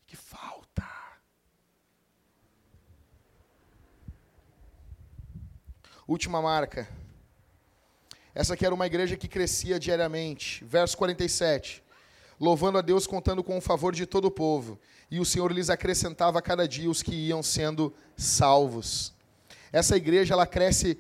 O 0.02 0.06
que, 0.06 0.16
falta? 0.16 0.84
Última 6.08 6.42
marca. 6.42 6.88
Essa 8.36 8.54
aqui 8.56 8.66
era 8.66 8.74
uma 8.74 8.88
igreja 8.88 9.16
que 9.16 9.28
crescia 9.28 9.80
diariamente. 9.80 10.64
Verso 10.66 10.98
47. 10.98 11.84
Louvando 12.40 12.78
a 12.78 12.82
Deus, 12.82 13.06
contando 13.06 13.44
com 13.44 13.58
o 13.58 13.62
favor 13.62 13.94
de 13.94 14.06
todo 14.06 14.26
o 14.26 14.32
povo. 14.32 14.80
E 15.10 15.20
o 15.20 15.26
Senhor 15.26 15.52
lhes 15.52 15.70
acrescentava 15.70 16.40
a 16.40 16.42
cada 16.42 16.68
dia 16.68 16.90
os 16.90 17.04
que 17.04 17.14
iam 17.14 17.44
sendo 17.44 17.94
salvos. 18.18 19.14
Essa 19.72 19.96
igreja, 19.96 20.34
ela 20.34 20.48
cresce. 20.48 20.98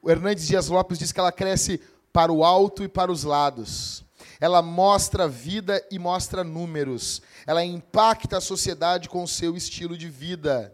O 0.00 0.10
Hernandes 0.10 0.46
Dias 0.46 0.68
Lopes 0.68 0.98
diz 0.98 1.12
que 1.12 1.20
ela 1.20 1.32
cresce 1.32 1.80
para 2.14 2.32
o 2.32 2.44
alto 2.44 2.84
e 2.84 2.88
para 2.88 3.10
os 3.10 3.24
lados. 3.24 4.04
Ela 4.40 4.62
mostra 4.62 5.26
vida 5.26 5.84
e 5.90 5.98
mostra 5.98 6.44
números. 6.44 7.20
Ela 7.44 7.64
impacta 7.64 8.38
a 8.38 8.40
sociedade 8.40 9.08
com 9.08 9.24
o 9.24 9.28
seu 9.28 9.56
estilo 9.56 9.98
de 9.98 10.08
vida. 10.08 10.72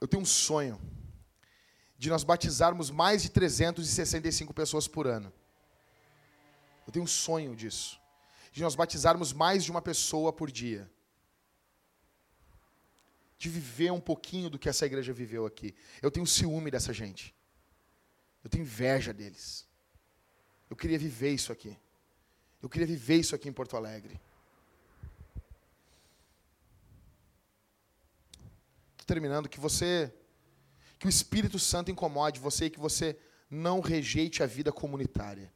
Eu 0.00 0.06
tenho 0.06 0.22
um 0.22 0.26
sonho 0.26 0.80
de 1.98 2.08
nós 2.08 2.22
batizarmos 2.22 2.90
mais 2.90 3.22
de 3.22 3.30
365 3.30 4.54
pessoas 4.54 4.86
por 4.86 5.08
ano. 5.08 5.32
Eu 6.86 6.92
tenho 6.92 7.04
um 7.04 7.08
sonho 7.08 7.56
disso. 7.56 7.98
De 8.52 8.62
nós 8.62 8.76
batizarmos 8.76 9.32
mais 9.32 9.64
de 9.64 9.72
uma 9.72 9.82
pessoa 9.82 10.32
por 10.32 10.48
dia. 10.48 10.88
De 13.44 13.50
viver 13.50 13.92
um 13.92 14.00
pouquinho 14.00 14.48
do 14.48 14.58
que 14.58 14.70
essa 14.70 14.86
igreja 14.86 15.12
viveu 15.12 15.44
aqui. 15.44 15.74
Eu 16.00 16.10
tenho 16.10 16.26
ciúme 16.26 16.70
dessa 16.70 16.94
gente. 16.94 17.34
Eu 18.42 18.48
tenho 18.48 18.62
inveja 18.62 19.12
deles. 19.12 19.66
Eu 20.70 20.74
queria 20.74 20.98
viver 20.98 21.32
isso 21.34 21.52
aqui. 21.52 21.76
Eu 22.62 22.70
queria 22.70 22.86
viver 22.86 23.16
isso 23.16 23.34
aqui 23.34 23.46
em 23.46 23.52
Porto 23.52 23.76
Alegre. 23.76 24.18
Estou 28.92 29.06
terminando, 29.06 29.46
que 29.46 29.60
você, 29.60 30.10
que 30.98 31.06
o 31.06 31.10
Espírito 31.10 31.58
Santo 31.58 31.90
incomode 31.90 32.40
você 32.40 32.64
e 32.64 32.70
que 32.70 32.80
você 32.80 33.14
não 33.50 33.80
rejeite 33.80 34.42
a 34.42 34.46
vida 34.46 34.72
comunitária. 34.72 35.52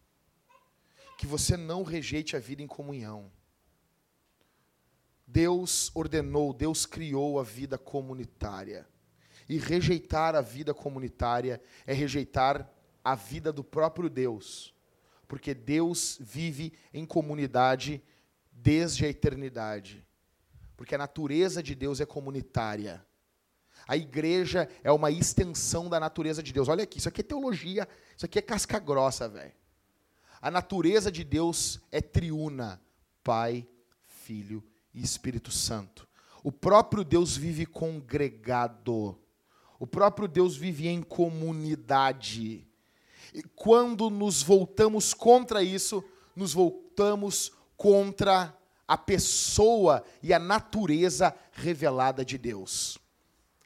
Que 1.16 1.27
você 1.27 1.56
não 1.56 1.82
rejeite 1.82 2.36
a 2.36 2.39
vida 2.39 2.60
em 2.60 2.66
comunhão. 2.66 3.32
Deus 5.30 5.90
ordenou, 5.94 6.55
Deus 6.55 6.86
criou 6.86 7.38
a 7.38 7.42
vida 7.42 7.76
comunitária. 7.76 8.88
E 9.46 9.59
rejeitar 9.59 10.34
a 10.34 10.40
vida 10.40 10.72
comunitária 10.72 11.60
é 11.86 11.92
rejeitar 11.92 12.66
a 13.05 13.14
vida 13.14 13.52
do 13.52 13.62
próprio 13.62 14.09
Deus. 14.09 14.74
Porque 15.26 15.52
Deus 15.52 16.16
vive 16.18 16.72
em 16.94 17.05
comunidade 17.05 18.02
desde 18.50 19.05
a 19.05 19.09
eternidade. 19.09 20.02
Porque 20.74 20.94
a 20.94 20.98
natureza 20.98 21.62
de 21.62 21.74
Deus 21.74 22.00
é 22.00 22.06
comunitária. 22.06 23.05
A 23.86 23.98
igreja 23.98 24.66
é 24.82 24.90
uma 24.90 25.10
extensão 25.10 25.90
da 25.90 26.00
natureza 26.00 26.42
de 26.42 26.55
Deus. 26.55 26.68
Olha 26.68 26.84
aqui, 26.84 26.98
isso 26.98 27.09
aqui 27.09 27.20
é 27.20 27.24
teologia, 27.24 27.86
isso 28.16 28.24
aqui 28.24 28.38
é 28.38 28.42
casca 28.42 28.78
grossa, 28.78 29.28
velho. 29.28 29.52
A 30.40 30.50
natureza 30.50 31.12
de 31.12 31.22
Deus 31.22 31.80
é 31.92 32.00
triuna: 32.00 32.80
Pai, 33.22 33.68
Filho 34.06 34.62
e 34.94 35.02
Espírito 35.02 35.51
Santo. 35.51 36.06
O 36.43 36.52
próprio 36.52 37.05
Deus 37.05 37.36
vive 37.36 37.66
congregado. 37.66 39.19
O 39.78 39.86
próprio 39.86 40.27
Deus 40.27 40.56
vive 40.56 40.89
em 40.89 41.02
comunidade. 41.02 42.66
E 43.35 43.43
quando 43.55 44.10
nos 44.10 44.43
voltamos 44.43 45.12
contra 45.12 45.62
isso, 45.62 46.02
nos 46.35 46.52
voltamos 46.52 47.52
contra 47.77 48.56
a 48.86 48.97
pessoa 48.97 50.02
e 50.23 50.32
a 50.32 50.39
natureza 50.39 51.36
revelada 51.52 52.24
de 52.24 52.39
Deus. 52.39 52.98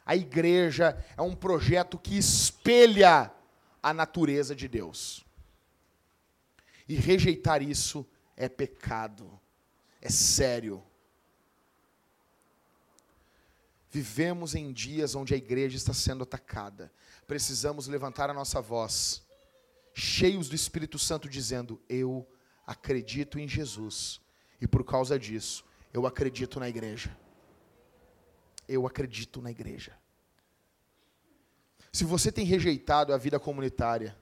A 0.05 0.17
igreja 0.17 1.03
é 1.17 1.23
um 1.23 1.35
projeto 1.35 1.97
que 1.97 2.19
espelha 2.19 3.33
a 3.83 3.95
natureza 3.95 4.55
de 4.55 4.67
Deus. 4.67 5.25
E 6.89 6.95
rejeitar 6.97 7.63
isso 7.63 8.05
é 8.37 8.49
pecado, 8.49 9.41
é 10.01 10.11
sério. 10.11 10.83
Vivemos 13.93 14.57
em 14.57 14.73
dias 14.73 15.15
onde 15.15 15.35
a 15.35 15.37
igreja 15.37 15.77
está 15.77 15.95
sendo 15.95 16.25
atacada. 16.25 16.93
Precisamos 17.27 17.87
levantar 17.87 18.29
a 18.29 18.35
nossa 18.35 18.61
voz, 18.61 19.23
cheios 19.95 20.49
do 20.49 20.57
Espírito 20.57 20.99
Santo, 20.99 21.29
dizendo: 21.29 21.81
Eu 21.89 22.27
acredito 22.67 23.39
em 23.39 23.47
Jesus, 23.47 24.21
e 24.61 24.67
por 24.67 24.83
causa 24.83 25.17
disso, 25.17 25.65
eu 25.93 26.07
acredito 26.07 26.59
na 26.59 26.69
igreja 26.69 27.15
eu 28.69 28.87
acredito 28.87 29.41
na 29.41 29.51
igreja. 29.51 29.97
Se 31.93 32.05
você 32.05 32.33
tem 32.33 32.45
rejeitado 32.45 33.13
a 33.13 33.19
vida 33.19 33.39
comunitária, 33.39 34.17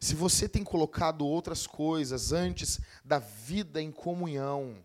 se 0.00 0.14
você 0.14 0.48
tem 0.48 0.64
colocado 0.64 1.26
outras 1.26 1.66
coisas 1.66 2.32
antes 2.32 2.80
da 3.04 3.18
vida 3.18 3.80
em 3.80 3.92
comunhão, 3.92 4.84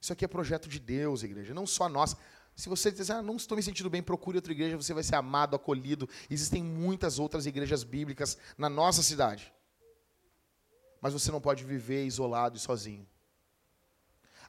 isso 0.00 0.12
aqui 0.12 0.24
é 0.24 0.28
projeto 0.28 0.68
de 0.68 0.78
Deus, 0.78 1.22
igreja, 1.22 1.54
não 1.54 1.66
só 1.66 1.88
nós. 1.88 2.16
Se 2.58 2.68
você 2.68 2.90
dizer, 2.90 3.12
ah, 3.12 3.22
não 3.22 3.36
estou 3.36 3.54
me 3.54 3.62
sentindo 3.62 3.88
bem, 3.88 4.02
procure 4.02 4.36
outra 4.36 4.50
igreja, 4.50 4.76
você 4.76 4.92
vai 4.92 5.04
ser 5.04 5.14
amado, 5.14 5.54
acolhido. 5.54 6.08
Existem 6.28 6.60
muitas 6.60 7.20
outras 7.20 7.46
igrejas 7.46 7.84
bíblicas 7.84 8.36
na 8.58 8.68
nossa 8.68 9.00
cidade. 9.00 9.52
Mas 11.00 11.12
você 11.12 11.30
não 11.30 11.40
pode 11.40 11.62
viver 11.62 12.04
isolado 12.04 12.56
e 12.56 12.60
sozinho. 12.60 13.06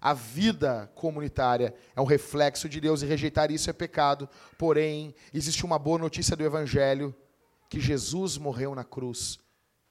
A 0.01 0.11
vida 0.11 0.91
comunitária 0.95 1.75
é 1.95 2.01
um 2.01 2.05
reflexo 2.05 2.67
de 2.67 2.81
Deus 2.81 3.03
e 3.03 3.05
rejeitar 3.05 3.51
isso 3.51 3.69
é 3.69 3.73
pecado. 3.73 4.27
Porém, 4.57 5.13
existe 5.31 5.63
uma 5.63 5.77
boa 5.77 5.99
notícia 5.99 6.35
do 6.35 6.43
Evangelho: 6.43 7.15
que 7.69 7.79
Jesus 7.79 8.39
morreu 8.39 8.73
na 8.73 8.83
cruz 8.83 9.39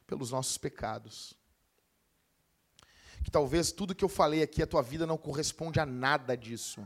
pelos 0.09 0.33
nossos 0.33 0.59
pecados. 0.59 1.35
Que 3.23 3.31
talvez 3.31 3.71
tudo 3.71 3.95
que 3.95 4.05
eu 4.05 4.09
falei 4.09 4.43
aqui, 4.43 4.61
a 4.61 4.67
tua 4.67 4.83
vida 4.83 5.07
não 5.07 5.17
corresponde 5.17 5.79
a 5.79 5.87
nada 5.87 6.37
disso. 6.37 6.85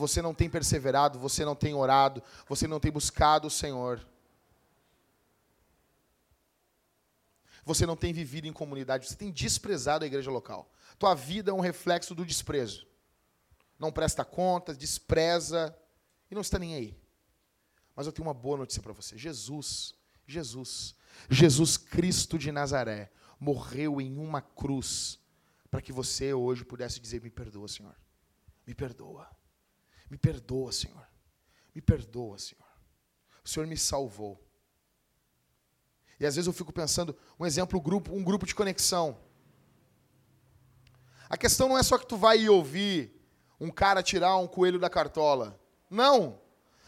Você 0.00 0.22
não 0.22 0.34
tem 0.34 0.48
perseverado, 0.48 1.18
você 1.18 1.44
não 1.44 1.54
tem 1.54 1.74
orado, 1.74 2.22
você 2.48 2.66
não 2.66 2.80
tem 2.80 2.90
buscado 2.90 3.46
o 3.46 3.50
Senhor. 3.50 4.00
Você 7.64 7.84
não 7.84 7.94
tem 7.94 8.12
vivido 8.12 8.46
em 8.46 8.52
comunidade, 8.52 9.06
você 9.06 9.14
tem 9.14 9.30
desprezado 9.30 10.02
a 10.02 10.06
igreja 10.06 10.30
local. 10.30 10.72
Tua 10.98 11.14
vida 11.14 11.50
é 11.50 11.54
um 11.54 11.60
reflexo 11.60 12.14
do 12.14 12.24
desprezo. 12.24 12.86
Não 13.78 13.92
presta 13.92 14.24
contas, 14.24 14.78
despreza 14.78 15.76
e 16.30 16.34
não 16.34 16.40
está 16.40 16.58
nem 16.58 16.74
aí. 16.74 16.98
Mas 17.94 18.06
eu 18.06 18.12
tenho 18.12 18.26
uma 18.26 18.34
boa 18.34 18.56
notícia 18.56 18.82
para 18.82 18.94
você. 18.94 19.18
Jesus, 19.18 19.94
Jesus, 20.26 20.94
Jesus 21.28 21.76
Cristo 21.76 22.38
de 22.38 22.50
Nazaré 22.50 23.10
morreu 23.38 24.00
em 24.00 24.16
uma 24.16 24.40
cruz 24.40 25.18
para 25.70 25.82
que 25.82 25.92
você 25.92 26.32
hoje 26.32 26.64
pudesse 26.64 26.98
dizer: 26.98 27.20
Me 27.22 27.30
perdoa, 27.30 27.68
Senhor. 27.68 27.94
Me 28.66 28.74
perdoa. 28.74 29.28
Me 30.10 30.18
perdoa, 30.18 30.72
Senhor. 30.72 31.06
Me 31.72 31.80
perdoa, 31.80 32.36
Senhor. 32.36 32.68
O 33.44 33.48
Senhor 33.48 33.66
me 33.66 33.76
salvou. 33.76 34.44
E 36.18 36.26
às 36.26 36.34
vezes 36.34 36.46
eu 36.46 36.52
fico 36.52 36.72
pensando, 36.72 37.16
um 37.38 37.46
exemplo, 37.46 37.78
um 37.78 37.82
grupo, 37.82 38.12
um 38.12 38.22
grupo 38.22 38.44
de 38.44 38.54
conexão. 38.54 39.18
A 41.30 41.36
questão 41.36 41.68
não 41.68 41.78
é 41.78 41.82
só 41.82 41.96
que 41.96 42.06
tu 42.06 42.16
vai 42.16 42.48
ouvir 42.48 43.18
um 43.60 43.70
cara 43.70 44.02
tirar 44.02 44.36
um 44.36 44.48
coelho 44.48 44.78
da 44.78 44.90
cartola. 44.90 45.58
Não. 45.88 46.40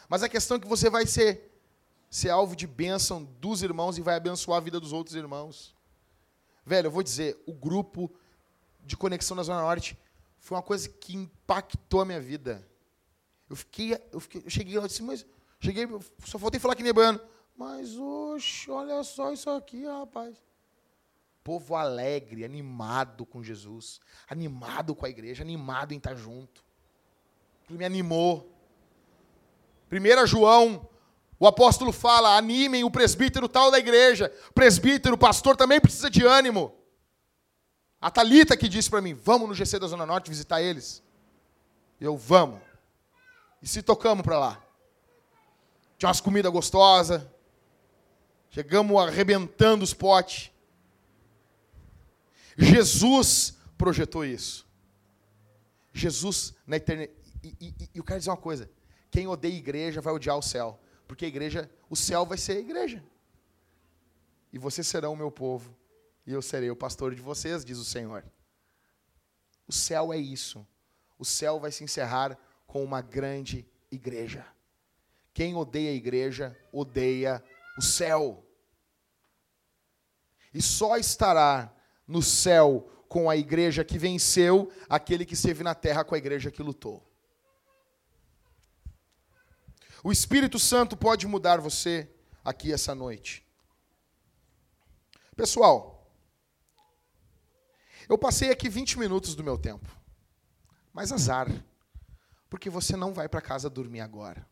Mas 0.09 0.23
a 0.23 0.29
questão 0.29 0.57
é 0.57 0.61
que 0.61 0.67
você 0.67 0.91
vai 0.91 1.07
ser, 1.07 1.51
ser 2.11 2.31
alvo 2.31 2.57
de 2.57 2.67
bênção 2.67 3.25
dos 3.25 3.63
irmãos 3.63 3.97
e 3.97 4.03
vai 4.03 4.17
abençoar 4.17 4.59
a 4.59 4.61
vida 4.61 4.81
dos 4.81 4.93
outros 4.93 5.15
irmãos. 5.15 5.75
Velho, 6.67 6.89
eu 6.89 6.91
vou 6.91 7.03
dizer, 7.03 7.41
o 7.47 7.55
grupo 7.55 8.13
de 8.85 8.97
conexão 8.97 9.37
na 9.37 9.43
Zona 9.43 9.63
Norte 9.63 9.97
foi 10.39 10.57
uma 10.57 10.63
coisa 10.63 10.89
que 10.89 11.17
impactou 11.17 12.01
a 12.01 12.05
minha 12.05 12.21
vida. 12.21 12.69
Eu 13.53 13.57
fiquei, 13.57 14.03
eu, 14.11 14.19
fiquei, 14.19 14.43
eu 14.47 14.49
cheguei 14.49 14.79
lá 14.79 14.87
e 14.87 14.89
disse, 14.89 15.03
mas 15.03 15.27
cheguei, 15.61 15.87
só 16.25 16.39
faltei 16.39 16.59
falar 16.59 16.75
que 16.75 16.83
nem 16.83 16.91
baiano. 16.91 17.21
Mas, 17.55 17.99
oxe, 17.99 18.71
olha 18.71 19.05
só 19.05 19.31
isso 19.31 19.51
aqui, 19.51 19.85
rapaz. 19.85 20.39
Povo 21.45 21.75
alegre, 21.75 22.47
animado 22.47 23.27
com 23.27 23.43
Jesus, 23.43 24.01
animado 24.27 24.95
com 24.95 25.05
a 25.05 25.11
igreja, 25.11 25.43
animado 25.43 25.93
em 25.93 25.99
estar 25.99 26.15
junto. 26.15 26.65
Me 27.69 27.85
animou. 27.85 28.51
1 29.91 30.27
João, 30.27 30.89
o 31.39 31.47
apóstolo 31.47 31.93
fala: 31.93 32.39
animem 32.39 32.85
o 32.85 32.91
presbítero 32.91 33.51
tal 33.51 33.71
da 33.71 33.79
igreja. 33.79 34.33
Presbítero, 34.55 35.19
pastor 35.19 35.59
também 35.59 35.79
precisa 35.79 36.09
de 36.09 36.25
ânimo. 36.25 36.75
A 38.01 38.11
Talita 38.11 38.57
que 38.57 38.67
disse 38.67 38.89
para 38.89 39.03
mim: 39.03 39.13
vamos 39.13 39.47
no 39.47 39.55
GC 39.55 39.79
da 39.79 39.89
Zona 39.89 40.07
Norte 40.07 40.31
visitar 40.31 40.63
eles. 40.63 41.03
Eu, 42.01 42.17
vamos. 42.17 42.72
E 43.63 43.69
se 43.69 43.83
tocamos 43.83 44.25
para 44.25 44.39
lá. 44.39 44.63
Tinha 45.97 46.09
umas 46.09 46.21
comidas 46.21 46.51
gostosas. 46.51 47.23
Chegamos 48.51 48.97
arrebentando 49.01 49.85
os 49.85 49.95
potes. 49.95 50.51
Jesus 52.59 53.57
projetou 53.79 54.25
isso. 54.25 54.67
Jesus 55.93 56.55
na 56.67 56.77
eternidade. 56.77 57.17
E, 57.43 57.57
e, 57.61 57.75
e 57.95 57.99
eu 57.99 58.05
quero 58.05 58.19
dizer 58.19 58.31
uma 58.31 58.37
coisa: 58.37 58.69
quem 59.11 59.27
odeia 59.27 59.55
a 59.55 59.59
igreja 59.59 60.01
vai 60.01 60.13
odiar 60.13 60.37
o 60.37 60.43
céu. 60.43 60.79
Porque 61.07 61.25
a 61.25 61.29
igreja, 61.29 61.71
o 61.89 61.97
céu 61.97 62.27
vai 62.27 62.39
ser 62.39 62.57
a 62.57 62.61
igreja. 62.61 63.03
E 64.53 64.59
vocês 64.59 64.87
serão 64.87 65.13
o 65.13 65.17
meu 65.17 65.31
povo. 65.31 65.75
E 66.27 66.33
eu 66.33 66.43
serei 66.43 66.71
o 66.71 66.77
pastor 66.77 67.15
de 67.15 67.21
vocês, 67.21 67.65
diz 67.65 67.79
o 67.79 67.85
Senhor. 67.85 68.25
O 69.67 69.73
céu 69.73 70.13
é 70.13 70.19
isso. 70.19 70.67
O 71.19 71.25
céu 71.25 71.61
vai 71.61 71.71
se 71.71 71.85
encerrar 71.85 72.39
com 72.73 72.83
uma 72.83 73.03
grande 73.03 73.69
igreja. 73.91 74.47
Quem 75.35 75.55
odeia 75.55 75.91
a 75.91 75.95
igreja, 75.95 76.59
odeia 76.73 77.45
o 77.77 77.83
céu. 77.83 78.43
E 80.55 80.63
só 80.63 80.97
estará 80.97 81.71
no 82.09 82.23
céu 82.23 82.91
com 83.11 83.29
a 83.29 83.37
igreja 83.37 83.85
que 83.85 83.99
venceu 83.99 84.73
aquele 84.89 85.27
que 85.27 85.35
esteve 85.35 85.63
na 85.63 85.75
terra 85.75 86.03
com 86.03 86.15
a 86.15 86.19
igreja 86.19 86.51
que 86.51 86.63
lutou. 86.63 87.07
O 90.03 90.11
Espírito 90.11 90.59
Santo 90.59 90.97
pode 90.97 91.27
mudar 91.27 91.61
você 91.61 92.11
aqui 92.43 92.73
essa 92.73 92.95
noite. 92.95 93.47
Pessoal, 95.37 96.11
eu 98.09 98.17
passei 98.17 98.51
aqui 98.51 98.71
20 98.71 98.99
minutos 98.99 99.35
do 99.35 99.45
meu 99.45 99.59
tempo. 99.59 99.95
Mas 100.91 101.13
azar, 101.13 101.49
porque 102.53 102.69
você 102.69 102.99
não 102.99 103.15
vai 103.15 103.31
para 103.31 103.41
casa 103.41 103.71
dormir 103.71 104.01
agora. 104.01 104.47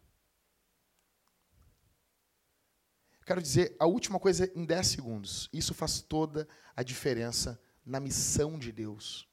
Quero 3.27 3.43
dizer 3.43 3.77
a 3.79 3.85
última 3.85 4.19
coisa 4.19 4.51
em 4.55 4.65
10 4.65 4.87
segundos. 4.87 5.51
Isso 5.53 5.75
faz 5.75 6.01
toda 6.01 6.49
a 6.75 6.83
diferença 6.83 7.61
na 7.85 8.01
missão 8.01 8.59
de 8.59 8.73
Deus. 8.73 9.29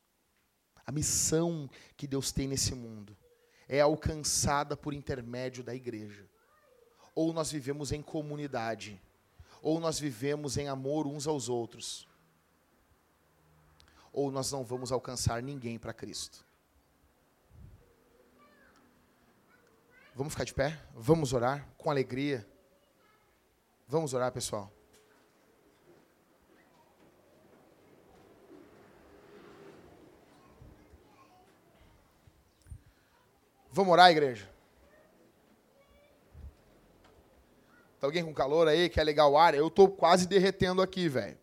A 0.86 0.92
missão 0.92 1.70
que 1.96 2.06
Deus 2.06 2.34
tem 2.34 2.46
nesse 2.46 2.76
mundo 2.76 3.18
é 3.70 3.80
alcançada 3.80 4.76
por 4.76 4.94
intermédio 4.94 5.64
da 5.64 5.74
igreja. 5.74 6.30
Ou 7.16 7.32
nós 7.32 7.50
vivemos 7.50 7.94
em 7.94 8.02
comunidade, 8.02 9.02
ou 9.62 9.80
nós 9.80 9.98
vivemos 9.98 10.58
em 10.58 10.68
amor 10.68 11.08
uns 11.08 11.26
aos 11.26 11.48
outros, 11.48 12.06
ou 14.12 14.30
nós 14.30 14.52
não 14.52 14.66
vamos 14.66 14.92
alcançar 14.92 15.42
ninguém 15.42 15.80
para 15.80 15.94
Cristo. 15.94 16.47
Vamos 20.18 20.34
ficar 20.34 20.46
de 20.46 20.54
pé? 20.56 20.76
Vamos 20.96 21.32
orar 21.32 21.64
com 21.78 21.92
alegria. 21.92 22.44
Vamos 23.88 24.16
orar, 24.16 24.32
pessoal. 24.32 24.74
Vamos 33.72 33.94
orar, 33.94 34.10
igreja? 34.10 34.50
Tá 38.00 38.08
alguém 38.08 38.26
com 38.26 38.34
calor 38.34 38.68
aí? 38.68 38.90
Quer 38.90 39.06
ligar 39.06 39.28
o 39.28 39.38
ar? 39.38 39.54
Eu 39.54 39.70
tô 39.70 39.88
quase 39.88 40.26
derretendo 40.26 40.82
aqui, 40.82 41.08
velho. 41.08 41.38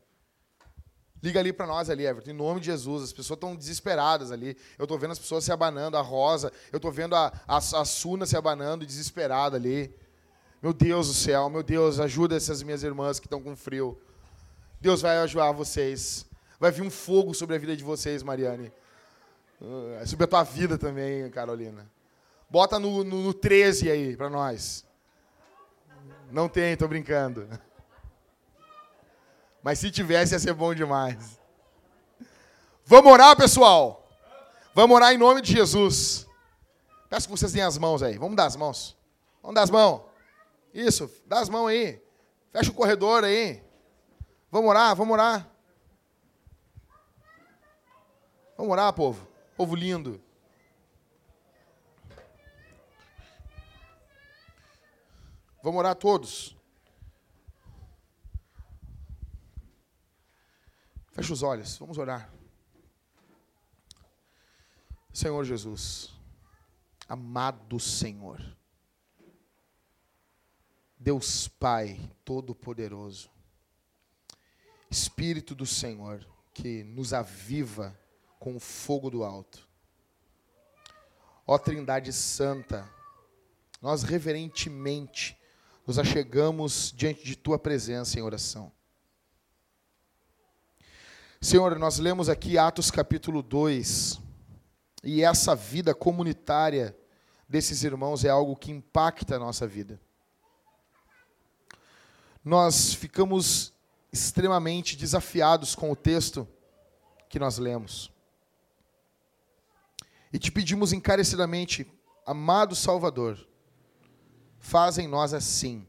Liga 1.24 1.40
ali 1.40 1.54
para 1.54 1.66
nós 1.66 1.88
ali, 1.88 2.04
Everton, 2.04 2.32
em 2.32 2.34
nome 2.34 2.60
de 2.60 2.66
Jesus. 2.66 3.04
As 3.04 3.10
pessoas 3.10 3.38
estão 3.38 3.56
desesperadas 3.56 4.30
ali. 4.30 4.54
Eu 4.78 4.86
tô 4.86 4.98
vendo 4.98 5.12
as 5.12 5.18
pessoas 5.18 5.42
se 5.42 5.50
abanando, 5.50 5.96
a 5.96 6.02
Rosa. 6.02 6.52
Eu 6.70 6.78
tô 6.78 6.90
vendo 6.90 7.16
a, 7.16 7.32
a, 7.48 7.56
a 7.56 7.84
Suna 7.86 8.26
se 8.26 8.36
abanando, 8.36 8.84
desesperada 8.84 9.56
ali. 9.56 9.90
Meu 10.60 10.74
Deus 10.74 11.08
do 11.08 11.14
céu, 11.14 11.48
meu 11.48 11.62
Deus, 11.62 11.98
ajuda 11.98 12.36
essas 12.36 12.62
minhas 12.62 12.82
irmãs 12.82 13.18
que 13.18 13.24
estão 13.24 13.40
com 13.40 13.56
frio. 13.56 13.98
Deus 14.78 15.00
vai 15.00 15.16
ajudar 15.16 15.50
vocês. 15.52 16.26
Vai 16.60 16.70
vir 16.70 16.82
um 16.82 16.90
fogo 16.90 17.32
sobre 17.32 17.56
a 17.56 17.58
vida 17.58 17.74
de 17.74 17.82
vocês, 17.82 18.22
Mariane. 18.22 18.70
Uh, 19.62 20.06
sobre 20.06 20.26
a 20.26 20.28
tua 20.28 20.42
vida 20.42 20.76
também, 20.76 21.30
Carolina. 21.30 21.90
Bota 22.50 22.78
no, 22.78 23.02
no, 23.02 23.22
no 23.22 23.32
13 23.32 23.90
aí 23.90 24.14
para 24.14 24.28
nós. 24.28 24.84
Não 26.30 26.50
tem, 26.50 26.76
tô 26.76 26.86
brincando. 26.86 27.48
Mas 29.64 29.78
se 29.78 29.90
tivesse, 29.90 30.34
ia 30.34 30.38
ser 30.38 30.52
bom 30.52 30.74
demais. 30.74 31.40
Vamos 32.84 33.10
orar, 33.10 33.34
pessoal? 33.34 34.06
Vamos 34.74 34.94
orar 34.94 35.14
em 35.14 35.16
nome 35.16 35.40
de 35.40 35.50
Jesus. 35.50 36.26
Peço 37.08 37.26
que 37.26 37.30
vocês 37.34 37.50
deem 37.50 37.64
as 37.64 37.78
mãos 37.78 38.02
aí. 38.02 38.18
Vamos 38.18 38.36
dar 38.36 38.44
as 38.44 38.56
mãos. 38.56 38.94
Vamos 39.40 39.54
dar 39.54 39.62
as 39.62 39.70
mãos. 39.70 40.02
Isso, 40.74 41.10
dá 41.24 41.40
as 41.40 41.48
mãos 41.48 41.68
aí. 41.68 41.98
Fecha 42.52 42.70
o 42.70 42.74
corredor 42.74 43.24
aí. 43.24 43.62
Vamos 44.50 44.68
orar, 44.68 44.94
vamos 44.94 45.14
orar. 45.14 45.48
Vamos 48.58 48.70
orar, 48.70 48.92
povo. 48.92 49.26
Povo 49.56 49.74
lindo. 49.74 50.20
Vamos 55.62 55.78
orar 55.78 55.94
todos. 55.94 56.54
Fecha 61.14 61.32
os 61.32 61.44
olhos, 61.44 61.78
vamos 61.78 61.96
orar. 61.96 62.28
Senhor 65.12 65.44
Jesus, 65.44 66.10
amado 67.08 67.78
Senhor. 67.78 68.42
Deus 70.98 71.46
Pai 71.46 72.00
Todo-Poderoso, 72.24 73.30
Espírito 74.90 75.54
do 75.54 75.64
Senhor, 75.64 76.26
que 76.52 76.82
nos 76.82 77.12
aviva 77.12 77.96
com 78.40 78.56
o 78.56 78.60
fogo 78.60 79.08
do 79.08 79.22
alto. 79.22 79.68
Ó 81.46 81.56
Trindade 81.58 82.12
Santa, 82.12 82.90
nós 83.80 84.02
reverentemente 84.02 85.38
nos 85.86 85.96
achegamos 85.96 86.92
diante 86.92 87.22
de 87.22 87.36
Tua 87.36 87.56
presença 87.56 88.18
em 88.18 88.22
oração. 88.22 88.72
Senhor, 91.44 91.78
nós 91.78 91.98
lemos 91.98 92.28
aqui 92.28 92.56
Atos 92.56 92.90
capítulo 92.90 93.42
2, 93.42 94.18
e 95.04 95.22
essa 95.22 95.54
vida 95.54 95.94
comunitária 95.94 96.96
desses 97.48 97.84
irmãos 97.84 98.24
é 98.24 98.30
algo 98.30 98.56
que 98.56 98.72
impacta 98.72 99.36
a 99.36 99.38
nossa 99.38 99.66
vida 99.66 100.00
nós 102.44 102.92
ficamos 102.92 103.72
extremamente 104.12 104.96
desafiados 104.96 105.74
com 105.74 105.90
o 105.90 105.96
texto 105.96 106.46
que 107.28 107.38
nós 107.38 107.56
lemos. 107.56 108.12
E 110.30 110.38
te 110.38 110.52
pedimos 110.52 110.92
encarecidamente, 110.92 111.90
amado 112.26 112.76
Salvador, 112.76 113.38
faz 114.58 114.98
em 114.98 115.08
nós 115.08 115.32
assim. 115.32 115.88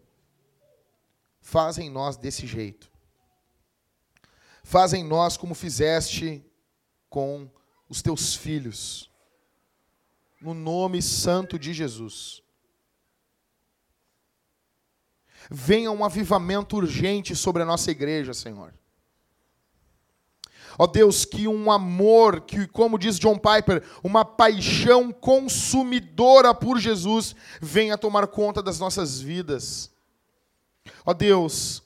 Faz 1.41 1.77
em 1.77 1.89
nós 1.89 2.15
desse 2.15 2.47
jeito. 2.47 2.89
Faz 4.65 4.93
em 4.93 5.03
nós 5.03 5.37
como 5.37 5.53
fizeste 5.53 6.43
com 7.07 7.47
os 7.87 8.01
teus 8.01 8.35
filhos. 8.35 9.11
No 10.41 10.53
nome 10.53 11.01
santo 11.01 11.57
de 11.57 11.71
Jesus. 11.71 12.43
venha 15.49 15.91
um 15.91 16.03
avivamento 16.03 16.77
urgente 16.77 17.35
sobre 17.35 17.61
a 17.61 17.65
nossa 17.65 17.91
igreja, 17.91 18.33
Senhor. 18.33 18.73
Ó 20.77 20.87
Deus, 20.87 21.23
que 21.23 21.47
um 21.47 21.71
amor, 21.71 22.41
que, 22.41 22.67
como 22.67 22.97
diz 22.97 23.17
John 23.17 23.37
Piper, 23.37 23.81
uma 24.03 24.25
paixão 24.25 25.11
consumidora 25.11 26.53
por 26.53 26.79
Jesus 26.79 27.35
venha 27.61 27.97
tomar 27.97 28.27
conta 28.27 28.61
das 28.61 28.79
nossas 28.79 29.21
vidas. 29.21 29.89
Ó 31.05 31.13
Deus, 31.13 31.84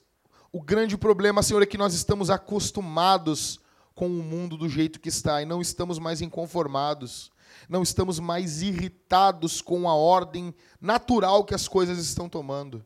o 0.52 0.60
grande 0.60 0.96
problema, 0.96 1.42
Senhor, 1.42 1.62
é 1.62 1.66
que 1.66 1.78
nós 1.78 1.94
estamos 1.94 2.30
acostumados 2.30 3.60
com 3.94 4.06
o 4.06 4.22
mundo 4.22 4.56
do 4.56 4.68
jeito 4.68 4.98
que 4.98 5.08
está 5.08 5.42
e 5.42 5.44
não 5.44 5.60
estamos 5.60 5.98
mais 5.98 6.20
inconformados, 6.20 7.30
não 7.68 7.82
estamos 7.82 8.18
mais 8.18 8.62
irritados 8.62 9.60
com 9.60 9.88
a 9.88 9.94
ordem 9.94 10.54
natural 10.80 11.44
que 11.44 11.54
as 11.54 11.68
coisas 11.68 11.98
estão 11.98 12.28
tomando. 12.28 12.84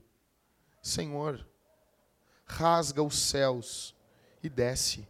Senhor, 0.82 1.46
rasga 2.44 3.02
os 3.02 3.16
céus 3.18 3.94
e 4.42 4.48
desce. 4.48 5.06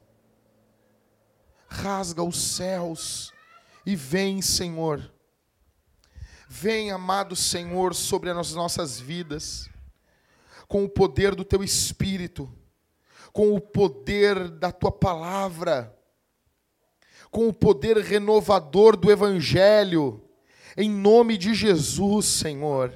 Rasga 1.69 2.23
os 2.23 2.37
céus 2.37 3.33
e 3.85 3.97
vem, 3.97 4.41
Senhor. 4.41 5.13
Vem, 6.49 6.93
amado 6.93 7.35
Senhor, 7.35 7.95
sobre 7.95 8.31
as 8.31 8.53
nossas 8.53 9.01
vidas, 9.01 9.69
com 10.69 10.85
o 10.85 10.89
poder 10.89 11.35
do 11.35 11.45
teu 11.45 11.63
espírito, 11.63 12.51
com 13.33 13.55
o 13.55 13.61
poder 13.61 14.49
da 14.49 14.71
tua 14.71 14.93
palavra, 14.93 15.97
com 17.31 17.49
o 17.49 17.53
poder 17.53 17.99
renovador 17.99 18.97
do 18.97 19.11
evangelho, 19.11 20.23
em 20.77 20.91
nome 20.91 21.37
de 21.37 21.55
Jesus, 21.55 22.27
Senhor. 22.27 22.93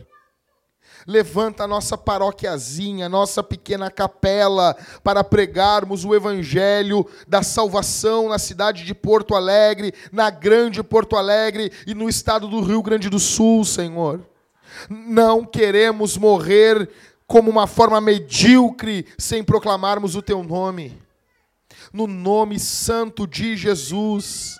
Levanta 1.07 1.65
a 1.65 1.67
nossa 1.67 1.97
paróquiazinha, 1.97 3.09
nossa 3.09 3.43
pequena 3.43 3.91
capela, 3.91 4.77
para 5.03 5.25
pregarmos 5.25 6.05
o 6.05 6.15
evangelho 6.15 7.07
da 7.27 7.43
salvação 7.43 8.29
na 8.29 8.39
cidade 8.39 8.85
de 8.85 8.95
Porto 8.95 9.35
Alegre, 9.35 9.95
na 10.13 10.29
grande 10.29 10.83
Porto 10.83 11.17
Alegre 11.17 11.73
e 11.87 11.95
no 11.95 12.09
estado 12.09 12.47
do 12.47 12.61
Rio 12.61 12.83
Grande 12.83 13.09
do 13.09 13.19
Sul, 13.19 13.65
Senhor. 13.65 14.21
Não 14.89 15.45
queremos 15.45 16.17
morrer 16.17 16.91
como 17.29 17.51
uma 17.51 17.67
forma 17.67 18.01
medíocre 18.01 19.07
sem 19.19 19.45
proclamarmos 19.45 20.17
o 20.17 20.23
teu 20.23 20.43
nome. 20.43 21.01
No 21.93 22.07
nome 22.07 22.59
santo 22.59 23.27
de 23.27 23.57
Jesus 23.57 24.59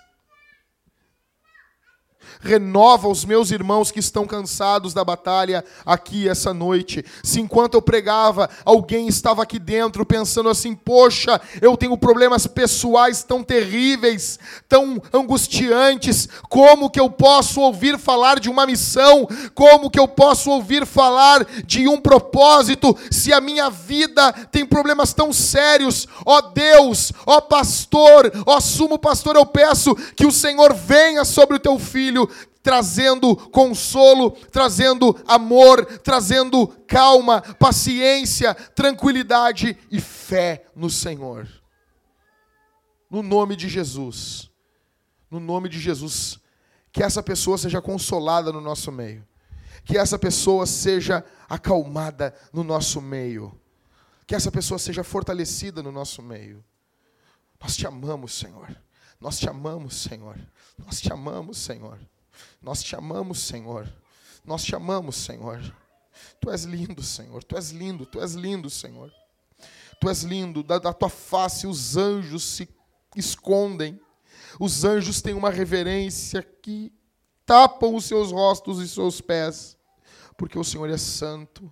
renova 2.39 3.09
os 3.09 3.25
meus 3.25 3.51
irmãos 3.51 3.91
que 3.91 3.99
estão 3.99 4.25
cansados 4.25 4.93
da 4.93 5.03
batalha 5.03 5.63
aqui 5.85 6.27
essa 6.27 6.53
noite. 6.53 7.03
Se 7.21 7.41
enquanto 7.41 7.73
eu 7.73 7.81
pregava, 7.81 8.49
alguém 8.63 9.07
estava 9.07 9.43
aqui 9.43 9.59
dentro 9.59 10.05
pensando 10.05 10.49
assim: 10.49 10.73
poxa, 10.73 11.39
eu 11.61 11.75
tenho 11.75 11.97
problemas 11.97 12.47
pessoais 12.47 13.23
tão 13.23 13.43
terríveis, 13.43 14.39
tão 14.67 15.01
angustiantes, 15.11 16.29
como 16.47 16.89
que 16.89 16.99
eu 16.99 17.09
posso 17.09 17.59
ouvir 17.59 17.97
falar 17.97 18.39
de 18.39 18.49
uma 18.49 18.65
missão? 18.65 19.27
Como 19.53 19.89
que 19.89 19.99
eu 19.99 20.07
posso 20.07 20.49
ouvir 20.49 20.85
falar 20.85 21.45
de 21.65 21.87
um 21.87 21.99
propósito 21.99 22.95
se 23.11 23.33
a 23.33 23.41
minha 23.41 23.69
vida 23.69 24.31
tem 24.51 24.65
problemas 24.65 25.13
tão 25.13 25.33
sérios? 25.33 26.07
Ó 26.25 26.41
Deus, 26.41 27.11
ó 27.25 27.41
pastor, 27.41 28.31
ó 28.45 28.59
sumo 28.61 28.97
pastor, 28.97 29.35
eu 29.35 29.45
peço 29.45 29.93
que 30.15 30.25
o 30.25 30.31
Senhor 30.31 30.73
venha 30.73 31.25
sobre 31.25 31.57
o 31.57 31.59
teu 31.59 31.77
filho 31.77 32.28
trazendo 32.61 33.35
consolo, 33.35 34.31
trazendo 34.31 35.17
amor, 35.27 35.85
trazendo 35.99 36.67
calma, 36.87 37.41
paciência, 37.41 38.53
tranquilidade 38.53 39.77
e 39.89 39.99
fé 39.99 40.65
no 40.75 40.89
Senhor. 40.89 41.47
No 43.09 43.23
nome 43.23 43.55
de 43.55 43.67
Jesus. 43.67 44.51
No 45.31 45.39
nome 45.39 45.69
de 45.69 45.79
Jesus. 45.79 46.39
Que 46.91 47.03
essa 47.03 47.23
pessoa 47.23 47.57
seja 47.57 47.81
consolada 47.81 48.51
no 48.51 48.61
nosso 48.61 48.91
meio. 48.91 49.27
Que 49.83 49.97
essa 49.97 50.19
pessoa 50.19 50.65
seja 50.65 51.25
acalmada 51.47 52.35
no 52.53 52.63
nosso 52.63 53.01
meio. 53.01 53.59
Que 54.27 54.35
essa 54.35 54.51
pessoa 54.51 54.77
seja 54.77 55.03
fortalecida 55.03 55.81
no 55.81 55.91
nosso 55.91 56.21
meio. 56.21 56.63
Nós 57.59 57.75
te 57.75 57.87
amamos, 57.87 58.33
Senhor. 58.33 58.75
Nós 59.19 59.37
te 59.37 59.49
amamos, 59.49 59.95
Senhor. 59.95 60.37
Nós 60.77 61.01
te 61.01 61.11
amamos, 61.11 61.57
Senhor. 61.57 61.99
Nós 62.61 62.83
te 62.83 62.95
amamos, 62.95 63.39
Senhor. 63.39 63.91
Nós 64.45 64.63
te 64.63 64.75
amamos, 64.75 65.15
Senhor. 65.15 65.61
Tu 66.39 66.49
és 66.49 66.63
lindo, 66.63 67.01
Senhor. 67.03 67.43
Tu 67.43 67.55
és 67.55 67.71
lindo, 67.71 68.05
tu 68.05 68.21
és 68.21 68.33
lindo, 68.33 68.69
Senhor. 68.69 69.11
Tu 69.99 70.09
és 70.09 70.23
lindo. 70.23 70.63
Da, 70.63 70.79
da 70.79 70.93
tua 70.93 71.09
face 71.09 71.67
os 71.67 71.95
anjos 71.95 72.43
se 72.43 72.69
escondem. 73.15 73.99
Os 74.59 74.83
anjos 74.83 75.21
têm 75.21 75.33
uma 75.33 75.49
reverência 75.49 76.41
que 76.43 76.91
tapam 77.45 77.95
os 77.95 78.05
seus 78.05 78.31
rostos 78.31 78.79
e 78.79 78.87
seus 78.87 79.21
pés, 79.21 79.77
porque 80.37 80.57
o 80.57 80.63
Senhor 80.63 80.89
é 80.89 80.97
santo. 80.97 81.71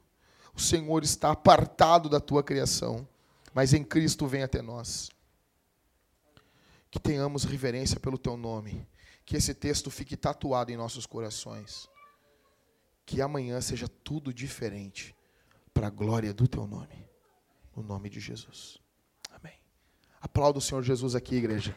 O 0.54 0.60
Senhor 0.60 1.04
está 1.04 1.32
apartado 1.32 2.10
da 2.10 2.20
tua 2.20 2.44
criação, 2.44 3.08
mas 3.54 3.74
em 3.74 3.84
Cristo 3.84 4.26
vem 4.26 4.44
até 4.44 4.62
nós. 4.62 5.10
Que 6.90 7.00
tenhamos 7.00 7.44
reverência 7.44 8.00
pelo 8.00 8.18
teu 8.18 8.36
nome 8.36 8.88
que 9.28 9.36
esse 9.36 9.54
texto 9.54 9.92
fique 9.92 10.16
tatuado 10.16 10.72
em 10.72 10.78
nossos 10.78 11.06
corações. 11.06 11.90
Que 13.06 13.22
amanhã 13.22 13.60
seja 13.60 13.86
tudo 13.86 14.34
diferente, 14.34 15.14
para 15.74 15.88
a 15.88 15.90
glória 15.90 16.34
do 16.34 16.48
teu 16.48 16.66
nome. 16.66 17.06
No 17.76 17.84
nome 17.84 18.10
de 18.10 18.22
Jesus. 18.22 18.80
Amém. 19.30 19.60
Aplauda 20.22 20.60
o 20.60 20.62
Senhor 20.62 20.82
Jesus 20.82 21.14
aqui, 21.14 21.36
igreja. 21.36 21.76